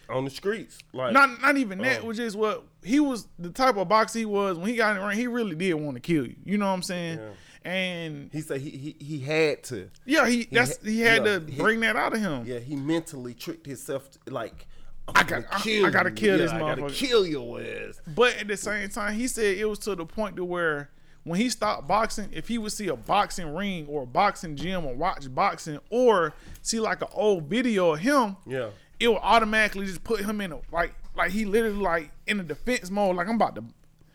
On 0.08 0.24
the 0.24 0.30
streets, 0.30 0.78
like 0.92 1.12
not 1.12 1.40
not 1.40 1.56
even 1.56 1.78
that, 1.78 2.00
Oh. 2.02 2.06
which 2.06 2.18
is 2.18 2.34
what 2.36 2.64
he 2.82 2.98
was 2.98 3.28
the 3.38 3.50
type 3.50 3.76
of 3.76 3.88
boxer 3.88 4.18
he 4.18 4.24
was 4.24 4.58
when 4.58 4.68
he 4.68 4.76
got 4.76 4.96
in 4.96 5.02
the 5.02 5.06
ring. 5.06 5.16
He 5.18 5.26
really 5.28 5.54
did 5.54 5.74
want 5.74 5.94
to 5.96 6.00
kill 6.00 6.26
you. 6.26 6.34
You 6.44 6.58
know 6.58 6.66
what 6.66 6.72
I'm 6.72 6.82
saying? 6.82 7.20
And 7.64 8.30
he 8.32 8.40
said 8.40 8.60
he 8.62 8.70
he, 8.70 8.96
he 9.04 9.18
had 9.20 9.62
to. 9.64 9.90
yeah, 10.06 10.26
he 10.26 10.48
that's 10.50 10.82
he 10.84 11.00
had 11.00 11.24
yeah, 11.26 11.38
to 11.38 11.44
he- 11.46 11.56
bring 11.58 11.80
that 11.80 11.94
out 11.94 12.14
of 12.14 12.20
him. 12.20 12.44
Yeah, 12.46 12.58
he 12.58 12.74
mentally 12.74 13.34
tricked 13.34 13.66
himself. 13.66 14.10
To, 14.12 14.32
like 14.32 14.66
I 15.14 15.22
got- 15.24 15.44
I'ma 15.50 15.84
I- 15.84 15.88
I 15.88 15.90
gotta 15.90 16.10
kill 16.10 16.36
Yeah, 16.36 16.42
this 16.44 16.50
I 16.52 16.58
gotta 16.58 16.82
motherfucker. 16.82 16.94
kill 16.94 17.26
your 17.26 17.60
ass. 17.60 18.00
But 18.06 18.36
at 18.36 18.48
the 18.48 18.56
same 18.56 18.88
time, 18.90 19.14
he 19.14 19.28
said 19.28 19.56
it 19.56 19.64
was 19.68 19.78
to 19.80 19.94
the 19.94 20.06
point 20.06 20.36
to 20.36 20.44
where 20.44 20.90
when 21.24 21.38
he 21.40 21.50
stopped 21.50 21.86
boxing, 21.86 22.28
if 22.32 22.48
he 22.48 22.56
would 22.58 22.72
see 22.72 22.88
a 22.88 22.96
boxing 22.96 23.54
ring 23.54 23.86
or 23.88 24.02
a 24.02 24.06
boxing 24.06 24.56
gym 24.56 24.84
or 24.86 24.94
watch 24.94 25.32
boxing 25.34 25.78
or 25.90 26.32
see 26.62 26.80
like 26.80 27.02
an 27.02 27.08
old 27.12 27.44
video 27.44 27.92
of 27.94 28.00
him, 28.00 28.36
Yeah. 28.46 28.70
it 28.98 29.08
would 29.08 29.20
automatically 29.22 29.86
just 29.86 30.02
put 30.04 30.20
him 30.20 30.40
in 30.40 30.52
a 30.52 30.60
like 30.72 30.94
like 31.16 31.32
he 31.32 31.44
literally 31.44 31.76
like 31.76 32.10
in 32.26 32.40
a 32.40 32.42
defense 32.42 32.90
mode. 32.90 33.16
Like 33.16 33.28
I'm 33.28 33.34
about 33.34 33.54
to, 33.56 33.64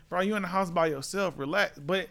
bro, 0.10 0.22
you 0.22 0.36
in 0.36 0.42
the 0.42 0.48
house 0.48 0.72
by 0.72 0.88
yourself, 0.88 1.36
relax. 1.38 1.78
But 1.78 2.10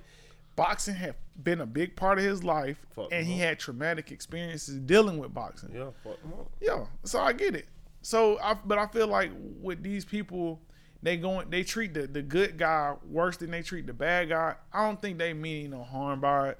boxing 0.56 0.94
had 0.94 1.16
been 1.42 1.60
a 1.60 1.66
big 1.66 1.96
part 1.96 2.18
of 2.18 2.24
his 2.24 2.44
life, 2.44 2.76
Fuck 2.94 3.08
and 3.10 3.26
he 3.26 3.34
up. 3.42 3.48
had 3.48 3.58
traumatic 3.58 4.12
experiences 4.12 4.76
dealing 4.78 5.18
with 5.18 5.34
boxing. 5.34 5.70
Yeah, 5.74 5.90
fuck 6.04 6.20
them 6.22 6.32
up. 6.38 6.50
Yeah, 6.60 6.86
so 7.02 7.18
I 7.20 7.32
get 7.32 7.56
it. 7.56 7.66
So, 8.04 8.38
I, 8.40 8.54
but 8.54 8.76
I 8.78 8.86
feel 8.86 9.06
like 9.08 9.30
with 9.62 9.82
these 9.82 10.04
people, 10.04 10.60
they 11.02 11.16
going 11.16 11.48
they 11.50 11.62
treat 11.64 11.94
the 11.94 12.06
the 12.06 12.20
good 12.22 12.58
guy 12.58 12.94
worse 13.10 13.36
than 13.38 13.50
they 13.50 13.62
treat 13.62 13.86
the 13.86 13.92
bad 13.94 14.28
guy. 14.28 14.54
I 14.72 14.86
don't 14.86 15.00
think 15.00 15.18
they 15.18 15.32
mean 15.32 15.70
no 15.70 15.82
harm 15.82 16.20
by 16.20 16.50
it. 16.50 16.58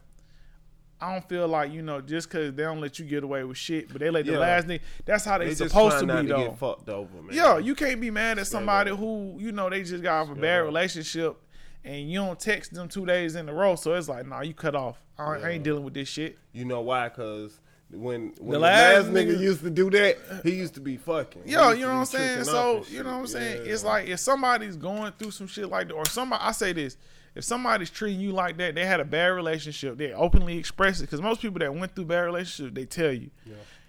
I 1.01 1.13
don't 1.13 1.29
feel 1.29 1.47
like 1.49 1.71
you 1.73 1.83
know 1.83 2.01
just 2.01 2.29
because 2.31 2.55
they 2.55 2.63
don't 2.63 2.81
let 2.81 2.99
you 2.99 3.05
get 3.05 3.25
away 3.25 3.45
with 3.45 3.59
shit, 3.59 3.89
but 3.93 4.01
they 4.01 4.09
let 4.11 4.25
the 4.25 4.33
Yeah. 4.33 4.39
last 4.39 4.67
nigga. 4.67 4.81
That's 5.05 5.25
how 5.25 5.37
they, 5.39 5.47
They 5.47 5.55
just 5.55 5.71
supposed 5.71 5.99
to 5.99 6.07
be 6.07 6.13
not 6.13 6.27
though. 6.27 6.45
to 6.45 6.49
get 6.51 6.59
fucked 6.59 6.89
over, 6.89 7.23
man. 7.23 7.35
Yeah, 7.37 7.59
you 7.59 7.75
can't 7.75 8.01
be 8.01 8.11
mad 8.11 8.39
at 8.39 8.47
somebody 8.47 8.91
who 8.91 9.37
you 9.39 9.53
know 9.53 9.69
they 9.69 9.83
just 9.83 10.03
got 10.03 10.23
off 10.23 10.31
a 10.31 10.41
bad 10.41 10.61
up. 10.61 10.67
relationship, 10.67 11.37
and 11.85 12.11
you 12.11 12.21
don't 12.21 12.39
text 12.41 12.73
them 12.73 12.89
two 12.89 13.05
days 13.05 13.35
in 13.35 13.49
a 13.51 13.53
row. 13.53 13.77
So 13.77 13.93
it's 13.95 14.09
like, 14.09 14.27
nah, 14.27 14.41
you 14.41 14.55
cut 14.55 14.75
off. 14.75 15.03
I, 15.19 15.25
I 15.37 15.49
ain't 15.51 15.65
dealing 15.65 15.85
with 15.85 15.95
this 15.95 16.09
shit. 16.09 16.39
You 16.53 16.65
know 16.65 16.81
why? 16.81 17.09
Cause 17.11 17.61
when 17.95 18.33
when 18.39 18.51
The 18.51 18.53
the 18.53 18.59
last 18.59 18.95
last, 18.95 19.09
nigga, 19.11 19.35
nigga- 19.37 19.41
used 19.41 19.61
to 19.63 19.71
do 19.71 19.91
that, 19.91 20.19
he 20.43 20.55
used 20.57 20.75
to 20.75 20.81
be 20.81 20.97
fucking. 20.97 21.43
Yeah, 21.47 21.73
you 21.73 21.81
know 21.83 21.89
what 21.89 21.95
I'm 21.95 22.05
saying. 22.07 22.45
So 22.45 22.85
you 22.89 23.03
know 23.03 23.13
what 23.13 23.19
I'm 23.21 23.27
saying. 23.27 23.65
Yeah. 23.67 23.73
It's 23.73 23.85
like 23.85 24.09
if 24.09 24.21
somebody's 24.21 24.77
going 24.77 25.13
through 25.19 25.31
some 25.33 25.47
shit 25.47 25.69
like 25.69 25.89
that, 25.89 25.95
or 25.95 26.07
somebody, 26.07 26.43
I 26.43 26.53
say 26.53 26.73
this. 26.73 26.97
If 27.35 27.43
somebody's 27.43 27.91
treating 27.91 28.21
you 28.21 28.31
like 28.31 28.57
that, 28.59 28.77
they 28.77 28.85
had 28.87 29.01
a 29.01 29.05
bad 29.05 29.27
relationship. 29.29 29.99
They 29.99 30.13
openly 30.13 30.57
express 30.57 31.01
it 31.01 31.05
because 31.05 31.21
most 31.21 31.41
people 31.43 31.59
that 31.59 31.75
went 31.75 31.95
through 31.97 32.05
bad 32.05 32.21
relationships, 32.21 32.75
they 32.75 32.85
tell 32.85 33.13
you. 33.13 33.31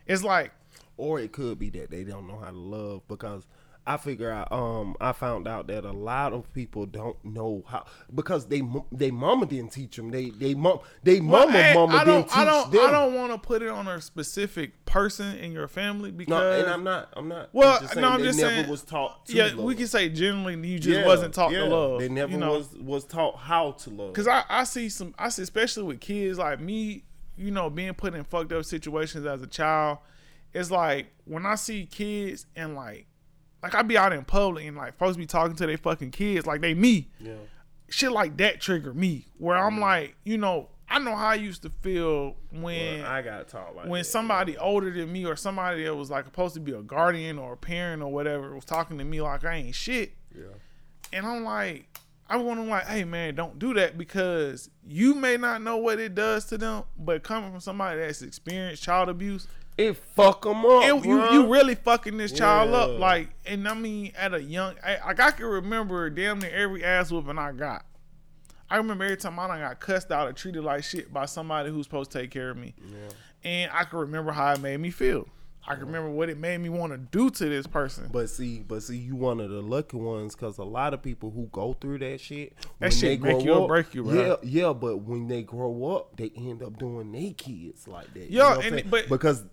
It's 0.07 0.23
like 0.23 0.51
or 0.97 1.19
it 1.19 1.31
could 1.31 1.59
be 1.59 1.69
that 1.71 1.91
they 1.91 2.03
don't 2.03 2.27
know 2.27 2.37
how 2.37 2.49
to 2.51 2.57
love 2.57 3.07
because 3.07 3.45
I 3.87 3.97
figure 3.97 4.31
out 4.31 4.51
um 4.51 4.95
I 4.99 5.11
found 5.11 5.47
out 5.47 5.67
that 5.67 5.85
a 5.85 5.91
lot 5.91 6.33
of 6.33 6.51
people 6.53 6.85
don't 6.87 7.23
know 7.23 7.63
how 7.67 7.85
because 8.13 8.47
they 8.47 8.63
they 8.91 9.11
mama 9.11 9.45
didn't 9.45 9.73
teach 9.73 9.95
them 9.95 10.09
they 10.09 10.31
they 10.31 10.55
mom 10.55 10.79
they 11.03 11.19
Well, 11.19 11.45
mama 11.45 11.51
hey, 11.61 11.73
mama 11.75 11.93
I 11.93 11.99
didn't 11.99 12.07
don't, 12.07 12.23
teach 12.29 12.37
I 12.37 12.45
don't, 12.45 12.71
them 12.71 12.85
I 12.87 12.91
don't 12.91 13.13
want 13.13 13.31
to 13.33 13.37
put 13.37 13.61
it 13.61 13.69
on 13.69 13.87
a 13.87 14.01
specific 14.01 14.85
person 14.85 15.37
in 15.37 15.51
your 15.51 15.67
family 15.67 16.09
because 16.11 16.29
no 16.31 16.51
and 16.51 16.67
I'm 16.67 16.83
not 16.83 17.09
I'm 17.15 17.27
not 17.27 17.49
Well, 17.53 17.73
I'm 17.75 17.81
just 17.81 17.93
saying 17.93 18.01
no, 18.01 18.09
I'm 18.09 18.19
they 18.21 18.25
just 18.27 18.39
never 18.39 18.49
saying- 18.55 18.69
was 18.69 18.81
taught 18.83 19.25
to 19.27 19.33
yeah, 19.35 19.45
love. 19.45 19.57
we 19.59 19.75
can 19.75 19.87
say 19.87 20.09
generally 20.09 20.55
you 20.67 20.79
just 20.79 20.99
Yeah, 20.99 21.05
wasn't 21.05 21.33
taught 21.35 21.51
yeah. 21.51 21.59
to 21.59 21.65
love. 21.65 21.99
they 21.99 22.09
never 22.09 22.31
you 22.31 22.37
know? 22.39 22.53
was 22.53 22.73
was 22.75 23.05
taught 23.05 23.37
how 23.37 23.71
to 23.73 23.89
love 23.91 24.13
Cause 24.13 24.27
I, 24.27 24.43
I 24.49 24.63
see 24.63 24.89
some 24.89 25.13
I 25.19 25.29
see 25.29 25.43
especially 25.43 25.83
with 25.83 25.99
kids 25.99 26.39
like 26.39 26.59
me, 26.59 27.03
you 27.37 27.51
know, 27.51 27.69
being 27.69 27.93
put 27.93 28.15
in 28.15 28.23
fucked 28.23 28.51
up 28.51 28.65
situations 28.65 29.25
as 29.27 29.43
a 29.43 29.47
child. 29.47 29.99
It's 30.53 30.71
like 30.71 31.07
when 31.25 31.45
I 31.45 31.53
see 31.55 31.85
kids 31.85 32.45
and 32.55 32.75
like 32.75 33.05
like 33.65 33.75
I 33.75 33.81
be 33.81 33.97
out 33.97 34.13
in 34.13 34.23
public 34.25 34.65
and 34.65 34.77
like 34.77 34.97
folks 34.97 35.17
be 35.17 35.25
talking 35.25 35.55
to 35.57 35.65
their 35.65 35.77
fucking 35.77 36.11
kids 36.11 36.45
like 36.45 36.61
they 36.61 36.73
me. 36.73 37.09
yeah 37.19 37.33
Shit 37.89 38.11
like 38.11 38.37
that 38.37 38.61
trigger 38.61 38.93
me. 38.93 39.27
Where 39.37 39.57
Mm. 39.57 39.67
I'm 39.67 39.79
like, 39.79 40.15
you 40.23 40.37
know, 40.37 40.69
I 40.89 40.99
know 40.99 41.15
how 41.15 41.27
I 41.27 41.35
used 41.35 41.61
to 41.63 41.71
feel 41.81 42.35
when 42.51 43.01
Well, 43.01 43.11
I 43.11 43.21
got 43.23 43.47
taught 43.47 43.75
like 43.75 43.87
when 43.87 44.01
that. 44.01 44.05
somebody 44.05 44.57
older 44.57 44.91
than 44.91 45.11
me 45.11 45.25
or 45.25 45.35
somebody 45.35 45.83
that 45.83 45.95
was 45.95 46.09
like 46.09 46.25
supposed 46.25 46.53
to 46.55 46.59
be 46.59 46.71
a 46.73 46.81
guardian 46.81 47.37
or 47.39 47.53
a 47.53 47.57
parent 47.57 48.01
or 48.03 48.11
whatever 48.11 48.53
was 48.55 48.65
talking 48.65 48.97
to 48.99 49.03
me 49.03 49.21
like 49.21 49.43
I 49.45 49.55
ain't 49.55 49.75
shit. 49.75 50.13
yeah 50.35 50.45
And 51.13 51.25
I'm 51.25 51.43
like, 51.43 51.87
I 52.27 52.37
want 52.37 52.59
to 52.59 52.65
like, 52.65 52.87
hey 52.87 53.03
man, 53.03 53.35
don't 53.35 53.59
do 53.59 53.73
that 53.75 53.97
because 53.99 54.69
you 54.85 55.13
may 55.15 55.37
not 55.37 55.61
know 55.61 55.77
what 55.77 55.99
it 55.99 56.15
does 56.15 56.45
to 56.45 56.57
them, 56.57 56.83
but 56.97 57.21
coming 57.23 57.51
from 57.51 57.59
somebody 57.59 57.99
that's 57.99 58.21
experienced 58.23 58.81
child 58.83 59.09
abuse, 59.09 59.47
it 59.77 59.97
fuck 60.15 60.43
them 60.43 60.65
up 60.65 60.83
it, 60.83 61.05
you 61.05 61.31
you 61.31 61.51
really 61.51 61.75
fucking 61.75 62.17
this 62.17 62.31
child 62.31 62.73
up. 62.73 62.99
Like, 62.99 63.29
and 63.45 63.67
I 63.67 63.73
mean, 63.73 64.13
at 64.17 64.33
a 64.33 64.41
young, 64.41 64.75
I, 64.83 64.97
like 65.05 65.19
I 65.19 65.31
can 65.31 65.45
remember 65.45 66.09
damn 66.09 66.39
near 66.39 66.51
every 66.51 66.83
ass 66.83 67.11
whooping 67.11 67.37
I 67.37 67.51
got. 67.51 67.85
I 68.69 68.77
remember 68.77 69.03
every 69.03 69.17
time 69.17 69.37
I 69.39 69.47
done 69.47 69.59
got 69.59 69.79
cussed 69.79 70.11
out 70.11 70.27
or 70.27 70.33
treated 70.33 70.63
like 70.63 70.83
shit 70.83 71.13
by 71.13 71.25
somebody 71.25 71.69
who's 71.69 71.85
supposed 71.85 72.11
to 72.11 72.19
take 72.19 72.31
care 72.31 72.49
of 72.49 72.57
me, 72.57 72.73
and 73.43 73.69
I 73.73 73.83
can 73.83 73.99
remember 73.99 74.31
how 74.31 74.53
it 74.53 74.61
made 74.61 74.79
me 74.79 74.91
feel. 74.91 75.27
I 75.67 75.73
can 75.73 75.87
remember 75.87 76.11
what 76.11 76.29
it 76.29 76.37
made 76.37 76.59
me 76.59 76.69
want 76.69 76.91
to 76.93 76.97
do 76.97 77.29
to 77.31 77.45
this 77.49 77.65
person. 77.65 78.09
But 78.11 78.29
see, 78.29 78.59
but 78.59 78.83
see, 78.83 78.97
you 78.97 79.15
one 79.15 79.39
of 79.39 79.49
the 79.49 79.61
lucky 79.61 79.97
ones 79.97 80.35
because 80.35 80.59
a 80.59 80.63
lot 80.63 80.93
of 80.93 81.01
people 81.01 81.31
who 81.31 81.47
go 81.51 81.73
through 81.73 81.99
that 81.99 82.21
shit, 82.21 82.53
when 82.77 82.91
shit 82.91 83.19
make 83.19 83.43
you 83.43 83.53
or 83.53 83.67
break 83.67 83.93
you, 83.95 84.03
bro. 84.03 84.13
Yeah, 84.13 84.35
yeah, 84.67 84.73
but 84.73 84.97
when 84.97 85.27
they 85.27 85.41
grow 85.41 85.95
up, 85.95 86.15
they 86.17 86.31
end 86.37 86.61
up 86.61 86.77
doing 86.77 87.11
their 87.11 87.33
kids 87.33 87.87
like 87.87 88.13
that. 88.13 88.29
you 88.29 88.37
Yeah, 88.37 88.53
know 88.53 88.59
and- 88.61 88.91
but- 88.91 89.09
because 89.09 89.43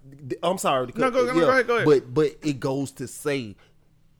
I'm 0.42 0.58
sorry, 0.58 0.92
to 0.92 0.98
No, 0.98 1.10
go- 1.10 1.24
no, 1.24 1.32
go 1.32 1.48
ahead, 1.50 1.66
go 1.66 1.74
ahead. 1.76 1.86
But 1.86 2.12
but 2.12 2.36
it 2.46 2.60
goes 2.60 2.90
to 2.92 3.08
say 3.08 3.56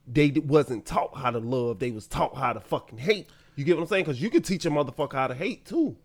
they 0.07 0.29
wasn't 0.31 0.85
taught 0.87 1.15
how 1.15 1.29
to 1.29 1.39
love; 1.39 1.77
they 1.79 1.91
was 1.91 2.07
taught 2.07 2.35
how 2.35 2.53
to 2.53 2.59
fucking 2.59 2.97
hate. 2.97 3.27
You 3.55 3.65
get 3.65 3.75
what 3.75 3.83
I'm 3.83 3.87
saying? 3.87 4.05
Because 4.05 4.19
you 4.19 4.31
can 4.31 4.41
teach 4.41 4.65
a 4.65 4.71
motherfucker 4.71 5.13
how 5.13 5.27
to 5.27 5.35
hate 5.35 5.65
too, 5.65 5.95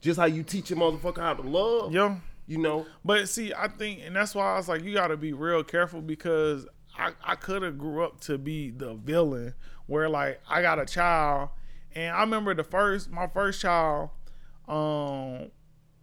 just 0.00 0.18
how 0.18 0.24
you 0.24 0.42
teach 0.42 0.70
a 0.70 0.76
motherfucker 0.76 1.18
how 1.18 1.34
to 1.34 1.42
love. 1.42 1.92
Yo. 1.92 2.16
You 2.46 2.58
know, 2.58 2.86
But 3.04 3.28
see, 3.28 3.52
I 3.52 3.66
think, 3.68 4.00
and 4.04 4.14
that's 4.14 4.34
why 4.34 4.54
I 4.54 4.56
was 4.56 4.68
like, 4.68 4.82
you 4.84 4.94
got 4.94 5.08
to 5.08 5.16
be 5.16 5.32
real 5.32 5.64
careful 5.64 6.00
because 6.00 6.66
I, 6.96 7.10
I 7.24 7.34
could 7.34 7.62
have 7.62 7.76
grew 7.76 8.04
up 8.04 8.20
to 8.22 8.38
be 8.38 8.70
the 8.70 8.94
villain 8.94 9.54
where 9.86 10.08
like 10.08 10.40
I 10.48 10.62
got 10.62 10.78
a 10.78 10.84
child, 10.86 11.50
and 11.94 12.14
I 12.14 12.20
remember 12.20 12.54
the 12.54 12.62
first 12.64 13.10
my 13.10 13.26
first 13.26 13.60
child, 13.60 14.10
um, 14.68 15.50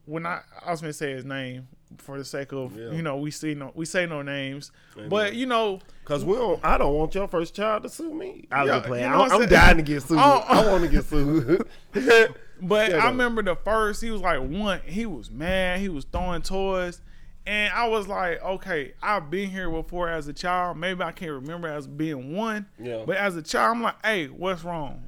when 0.05 0.25
I 0.25 0.41
I 0.65 0.71
was 0.71 0.81
gonna 0.81 0.93
say 0.93 1.11
his 1.13 1.25
name 1.25 1.67
for 1.97 2.17
the 2.17 2.25
sake 2.25 2.51
of 2.51 2.75
Yeah. 2.77 2.91
you 2.91 3.01
know 3.03 3.17
we 3.17 3.29
see 3.31 3.53
no 3.53 3.71
we 3.75 3.85
say 3.85 4.05
no 4.05 4.21
names, 4.21 4.71
but 5.09 5.35
you 5.35 5.45
know 5.45 5.79
Cause 6.05 6.25
we 6.25 6.33
don't. 6.35 6.59
I 6.65 6.77
don't 6.77 6.93
want 6.95 7.15
your 7.15 7.27
first 7.29 7.55
child 7.55 7.83
to 7.83 7.89
sue 7.89 8.13
me. 8.13 8.47
I 8.51 8.65
Yeah, 8.65 8.77
was 8.77 8.85
playing. 8.87 9.05
you 9.05 9.09
know 9.11 9.15
I'm, 9.15 9.21
I'm 9.21 9.31
I'm 9.31 9.37
saying? 9.39 9.49
dying 9.49 9.77
to 9.77 9.83
get 9.83 10.01
sued. 10.03 10.17
Oh. 10.19 10.43
I 10.47 10.65
want 10.71 10.83
to 10.83 10.89
get 10.89 11.05
sued. 11.05 11.65
But 12.64 12.93
I 12.93 13.07
remember 13.09 13.43
the 13.43 13.55
first, 13.55 14.01
he 14.01 14.09
was 14.09 14.22
like 14.22 14.39
one, 14.39 14.82
he 14.86 15.05
was 15.05 15.30
mad, 15.30 15.80
he 15.80 15.89
was 15.89 16.05
throwing 16.05 16.41
toys. 16.41 17.01
And 17.45 17.74
I 17.74 17.89
was 17.89 18.07
like, 18.07 18.41
okay, 18.41 18.93
I've 19.01 19.30
been 19.30 19.49
here 19.49 19.70
before 19.70 20.07
as 20.07 20.28
a 20.30 20.34
child. 20.34 20.78
Maybe 20.78 21.03
I 21.03 21.11
can't 21.11 21.32
remember 21.32 21.68
as 21.68 21.88
being 21.88 22.34
one. 22.34 22.68
Yeah. 22.80 23.03
But 23.05 23.18
as 23.18 23.36
a 23.36 23.41
child, 23.41 23.76
I'm 23.76 23.84
like, 23.84 24.05
hey, 24.05 24.28
what's 24.28 24.64
wrong? 24.64 25.03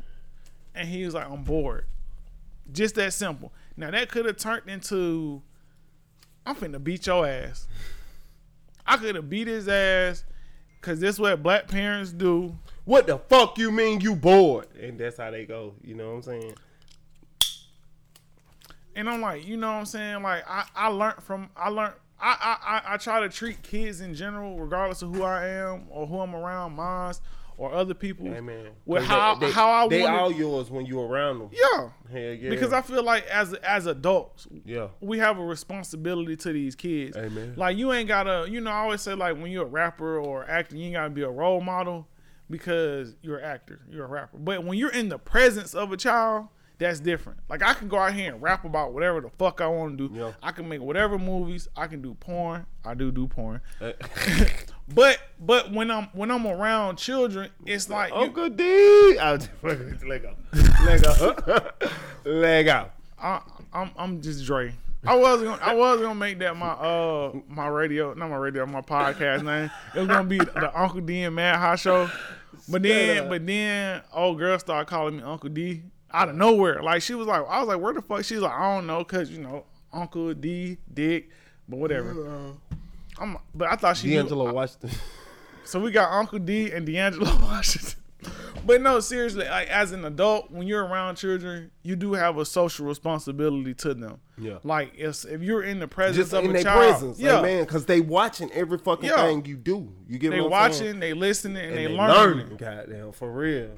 And 0.73 0.87
he 0.87 1.05
was 1.05 1.13
like, 1.13 1.29
I'm 1.29 1.43
bored. 1.43 1.85
Just 2.71 2.95
that 2.95 3.13
simple. 3.13 3.53
Now 3.77 3.91
that 3.91 4.09
could 4.09 4.25
have 4.25 4.37
turned 4.37 4.67
into 4.67 5.41
I'm 6.45 6.55
finna 6.55 6.83
beat 6.83 7.07
your 7.07 7.27
ass. 7.27 7.67
I 8.85 8.97
could 8.97 9.15
have 9.15 9.29
beat 9.29 9.47
his 9.47 9.67
ass 9.67 10.23
because 10.79 10.99
this 10.99 11.17
what 11.17 11.41
black 11.41 11.67
parents 11.67 12.11
do. 12.11 12.55
what 12.83 13.07
the 13.07 13.17
fuck 13.17 13.57
you 13.57 13.71
mean 13.71 14.01
you 14.01 14.15
bored? 14.15 14.67
And 14.79 14.99
that's 14.99 15.17
how 15.17 15.31
they 15.31 15.45
go. 15.45 15.73
You 15.83 15.95
know 15.95 16.09
what 16.09 16.15
I'm 16.17 16.21
saying? 16.21 16.53
And 18.95 19.09
I'm 19.09 19.21
like, 19.21 19.45
you 19.45 19.57
know 19.57 19.67
what 19.67 19.79
I'm 19.79 19.85
saying? 19.85 20.23
Like 20.23 20.43
I, 20.47 20.65
I 20.75 20.87
learned 20.87 21.21
from 21.21 21.49
I 21.55 21.69
learned 21.69 21.93
I, 22.19 22.37
I, 22.39 22.75
I, 22.77 22.93
I 22.93 22.97
try 22.97 23.19
to 23.19 23.29
treat 23.29 23.61
kids 23.61 24.01
in 24.01 24.15
general, 24.15 24.57
regardless 24.57 25.01
of 25.01 25.13
who 25.13 25.23
I 25.23 25.47
am 25.47 25.83
or 25.89 26.07
who 26.07 26.19
I'm 26.19 26.33
around, 26.33 26.73
mines 26.73 27.21
or 27.57 27.73
other 27.73 27.93
people. 27.93 28.25
Man. 28.25 28.69
With 28.85 29.03
how 29.03 29.35
they, 29.35 29.51
how 29.51 29.69
I 29.69 29.87
they 29.87 30.01
want 30.01 30.15
all 30.15 30.31
yours 30.31 30.69
when 30.69 30.85
you 30.85 31.01
around 31.01 31.39
them. 31.39 31.49
Yeah. 31.51 31.89
Hell 32.11 32.33
yeah. 32.33 32.49
Because 32.49 32.73
I 32.73 32.81
feel 32.81 33.03
like 33.03 33.25
as 33.27 33.53
as 33.55 33.85
adults, 33.85 34.47
yeah. 34.65 34.87
we 35.01 35.19
have 35.19 35.37
a 35.37 35.43
responsibility 35.43 36.35
to 36.37 36.53
these 36.53 36.75
kids. 36.75 37.15
Amen. 37.17 37.53
Like 37.55 37.77
you 37.77 37.93
ain't 37.93 38.07
gotta, 38.07 38.47
you 38.49 38.61
know, 38.61 38.71
I 38.71 38.79
always 38.79 39.01
say 39.01 39.13
like 39.13 39.37
when 39.37 39.51
you're 39.51 39.65
a 39.65 39.69
rapper 39.69 40.17
or 40.17 40.49
actor, 40.49 40.75
you 40.75 40.85
ain't 40.85 40.93
gotta 40.95 41.09
be 41.09 41.21
a 41.21 41.29
role 41.29 41.61
model 41.61 42.07
because 42.49 43.15
you're 43.21 43.37
an 43.37 43.45
actor, 43.45 43.81
you're 43.89 44.05
a 44.05 44.09
rapper. 44.09 44.37
But 44.37 44.63
when 44.63 44.77
you're 44.77 44.91
in 44.91 45.09
the 45.09 45.17
presence 45.17 45.73
of 45.73 45.91
a 45.91 45.97
child, 45.97 46.47
that's 46.77 46.99
different. 46.99 47.39
Like 47.49 47.63
I 47.63 47.73
can 47.73 47.87
go 47.87 47.97
out 47.97 48.13
here 48.13 48.33
and 48.33 48.41
rap 48.41 48.65
about 48.65 48.93
whatever 48.93 49.21
the 49.21 49.29
fuck 49.29 49.61
I 49.61 49.67
want 49.67 49.97
to 49.97 50.07
do. 50.07 50.15
Yeah. 50.15 50.31
I 50.43 50.51
can 50.51 50.67
make 50.67 50.81
whatever 50.81 51.17
movies. 51.17 51.67
I 51.75 51.87
can 51.87 52.01
do 52.01 52.13
porn. 52.15 52.65
I 52.83 52.93
do 52.93 53.11
do 53.11 53.27
porn. 53.27 53.61
Uh, 53.81 53.91
But 54.93 55.19
but 55.39 55.71
when 55.71 55.89
I'm 55.89 56.05
when 56.13 56.29
I'm 56.29 56.45
around 56.45 56.97
children, 56.97 57.49
it's 57.65 57.89
like 57.89 58.11
you, 58.11 58.17
Uncle 58.19 58.49
D. 58.49 59.17
I'll 59.17 59.37
just 59.37 59.49
fucking 59.53 59.99
let 60.07 60.21
go. 60.21 60.35
Let 60.85 61.01
go. 61.03 61.33
let. 62.23 62.91
I, 63.17 63.41
I'm 63.73 63.91
I'm 63.97 64.21
just 64.21 64.45
Dre. 64.45 64.73
I 65.07 65.15
was 65.15 65.41
gonna 65.41 65.61
I 65.61 65.73
was 65.73 66.01
gonna 66.01 66.15
make 66.15 66.39
that 66.39 66.55
my 66.55 66.69
uh 66.69 67.33
my 67.47 67.67
radio 67.67 68.13
not 68.13 68.29
my 68.29 68.35
radio 68.35 68.65
my 68.65 68.81
podcast 68.81 69.43
name. 69.43 69.71
It 69.95 69.99
was 69.99 70.07
gonna 70.07 70.27
be 70.27 70.37
the 70.37 70.71
Uncle 70.79 71.01
D 71.01 71.23
and 71.23 71.35
Mad 71.35 71.57
High 71.57 71.75
Show, 71.77 72.09
but 72.69 72.83
then 72.83 73.27
but 73.27 73.45
then 73.45 74.01
old 74.13 74.37
girl 74.37 74.57
started 74.59 74.87
calling 74.87 75.17
me 75.17 75.23
Uncle 75.23 75.49
D 75.49 75.81
out 76.15 76.29
of 76.29 76.35
nowhere. 76.35 76.81
Like 76.81 77.01
she 77.01 77.13
was 77.15 77.27
like 77.27 77.41
I 77.47 77.59
was 77.59 77.67
like 77.67 77.79
where 77.79 77.93
the 77.93 78.01
fuck? 78.01 78.23
She's 78.23 78.39
like 78.39 78.53
I 78.53 78.75
don't 78.75 78.87
know 78.87 78.99
because 78.99 79.29
you 79.29 79.39
know 79.41 79.65
Uncle 79.93 80.33
D 80.33 80.77
Dick, 80.93 81.29
but 81.69 81.77
whatever. 81.77 82.27
Uh, 82.27 82.51
I'm 83.19 83.37
but 83.53 83.69
I 83.71 83.75
thought 83.75 83.97
she 83.97 84.07
knew- 84.09 84.15
D'Angelo 84.17 84.51
Washington. 84.53 84.89
so 85.63 85.79
we 85.79 85.91
got 85.91 86.11
Uncle 86.11 86.39
D 86.39 86.71
and 86.71 86.85
D'Angelo 86.85 87.35
Washington. 87.41 87.99
But 88.65 88.81
no, 88.81 88.99
seriously, 88.99 89.45
like 89.45 89.67
as 89.67 89.91
an 89.91 90.03
adult, 90.05 90.49
when 90.49 90.65
you're 90.67 90.83
around 90.83 91.17
children, 91.17 91.69
you 91.83 91.95
do 91.95 92.13
have 92.13 92.39
a 92.39 92.45
social 92.45 92.87
responsibility 92.87 93.75
to 93.75 93.93
them. 93.93 94.19
Yeah. 94.39 94.57
Like 94.63 94.93
if 94.97 95.23
if 95.25 95.41
you're 95.43 95.61
in 95.61 95.79
the 95.79 95.87
presence 95.87 96.17
Just 96.17 96.33
of 96.33 96.45
in 96.45 96.49
a 96.49 96.53
their 96.53 96.63
child, 96.63 96.79
presence, 96.93 97.19
yeah, 97.19 97.35
yeah, 97.35 97.41
man, 97.43 97.63
because 97.63 97.85
they 97.85 98.01
watching 98.01 98.51
every 98.53 98.79
fucking 98.79 99.07
Yeah. 99.09 99.17
thing 99.27 99.45
you 99.45 99.55
do. 99.57 99.93
You 100.07 100.17
get 100.17 100.31
they 100.31 100.41
what 100.41 100.51
I'm 100.53 100.73
saying? 100.73 100.85
watching, 100.87 100.99
they 100.99 101.13
listening, 101.13 101.57
and, 101.57 101.65
and 101.67 101.77
they, 101.77 101.85
they, 101.85 101.93
learning. 101.95 102.37
learning. 102.39 102.57
Goddamn, 102.57 103.11
for 103.11 103.31
real. 103.31 103.69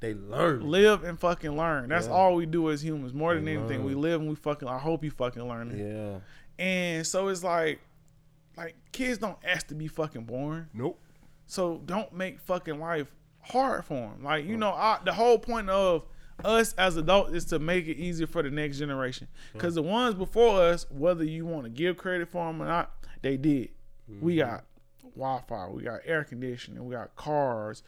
They 0.00 0.14
learn. 0.14 0.68
live 0.68 1.04
and 1.04 1.18
fucking 1.18 1.56
learn. 1.56 1.88
That's 1.88 2.06
Yeah. 2.06 2.12
all 2.12 2.34
we 2.34 2.46
do 2.46 2.70
as 2.70 2.84
humans. 2.84 3.14
More 3.14 3.34
than 3.34 3.44
They 3.44 3.56
anything, 3.56 3.78
learn. 3.78 3.86
we 3.86 3.94
live 3.94 4.20
and 4.20 4.28
we 4.28 4.36
fucking. 4.36 4.68
I 4.68 4.78
hope 4.78 5.02
you 5.04 5.10
fucking 5.10 5.46
learn 5.46 5.70
it. 5.70 5.78
Yeah. 5.78 6.18
And 6.58 7.06
so 7.06 7.28
it's 7.28 7.42
like, 7.42 7.80
like 8.56 8.76
kids 8.92 9.18
don't 9.18 9.38
ask 9.44 9.66
to 9.68 9.74
be 9.74 9.88
fucking 9.88 10.24
born. 10.24 10.68
Nope. 10.74 11.00
So 11.46 11.80
don't 11.84 12.12
make 12.12 12.40
fucking 12.40 12.78
life 12.78 13.08
hard 13.40 13.84
for 13.84 13.94
them. 13.94 14.22
Like 14.22 14.44
you 14.44 14.56
know, 14.56 14.70
I, 14.70 14.98
the 15.04 15.12
whole 15.12 15.38
point 15.38 15.70
of 15.70 16.04
us 16.44 16.74
as 16.74 16.96
adults 16.96 17.32
is 17.32 17.44
to 17.46 17.58
make 17.58 17.86
it 17.86 17.96
easier 17.96 18.26
for 18.26 18.42
the 18.42 18.50
next 18.50 18.78
generation. 18.78 19.28
Because 19.52 19.74
the 19.74 19.82
ones 19.82 20.14
before 20.14 20.60
us, 20.60 20.86
whether 20.90 21.24
you 21.24 21.46
want 21.46 21.64
to 21.64 21.70
give 21.70 21.96
credit 21.96 22.28
for 22.28 22.46
them 22.46 22.60
or 22.60 22.66
not, 22.66 22.92
they 23.22 23.36
did. 23.36 23.70
We 24.20 24.36
mm-hmm. 24.36 24.50
got 24.50 24.64
Wi-Fi, 25.16 25.68
we 25.68 25.82
got 25.82 26.00
air 26.04 26.24
conditioning, 26.24 26.84
we 26.84 26.94
got 26.94 27.16
cars, 27.16 27.82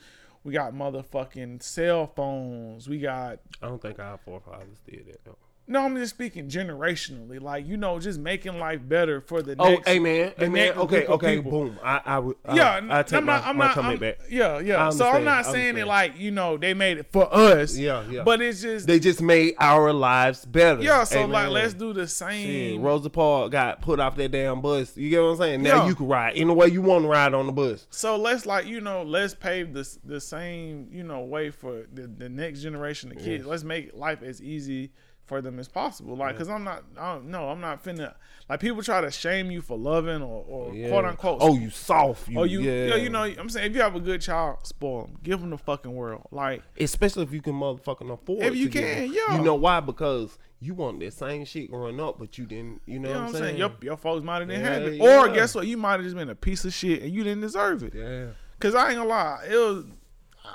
we 0.44 0.52
got 0.52 0.72
motherfucking 0.72 1.62
cell 1.62 2.06
phones, 2.06 2.88
we 2.88 2.98
got 2.98 3.38
I 3.62 3.68
don't 3.68 3.80
think 3.80 3.98
our 3.98 4.18
forefathers 4.18 4.80
did 4.86 5.06
that. 5.06 5.34
No, 5.70 5.84
I'm 5.84 5.94
just 5.96 6.14
speaking 6.14 6.48
generationally, 6.48 7.40
like 7.42 7.66
you 7.66 7.76
know, 7.76 7.98
just 7.98 8.18
making 8.18 8.58
life 8.58 8.80
better 8.82 9.20
for 9.20 9.42
the 9.42 9.54
Oh, 9.58 9.68
next. 9.70 9.86
hey 9.88 9.98
man, 9.98 10.32
the 10.38 10.44
man. 10.48 10.52
next 10.52 10.78
Okay, 10.78 11.06
okay, 11.06 11.36
people. 11.36 11.50
boom. 11.50 11.78
I, 11.84 12.00
I, 12.04 12.18
would- 12.20 12.36
I 12.44 12.54
Yeah, 12.56 12.80
I 12.90 13.02
take 13.02 13.18
I'm 13.18 13.24
my, 13.26 13.36
not. 13.36 13.46
I'm 13.46 13.56
my 13.58 13.66
not. 13.66 13.74
comment 13.74 14.02
I'm- 14.02 14.12
back. 14.12 14.18
Yeah, 14.30 14.60
yeah. 14.60 14.88
So 14.90 15.06
I'm 15.06 15.24
not 15.24 15.44
saying 15.44 15.76
it 15.76 15.86
like 15.86 16.18
you 16.18 16.30
know 16.30 16.56
they 16.56 16.72
made 16.74 16.96
it 16.98 17.06
for 17.12 17.32
us. 17.34 17.76
Yeah, 17.76 18.02
yeah. 18.10 18.22
But 18.24 18.40
it's 18.40 18.62
just 18.62 18.86
They 18.86 18.98
just 18.98 19.20
made 19.20 19.54
our 19.58 19.92
lives 19.92 20.44
better. 20.46 20.80
yeah. 20.82 21.04
So 21.04 21.18
Hey, 21.20 21.26
like, 21.26 21.50
let's 21.50 21.74
do 21.74 21.92
the 21.92 22.08
same. 22.08 22.80
Rosa 22.80 23.10
Parks 23.10 23.52
got 23.52 23.82
put 23.82 24.00
off 24.00 24.16
that 24.16 24.30
damn 24.30 24.62
bus. 24.62 24.96
You 24.96 25.10
get 25.10 25.20
what 25.20 25.28
I'm 25.32 25.36
saying? 25.36 25.62
Now 25.62 25.82
Yeah. 25.82 25.88
you 25.88 25.94
can 25.94 26.08
ride 26.08 26.32
any 26.36 26.52
way 26.54 26.68
you 26.68 26.80
want 26.80 27.04
to 27.04 27.08
ride 27.08 27.34
on 27.34 27.46
the 27.46 27.52
bus. 27.52 27.86
So 27.90 28.16
let's 28.16 28.46
like 28.46 28.66
you 28.66 28.80
know 28.80 29.02
let's 29.02 29.34
pave 29.34 29.74
the 29.74 29.86
the 30.04 30.20
same 30.20 30.88
you 30.90 31.02
know 31.02 31.20
way 31.20 31.50
for 31.50 31.86
the, 31.92 32.06
the 32.06 32.28
next 32.30 32.62
generation 32.62 33.12
of 33.12 33.18
kids. 33.18 33.44
Let's 33.44 33.64
make 33.64 33.94
life 33.94 34.22
as 34.22 34.40
easy 34.42 34.92
for 35.28 35.40
them 35.40 35.58
as 35.58 35.68
possible. 35.68 36.16
Like, 36.16 36.36
cause 36.36 36.48
I'm 36.48 36.64
not. 36.64 36.82
I 36.98 37.14
don't, 37.14 37.26
no, 37.26 37.50
I'm 37.50 37.60
not 37.60 37.84
finna. 37.84 38.14
Like 38.48 38.60
people 38.60 38.82
try 38.82 39.00
to 39.02 39.10
shame 39.10 39.50
you 39.50 39.60
for 39.60 39.76
loving 39.76 40.22
or, 40.22 40.44
or 40.48 40.74
Yeah. 40.74 40.88
quote 40.88 41.04
unquote. 41.04 41.38
Oh, 41.42 41.54
you 41.56 41.70
soft. 41.70 42.28
You, 42.28 42.40
Oh, 42.40 42.44
you, 42.44 42.60
yeah. 42.62 42.86
yeah. 42.86 42.94
you 42.96 43.10
know, 43.10 43.22
I'm 43.22 43.48
saying 43.50 43.70
if 43.70 43.76
you 43.76 43.82
have 43.82 43.94
a 43.94 44.00
good 44.00 44.20
child, 44.22 44.66
spoil 44.66 45.02
them, 45.02 45.18
give 45.22 45.40
them 45.40 45.50
the 45.50 45.58
fucking 45.58 45.94
world. 45.94 46.26
Like, 46.30 46.62
Especially 46.80 47.22
if 47.24 47.32
you 47.32 47.42
can 47.42 47.52
motherfucking 47.54 48.10
afford. 48.12 48.42
If 48.42 48.56
you 48.56 48.68
can, 48.70 49.12
yeah. 49.12 49.36
You 49.36 49.42
know 49.44 49.54
why? 49.54 49.80
Because 49.80 50.38
you 50.60 50.74
want 50.74 50.98
that 51.00 51.12
same 51.12 51.44
shit 51.44 51.70
growing 51.70 52.00
up, 52.00 52.18
but 52.18 52.38
you 52.38 52.46
didn't. 52.46 52.80
You 52.86 52.98
know, 52.98 53.08
you 53.10 53.14
know 53.14 53.20
what 53.20 53.26
I'm 53.28 53.32
saying? 53.32 53.44
saying? 53.44 53.56
Your, 53.58 53.70
your 53.82 53.96
folks 53.98 54.24
might 54.24 54.38
have 54.40 54.48
didn't 54.48 54.64
have 54.64 54.94
Yeah, 54.94 55.04
it, 55.04 55.28
or 55.28 55.28
guess 55.34 55.54
what? 55.54 55.66
You 55.66 55.76
might 55.76 55.92
have 55.92 56.02
just 56.02 56.16
been 56.16 56.30
a 56.30 56.34
piece 56.34 56.64
of 56.64 56.72
shit 56.72 57.02
and 57.02 57.12
you 57.12 57.22
didn't 57.22 57.42
deserve 57.42 57.82
it. 57.84 57.94
Yeah. 57.94 58.28
Cause 58.60 58.74
I 58.74 58.88
ain't 58.88 58.96
gonna 58.96 59.08
lie, 59.08 59.46
it 59.48 59.54
was 59.56 59.84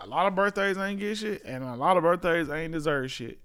a 0.03 0.07
lot 0.07 0.25
of 0.25 0.35
birthdays 0.35 0.77
I 0.77 0.89
ain't 0.89 0.99
get 0.99 1.17
shit, 1.19 1.43
and 1.45 1.63
a 1.63 1.75
lot 1.75 1.95
of 1.95 2.03
birthdays 2.03 2.49
I 2.49 2.59
ain't 2.61 2.73
deserve 2.73 3.11
shit. 3.11 3.39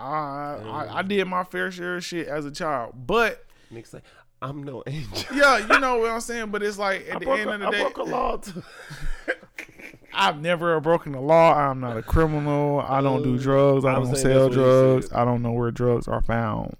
I, 0.00 0.56
I 0.64 0.98
I 0.98 1.02
did 1.02 1.26
my 1.26 1.44
fair 1.44 1.70
share 1.70 1.96
of 1.96 2.04
shit 2.04 2.26
as 2.28 2.44
a 2.46 2.50
child, 2.50 2.94
but 3.06 3.44
Nigga 3.72 3.86
say, 3.86 4.02
I'm 4.42 4.62
no 4.62 4.82
angel. 4.86 5.18
yeah, 5.36 5.58
you 5.58 5.78
know 5.80 5.98
what 5.98 6.10
I'm 6.10 6.20
saying. 6.20 6.50
But 6.50 6.62
it's 6.62 6.78
like 6.78 7.06
at 7.08 7.16
I 7.16 7.18
the 7.18 7.30
end 7.32 7.50
a, 7.50 7.54
of 7.54 7.60
the 7.60 7.66
I 7.66 7.70
day, 7.70 7.80
broke 7.82 7.96
a 7.98 8.02
law 8.04 8.36
too. 8.38 8.62
I've 10.12 10.40
never 10.40 10.80
broken 10.80 11.12
the 11.12 11.20
law. 11.20 11.54
I'm 11.54 11.78
not 11.80 11.96
a 11.96 12.02
criminal. 12.02 12.80
I 12.80 13.00
don't 13.00 13.22
do 13.22 13.36
Uh, 13.36 13.38
drugs. 13.38 13.84
I 13.84 13.92
I 13.94 13.98
was 13.98 14.08
don't 14.08 14.16
sell 14.18 14.48
that's 14.48 14.56
what 14.56 14.64
you 14.66 14.70
drugs. 15.00 15.12
I 15.12 15.24
don't 15.24 15.42
know 15.42 15.52
where 15.52 15.70
drugs 15.70 16.08
are 16.08 16.20
found. 16.22 16.76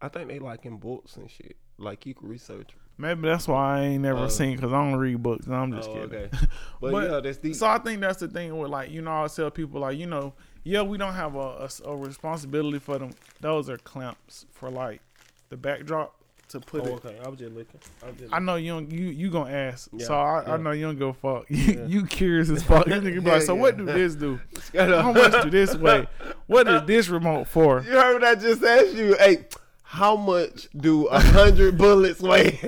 I 0.00 0.08
think 0.08 0.28
they 0.28 0.38
like 0.38 0.64
in 0.66 0.76
books 0.78 1.16
and 1.16 1.30
shit. 1.30 1.56
Like 1.78 2.06
you 2.06 2.14
can 2.14 2.28
research. 2.28 2.70
Maybe 2.98 3.22
that's 3.28 3.46
why 3.46 3.78
I 3.78 3.82
ain't 3.82 4.02
never 4.02 4.20
Uh, 4.24 4.28
seen 4.28 4.56
because 4.56 4.72
I 4.72 4.76
don't 4.90 4.98
read 4.98 5.22
books. 5.22 5.46
No, 5.46 5.56
I'm 5.56 5.72
just 5.72 5.90
Oh, 5.90 5.94
kidding. 5.94 6.14
okay. 6.14 6.30
But, 6.80 6.92
But- 6.92 7.10
yeah, 7.10 7.20
that's 7.20 7.38
deep. 7.38 7.54
So 7.54 7.66
I 7.66 7.78
think 7.78 8.00
that's 8.00 8.20
the 8.20 8.28
thing 8.28 8.56
with 8.56 8.70
like 8.70 8.90
you 8.90 9.02
know 9.02 9.24
I 9.24 9.26
tell 9.28 9.50
people 9.50 9.80
like 9.80 9.98
you 9.98 10.06
know 10.06 10.32
yeah 10.66 10.82
we 10.82 10.98
don't 10.98 11.14
have 11.14 11.36
a, 11.36 11.68
a, 11.84 11.88
a 11.90 11.96
responsibility 11.96 12.78
for 12.78 12.98
them. 12.98 13.12
Those 13.40 13.70
are 13.70 13.78
clamps 13.78 14.46
for 14.52 14.70
like 14.70 15.00
the 15.48 15.56
backdrop 15.56 16.14
to 16.48 16.60
put 16.60 16.82
oh, 16.82 16.86
it. 16.86 17.04
okay. 17.04 17.18
I 17.24 17.28
was 17.28 17.38
just 17.38 17.54
looking. 17.54 17.80
I 18.02 18.06
was 18.06 18.16
just 18.16 18.32
I 18.32 18.38
know 18.38 18.56
you 18.56 18.72
don't, 18.72 18.90
you 18.90 19.06
you 19.06 19.30
gonna 19.30 19.52
ask, 19.52 19.88
Yeah, 19.92 20.06
so 20.06 20.14
I, 20.14 20.54
I 20.54 20.56
know 20.56 20.72
you 20.72 20.86
don't 20.86 20.98
give 20.98 21.08
a 21.08 21.14
fuck. 21.14 21.46
You, 21.50 21.86
you 21.88 22.06
curious 22.06 22.50
as 22.50 22.62
fuck. 22.62 22.86
You 22.86 22.94
nigga 22.94 23.02
be 23.02 23.20
like, 23.20 23.40
Yeah, 23.40 23.46
so 23.46 23.54
what 23.54 23.76
do 23.76 23.84
this 23.84 24.14
do? 24.14 24.40
How 24.74 25.12
much 25.12 25.44
do 25.44 25.50
this 25.50 25.74
weigh? 25.76 26.06
What 26.46 26.68
is 26.68 26.82
this 26.86 27.08
remote 27.08 27.48
for? 27.48 27.82
You 27.82 27.92
heard 27.92 28.14
what 28.14 28.24
I 28.24 28.34
just 28.34 28.62
asked 28.62 28.94
you? 28.94 29.16
Hey, 29.16 29.46
how 29.82 30.16
much 30.16 30.68
do 30.76 31.06
a 31.06 31.20
hundred 31.20 31.78
bullets 31.78 32.20
weigh? 32.20 32.58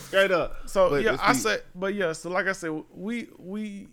Straight 0.00 0.32
up. 0.32 0.68
So 0.68 0.90
But 0.90 1.02
yeah, 1.04 1.16
I 1.20 1.32
said, 1.34 1.62
but 1.74 1.94
yeah, 1.94 2.12
so 2.12 2.30
like 2.30 2.46
I 2.46 2.52
said, 2.52 2.82
we 2.92 3.28
we 3.38 3.86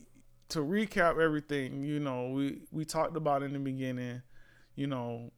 to 0.50 0.60
recap 0.60 1.20
everything. 1.22 1.84
You 1.84 2.00
know, 2.00 2.30
we 2.30 2.62
we 2.72 2.86
talked 2.86 3.16
about 3.18 3.43
in 3.43 3.54
the 3.54 3.60
beginning. 3.60 4.22
You 4.76 4.88
know, 4.88 5.32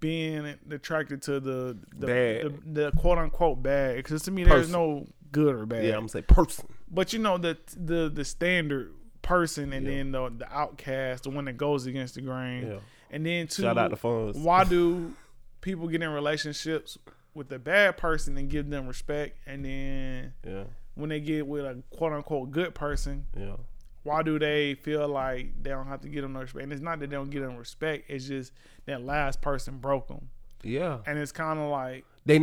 being 0.00 0.54
attracted 0.70 1.22
to 1.22 1.40
the 1.40 1.78
the, 1.96 2.06
Bad. 2.06 2.42
the, 2.64 2.82
the 2.82 2.92
quote 2.92 3.18
unquote 3.18 3.62
bad. 3.62 3.96
Because 3.96 4.22
to 4.24 4.30
me, 4.30 4.44
there's 4.44 4.70
no 4.70 5.06
good 5.32 5.54
or 5.54 5.66
bad. 5.66 5.84
Yeah, 5.84 5.92
I'm 5.94 6.00
gonna 6.00 6.08
say 6.10 6.22
person. 6.22 6.66
but 6.90 7.12
you 7.12 7.18
know 7.18 7.38
the 7.38 7.56
the 7.76 8.10
the 8.12 8.24
standard 8.24 8.92
person, 9.22 9.72
and 9.72 9.86
Yeah. 9.86 9.92
then 9.96 10.12
the 10.12 10.30
the 10.38 10.52
outcast, 10.52 11.24
the 11.24 11.30
one 11.30 11.46
that 11.46 11.56
goes 11.56 11.86
against 11.86 12.14
the 12.14 12.20
grain, 12.20 12.66
Yeah. 12.68 12.78
and 13.10 13.24
then 13.26 13.46
two. 13.48 13.62
Shout 13.62 13.78
out 13.78 13.88
to 13.90 13.96
Fonz. 13.96 14.36
why 14.36 14.64
do 14.64 15.14
people 15.60 15.88
get 15.88 16.02
in 16.02 16.10
relationships 16.10 16.96
with 17.34 17.50
a 17.52 17.58
bad 17.58 17.96
person 17.96 18.36
and 18.38 18.48
give 18.48 18.70
them 18.70 18.86
respect, 18.86 19.38
and 19.46 19.64
then 19.64 20.32
Yeah, 20.46 20.64
when 20.94 21.08
they 21.10 21.20
get 21.20 21.46
with 21.46 21.64
a 21.64 21.82
quote 21.90 22.12
unquote 22.12 22.50
good 22.50 22.74
person, 22.74 23.26
yeah. 23.36 23.56
Why 24.06 24.22
do 24.22 24.38
they 24.38 24.74
feel 24.74 25.06
like 25.08 25.62
they 25.62 25.70
don't 25.70 25.86
have 25.86 26.00
to 26.02 26.08
get 26.08 26.22
them 26.22 26.32
no 26.32 26.40
respect? 26.40 26.62
And 26.64 26.72
it's 26.72 26.80
not 26.82 27.00
that 27.00 27.10
they 27.10 27.16
don't 27.16 27.30
give 27.30 27.42
them 27.42 27.56
respect; 27.56 28.04
it's 28.08 28.26
just 28.26 28.52
that 28.86 29.02
last 29.02 29.40
person 29.42 29.78
broke 29.78 30.08
them, 30.08 30.28
Yeah. 30.62 30.98
and 31.06 31.18
it's 31.18 31.32
kind 31.32 31.58
of 31.58 31.68
like 31.70 32.04
They 32.24 32.38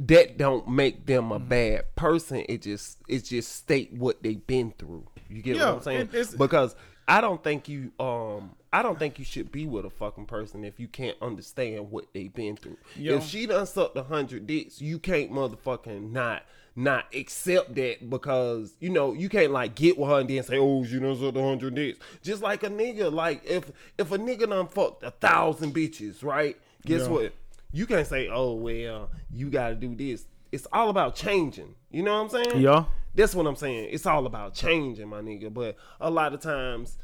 that 0.00 0.36
don't 0.38 0.68
make 0.68 1.06
them 1.06 1.24
Mm-hmm. 1.24 1.32
a 1.32 1.38
bad 1.38 1.96
person. 1.96 2.44
It 2.48 2.62
just 2.62 2.98
it 3.08 3.24
just 3.24 3.52
state 3.54 3.92
what 3.92 4.22
they've 4.22 4.46
been 4.46 4.72
through. 4.78 5.06
You 5.30 5.40
get 5.42 5.56
Yeah, 5.56 5.66
what 5.70 5.74
I'm 5.76 5.82
saying? 5.82 6.08
it- 6.12 6.38
because 6.38 6.76
I 7.08 7.20
don't 7.20 7.42
think 7.42 7.68
you 7.68 7.92
um 7.98 8.54
I 8.72 8.82
don't 8.82 8.98
think 8.98 9.20
you 9.20 9.24
should 9.24 9.52
be 9.52 9.66
with 9.66 9.84
a 9.84 9.90
fucking 9.90 10.26
person 10.26 10.64
if 10.64 10.80
you 10.80 10.88
can't 10.88 11.16
understand 11.22 11.92
what 11.92 12.06
they've 12.12 12.32
been 12.34 12.56
through. 12.56 12.76
Yeah. 12.96 13.14
If 13.16 13.24
she 13.24 13.46
done 13.46 13.66
sucked 13.66 13.96
a 13.96 14.02
hundred 14.02 14.46
dicks, 14.48 14.80
you 14.80 14.98
can't 14.98 15.30
motherfucking 15.30 16.10
not 16.10 16.42
not 16.76 17.06
accept 17.14 17.74
that 17.76 18.10
because 18.10 18.74
you 18.80 18.90
know 18.90 19.12
you 19.12 19.28
can't 19.28 19.52
like 19.52 19.74
get 19.74 19.96
with 19.96 20.08
her 20.10 20.20
and 20.20 20.28
then 20.28 20.42
say 20.42 20.58
oh 20.58 20.82
you 20.82 20.98
done 21.00 21.16
sucked 21.18 21.36
a 21.36 21.42
hundred 21.42 21.74
dicks. 21.74 21.98
Just 22.22 22.42
like 22.42 22.62
a 22.62 22.68
nigga, 22.68 23.12
like 23.12 23.44
if 23.44 23.70
if 23.98 24.10
a 24.12 24.18
nigga 24.18 24.48
done 24.48 24.66
fucked 24.68 25.02
a 25.04 25.10
thousand 25.12 25.74
bitches, 25.74 26.24
right? 26.24 26.56
Guess 26.84 27.02
Yeah. 27.02 27.08
what? 27.08 27.32
You 27.72 27.86
can't 27.86 28.06
say, 28.06 28.28
"Oh 28.28 28.54
well, 28.54 29.10
you 29.32 29.50
got 29.50 29.70
to 29.70 29.74
do 29.74 29.94
this." 29.94 30.26
It's 30.52 30.66
all 30.72 30.90
about 30.90 31.16
changing. 31.16 31.74
You 31.90 32.02
know 32.04 32.22
what 32.22 32.34
I'm 32.34 32.44
saying? 32.44 32.62
Yeah. 32.62 32.84
That's 33.16 33.34
what 33.34 33.46
I'm 33.46 33.56
saying. 33.56 33.88
It's 33.90 34.06
all 34.06 34.26
about 34.26 34.54
changing, 34.54 35.08
my 35.08 35.20
nigga. 35.20 35.52
But 35.52 35.76
a 36.00 36.10
lot 36.10 36.34
of 36.34 36.40
times, 36.40 36.96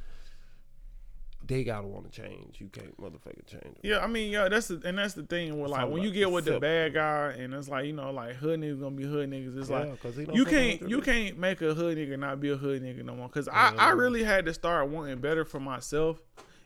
they 1.50 1.64
gotta 1.64 1.86
want 1.88 2.10
to 2.10 2.22
change. 2.22 2.60
You 2.60 2.68
can't 2.68 2.96
motherfucking 3.00 3.46
change. 3.46 3.62
Them. 3.64 3.74
yeah. 3.82 3.98
I 3.98 4.06
mean, 4.06 4.30
yeah, 4.30 4.48
that's 4.48 4.68
the, 4.68 4.80
and 4.84 4.96
that's 4.96 5.14
the 5.14 5.24
thing 5.24 5.58
where 5.58 5.68
like 5.68 5.88
when 5.90 6.00
you 6.00 6.12
get 6.12 6.30
with 6.30 6.44
the 6.44 6.60
bad 6.60 6.94
guy, 6.94 7.34
and 7.36 7.52
it's 7.52 7.68
like 7.68 7.86
you 7.86 7.92
know 7.92 8.12
like 8.12 8.36
hood 8.36 8.60
niggas 8.60 8.80
gonna 8.80 8.94
be 8.94 9.02
hood 9.02 9.28
niggas. 9.28 9.58
It's 9.58 9.68
Yeah, 9.68 9.80
like 9.80 10.34
you 10.34 10.44
can't 10.44 10.88
you 10.88 11.00
can't 11.00 11.38
make 11.38 11.60
a 11.60 11.74
hood 11.74 11.98
nigga 11.98 12.16
not 12.18 12.40
be 12.40 12.50
a 12.50 12.56
hood 12.56 12.82
nigga 12.82 13.04
no 13.04 13.16
more. 13.16 13.28
Cause 13.28 13.48
I 13.48 13.74
I 13.76 13.90
really 13.90 14.22
had 14.22 14.46
to 14.46 14.54
start 14.54 14.88
wanting 14.88 15.18
better 15.18 15.44
for 15.44 15.58
myself. 15.58 16.22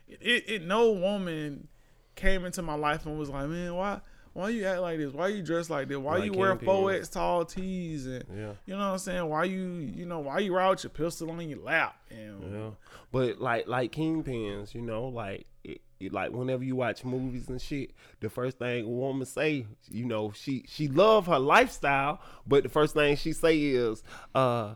It, 0.07 0.19
it, 0.21 0.43
it 0.47 0.61
no 0.67 0.91
woman 0.91 1.67
came 2.15 2.45
into 2.45 2.61
my 2.61 2.75
life 2.75 3.07
and 3.07 3.17
was 3.17 3.29
like, 3.29 3.47
man, 3.49 3.73
why 3.73 4.01
why 4.35 4.49
you 4.49 4.65
act 4.65 4.81
like 4.81 4.97
this? 4.99 5.13
Why 5.13 5.29
you 5.29 5.41
dress 5.41 5.69
like 5.69 5.87
this? 5.87 5.97
Why 5.97 6.17
Like 6.17 6.25
you 6.25 6.33
wear 6.33 6.55
four 6.57 6.91
X 6.91 7.07
tall 7.07 7.45
tees 7.45 8.05
and 8.05 8.23
Yeah. 8.35 8.51
you 8.65 8.73
know 8.73 8.79
what 8.79 8.93
I'm 8.93 8.97
saying? 8.99 9.27
Why 9.29 9.45
you 9.45 9.61
you 9.95 10.05
know 10.05 10.19
why 10.19 10.39
you 10.39 10.53
ride 10.55 10.69
with 10.71 10.83
your 10.83 10.89
pistol 10.91 11.31
on 11.31 11.49
your 11.49 11.59
lap? 11.63 11.95
And 12.11 12.53
Yeah. 12.53 12.69
But 13.11 13.39
like 13.39 13.67
like 13.67 13.91
kingpins, 13.93 14.73
you 14.75 14.81
know, 14.81 15.07
like 15.07 15.47
it, 15.63 15.79
it- 16.01 16.11
like 16.11 16.31
whenever 16.31 16.63
you 16.65 16.75
watch 16.75 17.05
movies 17.05 17.47
and 17.47 17.61
shit, 17.61 17.91
the 18.19 18.29
first 18.29 18.59
thing 18.59 18.85
a 18.85 18.89
woman 18.89 19.25
say, 19.25 19.65
you 19.89 20.03
know, 20.05 20.33
she 20.35 20.65
she 20.67 20.89
love 20.89 21.27
her 21.27 21.39
lifestyle, 21.39 22.19
but 22.45 22.63
the 22.63 22.69
first 22.69 22.93
thing 22.93 23.15
she 23.15 23.31
say 23.31 23.57
is, 23.57 24.03
uh, 24.35 24.75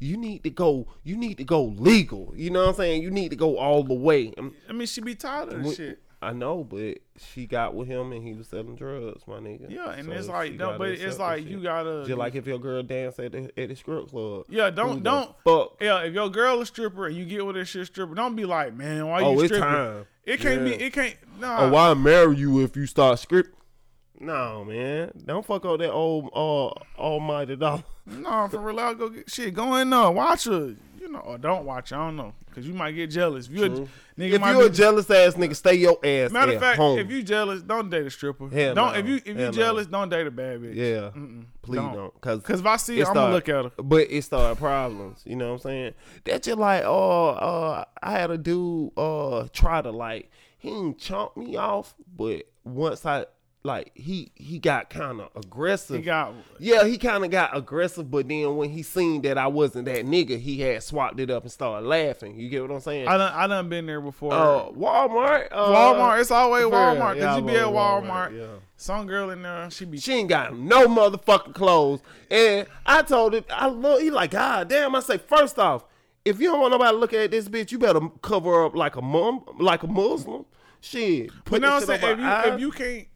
you 0.00 0.18
need 0.18 0.44
to 0.44 0.50
go, 0.50 0.86
you 1.02 1.16
need 1.16 1.38
to 1.38 1.44
go 1.44 1.64
legal. 1.64 2.34
You 2.36 2.50
know 2.50 2.60
what 2.60 2.68
I'm 2.70 2.74
saying? 2.74 3.02
You 3.02 3.10
need 3.10 3.30
to 3.30 3.36
go 3.36 3.56
all 3.56 3.82
the 3.84 3.94
way. 3.94 4.34
I 4.68 4.72
mean, 4.72 4.86
she 4.86 5.00
be 5.00 5.14
tired 5.14 5.50
of 5.54 5.74
shit. 5.74 5.98
I 6.22 6.32
know, 6.32 6.62
but 6.62 6.98
she 7.18 7.46
got 7.46 7.74
with 7.74 7.88
him 7.88 8.12
and 8.12 8.26
he 8.26 8.32
was 8.32 8.46
selling 8.46 8.76
drugs, 8.76 9.26
my 9.26 9.38
nigga. 9.38 9.68
Yeah, 9.68 9.90
and 9.90 10.06
So 10.06 10.12
it's 10.12 10.28
like 10.28 10.52
no, 10.54 10.78
but 10.78 10.90
it's 10.90 11.18
like 11.18 11.44
you 11.46 11.60
gotta 11.62 12.04
just 12.06 12.16
like 12.16 12.36
if 12.36 12.46
your 12.46 12.58
girl 12.60 12.82
dance 12.84 13.18
at 13.18 13.32
the 13.32 13.50
at 13.60 13.68
the 13.68 13.74
strip 13.76 14.08
club. 14.08 14.44
Yeah, 14.48 14.70
don't 14.70 15.02
don't 15.02 15.34
fuck. 15.44 15.76
Yeah, 15.80 16.00
if 16.02 16.14
your 16.14 16.28
girl 16.30 16.60
a 16.60 16.66
stripper 16.66 17.06
and 17.08 17.16
you 17.16 17.24
get 17.24 17.44
with 17.44 17.56
this 17.56 17.68
shit 17.68 17.86
stripper, 17.88 18.14
don't 18.14 18.36
be 18.36 18.44
like, 18.44 18.72
man, 18.74 19.08
why 19.08 19.22
Oh, 19.22 19.32
you 19.32 19.40
it's 19.42 19.58
time. 19.58 20.06
It 20.24 20.38
can't 20.38 20.64
Yeah. 20.66 20.76
be. 20.76 20.84
It 20.84 20.92
can't. 20.92 21.16
Nah. 21.40 21.62
Oh, 21.66 21.70
why 21.70 21.92
marry 21.94 22.36
you 22.36 22.62
if 22.62 22.76
you 22.76 22.86
start 22.86 23.18
script? 23.18 23.54
No, 24.20 24.64
man. 24.64 25.10
Don't 25.26 25.44
fuck 25.44 25.64
up 25.64 25.80
that 25.80 25.90
old 25.90 26.26
uh 26.32 27.00
almighty 27.00 27.56
dollar. 27.56 27.82
No, 28.06 28.46
for 28.48 28.58
real, 28.60 28.78
I'll 28.78 28.94
go 28.94 29.08
get 29.08 29.28
shit. 29.28 29.54
Go 29.54 29.74
in 29.76 29.90
there, 29.90 30.10
watch 30.12 30.44
her. 30.44 30.76
Or 31.20 31.38
don't 31.38 31.64
watch. 31.64 31.92
I 31.92 31.96
don't 31.96 32.16
know, 32.16 32.32
cause 32.54 32.64
you 32.66 32.72
might 32.74 32.92
get 32.92 33.08
jealous. 33.08 33.46
If 33.46 33.52
you 33.52 33.64
a 33.64 33.68
nigga, 33.68 33.88
If 34.18 34.40
you 34.46 34.60
a 34.64 34.68
be- 34.70 34.74
jealous 34.76 35.10
ass 35.10 35.34
nigga, 35.34 35.54
stay 35.56 35.74
your 35.74 35.98
ass 36.04 36.30
matter 36.30 36.52
at 36.52 36.56
of 36.56 36.60
fact, 36.62 36.78
home. 36.78 36.98
if 36.98 37.10
you 37.10 37.22
jealous, 37.22 37.62
don't 37.62 37.90
date 37.90 38.06
a 38.06 38.10
stripper. 38.10 38.48
Hell 38.48 38.74
don't 38.74 38.92
no. 38.92 38.98
if 38.98 39.06
you 39.06 39.14
if 39.16 39.26
you 39.26 39.34
Hell 39.34 39.44
no. 39.46 39.50
jealous, 39.52 39.86
don't 39.86 40.08
date 40.08 40.26
a 40.26 40.30
bad 40.30 40.60
bitch. 40.60 40.74
yeah, 40.74 41.10
Mm-mm. 41.18 41.44
please 41.62 41.76
don't. 41.76 41.94
don't. 41.94 42.20
Cause, 42.20 42.42
Cause 42.42 42.60
if 42.60 42.66
I 42.66 42.76
see 42.76 42.98
her, 43.00 43.06
I'm 43.08 43.14
gonna 43.14 43.32
look 43.34 43.48
at 43.48 43.64
her. 43.64 43.70
but 43.82 44.10
it 44.10 44.22
started 44.22 44.58
problems. 44.58 45.22
You 45.24 45.36
know 45.36 45.48
what 45.48 45.52
I'm 45.54 45.58
saying? 45.60 45.94
That 46.24 46.42
just 46.42 46.58
like, 46.58 46.82
oh, 46.84 47.28
uh, 47.30 47.84
I 48.02 48.12
had 48.12 48.30
a 48.30 48.38
dude 48.38 48.92
uh 48.96 49.48
try 49.52 49.82
to 49.82 49.90
like 49.90 50.30
he 50.58 50.70
didn't 50.70 50.98
chomp 50.98 51.36
me 51.36 51.56
off, 51.56 51.94
but 52.16 52.44
once 52.64 53.04
I 53.04 53.26
like 53.64 53.92
he 53.94 54.32
he 54.34 54.58
got 54.58 54.90
kind 54.90 55.20
of 55.20 55.30
aggressive. 55.36 55.96
He 55.96 56.02
got 56.02 56.34
Yeah, 56.58 56.84
he 56.84 56.98
kind 56.98 57.24
of 57.24 57.30
got 57.30 57.56
aggressive, 57.56 58.10
but 58.10 58.28
then 58.28 58.56
when 58.56 58.70
he 58.70 58.82
seen 58.82 59.22
that 59.22 59.38
I 59.38 59.46
wasn't 59.46 59.84
that 59.84 60.04
nigga, 60.04 60.38
he 60.38 60.60
had 60.60 60.82
swapped 60.82 61.20
it 61.20 61.30
up 61.30 61.44
and 61.44 61.52
started 61.52 61.86
laughing. 61.86 62.36
You 62.38 62.48
get 62.48 62.62
what 62.62 62.72
I'm 62.72 62.80
saying? 62.80 63.06
I 63.06 63.16
done 63.16 63.32
I 63.32 63.46
done 63.46 63.68
been 63.68 63.86
there 63.86 64.00
before. 64.00 64.32
Uh, 64.32 64.70
Walmart. 64.72 65.48
Uh, 65.52 65.68
Walmart, 65.68 66.20
it's 66.20 66.30
always. 66.30 66.64
Walmart. 66.64 66.98
Cause 66.98 67.16
Yeah, 67.18 67.36
you 67.36 67.42
be 67.42 67.56
at 67.56 67.72
love 67.72 68.04
Walmart. 68.04 68.36
yeah. 68.36 68.46
Some 68.76 69.06
girl 69.06 69.30
in 69.30 69.42
there, 69.42 69.70
she 69.70 69.84
be 69.84 69.98
She 69.98 70.14
ain't 70.14 70.28
got 70.28 70.56
no 70.56 70.88
motherfucking 70.88 71.54
clothes. 71.54 72.00
And 72.30 72.66
I 72.84 73.02
told 73.02 73.34
it, 73.34 73.46
I 73.48 73.68
look, 73.68 74.00
he 74.02 74.10
like, 74.10 74.32
God 74.32 74.68
damn. 74.68 74.96
I 74.96 75.00
say, 75.00 75.18
first 75.18 75.58
off, 75.60 75.84
if 76.24 76.40
you 76.40 76.48
don't 76.48 76.60
want 76.60 76.72
nobody 76.72 76.90
to 76.90 76.96
look 76.98 77.12
at 77.12 77.30
this 77.30 77.48
bitch, 77.48 77.70
you 77.70 77.78
better 77.78 78.00
cover 78.22 78.64
up 78.64 78.74
like 78.74 78.96
a 78.96 79.02
mum, 79.02 79.44
like 79.60 79.84
a 79.84 79.86
Muslim. 79.86 80.46
Shit. 80.80 81.28
But 81.28 81.44
Put 81.44 81.62
now 81.62 81.76
I'm 81.76 81.84
saying 81.84 82.00
if 82.02 82.18
you 82.18 82.24
our 82.24 82.48
if 82.54 82.60
you 82.60 82.70
can't 82.72 83.06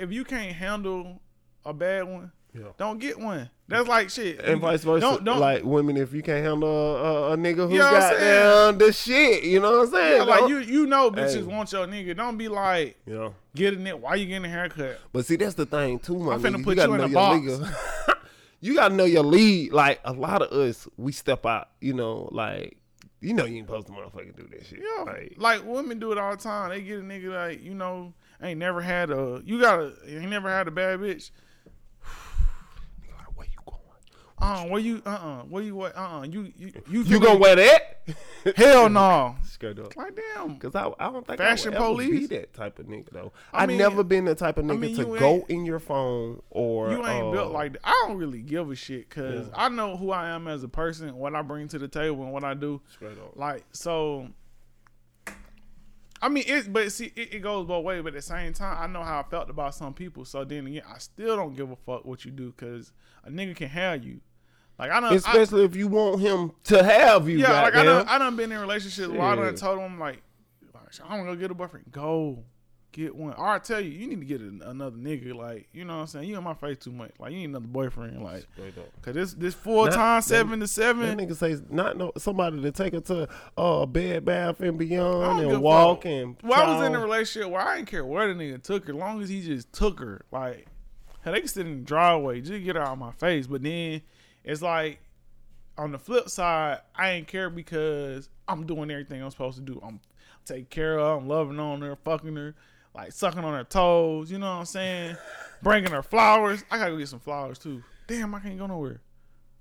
if 0.00 0.12
you 0.12 0.24
can't 0.24 0.52
handle 0.56 1.20
a 1.64 1.72
bad 1.72 2.04
one, 2.08 2.32
Yeah. 2.54 2.68
don't 2.78 2.98
get 2.98 3.18
one. 3.18 3.50
That's 3.68 3.86
like 3.88 4.10
shit. 4.10 4.40
and 4.40 4.60
vice 4.60 4.82
versa. 4.82 5.00
Don't 5.00 5.24
don't 5.24 5.38
like 5.38 5.62
women, 5.62 5.96
if 5.96 6.12
you 6.12 6.22
can't 6.22 6.44
handle 6.44 6.68
a, 6.96 7.32
a, 7.32 7.36
nigga 7.36 7.68
who 7.68 7.74
You 7.74 7.78
know 7.78 7.90
got 7.92 8.18
down 8.18 8.78
the 8.78 8.92
shit, 8.92 9.44
you 9.44 9.60
know 9.60 9.70
what 9.70 9.86
I'm 9.86 9.92
saying? 9.92 10.16
yeah, 10.16 10.22
like 10.24 10.48
you 10.48 10.58
you 10.58 10.86
know 10.86 11.10
bitches 11.10 11.34
Hey. 11.48 11.54
want 11.56 11.70
your 11.70 11.86
nigga. 11.86 12.16
Don't 12.16 12.36
be 12.36 12.48
like 12.48 12.96
you 13.06 13.14
know. 13.14 13.34
getting 13.54 13.86
it. 13.86 13.98
Why 14.00 14.16
you 14.16 14.26
getting 14.26 14.44
a 14.46 14.48
haircut? 14.48 14.98
But 15.12 15.24
see, 15.26 15.36
that's 15.36 15.54
the 15.54 15.66
thing 15.66 15.98
too, 16.00 16.18
my 16.18 16.34
I'm 16.34 16.42
finna 16.42 16.56
nigga. 16.56 16.64
put 16.64 16.76
gotta 16.76 16.88
you 16.88 16.94
in 17.04 17.12
know 17.12 17.20
a 17.20 17.38
your 17.40 17.58
box. 17.58 18.18
you 18.60 18.74
gotta 18.74 18.94
know 18.94 19.04
your 19.04 19.22
lead. 19.24 19.72
Like 19.72 20.00
a 20.04 20.12
lot 20.12 20.42
of 20.42 20.50
us, 20.52 20.88
we 20.96 21.12
step 21.12 21.46
out. 21.46 21.68
You 21.80 21.94
know, 21.94 22.28
like 22.32 22.76
you 23.20 23.34
know, 23.34 23.44
you 23.44 23.58
ain't 23.58 23.66
supposed 23.68 23.86
to 23.86 23.92
motherfucking 23.92 24.34
do 24.36 24.48
that 24.50 24.66
shit. 24.66 24.80
Yeah, 24.82 25.02
Like, 25.04 25.34
like 25.36 25.64
women 25.64 25.98
do 25.98 26.10
it 26.10 26.18
all 26.18 26.30
the 26.32 26.42
time. 26.42 26.70
They 26.70 26.80
get 26.80 26.98
a 27.00 27.02
nigga 27.02 27.28
like 27.34 27.62
you 27.62 27.74
know 27.74 28.12
ain't 28.42 28.58
never 28.58 28.80
had 28.80 29.10
a 29.10 29.42
you 29.44 29.60
got 29.60 29.80
a 29.80 29.92
ain't 30.06 30.30
never 30.30 30.48
had 30.48 30.68
a 30.68 30.70
bad 30.70 31.00
bitch. 31.00 31.30
where 33.34 33.46
you 33.46 33.58
going? 33.66 33.78
Uh, 34.38 34.64
where 34.68 34.80
you? 34.80 35.02
Uh, 35.04 35.10
uh 35.10 35.42
where 35.44 35.62
you? 35.62 35.74
What? 35.76 35.96
Uh, 35.96 36.18
uh 36.20 36.22
you 36.22 36.52
you 36.56 36.72
you, 36.88 37.02
You 37.02 37.20
gonna 37.20 37.38
wear 37.38 37.56
that? 37.56 38.00
Hell 38.56 38.88
no. 38.88 39.36
Straight 39.44 39.78
up. 39.78 39.94
Like 39.96 40.18
damn. 40.34 40.56
Cause 40.58 40.74
I, 40.74 40.90
I 40.98 41.10
don't 41.12 41.26
think 41.26 41.38
Fashion 41.38 41.74
I 41.74 41.80
would 41.80 41.96
police? 41.96 42.28
be 42.28 42.36
that 42.38 42.54
type 42.54 42.78
of 42.78 42.86
nigga 42.86 43.10
though. 43.10 43.32
I 43.52 43.64
I 43.64 43.66
mean- 43.66 43.76
never 43.78 44.02
been 44.02 44.24
the 44.24 44.34
type 44.34 44.56
of 44.56 44.64
nigga 44.64 44.78
mean, 44.78 44.96
to 44.96 45.04
go 45.18 45.44
in 45.48 45.66
your 45.66 45.78
phone 45.78 46.40
or 46.48 46.90
You 46.90 47.06
ain't 47.06 47.26
uh, 47.26 47.30
built 47.30 47.52
like 47.52 47.72
that. 47.74 47.80
I 47.84 48.04
don't 48.06 48.16
really 48.16 48.40
give 48.40 48.70
a 48.70 48.74
shit 48.74 49.08
because 49.10 49.48
I 49.54 49.68
know 49.68 49.96
who 49.96 50.10
I 50.10 50.30
am 50.30 50.48
as 50.48 50.62
a 50.62 50.68
person, 50.68 51.14
what 51.16 51.34
I 51.34 51.42
bring 51.42 51.68
to 51.68 51.78
the 51.78 51.88
table, 51.88 52.22
and 52.22 52.32
what 52.32 52.44
I 52.44 52.54
do. 52.54 52.80
Straight 52.90 53.18
up. 53.18 53.36
Like 53.36 53.64
so. 53.72 54.28
I 56.22 56.28
mean, 56.28 56.44
it, 56.46 56.72
but 56.72 56.92
see, 56.92 57.12
it, 57.16 57.34
it 57.34 57.38
goes 57.40 57.66
both 57.66 57.84
ways. 57.84 58.02
But 58.02 58.08
at 58.08 58.14
the 58.14 58.22
same 58.22 58.52
time, 58.52 58.76
I 58.78 58.86
know 58.86 59.02
how 59.02 59.20
I 59.20 59.22
felt 59.22 59.48
about 59.48 59.74
some 59.74 59.94
people. 59.94 60.24
So 60.24 60.44
then 60.44 60.66
again, 60.66 60.82
I 60.88 60.98
still 60.98 61.36
don't 61.36 61.56
give 61.56 61.70
a 61.70 61.76
fuck 61.76 62.04
what 62.04 62.24
you 62.24 62.30
do 62.30 62.52
because 62.56 62.92
a 63.24 63.30
nigga 63.30 63.56
can 63.56 63.68
have 63.68 64.04
you. 64.04 64.20
Like 64.78 64.90
I 64.90 65.00
don't, 65.00 65.12
I, 65.12 65.14
Especially 65.14 65.64
if 65.64 65.76
you 65.76 65.88
want 65.88 66.20
him 66.20 66.52
to 66.64 66.82
have 66.82 67.28
you. 67.28 67.38
yeah, 67.38 67.62
like 67.62 67.74
I 67.74 67.84
done, 67.84 68.08
I 68.08 68.18
done 68.18 68.36
been 68.36 68.50
in 68.50 68.58
relationships 68.58 69.08
where 69.08 69.20
I 69.20 69.34
done 69.34 69.54
told 69.54 69.78
him 69.78 69.98
like, 69.98 70.22
I 71.04 71.16
to 71.18 71.24
go 71.24 71.36
get 71.36 71.50
a 71.50 71.54
boyfriend. 71.54 71.92
Go 71.92 72.44
get 72.92 73.14
one. 73.14 73.34
Or 73.34 73.46
I 73.48 73.58
tell 73.58 73.80
you, 73.80 73.90
you 73.90 74.06
need 74.08 74.20
to 74.20 74.26
get 74.26 74.40
an, 74.40 74.62
another 74.64 74.96
nigga. 74.96 75.34
Like 75.34 75.68
you 75.72 75.84
know 75.84 75.94
what 75.96 76.00
I'm 76.02 76.06
saying. 76.08 76.28
You 76.28 76.36
in 76.38 76.44
my 76.44 76.54
face 76.54 76.78
too 76.78 76.92
much. 76.92 77.12
Like 77.18 77.32
you 77.32 77.38
need 77.38 77.44
another 77.50 77.66
boyfriend. 77.66 78.22
Like 78.22 78.46
cause 79.02 79.14
this 79.14 79.34
this 79.34 79.54
full 79.54 79.84
Not- 79.86 79.94
time 79.94 80.18
that- 80.20 80.24
seven 80.24 80.52
to 80.60 80.64
That 80.64 80.68
seven. 80.68 81.18
nigga 81.18 81.36
says 81.36 81.62
not 81.70 81.96
no 81.96 82.12
somebody 82.18 82.60
to 82.62 82.72
take 82.72 82.92
her 82.94 83.00
to 83.00 83.28
uh 83.56 83.86
bed 83.86 84.24
bath 84.24 84.60
and 84.60 84.78
beyond 84.78 85.40
give 85.40 85.50
a 85.50 85.54
and 85.54 85.62
walk 85.62 85.98
fuck. 86.02 86.04
and 86.06 86.36
Well, 86.42 86.62
I 86.62 86.76
was 86.78 86.86
in 86.86 86.94
a 86.94 87.00
relationship 87.00 87.50
where 87.50 87.62
I 87.62 87.76
didn't 87.76 87.88
care 87.88 88.04
where 88.04 88.32
the 88.32 88.34
nigga 88.34 88.62
took 88.62 88.86
her, 88.86 88.92
as 88.92 88.98
long 88.98 89.22
as 89.22 89.28
he 89.28 89.40
just 89.42 89.72
took 89.72 90.00
her. 90.00 90.24
Like, 90.30 90.66
hell, 91.22 91.32
they 91.32 91.40
can 91.40 91.48
sit 91.48 91.66
in 91.66 91.78
the 91.80 91.84
driveway, 91.84 92.40
just 92.40 92.64
get 92.64 92.76
her 92.76 92.82
out 92.82 92.92
of 92.92 92.98
my 92.98 93.12
face. 93.12 93.46
But 93.46 93.62
then 93.62 94.02
it's 94.44 94.62
like, 94.62 95.00
on 95.78 95.92
the 95.92 95.98
flip 95.98 96.28
side, 96.28 96.78
I 96.94 97.10
ain't 97.12 97.26
care 97.28 97.48
because 97.50 98.28
I'm 98.48 98.66
doing 98.66 98.90
everything 98.90 99.22
I'm 99.22 99.30
supposed 99.30 99.56
to 99.58 99.62
do. 99.62 99.80
I'm 99.82 100.00
taking 100.44 100.66
care 100.66 100.98
of 100.98 101.06
her, 101.06 101.16
I'm 101.18 101.28
loving 101.28 101.58
on 101.60 101.80
her, 101.82 101.96
fucking 101.96 102.34
her, 102.36 102.54
like 102.94 103.12
sucking 103.12 103.44
on 103.44 103.54
her 103.54 103.64
toes. 103.64 104.30
You 104.30 104.38
know 104.38 104.50
what 104.50 104.58
I'm 104.60 104.64
saying? 104.66 105.16
Bringing 105.62 105.90
her 105.92 106.02
flowers. 106.02 106.64
I 106.70 106.78
gotta 106.78 106.92
go 106.92 106.98
get 106.98 107.08
some 107.08 107.20
flowers 107.20 107.58
too. 107.58 107.82
Damn, 108.06 108.34
I 108.34 108.40
can't 108.40 108.58
go 108.58 108.66
nowhere. 108.66 109.00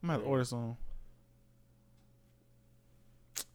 I'm 0.02 0.08
gonna 0.08 0.14
have 0.14 0.22
to 0.24 0.28
order 0.30 0.44
some. 0.46 0.78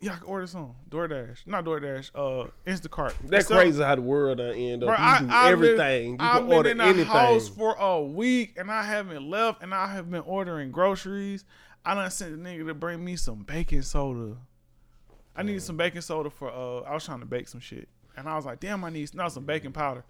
Yeah, 0.00 0.12
I 0.12 0.16
can 0.16 0.26
order 0.26 0.46
some. 0.46 0.74
DoorDash. 0.90 1.46
Not 1.46 1.64
DoorDash. 1.64 2.10
Uh, 2.14 2.48
Instacart. 2.66 3.14
That's 3.24 3.48
So- 3.48 3.54
crazy 3.54 3.82
how 3.82 3.94
the 3.94 4.02
world 4.02 4.40
I 4.40 4.52
end 4.52 4.82
up. 4.82 4.88
Bro, 4.88 4.96
you 4.96 5.02
I, 5.02 5.18
do 5.20 5.28
I 5.30 5.50
everything. 5.50 6.10
You 6.12 6.16
I've 6.20 6.48
been 6.48 6.66
in 6.66 6.80
anything. 6.80 7.04
house 7.06 7.48
for 7.48 7.74
a 7.78 8.02
week 8.02 8.54
and 8.58 8.70
I 8.70 8.82
haven't 8.82 9.28
left, 9.28 9.62
and 9.62 9.72
I 9.74 9.86
have 9.88 10.10
been 10.10 10.20
ordering 10.22 10.70
groceries. 10.72 11.44
I 11.86 11.94
done 11.94 12.10
sent 12.10 12.32
the 12.42 12.48
nigga 12.48 12.66
to 12.66 12.74
bring 12.74 13.02
me 13.04 13.16
some 13.16 13.42
baking 13.44 13.82
soda. 13.82 14.36
I 15.36 15.42
needed 15.42 15.62
some 15.62 15.76
baking 15.76 16.02
soda 16.02 16.28
for. 16.30 16.50
uh 16.50 16.80
I 16.88 16.94
was 16.94 17.04
trying 17.04 17.20
to 17.20 17.26
bake 17.26 17.48
some 17.48 17.60
shit, 17.60 17.88
and 18.16 18.28
I 18.28 18.36
was 18.36 18.44
like, 18.46 18.60
"Damn, 18.60 18.84
I 18.84 18.90
need 18.90 19.08
some 19.08 19.44
baking 19.44 19.72
powder." 19.72 20.04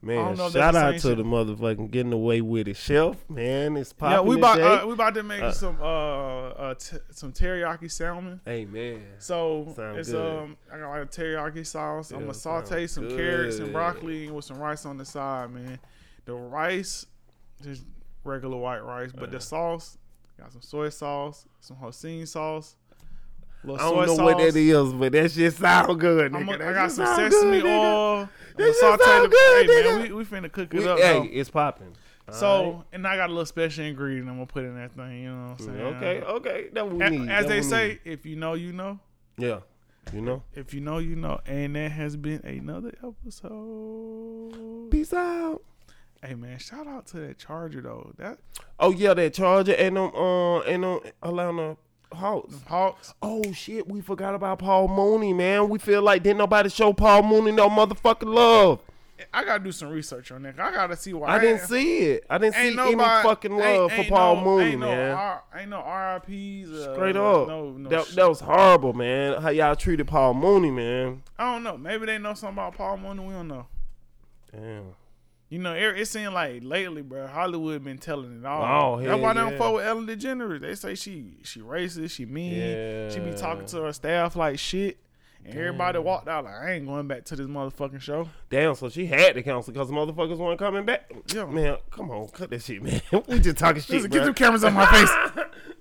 Man, 0.00 0.16
don't 0.24 0.38
know 0.38 0.46
if 0.46 0.52
shout 0.52 0.76
out 0.76 0.92
to 0.94 1.00
shit. 1.00 1.16
the 1.16 1.24
motherfucking 1.24 1.90
getting 1.90 2.12
away 2.12 2.40
with 2.40 2.68
it 2.68 2.76
shelf, 2.76 3.28
man. 3.28 3.76
It's 3.76 3.92
popping. 3.92 4.12
yeah, 4.14 4.20
we 4.20 4.36
about 4.36 4.60
uh, 4.60 4.86
we 4.86 4.92
about 4.92 5.14
to 5.14 5.24
make 5.24 5.42
Uh, 5.42 5.50
some 5.50 5.76
uh, 5.82 5.84
uh 6.50 6.74
t- 6.74 6.98
some 7.10 7.32
teriyaki 7.32 7.90
salmon. 7.90 8.40
hey 8.44 8.64
man, 8.64 9.02
So 9.18 9.72
Sound 9.74 9.98
it's 9.98 10.10
good. 10.12 10.38
um 10.38 10.56
I 10.72 10.78
got 10.78 10.90
like 10.90 11.02
a 11.02 11.06
teriyaki 11.06 11.66
sauce. 11.66 12.12
I'm 12.12 12.20
gonna 12.20 12.34
saute 12.34 12.86
some 12.86 13.08
carrots 13.08 13.56
and 13.56 13.66
good. 13.66 13.72
broccoli 13.72 14.30
with 14.30 14.44
some 14.44 14.58
rice 14.58 14.86
on 14.86 14.98
the 14.98 15.04
side, 15.04 15.50
man. 15.50 15.80
The 16.26 16.34
rice, 16.34 17.04
just 17.60 17.84
regular 18.22 18.56
white 18.56 18.84
rice, 18.84 19.10
but 19.12 19.32
the 19.32 19.40
sauce 19.40 19.98
got 20.38 20.52
some 20.52 20.62
soy 20.62 20.90
sauce, 20.90 21.44
some 21.60 21.76
hoisin 21.76 22.24
sauce, 22.28 22.76
little 23.64 23.76
I 23.80 23.90
don't 23.90 24.06
know 24.06 24.16
sauce. 24.16 24.24
what 24.24 24.38
that 24.38 24.56
is, 24.56 24.92
but 24.92 25.12
that 25.12 25.30
shit 25.32 25.52
sound 25.54 25.98
good. 26.00 26.32
Nigga. 26.32 26.54
a, 26.54 26.58
That 26.58 26.68
I 26.68 26.72
got 26.74 26.92
some 26.92 27.06
sesame 27.06 27.60
good, 27.60 27.66
oil. 27.66 28.28
That 28.56 28.64
shit 28.64 28.76
sound 29.00 29.30
good, 29.30 29.66
hey 29.66 29.72
nigga. 29.82 29.84
man, 29.98 30.02
we, 30.02 30.12
we 30.12 30.24
finna 30.24 30.50
cook 30.50 30.72
it 30.74 30.80
We- 30.80 30.88
up. 30.88 30.98
hey, 30.98 31.12
though. 31.18 31.28
it's 31.30 31.50
popping. 31.50 31.94
So 32.30 32.84
and 32.92 33.06
I 33.06 33.16
got 33.16 33.30
a 33.30 33.32
little 33.32 33.46
special 33.46 33.84
ingredient 33.86 34.28
I'm 34.28 34.34
gonna 34.34 34.46
put 34.46 34.64
in 34.64 34.74
that 34.76 34.92
thing. 34.92 35.22
You 35.22 35.30
know 35.30 35.44
what 35.56 35.60
I'm 35.60 35.66
saying? 35.66 35.80
okay, 35.80 36.20
okay, 36.22 36.66
that 36.74 36.90
we 36.90 36.98
need. 37.08 37.30
As 37.30 37.46
that 37.46 37.48
they 37.48 37.62
say, 37.62 37.88
need. 37.88 38.00
if 38.04 38.26
you 38.26 38.36
know, 38.36 38.52
you 38.52 38.72
know. 38.72 39.00
yeah, 39.38 39.60
you 40.12 40.20
know. 40.20 40.42
If 40.54 40.74
you 40.74 40.80
know, 40.82 40.98
you 40.98 41.16
know. 41.16 41.40
And 41.46 41.74
that 41.76 41.90
has 41.92 42.16
been 42.18 42.40
another 42.44 42.92
episode. 43.02 44.90
Peace 44.90 45.12
out. 45.12 45.62
Hey 46.22 46.34
man, 46.34 46.58
shout 46.58 46.86
out 46.86 47.06
to 47.08 47.16
that 47.20 47.38
charger 47.38 47.80
though. 47.80 48.12
That 48.18 48.38
Oh 48.80 48.90
yeah, 48.92 49.14
that 49.14 49.34
charger 49.34 49.72
and 49.74 49.96
them 49.96 50.10
uh 50.14 50.58
and 50.60 50.82
them 50.82 51.00
Atlanta 51.22 51.76
Hawks. 52.12 52.54
Hawks. 52.66 53.14
Oh 53.22 53.52
shit, 53.52 53.86
we 53.88 54.00
forgot 54.00 54.34
about 54.34 54.58
Paul 54.60 54.88
Mooney, 54.88 55.32
man. 55.32 55.68
We 55.68 55.78
feel 55.78 56.02
like 56.02 56.22
didn't 56.22 56.38
nobody 56.38 56.68
show 56.70 56.92
Paul 56.92 57.22
Mooney 57.22 57.52
no 57.52 57.68
motherfucking 57.68 58.32
love. 58.34 58.80
I 59.34 59.44
gotta 59.44 59.62
do 59.64 59.72
some 59.72 59.88
research 59.88 60.30
on 60.30 60.44
that. 60.44 60.60
I 60.60 60.70
gotta 60.70 60.96
see 60.96 61.12
why. 61.12 61.28
I 61.28 61.38
didn't 61.40 61.62
see 61.62 61.98
it. 61.98 62.24
I 62.30 62.38
didn't 62.38 62.54
see 62.54 62.68
Ain't 62.68 62.78
any 62.78 62.92
nobody- 62.94 63.28
fucking 63.28 63.52
ain't- 63.52 63.60
love 63.60 63.92
ain't 63.92 64.06
for 64.06 64.14
Paul 64.14 64.36
no- 64.36 64.44
Mooney, 64.44 64.70
ain't 64.70 64.80
no 64.80 64.86
man. 64.86 65.10
R, 65.10 65.42
ain't 65.56 65.70
no 65.70 65.78
RIPs. 65.80 66.70
Uh, 66.70 66.94
Straight 66.94 67.14
no, 67.16 67.42
up. 67.42 67.48
No, 67.48 67.70
no. 67.72 67.88
that, 67.88 68.06
shit. 68.06 68.16
that 68.16 68.28
was 68.28 68.40
horrible, 68.40 68.92
man. 68.92 69.42
How 69.42 69.50
y'all 69.50 69.74
treated 69.74 70.06
Paul 70.06 70.34
Mooney, 70.34 70.70
man. 70.70 71.22
I 71.36 71.52
don't 71.52 71.64
know. 71.64 71.76
Maybe 71.76 72.06
they 72.06 72.18
know 72.18 72.34
something 72.34 72.54
about 72.58 72.76
Paul 72.76 72.96
Mooney. 72.98 73.24
We 73.26 73.32
don't 73.34 73.48
know. 73.48 73.66
Damn. 74.52 74.94
You 75.50 75.58
know, 75.58 75.74
it, 75.74 75.98
it 75.98 76.06
seemed 76.06 76.34
like 76.34 76.62
lately, 76.62 77.00
bro. 77.00 77.26
Hollywood 77.26 77.82
been 77.82 77.96
telling 77.96 78.40
it 78.40 78.44
all. 78.44 78.98
Oh, 78.98 79.02
That's 79.02 79.20
why 79.20 79.32
they 79.32 79.40
don't 79.40 79.56
fuck 79.56 79.74
with 79.74 79.86
Ellen 79.86 80.06
DeGeneres. 80.06 80.60
They 80.60 80.74
say 80.74 80.94
she 80.94 81.38
she 81.42 81.60
racist, 81.60 82.10
she 82.10 82.26
mean, 82.26 83.10
she 83.10 83.18
be 83.20 83.32
talking 83.32 83.64
to 83.66 83.82
her 83.82 83.92
staff 83.94 84.36
like 84.36 84.58
shit, 84.58 84.98
and 85.46 85.54
everybody 85.54 85.98
walked 86.00 86.28
out 86.28 86.44
like 86.44 86.54
I 86.54 86.72
ain't 86.72 86.86
going 86.86 87.08
back 87.08 87.24
to 87.26 87.36
this 87.36 87.46
motherfucking 87.46 88.02
show. 88.02 88.28
Damn, 88.50 88.74
so 88.74 88.90
she 88.90 89.06
had 89.06 89.34
to 89.36 89.42
cancel 89.42 89.72
because 89.72 89.88
the 89.88 89.94
motherfuckers 89.94 90.36
weren't 90.36 90.58
coming 90.58 90.84
back. 90.84 91.10
Yeah. 91.34 91.46
Man, 91.46 91.78
come 91.90 92.10
on, 92.10 92.28
cut 92.28 92.50
that 92.50 92.62
shit, 92.62 92.82
man. 92.82 93.00
we 93.26 93.38
just 93.38 93.56
talking 93.56 93.80
shit, 93.80 93.90
Listen, 93.90 94.10
get 94.10 94.24
them 94.24 94.34
cameras 94.34 94.64
on 94.64 94.74
my 94.74 94.84
face. 94.86 95.44